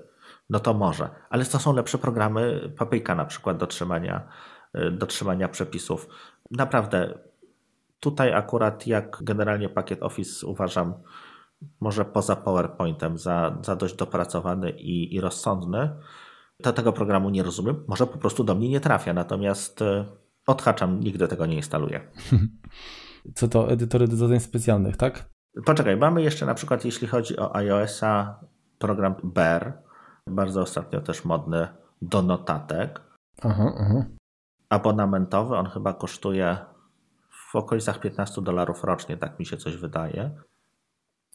no 0.51 0.61
to 0.61 0.75
może. 0.75 1.11
Ale 1.31 1.45
to 1.45 1.59
są 1.59 1.73
lepsze 1.73 1.99
programy, 1.99 2.73
Papryka 2.79 3.15
na 3.15 3.25
przykład 3.25 3.57
do 3.57 3.67
trzymania, 3.67 4.29
e, 4.75 4.91
do 4.91 5.07
trzymania 5.07 5.49
przepisów. 5.49 6.09
Naprawdę 6.51 7.19
Tutaj 8.03 8.35
akurat 8.35 8.87
jak 8.87 9.19
generalnie 9.23 9.69
pakiet 9.69 10.03
Office 10.03 10.47
uważam, 10.47 10.95
może 11.81 12.05
poza 12.05 12.37
PowerPointem, 12.37 13.19
za, 13.19 13.59
za 13.63 13.77
dość 13.77 13.95
dopracowany 13.95 14.71
i, 14.71 15.15
i 15.15 15.21
rozsądny, 15.21 15.91
to 16.63 16.73
tego 16.73 16.93
programu 16.93 17.31
nie 17.31 17.43
rozumiem. 17.43 17.85
Może 17.89 18.07
po 18.07 18.19
prostu 18.19 18.45
do 18.45 18.55
mnie 18.55 18.69
nie 18.69 18.81
trafia, 18.81 19.13
natomiast 19.13 19.83
e, 19.83 20.05
odhaczam, 20.47 21.01
nigdy 21.01 21.29
tego 21.29 21.47
nie 21.47 21.57
instaluję. 21.57 22.01
Co 23.37 23.49
to 23.49 23.71
edytory 23.71 24.09
do 24.09 24.17
zadań 24.17 24.41
specjalnych, 24.41 24.97
tak? 24.97 25.31
Poczekaj, 25.65 25.97
mamy 25.97 26.23
jeszcze 26.23 26.47
na 26.47 26.55
przykład, 26.55 26.85
jeśli 26.85 27.09
chodzi 27.09 27.37
o 27.37 27.57
iOS-a, 27.57 28.41
program 28.79 29.15
Bear, 29.25 29.83
bardzo 30.27 30.61
ostatnio 30.61 31.01
też 31.01 31.25
modny 31.25 31.69
do 32.03 32.23
notatek. 32.23 33.01
Aha, 33.43 33.73
aha. 33.79 34.05
Abonamentowy, 34.69 35.57
on 35.57 35.67
chyba 35.67 35.95
kosztuje 35.95 36.72
w 37.53 37.57
okolicach 37.57 38.01
15 38.01 38.43
dolarów 38.43 38.85
rocznie, 38.85 39.17
tak 39.17 39.39
mi 39.39 39.47
się 39.47 39.57
coś 39.57 39.77
wydaje. 39.77 40.31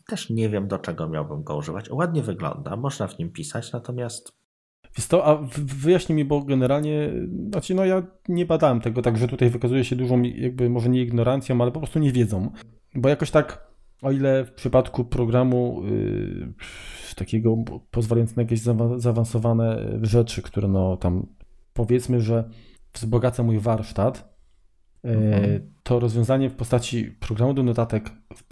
Też 0.07 0.30
nie 0.30 0.49
wiem, 0.49 0.68
do 0.68 0.80
czego 0.80 1.09
miałbym 1.09 1.43
go 1.43 1.57
używać. 1.57 1.89
Ładnie 1.89 2.22
wygląda, 2.22 2.76
można 2.76 3.07
w 3.07 3.20
nim 3.20 3.32
pisać, 3.32 3.72
natomiast. 3.72 4.32
Wiesz 4.97 5.07
to, 5.07 5.26
a 5.26 5.47
wyjaśnij 5.57 6.15
mi, 6.15 6.26
bo 6.26 6.41
generalnie, 6.41 7.11
znaczy 7.51 7.76
no 7.76 7.86
ja 7.86 8.03
nie 8.28 8.45
badałem 8.45 8.82
tego, 8.82 9.01
także 9.01 9.28
tutaj 9.28 9.49
wykazuje 9.49 9.84
się 9.84 9.95
dużą, 9.95 10.22
jakby 10.22 10.70
może 10.70 10.89
nie 10.89 11.01
ignorancją, 11.01 11.61
ale 11.61 11.72
po 11.72 11.80
prostu 11.80 11.99
nie 11.99 12.11
wiedzą. 12.11 12.51
Bo 12.95 13.09
jakoś 13.09 13.32
tak, 13.32 13.68
o 14.01 14.11
ile 14.11 14.45
w 14.45 14.51
przypadku 14.51 15.05
programu 15.05 15.82
yy, 15.86 16.53
takiego 17.15 17.55
pozwalającego 17.91 18.41
na 18.41 18.43
jakieś 18.43 18.61
zaawansowane 18.97 19.99
rzeczy, 20.01 20.41
które 20.41 20.68
no 20.68 20.97
tam 20.97 21.28
powiedzmy, 21.74 22.22
że 22.22 22.49
wzbogaca 22.93 23.43
mój 23.43 23.59
warsztat, 23.59 24.36
Mhm. 25.04 25.72
to 25.84 26.00
rozwiązanie 26.00 26.50
w 26.50 26.56
postaci 26.56 27.06
programu 27.06 27.54
do 27.54 27.64
notatek 27.64 28.10
w, 28.36 28.43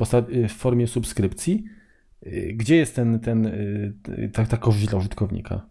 w 0.49 0.51
formie 0.51 0.87
subskrypcji, 0.87 1.65
e, 2.25 2.53
gdzie 2.53 2.75
jest 2.75 2.95
ten, 2.95 3.19
ten, 3.19 3.45
e, 3.45 4.27
ta, 4.33 4.45
ta 4.45 4.57
korzyść 4.57 4.87
dla 4.87 4.99
użytkownika? 4.99 5.65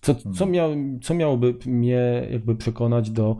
Co, 0.00 0.14
co, 0.14 0.28
mhm. 0.28 0.50
miał, 0.50 0.70
co 1.02 1.14
miałoby 1.14 1.54
mnie 1.66 2.28
jakby 2.30 2.56
przekonać 2.56 3.10
do 3.10 3.36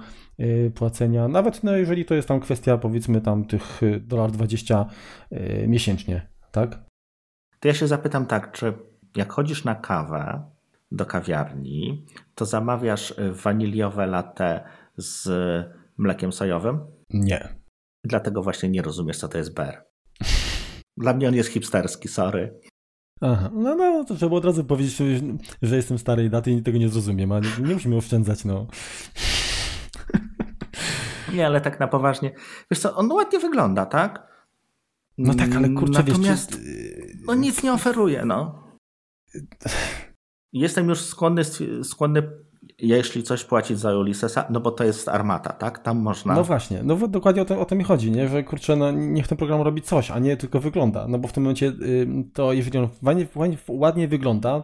płacenia, 0.75 1.29
nawet 1.29 1.65
no, 1.65 1.77
jeżeli 1.77 2.05
to 2.05 2.15
jest 2.15 2.29
tam 2.29 2.41
kwestia 2.41 2.79
powiedzmy 2.79 3.21
tam 3.21 3.45
tych 3.45 3.81
dolar 4.01 4.31
20 4.31 4.87
miesięcznie, 5.67 6.27
tak? 6.53 6.79
To 7.61 7.69
ja 7.69 7.75
się 7.75 7.87
zapytam 7.87 8.27
tak, 8.27 8.53
czy 8.53 8.73
jak 9.17 9.33
chodzisz 9.33 9.65
na 9.65 9.75
kawę 9.75 10.43
do 10.93 11.07
kawiarni, 11.07 12.07
to 12.35 12.47
zamawiasz 12.47 13.15
waniliowe 13.33 14.07
latte 14.07 14.65
z 14.97 15.29
mlekiem 16.03 16.33
sojowym? 16.33 16.81
Nie. 17.11 17.49
Dlatego 18.05 18.43
właśnie 18.43 18.69
nie 18.69 18.83
rozumiesz, 18.83 19.19
co 19.19 19.29
to 19.29 19.39
jest 19.39 19.55
ber. 19.55 19.85
Dla 20.97 21.15
mnie 21.15 21.29
on 21.29 21.35
jest 21.35 21.49
hipsterski, 21.49 22.09
sorry. 22.09 22.61
Aha, 23.21 23.51
no, 23.55 23.75
no 23.75 24.05
to 24.05 24.15
trzeba 24.15 24.37
od 24.37 24.45
razu 24.45 24.65
powiedzieć, 24.65 24.97
że 25.63 25.77
jestem 25.77 25.99
starej 25.99 26.31
daty 26.31 26.51
i 26.51 26.63
tego 26.63 26.79
nie 26.79 26.89
zrozumiem, 26.89 27.33
a 27.33 27.41
nie, 27.41 27.75
musimy 27.75 27.97
oszczędzać, 27.97 28.45
no. 28.45 28.67
Nie, 31.35 31.47
ale 31.47 31.61
tak 31.61 31.81
na 31.81 31.89
poważnie. 31.89 32.35
Wiesz 32.71 32.81
co, 32.81 32.97
on 32.97 33.13
ładnie 33.13 33.39
wygląda, 33.39 33.87
tak? 33.87 34.33
No 35.19 35.35
tak, 35.35 35.57
ale 35.57 35.69
kurczę, 35.69 36.05
Natomiast 36.05 36.61
wiesz, 36.61 37.17
no 37.27 37.35
nic 37.35 37.63
nie 37.63 37.73
oferuje, 37.73 38.25
no. 38.25 38.69
Jestem 40.53 40.89
już 40.89 41.01
skłonny, 41.01 41.43
skłonny 41.83 42.23
jeśli 42.83 43.23
coś 43.23 43.45
płacić 43.45 43.79
za 43.79 43.97
Ulyssesa, 43.97 44.45
no 44.51 44.61
bo 44.61 44.71
to 44.71 44.85
jest 44.85 45.09
armata, 45.09 45.53
tak? 45.53 45.79
Tam 45.79 45.99
można. 45.99 46.35
No 46.35 46.45
właśnie, 46.45 46.81
no 46.83 47.09
dokładnie 47.09 47.43
o 47.43 47.45
to, 47.45 47.61
o 47.61 47.65
to 47.65 47.75
mi 47.75 47.85
chodzi, 47.85 48.11
nie? 48.11 48.29
że 48.29 48.43
kurczę, 48.43 48.77
no 48.77 48.91
niech 48.91 49.29
ten 49.29 49.39
program 49.39 49.61
robi 49.61 49.83
coś, 49.83 50.11
a 50.11 50.19
nie 50.19 50.37
tylko 50.37 50.61
wygląda. 50.61 51.09
No 51.09 51.19
bo 51.19 51.29
w 51.29 51.33
tym 51.33 51.43
momencie 51.43 51.73
to 52.35 52.53
jeżeli 52.53 52.79
on 52.79 52.89
ładnie, 53.03 53.27
ładnie, 53.69 54.09
wygląda, 54.09 54.63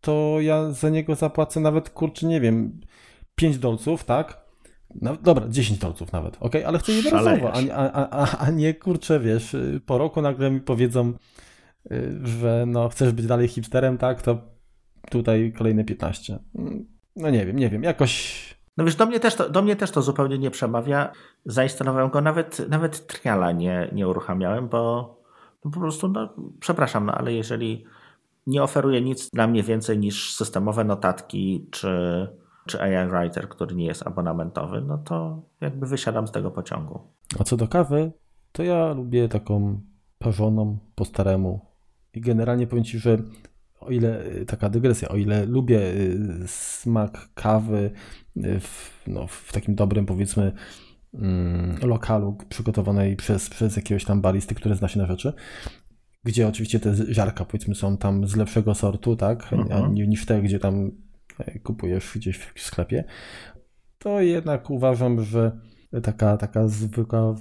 to 0.00 0.36
ja 0.40 0.72
za 0.72 0.88
niego 0.88 1.14
zapłacę 1.14 1.60
nawet 1.60 1.90
kurczę, 1.90 2.26
nie 2.26 2.40
wiem, 2.40 2.80
5 3.34 3.58
dolców, 3.58 4.04
tak? 4.04 4.40
No, 4.94 5.16
dobra, 5.16 5.48
10 5.48 5.78
dolców 5.78 6.12
nawet, 6.12 6.36
ok, 6.40 6.54
ale 6.66 6.78
chcę 6.78 6.92
jednorazowo, 6.92 7.52
a, 7.52 7.58
a, 7.72 8.08
a, 8.10 8.38
a 8.38 8.50
nie 8.50 8.74
kurczę, 8.74 9.20
wiesz, 9.20 9.56
po 9.86 9.98
roku 9.98 10.22
nagle 10.22 10.50
mi 10.50 10.60
powiedzą, 10.60 11.12
y, 11.92 12.20
że 12.24 12.64
no 12.66 12.88
chcesz 12.88 13.12
być 13.12 13.26
dalej 13.26 13.48
hipsterem, 13.48 13.98
tak, 13.98 14.22
to 14.22 14.38
tutaj 15.10 15.52
kolejne 15.58 15.84
15. 15.84 16.38
No 17.16 17.30
nie 17.30 17.46
wiem, 17.46 17.56
nie 17.56 17.70
wiem, 17.70 17.82
jakoś... 17.82 18.40
No 18.76 18.84
wiesz, 18.84 18.96
do 18.96 19.06
mnie 19.06 19.20
też 19.20 19.34
to, 19.34 19.50
do 19.50 19.62
mnie 19.62 19.76
też 19.76 19.90
to 19.90 20.02
zupełnie 20.02 20.38
nie 20.38 20.50
przemawia. 20.50 21.12
Zainstalowałem 21.44 22.10
go, 22.10 22.20
nawet, 22.20 22.68
nawet 22.68 23.06
triala 23.06 23.52
nie, 23.52 23.90
nie 23.92 24.08
uruchamiałem, 24.08 24.68
bo 24.68 25.14
no 25.64 25.70
po 25.70 25.80
prostu, 25.80 26.08
no, 26.08 26.34
przepraszam, 26.60 27.06
no 27.06 27.14
ale 27.14 27.32
jeżeli 27.32 27.84
nie 28.46 28.62
oferuje 28.62 29.00
nic 29.00 29.30
dla 29.30 29.46
mnie 29.46 29.62
więcej 29.62 29.98
niż 29.98 30.34
systemowe 30.34 30.84
notatki 30.84 31.68
czy, 31.70 32.28
czy 32.66 32.82
AI 32.82 33.08
Writer, 33.08 33.48
który 33.48 33.74
nie 33.76 33.86
jest 33.86 34.06
abonamentowy, 34.06 34.80
no 34.80 34.98
to 34.98 35.42
jakby 35.60 35.86
wysiadam 35.86 36.26
z 36.26 36.32
tego 36.32 36.50
pociągu. 36.50 37.00
A 37.38 37.44
co 37.44 37.56
do 37.56 37.68
kawy, 37.68 38.12
to 38.52 38.62
ja 38.62 38.92
lubię 38.92 39.28
taką 39.28 39.80
parzoną 40.18 40.78
po 40.94 41.04
staremu. 41.04 41.60
I 42.14 42.20
generalnie 42.20 42.66
powiem 42.66 42.84
Ci, 42.84 42.98
że 42.98 43.18
o 43.80 43.90
ile, 43.90 44.26
y, 44.26 44.46
taka 44.46 44.68
dygresja, 44.68 45.08
o 45.08 45.16
ile 45.16 45.46
lubię 45.46 45.78
y, 45.78 46.42
smak 46.46 47.28
kawy 47.34 47.90
y, 48.36 48.60
w, 48.60 49.00
no, 49.06 49.26
w 49.26 49.52
takim 49.52 49.74
dobrym, 49.74 50.06
powiedzmy, 50.06 50.52
mm, 51.14 51.76
lokalu 51.82 52.36
przygotowanej 52.48 53.16
przez, 53.16 53.50
przez 53.50 53.76
jakiegoś 53.76 54.04
tam 54.04 54.20
baristy, 54.20 54.54
który 54.54 54.74
zna 54.74 54.88
się 54.88 54.98
na 54.98 55.06
rzeczy, 55.06 55.32
gdzie 56.24 56.48
oczywiście 56.48 56.80
te 56.80 56.94
ziarka, 57.12 57.44
powiedzmy, 57.44 57.74
są 57.74 57.96
tam 57.96 58.26
z 58.26 58.36
lepszego 58.36 58.74
sortu, 58.74 59.16
tak, 59.16 59.52
mhm. 59.52 59.94
niż 59.94 60.26
te, 60.26 60.42
gdzie 60.42 60.58
tam 60.58 60.90
e, 61.38 61.58
kupujesz 61.58 62.12
gdzieś 62.14 62.38
w 62.38 62.60
sklepie, 62.60 63.04
to 63.98 64.20
jednak 64.20 64.70
uważam, 64.70 65.24
że 65.24 65.58
taka, 66.02 66.36
taka 66.36 66.68
zwykła 66.68 67.34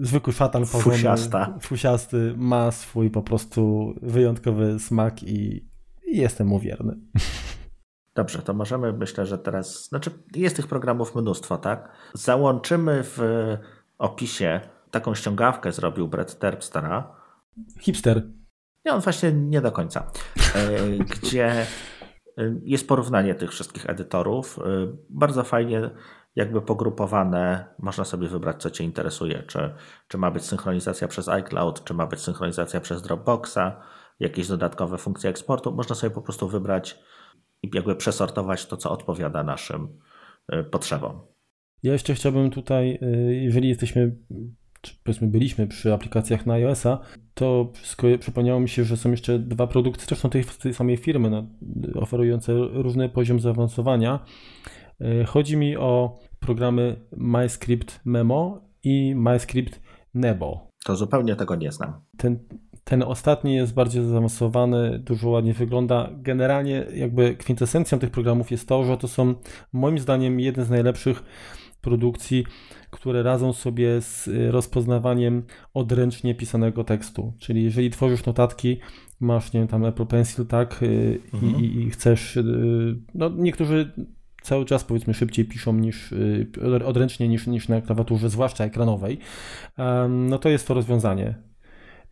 zwykły 0.00 0.32
szatan 0.32 0.66
Fusiasta. 0.66 1.58
fusiasty 1.60 2.34
ma 2.36 2.70
swój 2.70 3.10
po 3.10 3.22
prostu 3.22 3.94
wyjątkowy 4.02 4.78
smak 4.78 5.22
i, 5.22 5.68
i 6.06 6.16
jestem 6.16 6.46
mu 6.46 6.58
wierny. 6.58 6.96
Dobrze, 8.14 8.42
to 8.42 8.54
możemy, 8.54 8.92
myślę, 8.92 9.26
że 9.26 9.38
teraz, 9.38 9.88
znaczy 9.88 10.10
jest 10.36 10.56
tych 10.56 10.66
programów 10.66 11.14
mnóstwo, 11.14 11.58
tak? 11.58 11.92
Załączymy 12.14 13.02
w 13.02 13.18
opisie 13.98 14.60
taką 14.90 15.14
ściągawkę 15.14 15.72
zrobił 15.72 16.08
Brett 16.08 16.38
Terpstera. 16.38 17.16
Hipster. 17.80 18.22
Nie, 18.84 18.92
on 18.92 19.00
właśnie 19.00 19.32
nie 19.32 19.60
do 19.60 19.72
końca. 19.72 20.10
E, 20.54 20.88
gdzie 21.04 21.50
e, 21.50 21.66
jest 22.62 22.88
porównanie 22.88 23.34
tych 23.34 23.50
wszystkich 23.50 23.90
edytorów. 23.90 24.58
E, 24.58 24.62
bardzo 25.10 25.44
fajnie 25.44 25.90
jakby 26.36 26.62
pogrupowane, 26.62 27.64
można 27.78 28.04
sobie 28.04 28.28
wybrać, 28.28 28.62
co 28.62 28.70
Cię 28.70 28.84
interesuje, 28.84 29.42
czy, 29.42 29.74
czy 30.08 30.18
ma 30.18 30.30
być 30.30 30.44
synchronizacja 30.44 31.08
przez 31.08 31.28
iCloud, 31.28 31.84
czy 31.84 31.94
ma 31.94 32.06
być 32.06 32.20
synchronizacja 32.20 32.80
przez 32.80 33.02
Dropboxa, 33.02 33.80
jakieś 34.20 34.48
dodatkowe 34.48 34.98
funkcje 34.98 35.30
eksportu. 35.30 35.72
Można 35.72 35.94
sobie 35.94 36.14
po 36.14 36.22
prostu 36.22 36.48
wybrać 36.48 36.98
i 37.62 37.70
jakby 37.74 37.96
przesortować 37.96 38.66
to, 38.66 38.76
co 38.76 38.90
odpowiada 38.90 39.42
naszym 39.42 39.98
y, 40.52 40.64
potrzebom. 40.64 41.20
Ja 41.82 41.92
jeszcze 41.92 42.14
chciałbym 42.14 42.50
tutaj, 42.50 42.98
y, 43.02 43.34
jeżeli 43.34 43.68
jesteśmy, 43.68 44.16
czy 44.80 44.94
powiedzmy 45.04 45.28
byliśmy 45.28 45.66
przy 45.66 45.94
aplikacjach 45.94 46.46
na 46.46 46.54
iOS-a, 46.54 46.98
to 47.34 47.72
przypomniało 48.20 48.60
mi 48.60 48.68
się, 48.68 48.84
że 48.84 48.96
są 48.96 49.10
jeszcze 49.10 49.38
dwa 49.38 49.66
produkty, 49.66 50.04
zresztą 50.08 50.30
tej, 50.30 50.44
tej 50.44 50.74
samej 50.74 50.96
firmy, 50.96 51.30
no, 51.30 51.46
oferujące 51.94 52.52
różny 52.54 53.08
poziom 53.08 53.40
zaawansowania. 53.40 54.24
E, 55.00 55.24
chodzi 55.24 55.56
mi 55.56 55.76
o 55.76 56.18
programy 56.40 56.96
MyScript 57.16 58.00
Memo 58.04 58.60
i 58.84 59.14
MyScript 59.14 59.80
Nebo. 60.14 60.70
To 60.84 60.96
zupełnie 60.96 61.36
tego 61.36 61.56
nie 61.56 61.72
znam. 61.72 61.92
Ten, 62.16 62.38
ten 62.84 63.02
ostatni 63.02 63.54
jest 63.54 63.74
bardziej 63.74 64.04
zaawansowany, 64.04 64.98
dużo 64.98 65.28
ładnie 65.28 65.54
wygląda. 65.54 66.10
Generalnie 66.16 66.86
jakby 66.94 67.36
kwintesencją 67.36 67.98
tych 67.98 68.10
programów 68.10 68.50
jest 68.50 68.68
to, 68.68 68.84
że 68.84 68.96
to 68.96 69.08
są 69.08 69.34
moim 69.72 69.98
zdaniem 69.98 70.40
jeden 70.40 70.64
z 70.64 70.70
najlepszych 70.70 71.22
produkcji, 71.80 72.44
które 72.90 73.22
radzą 73.22 73.52
sobie 73.52 74.00
z 74.00 74.28
rozpoznawaniem 74.50 75.42
odręcznie 75.74 76.34
pisanego 76.34 76.84
tekstu. 76.84 77.32
Czyli 77.38 77.64
jeżeli 77.64 77.90
tworzysz 77.90 78.26
notatki, 78.26 78.78
masz, 79.20 79.52
nie 79.52 79.60
wiem, 79.60 79.68
tam 79.68 79.84
Apple 79.84 80.06
Pencil, 80.06 80.46
tak, 80.46 80.82
y, 80.82 81.20
mhm. 81.34 81.64
i, 81.64 81.64
i, 81.64 81.90
chcesz, 81.90 82.38
no 83.14 83.28
niektórzy 83.28 83.92
cały 84.42 84.64
czas 84.64 84.84
powiedzmy 84.84 85.14
szybciej 85.14 85.44
piszą 85.44 85.72
niż 85.72 86.12
y, 86.12 86.46
odręcznie 86.86 87.28
niż, 87.28 87.46
niż 87.46 87.68
na 87.68 87.80
klawiaturze, 87.80 88.30
zwłaszcza 88.30 88.64
ekranowej, 88.64 89.18
no 90.08 90.38
to 90.38 90.48
jest 90.48 90.68
to 90.68 90.74
rozwiązanie, 90.74 91.34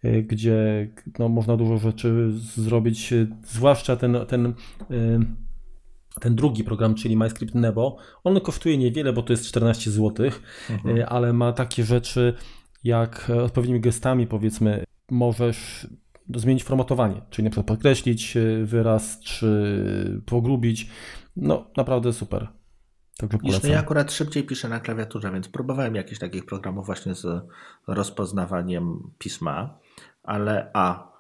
y, 0.05 0.23
gdzie 0.23 0.89
no, 1.19 1.29
można 1.29 1.57
dużo 1.57 1.79
rzeczy 1.79 2.31
zrobić, 2.41 3.13
y, 3.13 3.29
zwłaszcza 3.47 3.97
ten, 3.97 4.17
ten, 4.29 4.55
ten 6.21 6.35
drugi 6.35 6.65
program, 6.65 6.95
czyli 6.95 7.17
MyScript 7.17 7.55
Nebo. 7.55 7.97
On 8.25 8.41
kosztuje 8.41 8.79
niewiele, 8.79 9.13
bo 9.13 9.23
to 9.23 9.33
jest 9.33 9.47
14 9.47 9.91
zł, 9.91 10.31
mhm. 10.71 11.05
ale 11.09 11.33
ma 11.33 11.53
takie 11.53 11.85
rzeczy 11.85 12.35
jak 12.85 13.31
odpowiednimi 13.45 13.81
gestami, 13.81 14.27
powiedzmy, 14.27 14.85
możesz 15.11 15.87
zmienić 16.35 16.65
formatowanie, 16.65 17.21
czyli 17.31 17.45
na 17.45 17.51
przykład 17.51 17.67
podkreślić 17.67 18.37
wyraz, 18.65 19.21
czy 19.21 20.23
pogrubić. 20.27 20.89
No, 21.43 21.71
naprawdę 21.77 22.13
super. 22.13 22.49
Także 23.19 23.39
polecam. 23.39 23.71
Ja 23.71 23.79
akurat 23.79 24.13
szybciej 24.13 24.45
piszę 24.45 24.69
na 24.69 24.81
klawiaturze, 24.81 25.33
więc 25.33 25.49
próbowałem 25.49 25.95
jakichś 25.95 26.21
takich 26.21 26.47
programów 26.47 26.87
właśnie 26.87 27.15
z 27.15 27.27
rozpoznawaniem 27.87 29.11
pisma, 29.19 29.79
ale 30.23 30.71
a, 30.75 31.13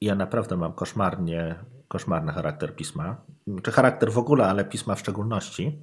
ja 0.00 0.14
naprawdę 0.14 0.56
mam 0.56 0.72
koszmarnie, 0.72 1.54
koszmarny 1.88 2.32
charakter 2.32 2.76
pisma, 2.76 3.16
czy 3.62 3.72
charakter 3.72 4.12
w 4.12 4.18
ogóle, 4.18 4.46
ale 4.46 4.64
pisma 4.64 4.94
w 4.94 5.00
szczególności, 5.00 5.78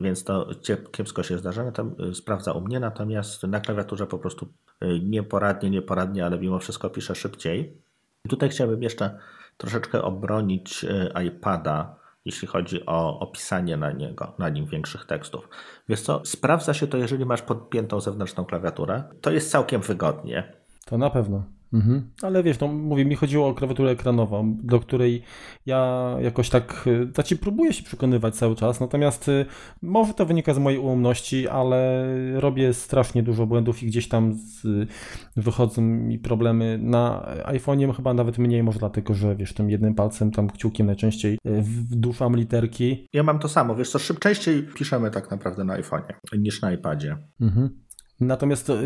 więc 0.00 0.24
to 0.24 0.48
kiepsko 0.92 1.22
się 1.22 1.38
zdarza, 1.38 1.72
sprawdza 2.14 2.52
u 2.52 2.60
mnie, 2.60 2.80
natomiast 2.80 3.42
na 3.42 3.60
klawiaturze 3.60 4.06
po 4.06 4.18
prostu 4.18 4.48
y, 4.84 5.00
nieporadnie, 5.00 5.70
nieporadnie, 5.70 6.26
ale 6.26 6.38
mimo 6.38 6.58
wszystko 6.58 6.90
piszę 6.90 7.14
szybciej. 7.14 7.76
I 8.24 8.28
tutaj 8.28 8.48
chciałbym 8.48 8.82
jeszcze 8.82 9.18
troszeczkę 9.56 10.02
obronić 10.02 10.84
y, 10.84 11.12
iPada, 11.24 11.99
jeśli 12.24 12.48
chodzi 12.48 12.86
o 12.86 13.20
opisanie 13.20 13.76
na 13.76 13.92
niego, 13.92 14.34
na 14.38 14.48
nim 14.48 14.66
większych 14.66 15.04
tekstów. 15.04 15.48
Wiesz 15.88 16.00
co, 16.00 16.22
sprawdza 16.24 16.74
się 16.74 16.86
to, 16.86 16.96
jeżeli 16.96 17.26
masz 17.26 17.42
podpiętą 17.42 18.00
zewnętrzną 18.00 18.44
klawiaturę. 18.44 19.04
To 19.20 19.30
jest 19.30 19.50
całkiem 19.50 19.80
wygodnie. 19.80 20.52
To 20.86 20.98
na 20.98 21.10
pewno. 21.10 21.44
Mhm. 21.72 22.10
Ale 22.22 22.42
wiesz, 22.42 22.60
no 22.60 22.68
mówię, 22.68 23.04
mi 23.04 23.14
chodziło 23.14 23.48
o 23.48 23.54
klawiaturę 23.54 23.90
ekranową, 23.90 24.56
do 24.62 24.80
której 24.80 25.22
ja 25.66 26.16
jakoś 26.20 26.50
tak, 26.50 26.88
znaczy 27.14 27.36
próbuję 27.36 27.72
się 27.72 27.82
przekonywać 27.82 28.34
cały 28.34 28.56
czas, 28.56 28.80
natomiast 28.80 29.28
y, 29.28 29.46
może 29.82 30.14
to 30.14 30.26
wynika 30.26 30.54
z 30.54 30.58
mojej 30.58 30.78
ułomności, 30.78 31.48
ale 31.48 32.04
robię 32.40 32.74
strasznie 32.74 33.22
dużo 33.22 33.46
błędów 33.46 33.82
i 33.82 33.86
gdzieś 33.86 34.08
tam 34.08 34.34
z, 34.34 34.88
wychodzą 35.36 35.82
mi 35.82 36.18
problemy 36.18 36.78
na 36.82 37.26
iPhone'ie, 37.44 37.94
chyba 37.96 38.14
nawet 38.14 38.38
mniej, 38.38 38.62
może 38.62 38.78
dlatego, 38.78 39.14
że 39.14 39.36
wiesz, 39.36 39.54
tym 39.54 39.70
jednym 39.70 39.94
palcem, 39.94 40.30
tam 40.30 40.50
kciukiem 40.50 40.86
najczęściej 40.86 41.38
y, 41.46 41.62
wduszam 41.62 42.36
literki. 42.36 43.08
Ja 43.12 43.22
mam 43.22 43.38
to 43.38 43.48
samo, 43.48 43.74
wiesz 43.74 43.90
co, 43.90 43.98
szybciej 43.98 44.62
piszemy 44.74 45.10
tak 45.10 45.30
naprawdę 45.30 45.64
na 45.64 45.80
iPhone'ie 45.80 46.38
niż 46.38 46.62
na 46.62 46.72
iPadzie. 46.72 47.16
Mhm. 47.40 47.80
Natomiast 48.20 48.66
to 48.66 48.76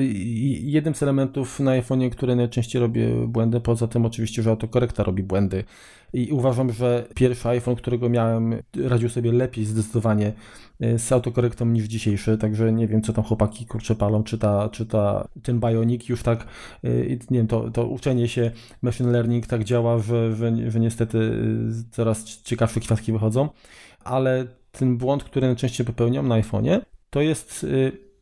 jednym 0.60 0.94
z 0.94 1.02
elementów 1.02 1.60
na 1.60 1.80
iPhone'ie, 1.80 2.10
które 2.10 2.36
najczęściej 2.36 2.80
robię 2.80 3.26
błędy, 3.26 3.60
poza 3.60 3.88
tym 3.88 4.06
oczywiście, 4.06 4.42
że 4.42 4.50
autokorekta 4.50 5.02
robi 5.02 5.22
błędy. 5.22 5.64
I 6.12 6.32
uważam, 6.32 6.72
że 6.72 7.08
pierwszy 7.14 7.48
iPhone, 7.48 7.76
którego 7.76 8.08
miałem, 8.08 8.54
radził 8.84 9.08
sobie 9.08 9.32
lepiej 9.32 9.64
zdecydowanie 9.64 10.32
e, 10.80 10.98
z 10.98 11.12
autokorektą 11.12 11.66
niż 11.66 11.84
dzisiejszy, 11.84 12.38
także 12.38 12.72
nie 12.72 12.86
wiem, 12.88 13.02
co 13.02 13.12
tam 13.12 13.24
chłopaki 13.24 13.66
kurczę 13.66 13.94
palą, 13.94 14.24
czy, 14.24 14.38
ta, 14.38 14.68
czy 14.68 14.86
ta, 14.86 15.28
ten 15.42 15.60
Bionic 15.60 16.08
już 16.08 16.22
tak, 16.22 16.46
e, 16.84 16.88
nie 17.08 17.38
wiem, 17.38 17.46
to, 17.46 17.70
to 17.70 17.86
uczenie 17.86 18.28
się 18.28 18.50
machine 18.82 19.12
learning 19.12 19.46
tak 19.46 19.64
działa, 19.64 19.98
że, 19.98 20.36
że, 20.36 20.70
że 20.70 20.80
niestety 20.80 21.18
e, 21.18 21.90
coraz 21.90 22.24
ciekawsze 22.24 22.80
kwiatki 22.80 23.12
wychodzą, 23.12 23.48
ale 24.04 24.46
ten 24.72 24.96
błąd, 24.96 25.24
który 25.24 25.46
najczęściej 25.46 25.86
popełniam 25.86 26.28
na 26.28 26.40
iPhone'ie, 26.40 26.80
to 27.10 27.20
jest 27.20 27.66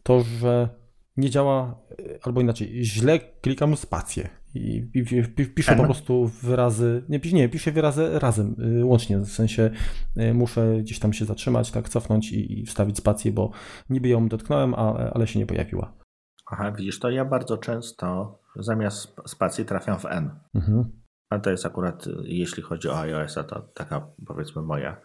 to, 0.02 0.20
że 0.20 0.81
nie 1.16 1.30
działa, 1.30 1.80
albo 2.22 2.40
inaczej, 2.40 2.84
źle 2.84 3.18
klikam 3.18 3.76
spację 3.76 4.28
i, 4.54 4.90
piszę 5.54 5.76
po 5.76 5.84
prostu 5.84 6.30
wyrazy, 6.42 7.04
nie, 7.08 7.20
nie, 7.32 7.48
piszę 7.48 7.72
wyrazy 7.72 8.18
razem, 8.18 8.56
y, 8.80 8.84
łącznie, 8.84 9.18
w 9.18 9.28
sensie 9.28 9.70
y, 10.16 10.34
muszę 10.34 10.76
gdzieś 10.80 10.98
tam 10.98 11.12
się 11.12 11.24
zatrzymać, 11.24 11.70
tak, 11.70 11.88
cofnąć 11.88 12.32
i, 12.32 12.60
i 12.60 12.66
wstawić 12.66 12.98
spację, 12.98 13.32
bo 13.32 13.50
niby 13.90 14.08
ją 14.08 14.28
dotknąłem, 14.28 14.74
ale, 14.74 15.10
ale 15.14 15.26
się 15.26 15.38
nie 15.38 15.46
pojawiła. 15.46 15.92
Aha, 16.52 16.72
widzisz, 16.72 16.98
to 16.98 17.10
ja 17.10 17.24
bardzo 17.24 17.58
często 17.58 18.38
zamiast 18.56 19.16
spacji 19.26 19.64
trafiam 19.64 19.98
w 19.98 20.04
N. 20.04 20.30
Mhm. 20.54 20.84
A 21.30 21.38
to 21.38 21.50
jest 21.50 21.66
akurat, 21.66 22.04
jeśli 22.22 22.62
chodzi 22.62 22.88
o 22.88 22.98
iOS-a, 22.98 23.44
to 23.44 23.60
taka 23.74 24.06
powiedzmy 24.26 24.62
moja 24.62 25.00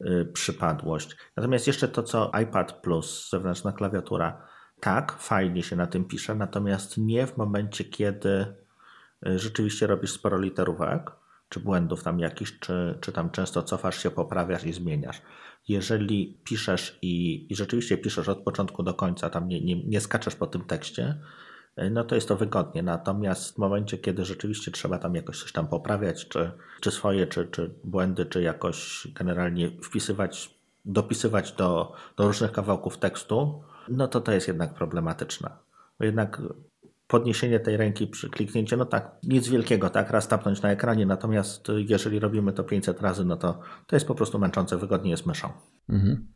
y, 0.00 0.30
przypadłość. 0.32 1.16
Natomiast 1.36 1.66
jeszcze 1.66 1.88
to, 1.88 2.02
co 2.02 2.30
iPad 2.42 2.72
Plus, 2.72 3.30
zewnętrzna 3.30 3.72
klawiatura, 3.72 4.46
tak, 4.82 5.12
fajnie 5.18 5.62
się 5.62 5.76
na 5.76 5.86
tym 5.86 6.04
pisze, 6.04 6.34
natomiast 6.34 6.98
nie 6.98 7.26
w 7.26 7.36
momencie, 7.36 7.84
kiedy 7.84 8.46
e, 9.26 9.38
rzeczywiście 9.38 9.86
robisz 9.86 10.12
sporo 10.12 10.38
literówek, 10.38 11.10
czy 11.48 11.60
błędów 11.60 12.02
tam 12.02 12.18
jakichś, 12.18 12.58
czy, 12.58 12.98
czy 13.00 13.12
tam 13.12 13.30
często 13.30 13.62
cofasz 13.62 14.02
się, 14.02 14.10
poprawiasz 14.10 14.64
i 14.64 14.72
zmieniasz. 14.72 15.22
Jeżeli 15.68 16.38
piszesz 16.44 16.98
i, 17.02 17.46
i 17.50 17.56
rzeczywiście 17.56 17.98
piszesz 17.98 18.28
od 18.28 18.38
początku 18.38 18.82
do 18.82 18.94
końca, 18.94 19.30
tam 19.30 19.48
nie, 19.48 19.60
nie, 19.60 19.84
nie 19.84 20.00
skaczesz 20.00 20.34
po 20.34 20.46
tym 20.46 20.64
tekście, 20.64 21.18
e, 21.76 21.90
no 21.90 22.04
to 22.04 22.14
jest 22.14 22.28
to 22.28 22.36
wygodnie. 22.36 22.82
Natomiast 22.82 23.54
w 23.54 23.58
momencie, 23.58 23.98
kiedy 23.98 24.24
rzeczywiście 24.24 24.70
trzeba 24.70 24.98
tam 24.98 25.14
jakoś 25.14 25.42
coś 25.42 25.52
tam 25.52 25.68
poprawiać, 25.68 26.28
czy, 26.28 26.50
czy 26.80 26.90
swoje, 26.90 27.26
czy, 27.26 27.46
czy 27.46 27.74
błędy, 27.84 28.26
czy 28.26 28.42
jakoś 28.42 29.08
generalnie 29.14 29.70
wpisywać, 29.82 30.54
dopisywać 30.84 31.52
do, 31.52 31.92
do 32.16 32.26
różnych 32.26 32.52
kawałków 32.52 32.98
tekstu, 32.98 33.62
no 33.88 34.08
to 34.08 34.20
to 34.20 34.32
jest 34.32 34.48
jednak 34.48 34.74
problematyczne. 34.74 35.50
Bo 35.98 36.04
jednak 36.04 36.42
podniesienie 37.06 37.60
tej 37.60 37.76
ręki 37.76 38.06
przy 38.06 38.30
kliknięciu, 38.30 38.76
no 38.76 38.84
tak, 38.84 39.16
nic 39.22 39.48
wielkiego, 39.48 39.90
tak, 39.90 40.10
raz 40.10 40.28
tapnąć 40.28 40.62
na 40.62 40.70
ekranie, 40.70 41.06
natomiast 41.06 41.68
jeżeli 41.88 42.18
robimy 42.18 42.52
to 42.52 42.64
500 42.64 43.00
razy, 43.00 43.24
no 43.24 43.36
to 43.36 43.60
to 43.86 43.96
jest 43.96 44.06
po 44.06 44.14
prostu 44.14 44.38
męczące, 44.38 44.78
wygodnie 44.78 45.10
jest 45.10 45.26
myszą. 45.26 45.48
Mhm. 45.88 46.26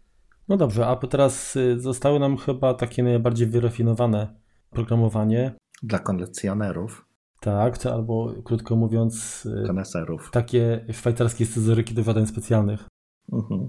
No 0.48 0.56
dobrze, 0.56 0.86
a 0.86 0.96
teraz 0.96 1.56
y, 1.56 1.80
zostały 1.80 2.20
nam 2.20 2.36
chyba 2.36 2.74
takie 2.74 3.02
najbardziej 3.02 3.46
wyrafinowane 3.46 4.40
programowanie. 4.70 5.54
Dla 5.82 5.98
kolekcjonerów. 5.98 7.06
Tak, 7.40 7.86
albo 7.86 8.34
krótko 8.44 8.76
mówiąc, 8.76 9.46
y, 9.46 9.66
koneserów. 9.66 10.30
Takie 10.30 10.86
szwajcarskie 10.92 11.46
scyzoryki 11.46 11.94
do 11.94 12.02
zadań 12.02 12.26
specjalnych. 12.26 12.88
Mhm. 13.32 13.68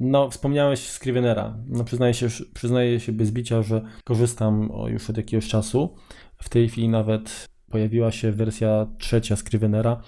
No, 0.00 0.30
wspomniałeś 0.30 0.80
Scrivenera. 0.80 1.56
No, 1.68 1.84
przyznaję 1.84 2.14
się, 2.14 2.26
przyznaję 2.54 3.00
się 3.00 3.12
bez 3.12 3.30
bicia, 3.30 3.62
że 3.62 3.82
korzystam 4.04 4.70
już 4.86 5.10
od 5.10 5.16
jakiegoś 5.16 5.48
czasu. 5.48 5.94
W 6.36 6.48
tej 6.48 6.68
chwili 6.68 6.88
nawet 6.88 7.48
pojawiła 7.70 8.12
się 8.12 8.32
wersja 8.32 8.86
trzecia 8.98 9.36
Scrivenera, 9.36 10.02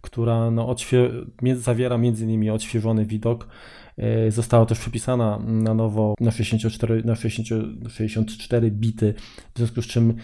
która 0.00 0.50
no, 0.50 0.66
odświe- 0.74 1.56
zawiera 1.56 1.96
m.in. 1.96 2.50
odświeżony 2.50 3.06
widok. 3.06 3.48
E, 3.96 4.30
została 4.30 4.66
też 4.66 4.78
przepisana 4.78 5.38
na 5.38 5.74
nowo 5.74 6.14
na 6.20 6.30
64, 6.30 7.02
na 7.04 7.14
60, 7.14 7.48
64 7.90 8.70
bity, 8.70 9.14
w 9.54 9.58
związku 9.58 9.82
z 9.82 9.86
czym 9.86 10.14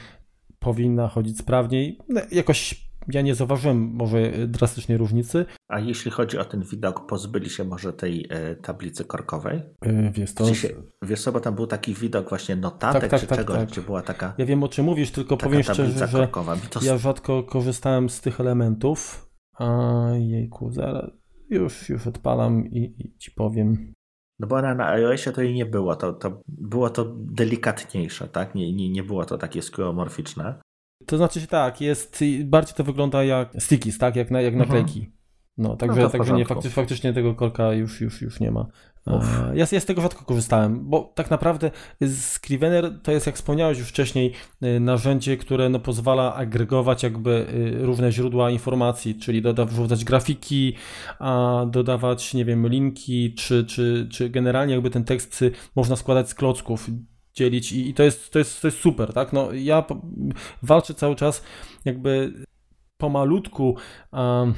powinna 0.59 1.09
chodzić 1.09 1.39
sprawniej. 1.39 1.99
No, 2.09 2.21
jakoś 2.33 2.86
ja 3.09 3.23
nie 3.23 3.35
zauważyłem 3.35 3.79
może 3.79 4.33
drastycznej 4.49 4.99
różnicy. 4.99 5.47
A 5.69 5.81
jeśli 5.81 6.11
chodzi 6.11 6.39
o 6.39 6.45
ten 6.45 6.63
widok, 6.63 7.07
pozbyli 7.07 7.51
się 7.51 7.65
może 7.65 7.93
tej 7.93 8.27
e, 8.31 8.57
tablicy 8.57 9.05
korkowej? 9.05 9.63
E, 9.83 10.11
wiesz, 10.11 10.35
to... 10.35 10.45
wiesz 11.03 11.23
co, 11.23 11.33
bo 11.33 11.41
tam 11.41 11.55
był 11.55 11.67
taki 11.67 11.95
widok 11.95 12.29
właśnie 12.29 12.57
notatek 12.57 13.01
tak, 13.01 13.11
tak, 13.11 13.21
czy 13.21 13.27
tak, 13.27 13.39
czegoś, 13.39 13.57
tak. 13.57 13.69
gdzie 13.69 13.81
była 13.81 14.03
taka 14.03 14.35
Ja 14.39 14.47
wiem 14.47 14.63
o 14.63 14.69
czym 14.69 14.85
mówisz, 14.85 15.11
tylko 15.11 15.37
powiem 15.37 15.63
szczerze, 15.63 16.07
że 16.07 16.29
to... 16.71 16.85
ja 16.85 16.99
rzadko 16.99 17.43
korzystałem 17.43 18.09
z 18.09 18.21
tych 18.21 18.41
elementów. 18.41 19.27
A 19.59 20.09
jejku, 20.19 20.71
zaraz 20.71 21.11
już, 21.51 21.89
już 21.89 22.07
odpalam 22.07 22.67
i, 22.67 22.95
i 22.99 23.19
ci 23.19 23.31
powiem. 23.31 23.93
No 24.39 24.47
bo 24.47 24.63
na, 24.63 24.75
na 24.75 24.89
iOSie 24.89 25.33
to 25.33 25.43
jej 25.43 25.55
nie 25.55 25.67
było, 25.67 25.97
to, 25.97 26.13
to 26.13 26.43
było 26.49 26.91
to 26.91 27.15
delikatniejsze, 27.19 28.29
tak? 28.29 28.55
Nie, 28.55 28.73
nie, 28.73 28.91
nie 28.91 29.03
było 29.03 29.25
to 29.25 29.39
takie 29.39 29.63
skeuomorficzne. 29.63 30.61
To 31.07 31.17
znaczy 31.17 31.41
się 31.41 31.47
tak, 31.47 31.81
jest, 31.81 32.25
bardziej 32.45 32.75
to 32.75 32.85
wygląda 32.85 33.25
jak 33.25 33.53
stickies, 33.59 33.99
tak, 33.99 34.17
jak, 34.17 34.31
na, 34.31 34.41
jak 34.41 34.55
mhm. 34.55 34.69
naklejki. 34.69 35.11
No, 35.59 35.77
także, 35.77 36.01
no 36.01 36.11
także 36.11 36.33
nie, 36.33 36.45
faktycznie, 36.45 36.71
faktycznie 36.71 37.13
tego 37.13 37.35
korka 37.35 37.73
już, 37.73 38.01
już, 38.01 38.23
już 38.23 38.41
nie 38.41 38.51
ma. 38.51 38.67
Ja, 39.55 39.67
ja 39.73 39.81
z 39.81 39.85
tego 39.85 40.03
rzadko 40.03 40.25
korzystałem, 40.25 40.91
bo 40.91 41.13
tak 41.15 41.31
naprawdę 41.31 41.71
Scrivener 42.21 43.01
to 43.03 43.13
jest, 43.13 43.27
jak 43.27 43.35
wspomniałeś 43.35 43.79
już 43.79 43.89
wcześniej, 43.89 44.33
y, 44.63 44.81
narzędzie, 44.81 45.37
które 45.37 45.69
no, 45.69 45.79
pozwala 45.79 46.35
agregować 46.35 47.03
jakby 47.03 47.47
y, 47.81 47.87
różne 47.87 48.13
źródła 48.13 48.51
informacji, 48.51 49.15
czyli 49.15 49.43
dodawać 49.43 50.05
grafiki, 50.05 50.75
a 51.19 51.63
dodawać, 51.71 52.35
nie 52.35 52.45
wiem, 52.45 52.69
linki, 52.69 53.35
czy, 53.35 53.65
czy, 53.65 54.09
czy 54.11 54.31
generalnie 54.31 54.75
jakby 54.75 54.91
ten 54.91 55.05
tekst 55.05 55.45
można 55.77 55.97
składać 55.97 56.29
z 56.29 56.35
klocków 56.35 56.91
dzielić 57.37 57.72
i, 57.72 57.89
i 57.89 57.95
to, 57.95 58.03
jest, 58.03 58.30
to, 58.30 58.39
jest, 58.39 58.62
to 58.62 58.68
jest 58.68 58.78
super, 58.78 59.12
tak? 59.12 59.32
No, 59.32 59.53
ja 59.53 59.84
walczę 60.62 60.95
cały 60.95 61.16
czas 61.16 61.43
jakby 61.84 62.32
pomalutku 62.97 63.76
um, 64.12 64.55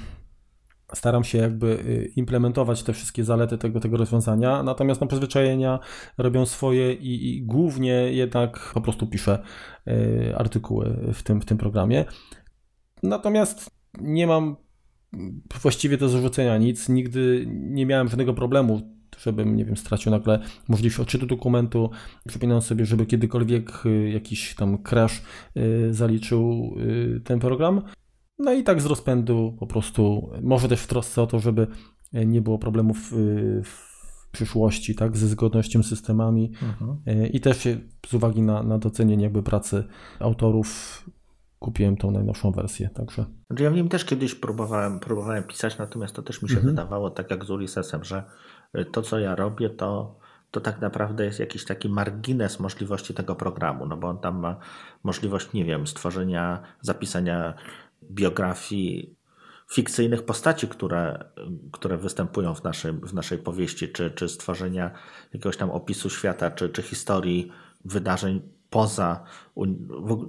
staram 0.94 1.24
się 1.24 1.38
jakby 1.38 1.66
y, 1.66 2.12
implementować 2.16 2.82
te 2.82 2.92
wszystkie 2.92 3.24
zalety 3.24 3.58
tego, 3.58 3.80
tego 3.80 3.96
rozwiązania, 3.96 4.62
natomiast 4.62 5.00
no, 5.00 5.06
przyzwyczajenia 5.06 5.78
robią 6.18 6.46
swoje 6.46 6.92
i, 6.92 7.36
i 7.36 7.42
głównie 7.42 7.92
jednak 7.92 8.70
po 8.74 8.80
prostu 8.80 9.06
piszę 9.06 9.42
y, 9.88 10.34
artykuły 10.36 11.12
w 11.14 11.22
tym, 11.22 11.40
w 11.40 11.44
tym 11.44 11.58
programie. 11.58 12.04
Natomiast 13.02 13.70
nie 14.00 14.26
mam 14.26 14.56
właściwie 15.62 15.96
do 15.96 16.08
zarzucenia 16.08 16.58
nic, 16.58 16.88
nigdy 16.88 17.44
nie 17.48 17.86
miałem 17.86 18.08
żadnego 18.08 18.34
problemu 18.34 18.97
żebym, 19.18 19.56
nie 19.56 19.64
wiem, 19.64 19.76
stracił 19.76 20.12
nagle 20.12 20.38
możliwość 20.68 21.00
odczytu 21.00 21.26
dokumentu. 21.26 21.90
Przypominam 22.28 22.62
sobie, 22.62 22.86
żeby 22.86 23.06
kiedykolwiek 23.06 23.86
y, 23.86 24.10
jakiś 24.10 24.54
tam 24.54 24.78
crash 24.82 25.22
y, 25.56 25.94
zaliczył 25.94 26.74
y, 26.80 27.20
ten 27.24 27.38
program. 27.38 27.82
No 28.38 28.52
i 28.52 28.62
tak 28.62 28.80
z 28.80 28.86
rozpędu 28.86 29.56
po 29.58 29.66
prostu, 29.66 30.30
może 30.42 30.68
też 30.68 30.80
w 30.80 30.86
trosce 30.86 31.22
o 31.22 31.26
to, 31.26 31.38
żeby 31.38 31.66
nie 32.12 32.40
było 32.40 32.58
problemów 32.58 33.12
w 33.64 33.88
przyszłości, 34.32 34.94
tak, 34.94 35.16
ze 35.16 35.26
zgodnością 35.26 35.82
z 35.82 35.86
systemami 35.86 36.52
mhm. 36.62 37.32
i 37.32 37.40
też 37.40 37.68
z 38.06 38.14
uwagi 38.14 38.42
na, 38.42 38.62
na 38.62 38.78
docenienie 38.78 39.24
jakby 39.24 39.42
pracy 39.42 39.84
autorów 40.20 41.04
kupiłem 41.58 41.96
tą 41.96 42.10
najnowszą 42.10 42.52
wersję, 42.52 42.88
także. 42.88 43.24
Znaczy 43.46 43.62
ja 43.62 43.70
w 43.70 43.74
nim 43.74 43.88
też 43.88 44.04
kiedyś 44.04 44.34
próbowałem, 44.34 45.00
próbowałem 45.00 45.44
pisać, 45.44 45.78
natomiast 45.78 46.14
to 46.14 46.22
też 46.22 46.42
mi 46.42 46.48
się 46.48 46.56
mhm. 46.56 46.74
wydawało, 46.74 47.10
tak 47.10 47.30
jak 47.30 47.44
z 47.44 47.50
Ulyssesem, 47.50 48.04
że 48.04 48.24
to, 48.92 49.02
co 49.02 49.18
ja 49.18 49.34
robię, 49.34 49.70
to, 49.70 50.18
to 50.50 50.60
tak 50.60 50.80
naprawdę 50.80 51.24
jest 51.24 51.40
jakiś 51.40 51.64
taki 51.64 51.88
margines 51.88 52.60
możliwości 52.60 53.14
tego 53.14 53.34
programu, 53.34 53.86
no 53.86 53.96
bo 53.96 54.08
on 54.08 54.18
tam 54.18 54.38
ma 54.40 54.56
możliwość, 55.02 55.52
nie 55.52 55.64
wiem, 55.64 55.86
stworzenia, 55.86 56.62
zapisania 56.80 57.54
biografii 58.10 59.18
fikcyjnych 59.70 60.24
postaci, 60.24 60.68
które, 60.68 61.24
które 61.72 61.98
występują 61.98 62.54
w, 62.54 62.64
naszym, 62.64 63.00
w 63.00 63.14
naszej 63.14 63.38
powieści, 63.38 63.88
czy, 63.88 64.10
czy 64.10 64.28
stworzenia 64.28 64.90
jakiegoś 65.34 65.56
tam 65.56 65.70
opisu 65.70 66.10
świata, 66.10 66.50
czy, 66.50 66.68
czy 66.68 66.82
historii 66.82 67.52
wydarzeń 67.84 68.42
poza, 68.70 69.24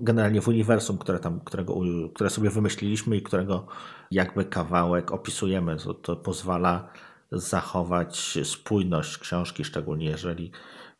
generalnie 0.02 0.42
w 0.42 0.48
uniwersum, 0.48 0.98
które, 0.98 1.20
tam, 1.20 1.40
którego, 1.40 1.82
które 2.14 2.30
sobie 2.30 2.50
wymyśliliśmy 2.50 3.18
i 3.18 3.22
którego 3.22 3.68
jakby 4.12 4.46
kawałek 4.46 5.12
opisujemy. 5.12 5.78
To, 5.78 5.94
to 5.94 6.16
pozwala 6.16 6.90
zachować 7.32 8.40
spójność 8.44 9.18
książki, 9.18 9.64
szczególnie 9.64 10.06
jeżeli 10.06 10.52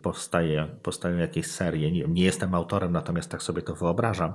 powstaje, 0.02 0.68
powstają 0.84 1.18
jakieś 1.18 1.48
serie. 1.48 1.92
Nie, 1.92 2.08
nie 2.08 2.24
jestem 2.24 2.56
autorem, 2.56 2.92
natomiast 2.92 3.32
tak 3.32 3.44
sobie 3.44 3.62
to 3.62 3.76
wyobrażam, 3.76 4.34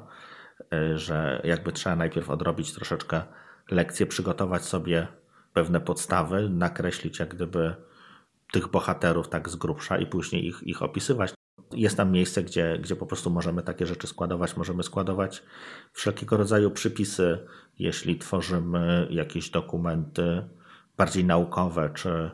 e, 0.72 0.98
że 0.98 1.40
jakby 1.44 1.72
trzeba 1.72 1.96
najpierw 1.96 2.30
odrobić 2.30 2.72
troszeczkę 2.72 3.22
lekcje, 3.70 4.06
przygotować 4.06 4.64
sobie 4.64 5.08
pewne 5.52 5.80
podstawy, 5.80 6.48
nakreślić 6.50 7.18
jak 7.18 7.34
gdyby 7.34 7.74
tych 8.52 8.68
bohaterów 8.68 9.28
tak 9.28 9.48
z 9.48 9.56
grubsza 9.56 9.98
i 9.98 10.06
później 10.06 10.46
ich, 10.46 10.62
ich 10.62 10.82
opisywać. 10.82 11.34
Jest 11.72 11.96
tam 11.96 12.12
miejsce, 12.12 12.42
gdzie, 12.42 12.78
gdzie 12.78 12.96
po 12.96 13.06
prostu 13.06 13.30
możemy 13.30 13.62
takie 13.62 13.86
rzeczy 13.86 14.06
składować. 14.06 14.56
Możemy 14.56 14.82
składować 14.82 15.42
wszelkiego 15.92 16.36
rodzaju 16.36 16.70
przypisy, 16.70 17.38
jeśli 17.78 18.18
tworzymy 18.18 19.06
jakieś 19.10 19.50
dokumenty 19.50 20.48
bardziej 20.96 21.24
naukowe, 21.24 21.90
czy, 21.94 22.30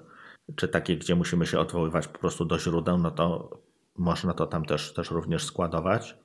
czy 0.57 0.69
takie, 0.69 0.97
gdzie 0.97 1.15
musimy 1.15 1.47
się 1.47 1.59
odwoływać 1.61 2.09
po 2.09 2.19
prostu 2.19 2.45
do 2.45 2.59
źródeł, 2.59 2.99
no 2.99 3.11
to 3.11 3.51
można 3.99 4.35
to 4.35 4.47
tam 4.47 4.65
też, 4.65 4.95
też 4.95 5.11
również 5.11 5.45
składować. 5.45 6.17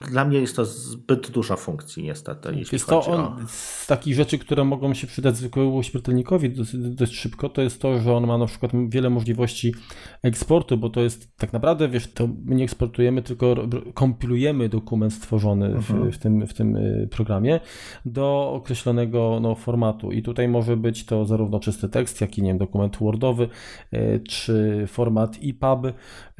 Dla 0.00 0.24
mnie 0.24 0.38
jest 0.38 0.56
to 0.56 0.64
zbyt 0.64 1.30
dużo 1.30 1.56
funkcji 1.56 2.02
niestety. 2.02 2.64
Jest 2.72 2.86
to 2.86 3.06
on, 3.06 3.20
o... 3.20 3.36
z 3.46 3.86
takich 3.86 4.14
rzeczy, 4.14 4.38
które 4.38 4.64
mogą 4.64 4.94
się 4.94 5.06
przydać 5.06 5.36
zwykłemu 5.36 5.82
śmiertelnikowi 5.82 6.50
dość, 6.50 6.76
dość, 6.76 7.14
szybko, 7.14 7.48
to 7.48 7.62
jest 7.62 7.80
to, 7.80 7.98
że 7.98 8.14
on 8.14 8.26
ma 8.26 8.38
na 8.38 8.46
przykład 8.46 8.72
wiele 8.88 9.10
możliwości 9.10 9.74
eksportu, 10.22 10.78
bo 10.78 10.90
to 10.90 11.00
jest 11.00 11.36
tak 11.36 11.52
naprawdę, 11.52 11.88
wiesz, 11.88 12.12
to 12.12 12.28
my 12.44 12.54
nie 12.54 12.64
eksportujemy, 12.64 13.22
tylko 13.22 13.54
kompilujemy 13.94 14.68
dokument 14.68 15.12
stworzony 15.12 15.68
w, 15.68 15.90
mhm. 15.90 16.12
w, 16.12 16.18
tym, 16.18 16.46
w 16.46 16.54
tym 16.54 16.76
y, 16.76 17.08
programie 17.10 17.60
do 18.04 18.52
określonego 18.54 19.38
no, 19.40 19.54
formatu 19.54 20.12
i 20.12 20.22
tutaj 20.22 20.48
może 20.48 20.76
być 20.76 21.06
to 21.06 21.24
zarówno 21.24 21.60
czysty 21.60 21.88
tekst, 21.88 22.20
jak 22.20 22.38
i 22.38 22.42
nie 22.42 22.50
wiem, 22.50 22.58
dokument 22.58 22.96
Wordowy, 22.96 23.48
y, 23.94 24.20
czy 24.28 24.84
format 24.88 25.38
EPUB, 25.44 25.86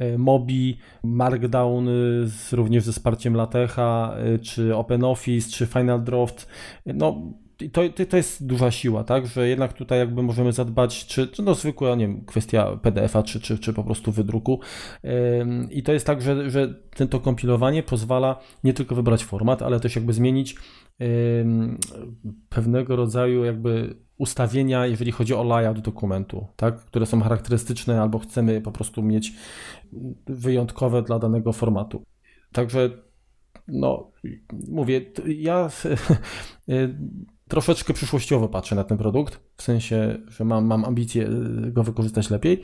y, 0.01 0.17
MOBI, 0.17 0.77
Markdown 1.03 1.87
również 2.51 2.83
ze 2.83 2.91
wsparciem 2.91 3.35
lat 3.35 3.46
Latecha, 3.47 4.15
y, 4.35 4.39
czy 4.39 4.75
OpenOffice, 4.75 5.49
czy 5.51 5.65
Final 5.65 6.03
Draft, 6.03 6.47
no 6.85 7.33
to, 7.71 7.81
to 8.09 8.17
jest 8.17 8.45
duża 8.45 8.71
siła, 8.71 9.03
tak, 9.03 9.27
że 9.27 9.47
jednak 9.47 9.73
tutaj 9.73 9.99
jakby 9.99 10.23
możemy 10.23 10.53
zadbać, 10.53 11.05
czy, 11.05 11.27
czy 11.27 11.43
no 11.43 11.55
zwykła, 11.55 11.95
nie 11.95 12.07
wiem, 12.07 12.25
kwestia 12.25 12.77
PDF-a, 12.81 13.23
czy, 13.23 13.39
czy, 13.39 13.59
czy 13.59 13.73
po 13.73 13.83
prostu 13.83 14.11
wydruku. 14.11 14.59
I 15.71 15.83
to 15.83 15.93
jest 15.93 16.05
tak, 16.05 16.21
że, 16.21 16.49
że 16.49 16.73
to 17.09 17.19
kompilowanie 17.19 17.83
pozwala 17.83 18.39
nie 18.63 18.73
tylko 18.73 18.95
wybrać 18.95 19.23
format, 19.23 19.61
ale 19.61 19.79
też 19.79 19.95
jakby 19.95 20.13
zmienić 20.13 20.55
pewnego 22.49 22.95
rodzaju 22.95 23.45
jakby 23.45 23.95
ustawienia, 24.17 24.85
jeżeli 24.85 25.11
chodzi 25.11 25.33
o 25.33 25.43
layout 25.43 25.79
dokumentu, 25.79 26.47
tak, 26.55 26.79
które 26.79 27.05
są 27.05 27.21
charakterystyczne 27.21 28.01
albo 28.01 28.19
chcemy 28.19 28.61
po 28.61 28.71
prostu 28.71 29.03
mieć 29.03 29.33
wyjątkowe 30.27 31.01
dla 31.01 31.19
danego 31.19 31.53
formatu. 31.53 32.03
Także 32.51 33.06
no, 33.67 34.11
mówię, 34.67 35.01
ja 35.25 35.69
troszeczkę 37.47 37.93
przyszłościowo 37.93 38.47
patrzę 38.47 38.75
na 38.75 38.83
ten 38.83 38.97
produkt, 38.97 39.39
w 39.57 39.63
sensie, 39.63 40.17
że 40.27 40.45
mam, 40.45 40.65
mam 40.65 40.85
ambicje 40.85 41.27
y, 41.67 41.71
go 41.71 41.83
wykorzystać 41.83 42.29
lepiej. 42.29 42.61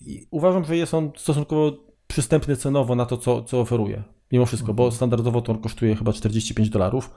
I 0.00 0.26
uważam, 0.30 0.64
że 0.64 0.76
jest 0.76 0.94
on 0.94 1.10
stosunkowo 1.16 1.72
przystępny 2.06 2.56
cenowo 2.56 2.94
na 2.94 3.06
to, 3.06 3.16
co, 3.16 3.42
co 3.42 3.60
oferuje. 3.60 4.02
Mimo 4.32 4.46
wszystko, 4.46 4.74
bo 4.74 4.82
mhm. 4.82 4.96
standardowo 4.96 5.40
to 5.40 5.52
on 5.52 5.58
kosztuje 5.58 5.96
chyba 5.96 6.12
45 6.12 6.70
dolarów. 6.70 7.10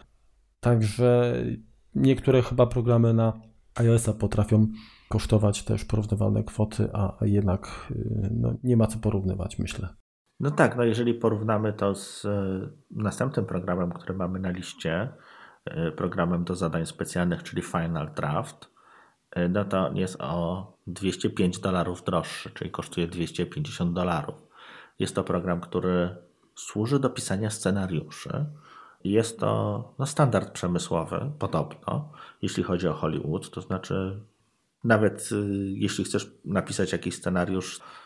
Także 0.60 1.36
niektóre 1.96 2.42
chyba 2.42 2.68
programy 2.68 3.14
na 3.14 3.42
iOS-a 3.76 4.14
potrafią 4.14 4.68
kosztować 5.10 5.64
też 5.64 5.86
porównywalne 5.86 6.44
kwoty, 6.44 6.90
a 6.94 7.18
jednak 7.22 7.92
y, 7.92 8.30
no, 8.32 8.54
nie 8.64 8.78
ma 8.78 8.88
co 8.88 9.00
porównywać, 9.00 9.60
myślę. 9.60 9.90
No 10.42 10.52
tak, 10.52 10.76
no 10.76 10.84
jeżeli 10.84 11.14
porównamy 11.14 11.74
to 11.74 11.96
z 11.96 12.26
e, 12.26 12.70
następnym 12.92 13.46
programem, 13.46 13.92
który 13.92 14.14
mamy 14.14 14.40
na 14.40 14.50
liście, 14.50 15.10
e, 15.66 15.92
programem 15.92 16.44
do 16.44 16.56
zadań 16.56 16.86
specjalnych, 16.86 17.44
czyli 17.44 17.62
Final 17.62 18.12
Draft, 18.16 18.70
e, 19.32 19.50
no 19.50 19.66
to 19.66 19.88
on 19.88 19.98
jest 19.98 20.22
o 20.22 20.68
205 20.88 21.60
dolarów 21.60 22.04
droższy, 22.04 22.50
czyli 22.50 22.72
kosztuje 22.72 23.08
250 23.08 23.94
dolarów. 23.94 24.36
Jest 25.00 25.16
to 25.16 25.24
program, 25.24 25.62
który 25.62 26.16
służy 26.56 27.00
do 27.00 27.10
pisania 27.10 27.50
scenariuszy. 27.50 28.46
Jest 29.04 29.40
to 29.40 29.94
no, 30.00 30.06
standard 30.06 30.52
przemysłowy, 30.52 31.32
podobno, 31.40 32.12
jeśli 32.42 32.64
chodzi 32.64 32.88
o 32.88 32.94
Hollywood. 32.94 33.50
To 33.50 33.62
znaczy, 33.62 34.22
nawet 34.84 35.30
jeśli 35.74 36.04
chcesz 36.04 36.32
napisać 36.46 36.92
jakiś 36.92 37.16
scenariusz 37.16 37.80
Y, 37.80 38.01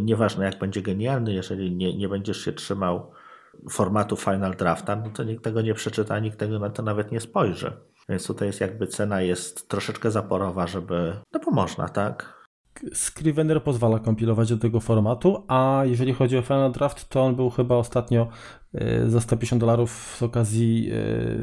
nieważne 0.00 0.44
jak 0.44 0.58
będzie 0.58 0.82
genialny, 0.82 1.32
jeżeli 1.32 1.76
nie, 1.76 1.96
nie 1.96 2.08
będziesz 2.08 2.44
się 2.44 2.52
trzymał 2.52 3.12
formatu 3.70 4.16
Final 4.16 4.56
Drafta, 4.56 4.96
no 4.96 5.10
to 5.10 5.24
nikt 5.24 5.44
tego 5.44 5.62
nie 5.62 5.74
przeczyta, 5.74 6.18
nikt 6.18 6.38
tego 6.38 6.58
na 6.58 6.70
to 6.70 6.82
nawet 6.82 7.12
nie 7.12 7.20
spojrzy. 7.20 7.72
Więc 8.08 8.26
tutaj 8.26 8.48
jest 8.48 8.60
jakby 8.60 8.86
cena 8.86 9.20
jest 9.22 9.68
troszeczkę 9.68 10.10
zaporowa, 10.10 10.66
żeby, 10.66 11.16
no 11.32 11.40
bo 11.44 11.50
można, 11.50 11.88
tak? 11.88 12.38
Scrivener 12.92 13.62
pozwala 13.62 13.98
kompilować 13.98 14.48
do 14.48 14.58
tego 14.58 14.80
formatu, 14.80 15.44
a 15.48 15.82
jeżeli 15.84 16.14
chodzi 16.14 16.38
o 16.38 16.42
Final 16.42 16.72
Draft, 16.72 17.08
to 17.08 17.24
on 17.24 17.36
był 17.36 17.50
chyba 17.50 17.76
ostatnio 17.76 18.28
y, 18.74 19.10
za 19.10 19.20
150 19.20 19.60
dolarów 19.60 20.16
z 20.18 20.22
okazji 20.22 20.90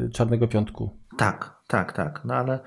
y, 0.05 0.09
Czarnego 0.13 0.47
Piątku. 0.47 0.99
Tak, 1.17 1.61
tak, 1.67 1.93
tak. 1.93 2.21
No 2.25 2.33
ale 2.33 2.59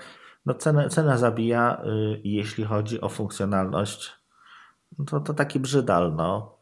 no 0.46 0.54
cena, 0.54 0.88
cena 0.88 1.16
zabija, 1.16 1.82
jeśli 2.24 2.64
chodzi 2.64 3.00
o 3.00 3.08
funkcjonalność 3.08 4.17
no 4.98 5.04
to, 5.04 5.20
to 5.20 5.34
taki 5.34 5.60
brzydal, 5.60 6.14
no. 6.16 6.58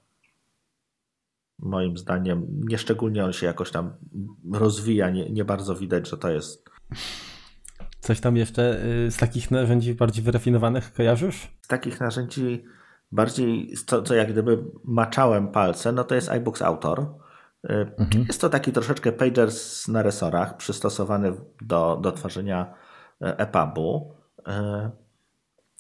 Moim 1.59 1.97
zdaniem, 1.97 2.47
nieszczególnie 2.69 3.25
on 3.25 3.33
się 3.33 3.47
jakoś 3.47 3.71
tam 3.71 3.95
rozwija, 4.53 5.11
nie, 5.11 5.31
nie 5.31 5.45
bardzo 5.45 5.75
widać, 5.75 6.09
że 6.09 6.19
to 6.19 6.31
jest. 6.31 6.71
Coś 8.01 8.21
tam 8.21 8.37
jeszcze 8.37 8.85
y, 8.85 9.11
z 9.11 9.17
takich 9.17 9.51
narzędzi 9.51 9.95
bardziej 9.95 10.25
wyrafinowanych 10.25 10.93
kojarzysz? 10.93 11.59
Z 11.63 11.69
takich 11.69 12.01
narzędzi 12.01 12.65
bardziej, 13.13 13.75
co, 13.87 14.03
co 14.03 14.15
jak 14.15 14.33
gdyby 14.33 14.65
maczałem 14.85 15.49
palce, 15.49 15.93
no 15.93 16.05
to 16.05 16.15
jest 16.15 16.31
iBooks 16.31 16.63
Author. 16.63 17.01
Y, 17.01 17.73
mhm. 17.99 18.25
Jest 18.29 18.41
to 18.41 18.49
taki 18.49 18.73
troszeczkę 18.73 19.13
pagers 19.13 19.89
na 19.89 20.03
resorach, 20.03 20.57
przystosowany 20.57 21.33
do, 21.63 21.99
do 22.03 22.13
tworzenia 22.13 22.75
y, 23.23 23.37
EPUB-u. 23.37 24.15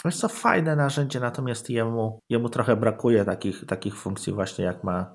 Jest 0.04 0.20
to 0.22 0.28
fajne 0.28 0.76
narzędzie, 0.76 1.20
natomiast 1.20 1.70
jemu, 1.70 2.20
jemu 2.28 2.48
trochę 2.48 2.76
brakuje 2.76 3.24
takich, 3.24 3.66
takich 3.66 3.96
funkcji 3.96 4.32
właśnie 4.32 4.64
jak 4.64 4.84
ma 4.84 5.14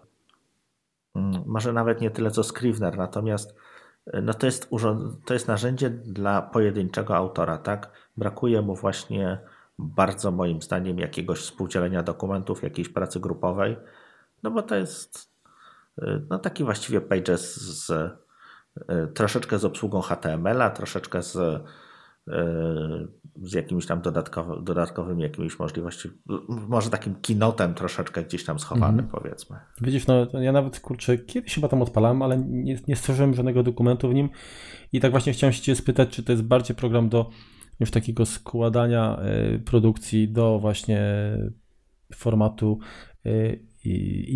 mm, 1.16 1.44
może 1.46 1.74
nawet 1.74 2.02
nie 2.02 2.12
tyle 2.12 2.32
co 2.32 2.44
Scrivener, 2.44 2.98
natomiast 2.98 3.56
e, 4.06 4.22
no 4.22 4.34
to, 4.34 4.46
jest 4.46 4.68
urząd, 4.70 5.26
to 5.26 5.34
jest 5.34 5.48
narzędzie 5.48 5.90
dla 5.90 6.42
pojedynczego 6.42 7.16
autora, 7.16 7.58
tak? 7.58 7.92
Brakuje 8.18 8.62
mu 8.62 8.76
właśnie 8.76 9.40
bardzo 9.80 10.32
moim 10.32 10.62
zdaniem 10.62 11.00
jakiegoś 11.00 11.40
współdzielenia 11.40 12.04
dokumentów, 12.04 12.64
jakiejś 12.64 12.90
pracy 12.90 13.20
grupowej, 13.20 13.78
no 14.44 14.52
bo 14.52 14.62
to 14.62 14.76
jest 14.76 15.32
e, 16.02 16.22
no 16.30 16.40
taki 16.40 16.64
właściwie 16.64 17.02
pages 17.02 17.56
z, 17.56 17.92
e, 18.88 19.08
troszeczkę 19.08 19.60
z 19.60 19.66
obsługą 19.66 20.02
HTML-a, 20.02 20.70
troszeczkę 20.70 21.22
z 21.22 21.64
z 23.42 23.54
jakimiś 23.54 23.86
tam 23.86 24.02
dodatkowy, 24.02 24.64
dodatkowymi 24.64 25.24
jakimiś 25.24 25.60
możliwościami, 25.60 26.16
może 26.48 26.90
takim 26.90 27.16
kinotem 27.16 27.74
troszeczkę 27.74 28.24
gdzieś 28.24 28.46
tam 28.46 28.60
schowanym 28.60 29.00
mm. 29.00 29.12
powiedzmy. 29.12 29.58
Widzisz, 29.82 30.08
no 30.08 30.42
ja 30.42 30.52
nawet 30.52 30.80
kurczę, 30.80 31.18
kiedyś 31.18 31.56
chyba 31.56 31.68
tam 31.68 31.82
odpalałem, 31.82 32.22
ale 32.22 32.38
nie, 32.38 32.80
nie 32.88 32.96
stworzyłem 32.96 33.34
żadnego 33.34 33.64
dokumentu 33.64 34.10
w 34.10 34.14
nim 34.14 34.30
i 34.94 35.00
tak 35.00 35.12
właśnie 35.12 35.34
chciałem 35.34 35.54
się 35.54 35.62
cię 35.62 35.76
spytać, 35.76 36.10
czy 36.10 36.24
to 36.24 36.32
jest 36.32 36.44
bardziej 36.44 36.76
program 36.76 37.10
do 37.10 37.30
już 37.80 37.92
takiego 37.92 38.26
składania 38.26 39.20
y, 39.56 39.60
produkcji 39.60 40.30
do 40.30 40.60
właśnie 40.60 41.02
formatu 42.16 42.80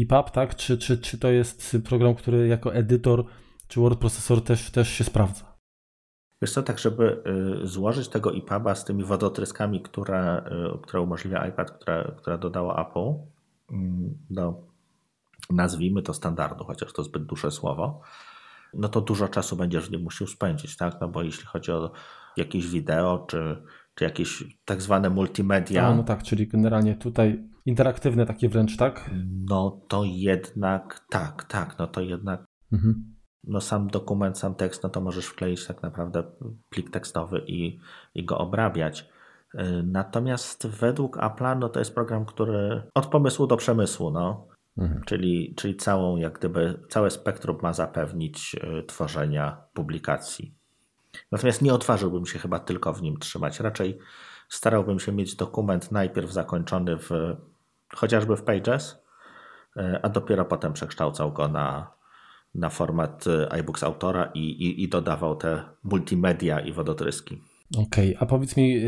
EPUB, 0.02 0.32
tak? 0.32 0.56
Czy, 0.56 0.78
czy, 0.78 0.98
czy 0.98 1.18
to 1.18 1.32
jest 1.32 1.78
program, 1.86 2.16
który 2.16 2.48
jako 2.48 2.74
edytor 2.74 3.26
czy 3.68 3.80
word 3.80 4.00
procesor 4.00 4.44
też, 4.44 4.72
też 4.72 4.90
się 4.90 5.04
sprawdza? 5.04 5.55
Wiesz 6.46 6.54
co, 6.54 6.64
tak 6.64 6.80
żeby 6.80 7.24
y, 7.64 7.68
złożyć 7.68 8.08
tego 8.08 8.34
EPUBa 8.36 8.76
z 8.76 8.86
tymi 8.86 9.04
wodotryskami, 9.04 9.82
które, 9.82 10.44
y, 10.76 10.82
które 10.82 11.02
umożliwia 11.02 11.48
iPad, 11.48 11.72
które, 11.72 12.12
które 12.18 12.38
dodało 12.38 12.82
Apple 12.82 13.14
mm, 13.72 14.18
do, 14.30 14.68
nazwijmy 15.50 16.02
to 16.02 16.14
standardu, 16.14 16.64
chociaż 16.64 16.94
to 16.94 17.04
zbyt 17.04 17.24
duże 17.24 17.52
słowo, 17.52 18.02
no 18.74 18.90
to 18.90 19.02
dużo 19.02 19.28
czasu 19.28 19.56
będziesz 19.56 19.88
w 19.88 19.92
nim 19.92 20.02
musiał 20.02 20.28
spędzić, 20.28 20.78
tak? 20.78 21.02
No 21.02 21.08
bo 21.08 21.24
jeśli 21.24 21.46
chodzi 21.46 21.72
o 21.72 21.92
jakieś 22.38 22.68
wideo, 22.68 23.26
czy, 23.30 23.64
czy 23.96 24.04
jakieś 24.04 24.44
tak 24.66 24.82
zwane 24.82 25.10
multimedia. 25.10 25.90
No, 25.90 25.96
no 25.96 26.04
tak, 26.04 26.24
czyli 26.24 26.48
generalnie 26.48 26.96
tutaj 26.96 27.44
interaktywne 27.66 28.26
takie 28.26 28.50
wręcz, 28.50 28.78
tak? 28.78 29.12
No 29.50 29.82
to 29.88 30.04
jednak 30.04 31.06
tak, 31.10 31.44
tak, 31.44 31.80
no 31.80 31.88
to 31.88 32.02
jednak 32.02 32.46
mhm 32.74 33.15
no 33.48 33.62
sam 33.62 33.88
dokument, 33.88 34.38
sam 34.38 34.56
tekst, 34.56 34.84
no 34.84 34.90
to 34.90 35.02
możesz 35.02 35.26
wkleić 35.26 35.68
tak 35.68 35.84
naprawdę 35.84 36.24
plik 36.70 36.90
tekstowy 36.90 37.44
i, 37.48 37.80
i 38.16 38.26
go 38.26 38.38
obrabiać. 38.38 39.10
Y, 39.56 39.84
natomiast 39.84 40.68
według 40.68 41.18
Apple'a 41.18 41.60
no 41.60 41.70
to 41.70 41.80
jest 41.80 41.96
program, 41.96 42.26
który 42.26 42.84
od 42.94 43.06
pomysłu 43.06 43.48
do 43.48 43.58
przemysłu, 43.58 44.12
no. 44.12 44.48
Mhm. 44.78 45.04
Czyli, 45.04 45.54
czyli 45.56 45.76
całą, 45.76 46.18
jak 46.18 46.40
gdyby, 46.40 46.80
całe 46.90 47.12
spektrum 47.12 47.58
ma 47.62 47.74
zapewnić 47.74 48.56
y, 48.56 48.84
tworzenia 48.84 49.58
publikacji. 49.74 50.54
Natomiast 51.32 51.62
nie 51.62 51.74
odważyłbym 51.74 52.26
się 52.26 52.40
chyba 52.40 52.60
tylko 52.60 52.94
w 52.94 53.02
nim 53.02 53.18
trzymać. 53.18 53.60
Raczej 53.60 54.00
starałbym 54.50 55.00
się 55.00 55.12
mieć 55.12 55.36
dokument 55.36 55.92
najpierw 55.92 56.32
zakończony 56.32 56.98
w 56.98 57.12
chociażby 57.96 58.38
w 58.38 58.44
Pages, 58.44 59.04
a 60.02 60.10
dopiero 60.10 60.46
potem 60.46 60.74
przekształcał 60.74 61.32
go 61.32 61.48
na, 61.48 61.96
na 62.56 62.70
format 62.70 63.26
iBooks 63.60 63.84
autora 63.84 64.32
i, 64.34 64.40
i, 64.40 64.84
i 64.84 64.90
dodawał 64.90 65.36
te 65.36 65.64
multimedia 65.84 66.60
i 66.60 66.74
wodotryski. 66.74 67.42
Okej, 67.78 68.16
okay. 68.16 68.18
a 68.20 68.26
powiedz 68.26 68.58
mi, 68.58 68.82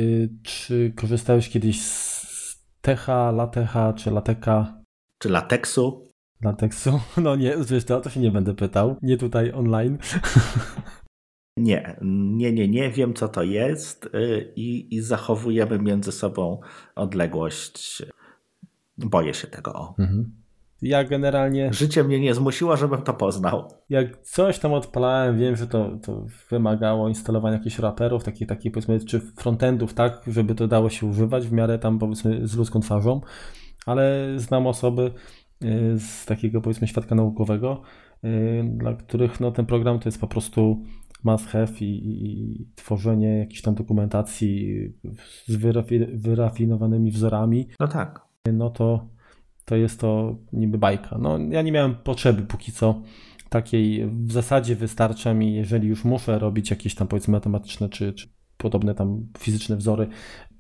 czy 0.44 0.94
korzystałeś 0.96 1.50
kiedyś 1.50 1.82
z 1.82 2.18
Techa, 2.82 3.32
Latecha 3.32 3.94
czy 3.94 4.12
Lateka? 4.12 4.82
Czy 5.20 5.30
Lateksu? 5.30 6.08
Lateksu? 6.42 7.00
No 7.24 7.36
nie, 7.36 7.56
wiesz 7.70 7.86
to, 7.86 8.02
to 8.02 8.10
się 8.10 8.20
nie 8.20 8.32
będę 8.32 8.54
pytał. 8.54 8.96
Nie 9.02 9.18
tutaj 9.18 9.52
online. 9.52 9.98
Nie, 11.58 11.98
nie, 12.02 12.54
nie, 12.54 12.68
nie 12.68 12.92
wiem 12.92 13.14
co 13.14 13.28
to 13.28 13.44
jest 13.44 14.06
y, 14.06 14.54
i, 14.56 14.96
i 14.96 15.02
zachowujemy 15.02 15.80
między 15.80 16.12
sobą 16.12 16.60
odległość. 16.96 18.04
Boję 18.98 19.34
się 19.34 19.48
tego. 19.48 19.96
Mhm. 20.00 20.32
Ja 20.82 21.04
generalnie. 21.04 21.74
Życie 21.74 22.04
mnie 22.04 22.20
nie 22.20 22.34
zmusiło, 22.34 22.78
żebym 22.78 23.02
to 23.02 23.14
poznał. 23.14 23.72
Jak 23.90 24.22
coś 24.22 24.60
tam 24.60 24.74
odpalałem, 24.74 25.40
wiem, 25.40 25.56
że 25.56 25.68
to, 25.68 25.98
to 26.04 26.26
wymagało 26.50 27.10
instalowania 27.10 27.58
jakichś 27.58 27.80
raperów, 27.80 28.24
takich, 28.24 28.48
takich 28.48 28.72
powiedzmy, 28.72 29.00
czy 29.00 29.20
frontendów, 29.20 29.94
tak, 29.94 30.22
żeby 30.28 30.56
to 30.56 30.68
dało 30.68 30.90
się 30.90 31.06
używać 31.06 31.48
w 31.48 31.52
miarę 31.52 31.80
tam 31.80 32.00
powiedzmy 32.00 32.48
z 32.48 32.56
ludzką 32.56 32.80
twarzą, 32.80 33.22
ale 33.86 34.34
znam 34.36 34.68
osoby 34.68 35.12
y, 35.64 36.00
z 36.00 36.26
takiego 36.26 36.62
powiedzmy 36.62 36.88
świadka 36.88 37.16
naukowego, 37.16 37.82
y, 38.24 38.64
dla 38.74 38.94
których 38.94 39.40
no, 39.40 39.52
ten 39.52 39.66
program 39.66 40.00
to 40.00 40.10
jest 40.10 40.22
po 40.22 40.28
prostu 40.28 40.84
must 41.24 41.48
have 41.48 41.72
i, 41.80 41.86
i, 41.86 42.68
tworzenie 42.76 43.38
jakiejś 43.38 43.62
tam 43.62 43.76
dokumentacji 43.76 44.80
z 45.46 45.56
wyrafi, 45.56 46.00
wyrafinowanymi 46.00 47.12
wzorami. 47.12 47.68
No 47.80 47.88
tak. 47.88 48.28
No 48.54 48.70
to, 48.70 49.08
to 49.68 49.76
jest 49.76 50.00
to 50.00 50.36
niby 50.54 50.78
bajka. 50.78 51.18
No 51.18 51.38
ja 51.50 51.62
nie 51.62 51.72
miałem 51.72 51.96
potrzeby 51.96 52.42
póki 52.42 52.72
co 52.72 53.02
takiej, 53.50 54.10
w 54.10 54.32
zasadzie 54.32 54.76
wystarcza 54.76 55.34
mi, 55.34 55.56
jeżeli 55.56 55.88
już 55.88 56.06
muszę 56.06 56.40
robić 56.40 56.70
jakieś 56.70 56.96
tam 56.96 57.08
powiedzmy 57.08 57.32
matematyczne 57.32 57.90
czy, 57.90 58.14
czy 58.14 58.28
podobne 58.58 58.96
tam 58.96 59.28
fizyczne 59.38 59.76
wzory, 59.76 60.08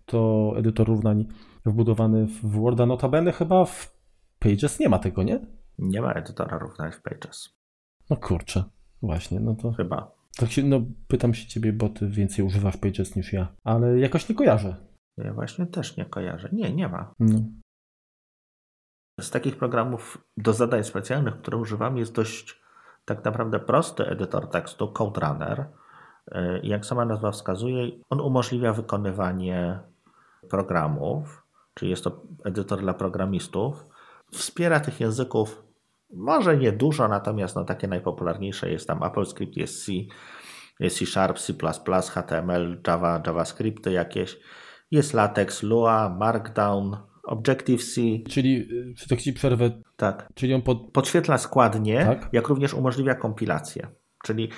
to 0.05 0.53
edytor 0.57 0.87
równań 0.87 1.27
wbudowany 1.65 2.25
w 2.25 2.45
Worda. 2.45 2.85
Notabene 2.85 3.31
chyba 3.31 3.65
w 3.65 3.97
Pages 4.39 4.79
nie 4.79 4.89
ma 4.89 4.99
tego, 4.99 5.23
nie? 5.23 5.39
Nie 5.79 6.01
ma 6.01 6.13
edytora 6.13 6.57
równań 6.57 6.91
w 6.91 7.01
Pages. 7.01 7.49
No 8.09 8.17
kurczę, 8.17 8.63
właśnie, 9.01 9.39
no 9.39 9.55
to... 9.55 9.71
Chyba. 9.71 10.11
Tak 10.37 10.51
się, 10.51 10.63
no 10.63 10.81
pytam 11.07 11.33
się 11.33 11.47
ciebie, 11.47 11.73
bo 11.73 11.89
ty 11.89 12.09
więcej 12.09 12.45
używasz 12.45 12.77
Pages 12.77 13.15
niż 13.15 13.33
ja, 13.33 13.47
ale 13.63 13.99
jakoś 13.99 14.29
nie 14.29 14.35
kojarzę. 14.35 14.75
Ja 15.17 15.33
właśnie 15.33 15.65
też 15.65 15.97
nie 15.97 16.05
kojarzę. 16.05 16.49
Nie, 16.51 16.73
nie 16.73 16.87
ma. 16.87 17.13
No. 17.19 17.39
Z 19.19 19.31
takich 19.31 19.57
programów 19.57 20.17
do 20.37 20.53
zadań 20.53 20.83
specjalnych, 20.83 21.41
które 21.41 21.57
używam, 21.57 21.97
jest 21.97 22.13
dość 22.13 22.61
tak 23.05 23.25
naprawdę 23.25 23.59
prosty 23.59 24.05
edytor 24.05 24.49
tekstu, 24.49 24.87
CodeRunner. 24.87 25.65
Y, 26.35 26.59
jak 26.63 26.85
sama 26.85 27.05
nazwa 27.05 27.31
wskazuje, 27.31 27.91
on 28.09 28.21
umożliwia 28.21 28.73
wykonywanie 28.73 29.79
programów, 30.49 31.43
czyli 31.73 31.91
jest 31.91 32.03
to 32.03 32.21
edytor 32.45 32.81
dla 32.81 32.93
programistów. 32.93 33.85
Wspiera 34.31 34.79
tych 34.79 34.99
języków 34.99 35.63
może 36.13 36.57
nie 36.57 36.71
dużo, 36.71 37.07
natomiast 37.07 37.55
no, 37.55 37.63
takie 37.63 37.87
najpopularniejsze 37.87 38.71
jest 38.71 38.87
tam 38.87 39.03
AppleScript, 39.03 39.57
jest 39.57 39.85
C, 39.85 39.91
jest 40.79 40.97
C 40.97 41.05
Sharp, 41.05 41.39
C++, 41.39 41.53
HTML, 42.13 42.81
Java, 42.87 43.21
JavaScripty 43.27 43.91
jakieś. 43.91 44.39
Jest 44.91 45.13
LaTeX, 45.13 45.63
Lua, 45.63 46.15
Markdown, 46.19 46.97
Objective-C. 47.27 48.01
Czyli, 48.29 48.67
czy 48.97 49.09
tak 49.09 49.21
ci 49.21 49.33
przerwę? 49.33 49.71
Tak. 49.95 50.29
Czyli 50.35 50.53
on 50.53 50.61
pod... 50.61 50.91
podświetla 50.91 51.37
składnie, 51.37 52.05
tak? 52.05 52.29
jak 52.33 52.47
również 52.47 52.73
umożliwia 52.73 53.15
kompilację. 53.15 53.87
Czyli 54.23 54.49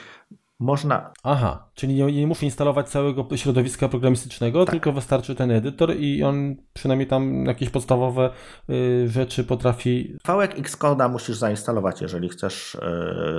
można. 0.60 1.12
Aha, 1.24 1.70
czyli 1.74 1.94
nie, 1.96 2.12
nie 2.12 2.28
muszę 2.28 2.46
instalować 2.46 2.90
całego 2.90 3.28
środowiska 3.38 3.90
programistycznego, 3.90 4.66
tak. 4.66 4.72
tylko 4.72 4.92
wystarczy 4.92 5.36
ten 5.36 5.52
edytor 5.52 5.96
i 5.96 6.24
on 6.24 6.56
przynajmniej 6.74 7.08
tam 7.08 7.46
jakieś 7.46 7.70
podstawowe 7.70 8.30
y, 8.70 9.08
rzeczy 9.10 9.44
potrafi. 9.44 10.18
Kawałek 10.24 10.56
Xcode'a 10.56 11.10
musisz 11.12 11.38
zainstalować, 11.38 12.02
jeżeli 12.02 12.30
chcesz 12.30 12.76
y, 12.76 12.80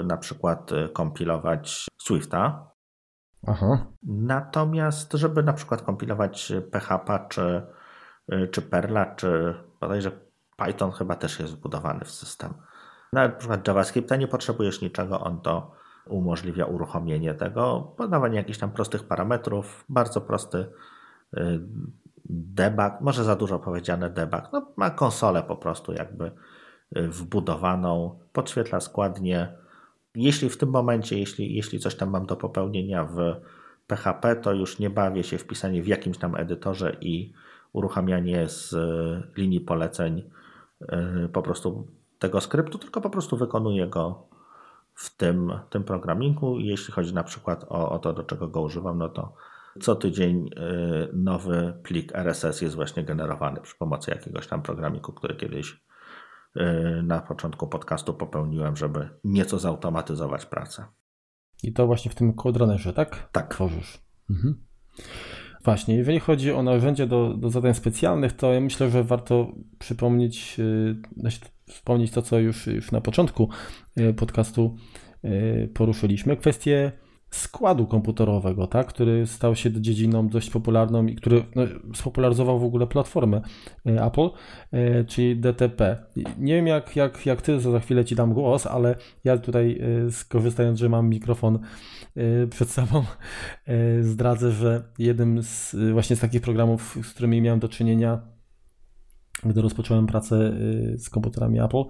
na 0.05 0.17
przykład 0.17 0.73
y, 0.73 0.89
kompilować 0.89 1.87
Swifta. 1.99 2.71
Aha. 3.47 3.87
Natomiast, 4.03 5.13
żeby 5.13 5.43
na 5.43 5.53
przykład 5.53 5.83
kompilować 5.83 6.53
PHP 6.71 7.27
czy, 7.29 7.43
y, 7.43 7.63
czy 8.51 8.63
Perla, 8.63 9.15
czy 9.15 9.55
bodajże 9.81 10.11
Python 10.57 10.93
chyba 10.93 11.17
też 11.17 11.41
jest 11.41 11.55
wbudowany 11.55 12.05
w 12.05 12.11
system. 12.11 12.55
Nawet 13.13 13.33
na 13.33 13.39
przykład 13.39 13.69
JavaScripta 13.69 14.17
nie 14.17 14.29
potrzebujesz 14.29 14.81
niczego, 14.81 15.21
on 15.21 15.41
to 15.41 15.73
umożliwia 16.07 16.65
uruchomienie 16.65 17.35
tego, 17.35 17.95
podawanie 17.97 18.37
jakichś 18.37 18.59
tam 18.59 18.71
prostych 18.71 19.05
parametrów, 19.05 19.85
bardzo 19.89 20.21
prosty 20.21 20.59
y, 20.59 21.61
debug, 22.31 23.01
może 23.01 23.25
za 23.25 23.37
dużo 23.37 23.59
powiedziane 23.59 24.11
debug, 24.11 24.43
no, 24.53 24.73
ma 24.77 24.91
konsolę 24.91 25.43
po 25.43 25.57
prostu 25.57 25.93
jakby 25.93 26.33
y, 26.97 27.09
wbudowaną, 27.09 28.21
podświetla 28.33 28.81
składnie. 28.81 29.57
Jeśli 30.15 30.51
w 30.51 30.57
tym 30.57 30.71
momencie, 30.71 31.19
jeśli, 31.19 31.57
jeśli 31.57 31.79
coś 31.79 31.95
tam 31.95 32.11
mam 32.11 32.27
do 32.27 32.37
popełnienia 32.37 33.05
w 33.05 33.19
PHP, 33.87 34.37
to 34.37 34.53
już 34.53 34.79
nie 34.79 34.91
bawię 34.91 35.25
się 35.25 35.39
w 35.39 35.47
pisanie 35.47 35.83
w 35.83 35.87
jakimś 35.87 36.19
tam 36.19 36.37
edytorze 36.37 36.97
i 37.01 37.33
uruchamianie 37.73 38.49
z 38.49 38.73
y, 38.73 39.41
linii 39.41 39.61
poleceń 39.61 40.31
po 41.33 41.43
prostu 41.43 41.87
tego 42.19 42.41
skryptu, 42.41 42.79
tylko 42.79 43.01
po 43.01 43.11
prostu 43.11 43.37
wykonuję 43.37 43.87
go 43.87 44.29
w 44.95 45.17
tym, 45.17 45.53
tym 45.71 45.85
programingu. 45.85 46.59
Jeśli 46.59 46.95
chodzi 46.95 47.15
na 47.15 47.25
przykład 47.25 47.65
o, 47.69 47.91
o 47.91 47.99
to, 47.99 48.13
do 48.13 48.23
czego 48.23 48.49
go 48.49 48.61
używam, 48.61 48.99
no 48.99 49.09
to 49.09 49.35
co 49.81 49.97
tydzień 49.97 50.47
y, 50.47 50.51
nowy 51.13 51.75
plik 51.83 52.15
RSS 52.15 52.61
jest 52.63 52.75
właśnie 52.75 53.05
generowany 53.05 53.61
przy 53.61 53.77
pomocy 53.77 54.11
jakiegoś 54.11 54.47
tam 54.47 54.63
programiku, 54.63 55.13
który 55.13 55.35
kiedyś 55.35 55.81
na 57.03 57.21
początku 57.21 57.69
podcastu 57.69 58.15
popełniłem, 58.15 58.77
żeby 58.77 59.09
nieco 59.25 59.59
zautomatyzować 59.59 60.47
pracę. 60.47 60.85
I 61.63 61.73
to 61.73 61.87
właśnie 61.87 62.11
w 62.11 62.15
tym 62.15 62.35
Coderunnerze, 62.35 62.93
tak? 62.93 63.29
Tak. 63.33 63.55
Tworzysz. 63.55 63.99
Mhm. 64.31 64.65
Właśnie, 65.65 65.95
jeżeli 65.95 66.21
chodzi 66.21 66.53
o 66.53 66.63
narzędzia 66.63 67.07
do, 67.07 67.35
do 67.35 67.51
zadań 67.51 67.75
specjalnych, 67.75 68.33
to 68.33 68.53
ja 68.53 68.61
myślę, 68.61 68.91
że 68.91 69.05
warto 69.05 69.53
przypomnieć, 69.79 70.59
yy, 70.59 71.31
wspomnieć 71.67 72.11
to, 72.11 72.23
co 72.23 72.39
już, 72.39 72.67
już 72.67 72.93
na 72.93 73.01
początku 73.01 73.49
y, 73.99 74.15
podcastu 74.15 74.77
y, 75.25 75.71
poruszyliśmy, 75.75 76.37
kwestię 76.37 76.93
składu 77.31 77.87
komputerowego, 77.87 78.67
tak, 78.67 78.87
który 78.87 79.27
stał 79.27 79.57
się 79.57 79.81
dziedziną 79.81 80.29
dość 80.29 80.51
popularną 80.51 81.07
i 81.07 81.17
który 81.17 81.45
no, 81.57 81.63
spopularyzował 81.95 82.59
w 82.59 82.65
ogóle 82.65 82.87
platformę 82.87 83.41
y, 83.87 84.03
Apple, 84.03 84.29
czyli 85.07 85.37
DTP. 85.37 86.07
Nie 86.39 86.55
wiem 86.55 86.67
jak, 86.67 86.97
jak, 86.97 87.27
jak 87.27 87.43
ty, 87.43 87.61
za 87.61 87.81
chwilę 87.81 88.05
ci 88.05 88.15
dam 88.15 88.35
głos, 88.35 88.67
ale 88.67 88.95
ja 89.25 89.39
tutaj 89.39 89.81
skorzystając, 90.11 90.79
że 90.79 90.89
mam 90.89 91.09
mikrofon 91.09 91.59
przed 92.51 92.71
sobą, 92.71 93.05
zdradzę, 94.01 94.51
że 94.51 94.83
jednym 94.99 95.43
z 95.43 95.77
właśnie 95.93 96.17
z 96.17 96.21
takich 96.21 96.41
programów, 96.41 96.99
z 97.03 97.11
którymi 97.11 97.41
miałem 97.41 97.61
do 97.61 97.69
czynienia 97.69 98.21
gdy 99.45 99.63
rozpocząłem 99.63 100.07
pracę 100.07 100.53
z 100.97 101.11
komputerami 101.11 101.61
Apple, 101.61 101.85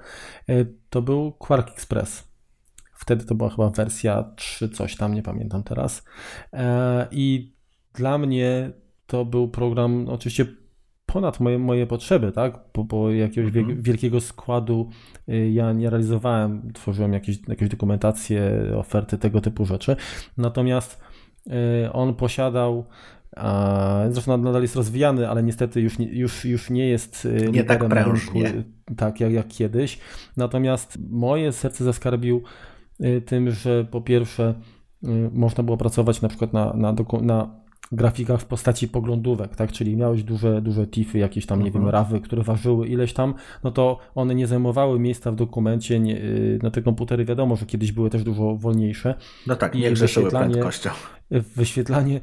to 0.90 1.02
był 1.02 1.32
Quark 1.32 1.70
Express. 1.70 2.30
Wtedy 3.01 3.24
to 3.24 3.35
była 3.35 3.51
chyba 3.51 3.70
wersja 3.70 4.32
3, 4.36 4.68
coś 4.68 4.97
tam, 4.97 5.14
nie 5.14 5.22
pamiętam 5.22 5.62
teraz. 5.62 6.05
E, 6.52 7.06
I 7.10 7.55
dla 7.94 8.18
mnie 8.18 8.70
to 9.06 9.24
był 9.24 9.48
program, 9.48 10.09
oczywiście 10.09 10.47
ponad 11.06 11.40
moje, 11.40 11.59
moje 11.59 11.86
potrzeby, 11.86 12.32
tak? 12.32 12.59
Bo, 12.74 12.85
bo 12.85 13.10
jakiegoś 13.10 13.56
mhm. 13.56 13.82
wielkiego 13.82 14.20
składu 14.20 14.89
y, 15.28 15.51
ja 15.51 15.72
nie 15.72 15.90
realizowałem, 15.90 16.72
tworzyłem 16.72 17.12
jakieś, 17.12 17.48
jakieś 17.48 17.68
dokumentacje, 17.68 18.52
oferty, 18.77 19.18
tego 19.18 19.40
typu 19.40 19.64
rzeczy. 19.64 19.97
Natomiast 20.36 21.01
on 21.93 22.14
posiadał 22.14 22.86
Zresztą 24.10 24.36
nadal 24.36 24.62
jest 24.62 24.77
rozwijany, 24.77 25.28
ale 25.28 25.43
niestety 25.43 25.81
już, 25.81 25.98
już, 25.98 26.44
już 26.44 26.70
nie 26.70 26.89
jest 26.89 27.24
y, 27.24 27.48
nie 27.52 27.64
tak 27.64 27.89
prężnie. 27.89 28.52
tak 28.97 29.20
jak, 29.20 29.32
jak 29.32 29.48
kiedyś. 29.48 29.98
Natomiast 30.36 30.98
moje 31.10 31.52
serce 31.52 31.85
zaskarbił 31.85 32.36
y, 32.36 32.69
tym, 33.27 33.51
że 33.51 33.85
po 33.85 34.01
pierwsze 34.01 34.55
y, 35.05 35.31
można 35.32 35.64
było 35.64 35.77
pracować 35.77 36.22
na 36.22 36.28
przykład 36.28 36.52
na, 36.52 36.72
na, 36.74 36.94
na 37.20 37.60
grafikach 37.93 38.41
w 38.41 38.45
postaci 38.45 38.89
poglądówek, 38.89 39.57
tak? 39.57 39.73
Czyli 39.73 39.97
miałeś 39.97 40.23
duże, 40.23 40.62
duże 40.62 40.87
tify, 40.87 41.19
jakieś 41.19 41.47
tam, 41.47 41.59
nie 41.59 41.71
wiem, 41.71 41.83
mhm. 41.83 41.93
rawy, 41.93 42.21
które 42.21 42.43
ważyły 42.43 42.89
ileś 42.89 43.12
tam, 43.12 43.35
no 43.65 43.71
to 43.71 43.99
one 44.15 44.35
nie 44.35 44.47
zajmowały 44.47 44.99
miejsca 44.99 45.33
w 45.33 45.37
dokumencie, 45.37 46.01
nie, 46.01 46.21
na 46.62 46.71
te 46.71 46.83
komputery 46.83 47.25
wiadomo, 47.25 47.57
że 47.57 47.67
kiedyś 47.67 47.93
były 47.93 48.11
też 48.11 48.25
dużo 48.25 48.57
wolniejsze. 48.57 49.15
No 49.47 49.57
tak, 49.57 49.75
nie 49.75 49.93
grzeszyły 49.93 50.31
prędkością 50.31 50.91
wyświetlanie 51.31 52.21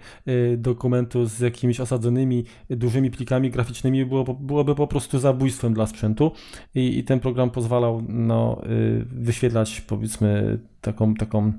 dokumentu 0.57 1.26
z 1.26 1.39
jakimiś 1.39 1.80
osadzonymi 1.80 2.44
dużymi 2.69 3.11
plikami 3.11 3.52
graficznymi 3.52 4.06
było, 4.06 4.23
byłoby 4.23 4.76
po 4.76 4.88
prostu 4.88 5.19
zabójstwem 5.19 5.73
dla 5.73 5.88
sprzętu 5.88 6.31
i, 6.76 6.98
i 6.98 7.03
ten 7.03 7.19
program 7.19 7.49
pozwalał 7.49 8.03
no, 8.10 8.61
wyświetlać 9.06 9.81
powiedzmy 9.81 10.60
taką, 10.81 11.15
taką 11.15 11.53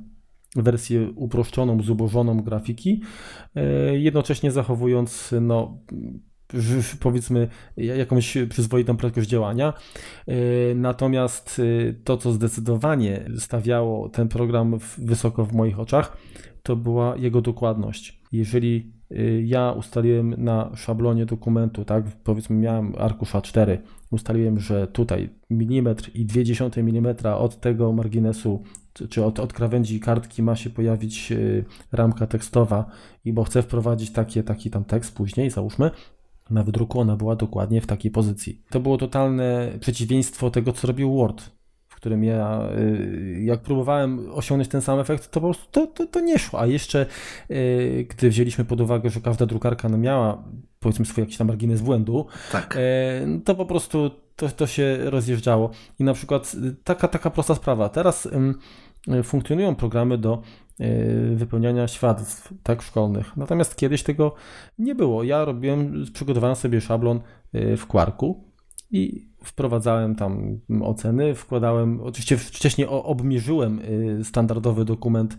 wersję 0.56 1.10
uproszczoną, 1.16 1.82
zubożoną 1.82 2.40
grafiki, 2.40 3.02
jednocześnie 3.92 4.50
zachowując 4.50 5.34
no, 5.40 5.78
powiedzmy 7.00 7.48
jakąś 7.76 8.38
przyzwoitą 8.48 8.96
prędkość 8.96 9.28
działania. 9.28 9.72
E, 10.26 10.34
natomiast 10.74 11.60
e, 11.88 11.92
to, 11.92 12.16
co 12.16 12.32
zdecydowanie 12.32 13.30
stawiało 13.38 14.08
ten 14.08 14.28
program 14.28 14.78
wysoko 14.98 15.44
w 15.44 15.52
moich 15.52 15.80
oczach, 15.80 16.16
to 16.62 16.76
była 16.76 17.16
jego 17.16 17.40
dokładność. 17.40 18.22
Jeżeli 18.32 18.92
e, 19.10 19.42
ja 19.42 19.72
ustaliłem 19.72 20.34
na 20.44 20.70
szablonie 20.76 21.26
dokumentu, 21.26 21.84
tak, 21.84 22.04
powiedzmy 22.24 22.56
miałem 22.56 22.94
arkusz 22.98 23.32
A4, 23.32 23.78
ustaliłem, 24.10 24.60
że 24.60 24.86
tutaj 24.86 25.30
milimetr 25.50 26.10
i 26.14 26.26
0,2 26.26 26.80
mm 26.80 27.16
od 27.34 27.60
tego 27.60 27.92
marginesu, 27.92 28.62
czy 29.10 29.24
od, 29.24 29.40
od 29.40 29.52
krawędzi 29.52 30.00
kartki 30.00 30.42
ma 30.42 30.56
się 30.56 30.70
pojawić 30.70 31.32
ramka 31.92 32.26
tekstowa 32.26 32.90
i 33.24 33.32
bo 33.32 33.44
chcę 33.44 33.62
wprowadzić 33.62 34.12
takie, 34.12 34.42
taki 34.42 34.70
tam 34.70 34.84
tekst 34.84 35.14
później, 35.14 35.50
załóżmy, 35.50 35.90
na 36.50 36.62
wydruku 36.62 37.00
ona 37.00 37.16
była 37.16 37.36
dokładnie 37.36 37.80
w 37.80 37.86
takiej 37.86 38.10
pozycji. 38.10 38.62
To 38.70 38.80
było 38.80 38.98
totalne 38.98 39.72
przeciwieństwo 39.80 40.50
tego, 40.50 40.72
co 40.72 40.86
robił 40.86 41.16
Word, 41.16 41.50
w 41.88 41.94
którym 41.94 42.24
ja, 42.24 42.68
y, 42.78 43.42
jak 43.44 43.60
próbowałem 43.60 44.30
osiągnąć 44.32 44.68
ten 44.68 44.80
sam 44.80 45.00
efekt, 45.00 45.30
to 45.30 45.40
po 45.40 45.46
prostu 45.46 45.66
to, 45.70 45.86
to, 45.86 46.06
to 46.06 46.20
nie 46.20 46.38
szło. 46.38 46.60
A 46.60 46.66
jeszcze, 46.66 47.06
y, 47.50 48.06
gdy 48.10 48.30
wzięliśmy 48.30 48.64
pod 48.64 48.80
uwagę, 48.80 49.10
że 49.10 49.20
każda 49.20 49.46
drukarka 49.46 49.88
no 49.88 49.98
miała, 49.98 50.44
powiedzmy, 50.80 51.06
swój 51.06 51.22
jakiś 51.22 51.36
tam 51.36 51.46
margines 51.46 51.80
błędu, 51.80 52.26
tak. 52.52 52.76
Y, 52.76 53.40
to 53.44 53.54
po 53.54 53.66
prostu 53.66 54.10
to, 54.38 54.48
to 54.48 54.66
się 54.66 54.98
rozjeżdżało. 55.00 55.70
I 55.98 56.04
na 56.04 56.14
przykład 56.14 56.56
taka, 56.84 57.08
taka 57.08 57.30
prosta 57.30 57.54
sprawa. 57.54 57.88
Teraz 57.88 58.28
funkcjonują 59.22 59.74
programy 59.74 60.18
do 60.18 60.42
Y, 60.80 61.36
wypełniania 61.36 61.88
świadectw 61.88 62.52
tak 62.62 62.82
szkolnych. 62.82 63.36
Natomiast 63.36 63.76
kiedyś 63.76 64.02
tego 64.02 64.34
nie 64.78 64.94
było. 64.94 65.24
Ja 65.24 65.44
robiłem, 65.44 66.04
przygotowałem 66.12 66.56
sobie 66.56 66.80
szablon 66.80 67.20
y, 67.54 67.76
w 67.76 67.86
Quarku 67.86 68.44
i 68.90 69.28
wprowadzałem 69.44 70.14
tam 70.14 70.60
oceny, 70.82 71.34
wkładałem, 71.34 72.00
oczywiście 72.00 72.36
wcześniej 72.36 72.86
obmierzyłem 72.88 73.78
y, 73.78 74.24
standardowy 74.24 74.84
dokument, 74.84 75.38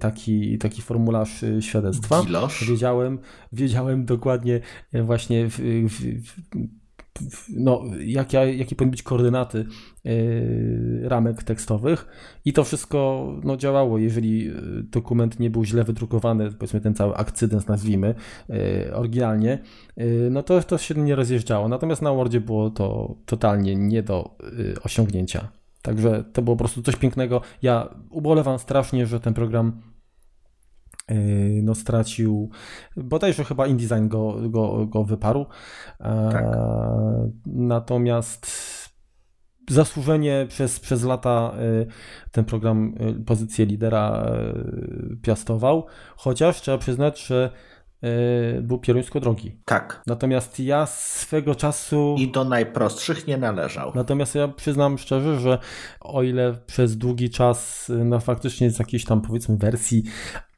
taki, 0.00 0.58
taki 0.58 0.82
formularz 0.82 1.44
świadectwa. 1.60 2.22
Wiedziałem, 2.68 3.18
wiedziałem 3.52 4.04
dokładnie 4.04 4.60
właśnie 4.92 5.48
w, 5.48 5.56
w, 5.88 6.24
w, 6.26 6.40
no, 7.56 7.82
jak, 8.00 8.32
jakie 8.32 8.76
powinny 8.76 8.90
być 8.90 9.02
koordynaty 9.02 9.66
yy, 10.04 11.08
ramek 11.08 11.42
tekstowych 11.42 12.06
i 12.44 12.52
to 12.52 12.64
wszystko 12.64 13.28
no, 13.44 13.56
działało. 13.56 13.98
Jeżeli 13.98 14.44
yy, 14.44 14.54
dokument 14.82 15.40
nie 15.40 15.50
był 15.50 15.64
źle 15.64 15.84
wydrukowany, 15.84 16.52
powiedzmy 16.52 16.80
ten 16.80 16.94
cały 16.94 17.14
akcydent 17.14 17.68
nazwijmy 17.68 18.14
yy, 18.48 18.94
oryginalnie, 18.94 19.58
no 20.30 20.42
to, 20.42 20.62
to 20.62 20.78
się 20.78 20.94
nie 20.94 21.14
rozjeżdżało. 21.14 21.68
Natomiast 21.68 22.02
na 22.02 22.12
Wordzie 22.12 22.40
było 22.40 22.70
to 22.70 23.16
totalnie 23.26 23.76
nie 23.76 24.02
do 24.02 24.36
osiągnięcia. 24.84 25.48
Także 25.82 26.24
to 26.32 26.42
było 26.42 26.56
po 26.56 26.64
prostu 26.64 26.82
coś 26.82 26.96
pięknego. 26.96 27.40
Ja 27.62 27.94
ubolewam 28.10 28.58
strasznie, 28.58 29.06
że 29.06 29.20
ten 29.20 29.34
program 29.34 29.82
no 31.62 31.74
stracił, 31.74 32.50
bodajże 32.96 33.44
chyba 33.44 33.66
InDesign 33.66 34.08
go, 34.08 34.36
go, 34.48 34.86
go 34.86 35.04
wyparł. 35.04 35.46
E, 36.00 36.28
tak. 36.32 36.44
Natomiast 37.46 38.48
zasłużenie 39.70 40.46
przez, 40.48 40.80
przez 40.80 41.04
lata 41.04 41.52
yy, 41.60 41.86
ten 42.30 42.44
program 42.44 42.94
yy, 43.00 43.24
pozycję 43.24 43.66
lidera 43.66 44.30
piastował, 45.22 45.86
chociaż 46.16 46.60
trzeba 46.60 46.78
przyznać, 46.78 47.26
że 47.26 47.50
był 48.62 48.78
pieruńsko 48.78 49.20
drogi. 49.20 49.60
Tak. 49.64 50.02
Natomiast 50.06 50.60
ja 50.60 50.86
swego 50.86 51.54
czasu. 51.54 52.14
I 52.18 52.32
do 52.32 52.44
najprostszych 52.44 53.26
nie 53.26 53.36
należał. 53.36 53.92
Natomiast 53.94 54.34
ja 54.34 54.48
przyznam 54.48 54.98
szczerze, 54.98 55.40
że 55.40 55.58
o 56.00 56.22
ile 56.22 56.54
przez 56.66 56.96
długi 56.96 57.30
czas, 57.30 57.90
no 58.04 58.20
faktycznie 58.20 58.70
z 58.70 58.78
jakiejś 58.78 59.04
tam 59.04 59.20
powiedzmy 59.20 59.56
wersji 59.56 60.02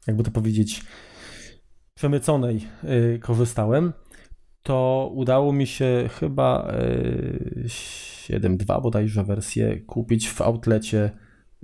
jakby 0.07 0.23
to 0.23 0.31
powiedzieć, 0.31 0.83
przemyconej 1.93 2.67
y, 2.83 3.19
korzystałem, 3.19 3.93
to 4.63 5.09
udało 5.13 5.53
mi 5.53 5.67
się 5.67 6.09
chyba 6.19 6.67
7.2 7.65 8.77
y, 8.77 8.81
bodajże 8.81 9.23
wersję 9.23 9.79
kupić 9.79 10.29
w 10.29 10.41
outlecie 10.41 11.11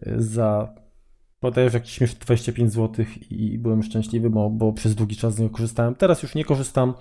y, 0.07 0.15
za 0.17 0.75
bodajże 1.41 1.77
jakieś 1.77 2.15
25 2.15 2.73
zł 2.73 3.05
i 3.29 3.57
byłem 3.57 3.83
szczęśliwy, 3.83 4.29
bo, 4.29 4.49
bo 4.49 4.73
przez 4.73 4.95
długi 4.95 5.15
czas 5.15 5.35
z 5.35 5.39
niego 5.39 5.55
korzystałem. 5.55 5.95
Teraz 5.95 6.23
już 6.23 6.35
nie 6.35 6.45
korzystam, 6.45 6.93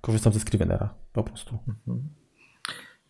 korzystam 0.00 0.32
ze 0.32 0.40
Scrivenera 0.40 0.94
po 1.12 1.22
prostu. 1.22 1.58
Mhm. 1.68 2.08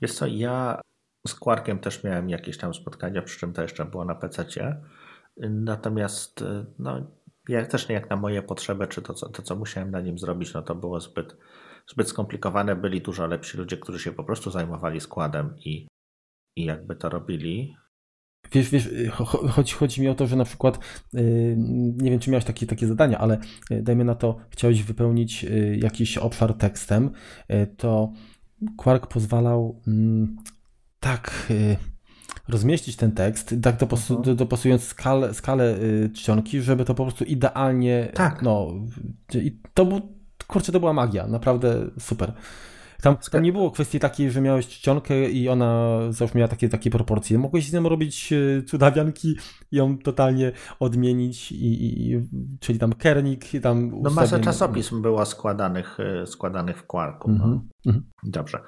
Jest 0.00 0.18
co, 0.18 0.26
ja 0.26 0.80
z 1.26 1.34
Quarkiem 1.34 1.78
też 1.78 2.04
miałem 2.04 2.30
jakieś 2.30 2.58
tam 2.58 2.74
spotkania, 2.74 3.22
przy 3.22 3.38
czym 3.38 3.52
to 3.52 3.62
jeszcze 3.62 3.84
było 3.84 4.04
na 4.04 4.14
PC. 4.14 4.44
Natomiast 5.50 6.44
no, 6.78 7.17
jak 7.48 7.66
też 7.66 7.88
nie 7.88 7.94
jak 7.94 8.10
na 8.10 8.16
moje 8.16 8.42
potrzeby, 8.42 8.86
czy 8.86 9.02
to 9.02 9.14
co, 9.14 9.28
to, 9.28 9.42
co 9.42 9.56
musiałem 9.56 9.90
na 9.90 10.00
nim 10.00 10.18
zrobić, 10.18 10.54
no 10.54 10.62
to 10.62 10.74
było 10.74 11.00
zbyt, 11.00 11.36
zbyt 11.90 12.08
skomplikowane. 12.08 12.76
Byli 12.76 13.00
dużo 13.00 13.26
lepsi 13.26 13.58
ludzie, 13.58 13.76
którzy 13.76 13.98
się 13.98 14.12
po 14.12 14.24
prostu 14.24 14.50
zajmowali 14.50 15.00
składem 15.00 15.54
i, 15.64 15.88
i 16.56 16.64
jakby 16.64 16.96
to 16.96 17.08
robili. 17.08 17.76
Wiesz, 18.52 18.70
wiesz, 18.70 18.88
chodzi, 19.50 19.74
chodzi 19.74 20.00
mi 20.00 20.08
o 20.08 20.14
to, 20.14 20.26
że 20.26 20.36
na 20.36 20.44
przykład, 20.44 20.78
y, 21.14 21.54
nie 21.96 22.10
wiem, 22.10 22.20
czy 22.20 22.30
miałeś 22.30 22.44
takie, 22.44 22.66
takie 22.66 22.86
zadania, 22.86 23.18
ale 23.18 23.38
y, 23.70 23.82
dajmy 23.82 24.04
na 24.04 24.14
to, 24.14 24.36
chciałeś 24.50 24.82
wypełnić 24.82 25.44
y, 25.44 25.78
jakiś 25.82 26.18
obszar 26.18 26.54
tekstem, 26.54 27.10
to 27.76 28.12
Quark 28.76 29.06
pozwalał 29.06 29.82
mm, 29.86 30.36
tak 31.00 31.52
rozmieścić 32.48 32.96
ten 32.96 33.12
tekst, 33.12 33.54
tak 33.62 33.76
dopasu, 33.76 34.14
uh 34.14 34.20
-huh. 34.20 34.34
dopasując 34.34 34.84
skalę, 34.84 35.34
skalę 35.34 35.76
y, 35.78 36.10
czcionki, 36.14 36.62
żeby 36.62 36.84
to 36.84 36.94
po 36.94 37.04
prostu 37.04 37.24
idealnie. 37.24 38.08
Tak. 38.14 38.42
No, 38.42 38.68
i 39.34 39.58
to 39.74 39.86
był, 39.86 40.00
kurczę, 40.46 40.72
to 40.72 40.80
była 40.80 40.92
magia, 40.92 41.26
naprawdę 41.26 41.86
super. 41.98 42.32
Tam, 43.02 43.16
tam, 43.32 43.42
nie 43.42 43.52
było 43.52 43.70
kwestii 43.70 44.00
takiej, 44.00 44.30
że 44.30 44.40
miałeś 44.40 44.68
czcionkę 44.68 45.30
i 45.30 45.48
ona 45.48 45.98
załóżmy 46.10 46.38
miała 46.38 46.48
takie, 46.48 46.68
takie 46.68 46.90
proporcje. 46.90 47.38
Mogłeś 47.38 47.68
z 47.68 47.72
nią 47.72 47.88
robić 47.88 48.32
y, 48.32 48.62
cudawianki 48.66 49.36
i 49.72 49.76
ją 49.76 49.98
totalnie 49.98 50.52
odmienić, 50.80 51.52
i, 51.52 52.10
i 52.10 52.28
czyli 52.60 52.78
tam 52.78 52.92
kernik, 52.92 53.54
i 53.54 53.60
tam... 53.60 54.02
No 54.02 54.10
masa 54.10 54.38
czasopism 54.38 55.02
była 55.02 55.24
składanych, 55.24 55.98
y, 56.22 56.26
składanych 56.26 56.78
w 56.78 56.86
Quarku. 56.86 57.30
Mm 57.30 57.42
-hmm. 57.42 57.60
no. 57.84 57.92
-hmm. 57.92 58.00
Dobrze. 58.22 58.58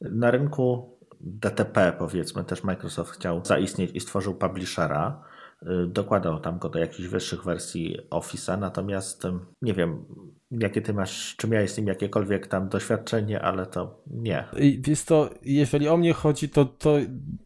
Na 0.00 0.30
rynku 0.30 0.97
DTP 1.20 1.92
powiedzmy 1.98 2.44
też 2.44 2.64
Microsoft 2.64 3.10
chciał 3.10 3.44
zaistnieć 3.44 3.90
i 3.94 4.00
stworzył 4.00 4.34
publishera. 4.34 5.22
Y, 5.62 5.86
dokładał 5.86 6.40
tam 6.40 6.58
go 6.58 6.68
do 6.68 6.78
jakichś 6.78 7.08
wyższych 7.08 7.44
wersji 7.44 7.96
Office'a, 8.10 8.58
natomiast 8.58 9.22
nie 9.62 9.74
wiem, 9.74 10.04
jakie 10.50 10.82
ty 10.82 10.92
masz, 10.92 11.36
czy 11.36 11.48
miałeś 11.48 11.70
z 11.70 11.78
nim 11.78 11.86
jakiekolwiek 11.86 12.46
tam 12.46 12.68
doświadczenie, 12.68 13.42
ale 13.42 13.66
to 13.66 14.02
nie. 14.06 14.44
Wiesz 14.78 15.04
to, 15.04 15.30
jeżeli 15.42 15.88
o 15.88 15.96
mnie 15.96 16.12
chodzi, 16.12 16.48
to, 16.48 16.64
to 16.64 16.96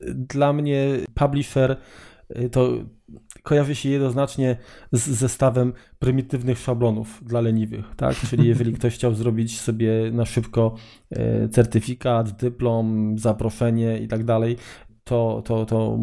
dla 0.00 0.52
mnie 0.52 0.88
publisher 1.14 1.76
y, 2.30 2.50
to 2.50 2.68
kojarzy 3.42 3.74
się 3.74 3.88
jednoznacznie 3.88 4.56
z 4.92 5.08
zestawem 5.08 5.72
prymitywnych 5.98 6.58
szablonów 6.58 7.24
dla 7.24 7.40
leniwych, 7.40 7.84
tak? 7.96 8.16
Czyli 8.16 8.48
jeżeli 8.48 8.72
ktoś 8.72 8.94
chciał 8.94 9.14
zrobić 9.14 9.60
sobie 9.60 10.10
na 10.12 10.24
szybko 10.24 10.74
e, 11.10 11.48
certyfikat, 11.48 12.30
dyplom, 12.32 13.18
zaproszenie 13.18 13.98
i 13.98 14.08
tak 14.08 14.24
dalej, 14.24 14.56
to, 15.04 15.42
to, 15.44 15.66
to 15.66 15.98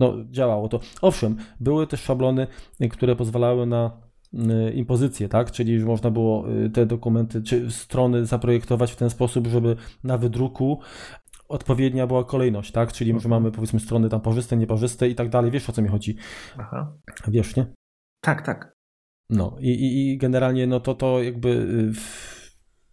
no, 0.00 0.14
działało 0.30 0.68
to. 0.68 0.80
Owszem, 1.02 1.36
były 1.60 1.86
też 1.86 2.00
szablony, 2.00 2.46
które 2.90 3.16
pozwalały 3.16 3.66
na 3.66 3.90
e, 4.34 4.72
impozycję, 4.72 5.28
tak? 5.28 5.50
Czyli 5.50 5.78
można 5.78 6.10
było 6.10 6.44
e, 6.48 6.70
te 6.70 6.86
dokumenty 6.86 7.42
czy 7.42 7.70
strony 7.70 8.26
zaprojektować 8.26 8.92
w 8.92 8.96
ten 8.96 9.10
sposób, 9.10 9.46
żeby 9.46 9.76
na 10.04 10.18
wydruku 10.18 10.80
odpowiednia 11.48 12.06
była 12.06 12.24
kolejność, 12.24 12.72
tak? 12.72 12.92
Czyli 12.92 13.10
mhm. 13.10 13.22
że 13.22 13.28
mamy 13.28 13.52
powiedzmy 13.52 13.80
strony 13.80 14.08
tam 14.08 14.20
parzyste, 14.20 14.56
nieparzyste 14.56 15.08
i 15.08 15.14
tak 15.14 15.28
dalej. 15.28 15.50
Wiesz 15.50 15.70
o 15.70 15.72
co 15.72 15.82
mi 15.82 15.88
chodzi? 15.88 16.16
Aha. 16.58 16.92
Wiesz, 17.28 17.56
nie? 17.56 17.66
Tak, 18.20 18.46
tak. 18.46 18.78
No 19.30 19.56
i, 19.60 19.68
i, 19.68 20.12
i 20.12 20.18
generalnie 20.18 20.66
no 20.66 20.80
to 20.80 20.94
to 20.94 21.22
jakby 21.22 21.48
y, 21.48 21.92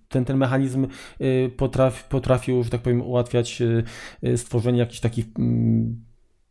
ten, 0.07 0.26
ten 0.26 0.38
mechanizm 0.38 0.88
y, 1.22 1.52
potrafi, 1.57 2.03
potrafił, 2.10 2.64
że 2.64 2.69
tak 2.69 2.82
powiem, 2.82 3.02
ułatwiać 3.02 3.61
y, 4.23 4.38
stworzenie 4.38 4.80
jakichś 4.80 4.99
takich 4.99 5.26
mm, 5.40 6.06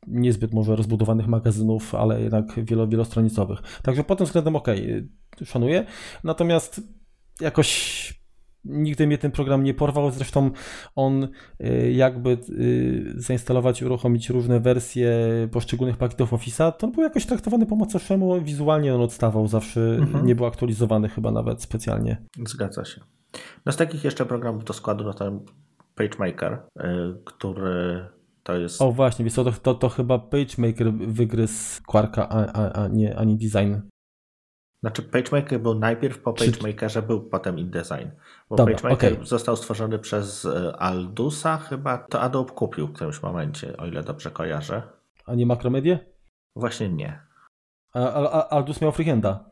niezbyt 0.06 0.54
może 0.54 0.76
rozbudowanych 0.76 1.26
magazynów, 1.26 1.94
ale 1.94 2.22
jednak 2.22 2.64
wielo, 2.64 2.88
wielostronicowych. 2.88 3.58
Także 3.82 4.04
pod 4.04 4.18
tym 4.18 4.26
względem 4.26 4.56
ok, 4.56 4.68
szanuję. 5.44 5.86
Natomiast 6.24 6.80
jakoś 7.40 8.23
nigdy 8.64 9.06
mnie 9.06 9.18
ten 9.18 9.30
program 9.30 9.64
nie 9.64 9.74
porwał. 9.74 10.10
Zresztą 10.10 10.50
on 10.96 11.28
y, 11.60 11.92
jakby 11.92 12.38
y, 12.48 13.12
zainstalować, 13.16 13.82
uruchomić 13.82 14.30
różne 14.30 14.60
wersje 14.60 15.08
poszczególnych 15.52 15.96
pakietów 15.96 16.32
Office'a, 16.32 16.72
to 16.72 16.86
on 16.86 16.92
był 16.92 17.02
jakoś 17.02 17.26
traktowany 17.26 17.66
po 17.66 17.76
macoszemu. 17.76 18.40
Wizualnie 18.40 18.94
on 18.94 19.00
odstawał 19.00 19.48
zawsze, 19.48 19.80
mhm. 19.80 20.26
nie 20.26 20.34
był 20.34 20.46
aktualizowany 20.46 21.08
chyba 21.08 21.30
nawet 21.30 21.62
specjalnie. 21.62 22.16
Zgadza 22.46 22.84
się. 22.84 23.00
No 23.66 23.72
z 23.72 23.76
takich 23.76 24.04
jeszcze 24.04 24.26
programów 24.26 24.64
do 24.64 24.72
składu, 24.72 25.04
no 25.04 25.14
ten 25.14 25.40
PageMaker, 25.94 26.52
y, 26.52 26.82
który 27.24 28.06
to 28.42 28.56
jest... 28.56 28.82
O 28.82 28.92
właśnie, 28.92 29.24
wiesz 29.24 29.34
to, 29.34 29.52
to, 29.52 29.74
to 29.74 29.88
chyba 29.88 30.18
PageMaker 30.18 30.92
wygryzł 30.92 31.82
Quarka, 31.86 32.28
a, 32.28 32.46
a, 32.52 32.72
a, 32.72 32.88
nie, 32.88 33.18
ani 33.18 33.36
design. 33.36 33.74
Znaczy 34.84 35.02
PageMaker 35.02 35.60
był 35.60 35.74
najpierw 35.74 36.18
po 36.18 36.32
PageMakerze, 36.32 37.02
był 37.02 37.20
potem 37.20 37.58
InDesign. 37.58 38.08
Bo 38.50 38.56
Dobra, 38.56 38.74
PageMaker 38.74 39.12
okay. 39.12 39.26
został 39.26 39.56
stworzony 39.56 39.98
przez 39.98 40.44
e, 40.44 40.76
Aldusa 40.76 41.56
chyba, 41.56 41.98
to 41.98 42.20
Adobe 42.20 42.52
kupił 42.52 42.86
w 42.86 42.92
którymś 42.92 43.22
momencie, 43.22 43.76
o 43.76 43.86
ile 43.86 44.02
dobrze 44.02 44.30
kojarzę. 44.30 44.82
A 45.26 45.34
nie 45.34 45.46
Macromedia? 45.46 45.98
Właśnie 46.56 46.88
nie. 46.88 47.20
A, 47.92 48.30
a, 48.30 48.48
Aldus 48.48 48.80
miał 48.80 48.92
Freehanda. 48.92 49.50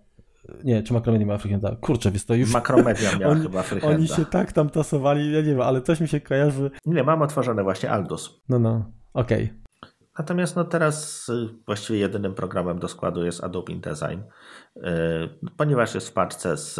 Nie, 0.64 0.82
czy 0.82 0.92
Macromedia 0.92 1.26
miała 1.26 1.38
Freehanda? 1.38 1.76
Kurczę, 1.80 2.10
więc 2.10 2.26
to 2.26 2.34
już... 2.34 2.52
Macromedia 2.52 3.18
miała 3.18 3.32
oni, 3.32 3.42
chyba 3.42 3.62
Freehanda. 3.62 3.96
Oni 3.96 4.08
się 4.08 4.24
tak 4.24 4.52
tam 4.52 4.70
tasowali, 4.70 5.32
ja 5.32 5.40
nie 5.40 5.46
wiem, 5.46 5.60
ale 5.60 5.82
coś 5.82 6.00
mi 6.00 6.08
się 6.08 6.20
kojarzy. 6.20 6.70
Nie, 6.86 7.04
mam 7.04 7.22
otworzone 7.22 7.62
właśnie 7.62 7.90
Aldus. 7.90 8.42
No, 8.48 8.58
no, 8.58 8.92
okej. 9.14 9.44
Okay. 9.44 9.61
Natomiast 10.18 10.56
no 10.56 10.64
teraz 10.64 11.28
y, 11.28 11.48
właściwie 11.66 11.98
jedynym 11.98 12.34
programem 12.34 12.78
do 12.78 12.88
składu 12.88 13.24
jest 13.24 13.44
Adobe 13.44 13.72
InDesign, 13.72 14.20
y, 14.76 14.80
ponieważ 15.56 15.94
jest 15.94 16.08
w 16.08 16.12
parce 16.12 16.56
z, 16.56 16.74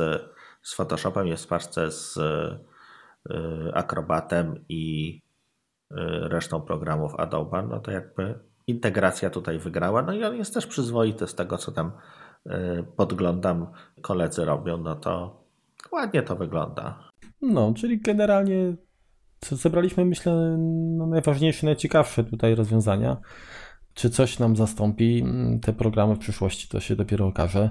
z 0.63 0.75
Photoshopem, 0.75 1.27
jest 1.27 1.45
w 1.45 1.49
parce 1.49 1.91
z 1.91 2.17
y, 2.17 3.75
Acrobatem 3.75 4.65
i 4.69 5.23
resztą 6.23 6.61
programów 6.61 7.15
Adobe, 7.15 7.63
no 7.63 7.81
to 7.81 7.91
jakby 7.91 8.39
integracja 8.67 9.31
tutaj 9.31 9.59
wygrała. 9.59 10.03
No 10.03 10.13
i 10.13 10.25
on 10.25 10.37
jest 10.37 10.55
też 10.55 10.67
przyzwoity 10.67 11.27
z 11.27 11.35
tego, 11.35 11.59
co 11.59 11.73
tam 11.73 11.93
podglądam, 12.97 13.67
koledzy 14.01 14.45
robią, 14.45 14.79
no 14.79 14.95
to 14.95 15.43
ładnie 15.93 16.23
to 16.23 16.37
wygląda. 16.37 17.09
No, 17.43 17.73
czyli 17.77 18.01
generalnie 18.01 18.77
zebraliśmy, 19.51 20.05
myślę, 20.05 20.57
no 20.97 21.07
najważniejsze, 21.07 21.67
najciekawsze 21.67 22.25
tutaj 22.25 22.55
rozwiązania. 22.55 23.17
Czy 23.95 24.11
coś 24.11 24.39
nam 24.39 24.57
zastąpi 24.57 25.21
mm, 25.21 25.61
te 25.61 25.73
programy 25.73 26.15
w 26.15 26.19
przyszłości, 26.19 26.69
to 26.69 26.81
się 26.81 26.97
dopiero 26.97 27.27
okaże. 27.27 27.71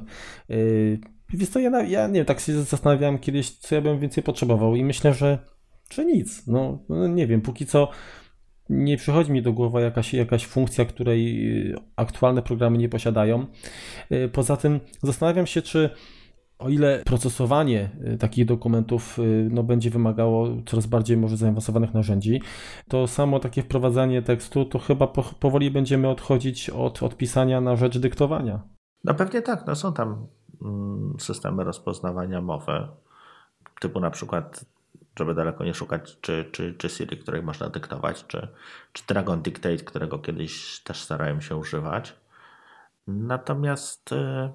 Yy, 0.50 1.00
Wiesz 1.34 1.50
co, 1.50 1.60
ja, 1.60 1.84
ja 1.84 2.08
nie 2.08 2.14
wiem, 2.14 2.26
tak 2.26 2.40
się 2.40 2.64
zastanawiałem 2.64 3.20
kiedyś, 3.20 3.50
co 3.50 3.76
ja 3.76 3.82
bym 3.82 4.00
więcej 4.00 4.24
potrzebował 4.24 4.76
i 4.76 4.84
myślę, 4.84 5.14
że, 5.14 5.40
że 5.94 6.06
nic. 6.06 6.48
No, 6.48 6.80
no 6.90 7.08
nie 7.08 7.28
wiem, 7.28 7.42
póki 7.42 7.66
co 7.66 7.90
nie 8.70 8.98
przychodzi 8.98 9.32
mi 9.32 9.42
do 9.42 9.54
głowy 9.54 9.82
jakaś, 9.82 10.14
jakaś 10.14 10.46
funkcja, 10.46 10.86
której 10.86 11.76
aktualne 11.96 12.42
programy 12.42 12.78
nie 12.78 12.90
posiadają. 12.90 13.46
Yy, 14.10 14.30
poza 14.30 14.58
tym 14.58 14.80
zastanawiam 15.04 15.48
się, 15.48 15.62
czy 15.62 15.90
o 16.62 16.70
ile 16.70 17.04
procesowanie 17.06 17.90
y, 18.14 18.18
takich 18.18 18.46
dokumentów 18.46 19.20
y, 19.20 19.50
no, 19.52 19.64
będzie 19.64 19.90
wymagało 19.90 20.48
coraz 20.66 20.86
bardziej 20.86 21.18
może 21.18 21.38
zaawansowanych 21.38 21.94
narzędzi, 21.94 22.42
to 22.88 23.08
samo 23.08 23.40
takie 23.40 23.62
wprowadzanie 23.62 24.22
tekstu 24.22 24.66
to 24.66 24.80
chyba 24.80 25.08
po, 25.08 25.24
powoli 25.24 25.72
będziemy 25.72 26.10
odchodzić 26.10 26.70
od, 26.70 27.04
od 27.04 27.18
pisania 27.18 27.62
na 27.62 27.76
rzecz 27.76 27.98
dyktowania. 27.98 28.62
No 29.04 29.14
pewnie 29.14 29.42
tak, 29.42 29.68
no 29.68 29.76
są 29.76 29.94
tam 29.94 30.28
mm, 30.62 31.16
systemy 31.20 31.64
rozpoznawania 31.64 32.42
mowy, 32.42 32.88
typu 33.80 34.00
na 34.00 34.12
przykład 34.12 34.66
żeby 35.20 35.34
daleko 35.34 35.64
nie 35.64 35.74
szukać, 35.74 36.18
czy, 36.22 36.50
czy, 36.52 36.74
czy 36.74 36.90
Siri, 36.90 37.18
której 37.18 37.44
można 37.44 37.70
dyktować, 37.70 38.28
czy, 38.28 38.48
czy 38.94 39.04
Dragon 39.08 39.42
Dictate, 39.42 39.78
którego 39.78 40.20
kiedyś 40.20 40.80
też 40.84 41.02
starałem 41.04 41.42
się 41.42 41.56
używać. 41.56 42.16
Natomiast 43.08 44.12
y, 44.12 44.52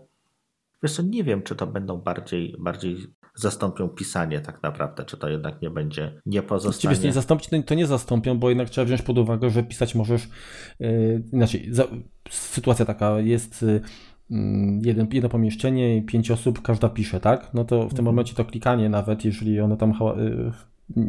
Wiesz 0.83 0.93
co, 0.93 1.03
nie 1.03 1.25
wiem, 1.25 1.43
czy 1.43 1.55
to 1.55 1.67
będą 1.67 1.97
bardziej, 1.97 2.57
bardziej 2.59 2.97
zastąpią 3.35 3.89
pisanie 3.89 4.41
tak 4.41 4.63
naprawdę, 4.63 5.05
czy 5.05 5.17
to 5.17 5.29
jednak 5.29 5.63
nie 5.63 5.71
będzie, 5.71 6.21
nie 6.27 6.43
pozostanie. 6.43 6.89
Właściwie 6.89 7.09
nie 7.09 7.13
zastąpić, 7.13 7.51
to 7.67 7.75
nie 7.75 7.87
zastąpią, 7.87 8.39
bo 8.39 8.49
jednak 8.49 8.71
trzeba 8.71 8.85
wziąć 8.85 9.03
pod 9.03 9.19
uwagę, 9.19 9.51
że 9.51 9.63
pisać 9.63 9.95
możesz, 9.95 10.29
yy, 10.81 11.23
inaczej, 11.33 11.69
za, 11.71 11.85
sytuacja 12.31 12.85
taka 12.85 13.21
jest, 13.21 13.63
yy, 13.63 13.81
jeden, 14.83 15.09
jedno 15.13 15.29
pomieszczenie, 15.29 16.03
pięć 16.03 16.31
osób, 16.31 16.63
każda 16.63 16.89
pisze, 16.89 17.21
tak? 17.21 17.55
No 17.55 17.65
to 17.65 17.77
w 17.77 17.81
tym 17.81 17.91
mhm. 17.91 18.05
momencie 18.05 18.35
to 18.35 18.45
klikanie 18.45 18.89
nawet, 18.89 19.25
jeżeli 19.25 19.61
ono 19.61 19.77
tam 19.77 19.95
yy, 20.17 20.53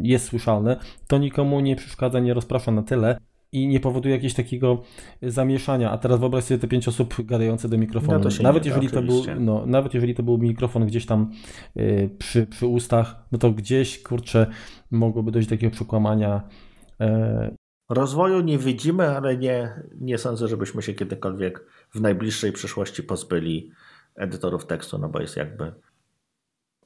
jest 0.02 0.24
słyszalne, 0.26 0.76
to 1.06 1.18
nikomu 1.18 1.60
nie 1.60 1.76
przeszkadza, 1.76 2.20
nie 2.20 2.34
rozprasza 2.34 2.70
na 2.72 2.82
tyle, 2.82 3.18
i 3.52 3.68
nie 3.68 3.80
powoduje 3.80 4.14
jakiegoś 4.14 4.34
takiego 4.34 4.82
zamieszania. 5.22 5.90
A 5.90 5.98
teraz 5.98 6.20
wyobraź 6.20 6.44
sobie 6.44 6.60
te 6.60 6.68
pięć 6.68 6.88
osób 6.88 7.14
gadające 7.24 7.68
do 7.68 7.78
mikrofonu. 7.78 8.24
No 8.24 8.42
nawet, 8.42 8.66
jeżeli 8.66 8.90
to 8.90 9.02
był, 9.02 9.22
no, 9.40 9.66
nawet 9.66 9.94
jeżeli 9.94 10.14
to 10.14 10.22
był 10.22 10.38
mikrofon 10.38 10.86
gdzieś 10.86 11.06
tam 11.06 11.30
y, 11.76 12.10
przy, 12.18 12.46
przy 12.46 12.66
ustach, 12.66 13.16
no 13.32 13.38
to 13.38 13.50
gdzieś, 13.50 14.02
kurczę, 14.02 14.46
mogłoby 14.90 15.30
dojść 15.30 15.48
do 15.48 15.56
takiego 15.56 15.72
przekłamania. 15.72 16.48
Y... 17.00 17.06
Rozwoju 17.88 18.40
nie 18.40 18.58
widzimy, 18.58 19.16
ale 19.16 19.36
nie, 19.36 19.82
nie 20.00 20.18
sądzę, 20.18 20.48
żebyśmy 20.48 20.82
się 20.82 20.94
kiedykolwiek 20.94 21.66
w 21.94 22.00
najbliższej 22.00 22.52
przyszłości 22.52 23.02
pozbyli 23.02 23.72
edytorów 24.16 24.66
tekstu, 24.66 24.98
no 24.98 25.08
bo 25.08 25.20
jest 25.20 25.36
jakby 25.36 25.72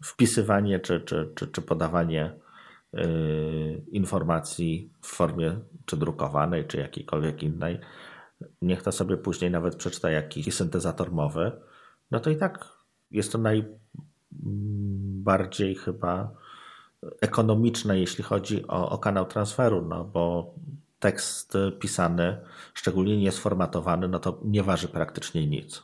wpisywanie 0.04 0.80
czy, 0.80 1.00
czy, 1.00 1.32
czy, 1.34 1.46
czy 1.46 1.62
podawanie 1.62 2.34
informacji 3.92 4.92
w 5.00 5.06
formie 5.06 5.56
czy 5.84 5.96
drukowanej, 5.96 6.66
czy 6.66 6.78
jakiejkolwiek 6.78 7.42
innej, 7.42 7.78
niech 8.62 8.82
to 8.82 8.92
sobie 8.92 9.16
później 9.16 9.50
nawet 9.50 9.76
przeczyta 9.76 10.10
jakiś 10.10 10.54
syntezator 10.54 11.12
mowy, 11.12 11.52
no 12.10 12.20
to 12.20 12.30
i 12.30 12.36
tak 12.36 12.68
jest 13.10 13.32
to 13.32 13.38
najbardziej 14.32 15.74
chyba 15.74 16.34
ekonomiczne, 17.20 17.98
jeśli 17.98 18.24
chodzi 18.24 18.66
o, 18.68 18.90
o 18.90 18.98
kanał 18.98 19.26
transferu, 19.26 19.82
no 19.82 20.04
bo 20.04 20.54
tekst 20.98 21.58
pisany, 21.80 22.36
szczególnie 22.74 23.16
niesformatowany, 23.16 24.08
no 24.08 24.18
to 24.18 24.40
nie 24.44 24.62
waży 24.62 24.88
praktycznie 24.88 25.46
nic. 25.46 25.82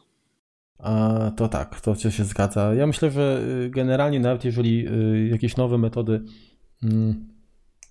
A 0.78 1.30
to 1.36 1.48
tak, 1.48 1.80
to 1.80 1.94
się 1.94 2.24
zgadza. 2.24 2.74
Ja 2.74 2.86
myślę, 2.86 3.10
że 3.10 3.40
y, 3.64 3.70
generalnie 3.70 4.20
nawet 4.20 4.44
jeżeli 4.44 4.88
y, 4.88 5.28
jakieś 5.28 5.56
nowe 5.56 5.78
metody 5.78 6.24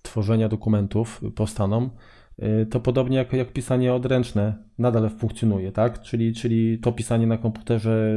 tworzenia 0.02 0.48
dokumentów 0.48 1.20
powstaną, 1.34 1.90
y, 2.38 2.66
to 2.66 2.80
podobnie 2.80 3.16
jak, 3.16 3.32
jak 3.32 3.52
pisanie 3.52 3.94
odręczne 3.94 4.64
nadal 4.78 5.10
funkcjonuje, 5.10 5.72
tak? 5.72 6.00
Czyli, 6.02 6.34
czyli 6.34 6.78
to 6.78 6.92
pisanie 6.92 7.26
na 7.26 7.38
komputerze, 7.38 8.16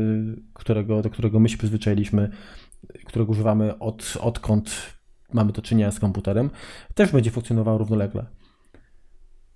którego, 0.54 1.02
do 1.02 1.10
którego 1.10 1.40
my 1.40 1.50
się 1.50 1.58
przyzwyczailiśmy, 1.58 2.30
którego 3.06 3.32
używamy 3.32 3.80
od, 3.80 4.18
odkąd 4.22 4.94
mamy 5.34 5.52
do 5.52 5.62
czynienia 5.62 5.92
z 5.92 6.00
komputerem, 6.00 6.50
też 6.94 7.12
będzie 7.12 7.32
funkcjonowało 7.32 7.78
równolegle. 7.78 8.26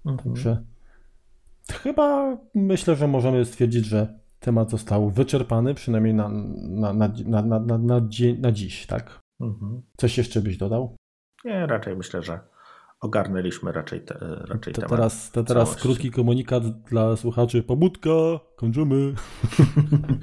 Mhm. 0.05 0.33
Także 0.33 0.63
chyba 1.71 2.37
myślę, 2.55 2.95
że 2.95 3.07
możemy 3.07 3.45
stwierdzić, 3.45 3.85
że 3.85 4.19
temat 4.39 4.71
został 4.71 5.09
wyczerpany, 5.09 5.73
przynajmniej 5.73 6.13
na, 6.13 6.29
na, 6.29 6.93
na, 6.93 7.07
na, 7.25 7.41
na, 7.41 7.59
na, 7.59 7.77
na, 7.77 8.01
na 8.39 8.51
dziś, 8.51 8.85
tak? 8.85 9.19
Mhm. 9.39 9.81
Coś 9.97 10.17
jeszcze 10.17 10.41
byś 10.41 10.57
dodał? 10.57 10.95
Nie, 11.45 11.67
raczej 11.67 11.95
myślę, 11.95 12.23
że 12.23 12.39
ogarnęliśmy 12.99 13.71
raczej, 13.71 14.01
te, 14.01 14.15
raczej 14.41 14.73
to 14.73 14.81
temat. 14.81 14.89
Teraz, 14.89 15.31
to 15.31 15.43
teraz 15.43 15.67
całości. 15.67 15.87
krótki 15.87 16.11
komunikat 16.11 16.81
dla 16.81 17.15
słuchaczy. 17.15 17.63
Pobudka, 17.63 18.09
kończymy. 18.55 19.13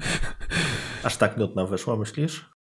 Aż 1.03 1.17
tak 1.17 1.37
nudno 1.37 1.67
wyszło, 1.67 1.97
myślisz? 1.97 2.53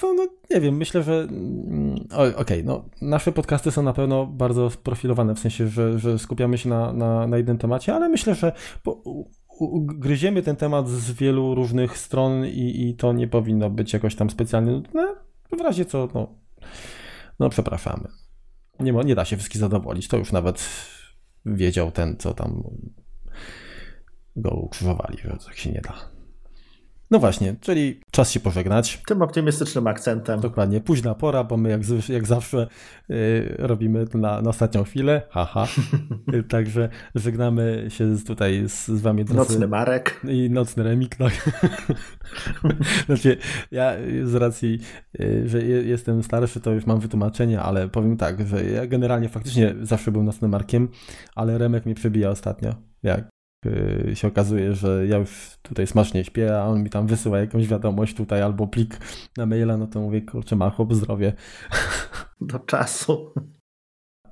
To, 0.00 0.14
no, 0.14 0.26
nie 0.50 0.60
wiem, 0.60 0.76
myślę, 0.76 1.02
że 1.02 1.28
mm, 1.30 1.94
okej, 2.12 2.36
okay, 2.36 2.62
no, 2.64 2.84
nasze 3.02 3.32
podcasty 3.32 3.70
są 3.70 3.82
na 3.82 3.92
pewno 3.92 4.26
bardzo 4.26 4.70
sprofilowane, 4.70 5.34
w 5.34 5.38
sensie, 5.38 5.68
że, 5.68 5.98
że 5.98 6.18
skupiamy 6.18 6.58
się 6.58 6.68
na, 6.68 6.92
na, 6.92 7.26
na 7.26 7.36
jednym 7.36 7.58
temacie, 7.58 7.94
ale 7.94 8.08
myślę, 8.08 8.34
że 8.34 8.52
po, 8.82 9.02
gryziemy 9.78 10.42
ten 10.42 10.56
temat 10.56 10.88
z 10.88 11.12
wielu 11.12 11.54
różnych 11.54 11.98
stron 11.98 12.46
i, 12.46 12.88
i 12.88 12.96
to 12.96 13.12
nie 13.12 13.28
powinno 13.28 13.70
być 13.70 13.92
jakoś 13.92 14.14
tam 14.14 14.30
specjalnie 14.30 14.72
nudne. 14.72 15.14
W 15.58 15.60
razie 15.60 15.84
co, 15.84 16.08
no, 16.14 16.41
no 17.38 17.48
przepraszamy. 17.48 18.08
Nie, 18.80 18.92
nie 18.92 19.14
da 19.14 19.24
się 19.24 19.36
wszystkich 19.36 19.60
zadowolić. 19.60 20.08
To 20.08 20.16
już 20.16 20.32
nawet 20.32 20.68
wiedział 21.46 21.90
ten, 21.90 22.16
co 22.16 22.34
tam 22.34 22.62
go 24.36 24.50
ukrzyżowali, 24.50 25.18
że 25.18 25.38
tak 25.46 25.56
się 25.56 25.72
nie 25.72 25.80
da. 25.80 26.11
No 27.12 27.18
właśnie, 27.18 27.56
czyli 27.60 28.00
czas 28.10 28.30
się 28.30 28.40
pożegnać. 28.40 29.02
Tym 29.06 29.22
optymistycznym 29.22 29.86
akcentem. 29.86 30.40
Dokładnie, 30.40 30.80
późna 30.80 31.14
pora, 31.14 31.44
bo 31.44 31.56
my 31.56 31.70
jak, 31.70 31.80
jak 32.08 32.26
zawsze 32.26 32.66
yy, 33.08 33.54
robimy 33.58 34.06
to 34.06 34.18
na, 34.18 34.42
na 34.42 34.50
ostatnią 34.50 34.84
chwilę. 34.84 35.22
Haha. 35.30 35.66
Także 36.48 36.88
żegnamy 37.14 37.86
się 37.88 38.16
tutaj 38.26 38.64
z, 38.68 38.88
z 38.88 39.00
wami. 39.00 39.24
Drodzy. 39.24 39.52
Nocny 39.52 39.68
Marek. 39.68 40.20
I 40.28 40.50
nocny 40.50 40.82
Remik, 40.82 41.16
tak. 41.16 41.32
znaczy, 43.06 43.36
ja 43.70 43.92
z 44.24 44.34
racji, 44.34 44.78
yy, 45.18 45.48
że 45.48 45.62
jestem 45.62 46.22
starszy, 46.22 46.60
to 46.60 46.70
już 46.70 46.86
mam 46.86 47.00
wytłumaczenie, 47.00 47.60
ale 47.60 47.88
powiem 47.88 48.16
tak, 48.16 48.48
że 48.48 48.64
ja 48.64 48.86
generalnie 48.86 49.28
faktycznie 49.28 49.74
zawsze 49.82 50.12
byłem 50.12 50.26
nocnym 50.26 50.50
Markiem, 50.50 50.88
ale 51.34 51.58
Remek 51.58 51.86
mnie 51.86 51.94
przebija 51.94 52.30
ostatnio. 52.30 52.74
Jak 53.02 53.41
się 54.14 54.28
okazuje, 54.28 54.74
że 54.74 55.06
ja 55.06 55.18
już 55.18 55.58
tutaj 55.62 55.86
smacznie 55.86 56.24
śpię, 56.24 56.58
a 56.58 56.64
on 56.64 56.82
mi 56.82 56.90
tam 56.90 57.06
wysyła 57.06 57.38
jakąś 57.38 57.68
wiadomość 57.68 58.14
tutaj 58.14 58.42
albo 58.42 58.66
plik 58.66 58.98
na 59.36 59.46
maila, 59.46 59.76
no 59.76 59.86
to 59.86 60.00
mówię, 60.00 60.22
kurczę, 60.22 60.56
ma 60.56 60.70
chłop 60.70 60.94
zdrowie. 60.94 61.32
Do 62.40 62.58
czasu. 62.58 63.34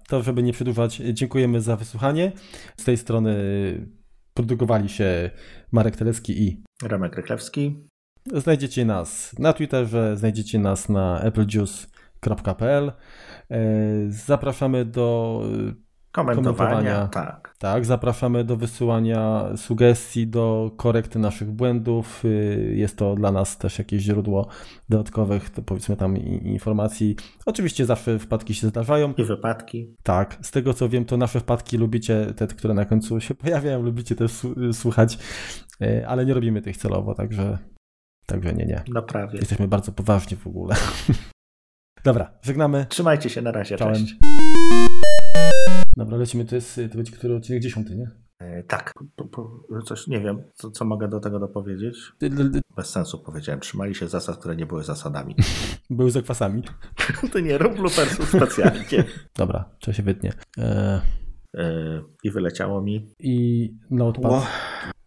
To, 0.08 0.22
żeby 0.22 0.42
nie 0.42 0.52
przedłużać, 0.52 0.96
dziękujemy 0.96 1.60
za 1.60 1.76
wysłuchanie. 1.76 2.32
Z 2.76 2.84
tej 2.84 2.96
strony 2.96 3.34
produkowali 4.34 4.88
się 4.88 5.30
Marek 5.72 5.96
Telecki 5.96 6.42
i 6.42 6.62
Remek 6.82 7.16
Rychlewski. 7.16 7.88
Znajdziecie 8.32 8.84
nas 8.84 9.38
na 9.38 9.52
Twitterze, 9.52 10.16
znajdziecie 10.16 10.58
nas 10.58 10.88
na 10.88 11.20
applejuice.pl. 11.20 12.92
Y, 13.52 14.06
zapraszamy 14.08 14.84
do 14.84 15.42
komentowania, 16.12 16.70
komentowania. 16.70 17.08
Tak. 17.08 17.54
tak, 17.58 17.84
zapraszamy 17.84 18.44
do 18.44 18.56
wysyłania 18.56 19.44
sugestii, 19.56 20.26
do 20.26 20.70
korekty 20.76 21.18
naszych 21.18 21.50
błędów. 21.50 22.24
Y, 22.24 22.72
jest 22.76 22.98
to 22.98 23.14
dla 23.14 23.32
nas 23.32 23.58
też 23.58 23.78
jakieś 23.78 24.02
źródło 24.02 24.48
dodatkowych, 24.88 25.50
powiedzmy 25.50 25.96
tam 25.96 26.16
informacji. 26.16 27.16
Oczywiście 27.46 27.86
zawsze 27.86 28.18
wpadki 28.18 28.54
się 28.54 28.66
zdarzają. 28.66 29.12
I 29.12 29.24
wypadki. 29.24 29.96
Tak, 30.02 30.38
z 30.42 30.50
tego 30.50 30.74
co 30.74 30.88
wiem, 30.88 31.04
to 31.04 31.16
nasze 31.16 31.40
wpadki 31.40 31.78
lubicie, 31.78 32.26
te, 32.36 32.46
które 32.46 32.74
na 32.74 32.84
końcu 32.84 33.20
się 33.20 33.34
pojawiają, 33.44 33.82
lubicie 33.82 34.14
też 34.14 34.32
słuchać, 34.72 35.18
y, 35.82 36.06
ale 36.06 36.26
nie 36.26 36.34
robimy 36.34 36.62
tych 36.62 36.76
celowo, 36.76 37.14
także, 37.14 37.58
także 38.26 38.54
nie, 38.54 38.66
nie. 38.66 38.82
No 38.88 39.02
prawie. 39.02 39.38
Jesteśmy 39.38 39.68
bardzo 39.68 39.92
poważni 39.92 40.36
w 40.36 40.46
ogóle. 40.46 40.74
Dobra, 42.04 42.30
żegnamy. 42.42 42.86
Trzymajcie 42.88 43.30
się, 43.30 43.42
na 43.42 43.52
razie, 43.52 43.76
Czołem. 43.76 43.94
cześć. 43.94 44.16
Dobra, 46.00 46.16
lecimy, 46.16 46.44
to 46.44 46.54
jest, 46.54 46.80
to 46.90 46.96
będzie 46.96 47.12
który 47.12 47.36
odcinek 47.36 47.62
dziesiąty, 47.62 47.96
nie? 47.96 48.10
E, 48.38 48.62
tak, 48.62 48.94
po, 49.16 49.24
po, 49.24 49.66
coś 49.86 50.06
nie 50.06 50.20
wiem, 50.20 50.42
co, 50.54 50.70
co 50.70 50.84
mogę 50.84 51.08
do 51.08 51.20
tego 51.20 51.38
dopowiedzieć. 51.38 51.96
Bez 52.76 52.90
sensu 52.90 53.18
powiedziałem, 53.18 53.60
trzymali 53.60 53.94
się 53.94 54.08
zasad, 54.08 54.36
które 54.36 54.56
nie 54.56 54.66
były 54.66 54.84
zasadami. 54.84 55.36
były 55.90 56.10
zakwasami. 56.10 56.62
to 57.32 57.40
nie 57.40 57.58
rób 57.58 57.76
bloopersów 57.76 58.28
specjalnie. 58.28 59.04
Dobra, 59.36 59.64
trzeba 59.78 59.94
się 59.94 60.02
wytnie. 60.02 60.32
E... 60.58 61.00
E, 61.56 62.02
I 62.24 62.30
wyleciało 62.30 62.82
mi. 62.82 63.14
I 63.18 63.68
notepad. 63.90 64.32
Wow. 64.32 64.42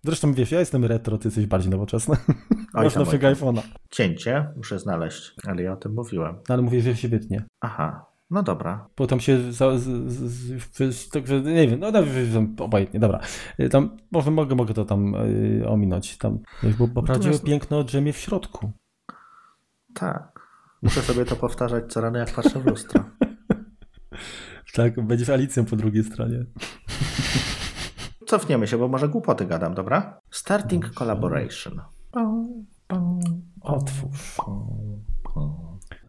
Zresztą 0.03 0.33
wiesz, 0.33 0.51
ja 0.51 0.59
jestem 0.59 0.85
retro, 0.85 1.17
ty 1.17 1.27
jesteś 1.27 1.45
bardziej 1.45 1.71
nowoczesny. 1.71 2.17
Masz 2.73 2.95
nowego 2.95 3.27
iPhone'a. 3.27 3.61
Cięcie 3.89 4.53
muszę 4.55 4.79
znaleźć, 4.79 5.35
ale 5.47 5.63
ja 5.63 5.73
o 5.73 5.75
tym 5.75 5.93
mówiłem. 5.93 6.35
No, 6.49 6.53
ale 6.53 6.61
mówię, 6.61 6.81
że 6.81 6.95
się 6.95 7.07
wytnie. 7.07 7.43
Aha, 7.61 8.05
no 8.33 8.43
dobra. 8.43 8.89
Potem 8.95 9.19
się, 9.19 9.51
za, 9.51 9.77
z, 9.77 9.83
z, 10.93 11.09
także 11.09 11.41
nie 11.41 11.67
wiem, 11.67 11.79
no 11.79 11.91
obojętnie, 12.65 12.99
dobra. 12.99 13.19
Y, 13.59 13.69
tam, 13.69 13.97
może 14.11 14.31
mogę, 14.31 14.55
mogę 14.55 14.73
to 14.73 14.85
tam 14.85 15.15
y, 15.15 15.63
ominąć, 15.67 16.17
tam, 16.17 16.39
bo, 16.79 16.87
bo 16.87 17.03
prawdziwe 17.03 17.39
piękno 17.39 17.83
drzemie 17.83 18.13
w 18.13 18.17
środku. 18.17 18.71
Tak. 19.93 20.39
Muszę 20.81 21.01
sobie 21.01 21.25
to 21.25 21.35
powtarzać 21.35 21.93
co 21.93 22.01
rano, 22.01 22.19
jak 22.19 22.31
patrzę 22.31 22.59
w 22.59 22.65
lustro. 22.65 23.03
tak, 24.73 25.05
będziesz 25.05 25.29
Alicją 25.29 25.65
po 25.65 25.75
drugiej 25.75 26.03
stronie. 26.03 26.45
Cofniemy 28.27 28.67
się, 28.67 28.77
bo 28.77 28.87
może 28.87 29.09
głupoty 29.09 29.45
gadam, 29.45 29.73
dobra? 29.73 30.21
Starting 30.31 30.89
collaboration. 30.89 31.81
Otwórz. 33.61 34.37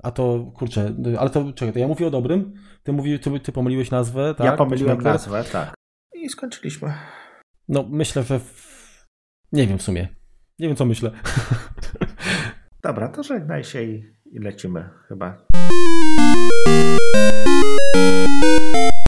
A 0.04 0.10
to, 0.10 0.52
kurczę, 0.54 0.94
ale 1.18 1.30
to, 1.30 1.52
czekaj, 1.52 1.72
to 1.72 1.78
ja 1.78 1.88
mówię 1.88 2.06
o 2.06 2.10
dobrym, 2.10 2.52
ty, 2.82 2.92
mówi, 2.92 3.18
ty, 3.18 3.40
ty 3.40 3.52
pomyliłeś 3.52 3.90
nazwę, 3.90 4.34
tak? 4.34 4.46
Ja 4.46 4.56
pomyliłem 4.56 5.00
nazwę, 5.00 5.44
tak. 5.52 5.74
I 6.14 6.28
skończyliśmy. 6.28 6.94
No, 7.68 7.84
myślę, 7.90 8.22
że... 8.22 8.38
W... 8.38 8.74
Nie 9.52 9.66
wiem 9.66 9.78
w 9.78 9.82
sumie. 9.82 10.08
Nie 10.58 10.68
wiem, 10.68 10.76
co 10.76 10.84
myślę. 10.84 11.10
Dobra, 12.82 13.08
to 13.08 13.22
żegnaj 13.22 13.64
się 13.64 13.82
i, 13.82 14.04
i 14.32 14.38
lecimy 14.38 14.90
chyba. 15.08 15.46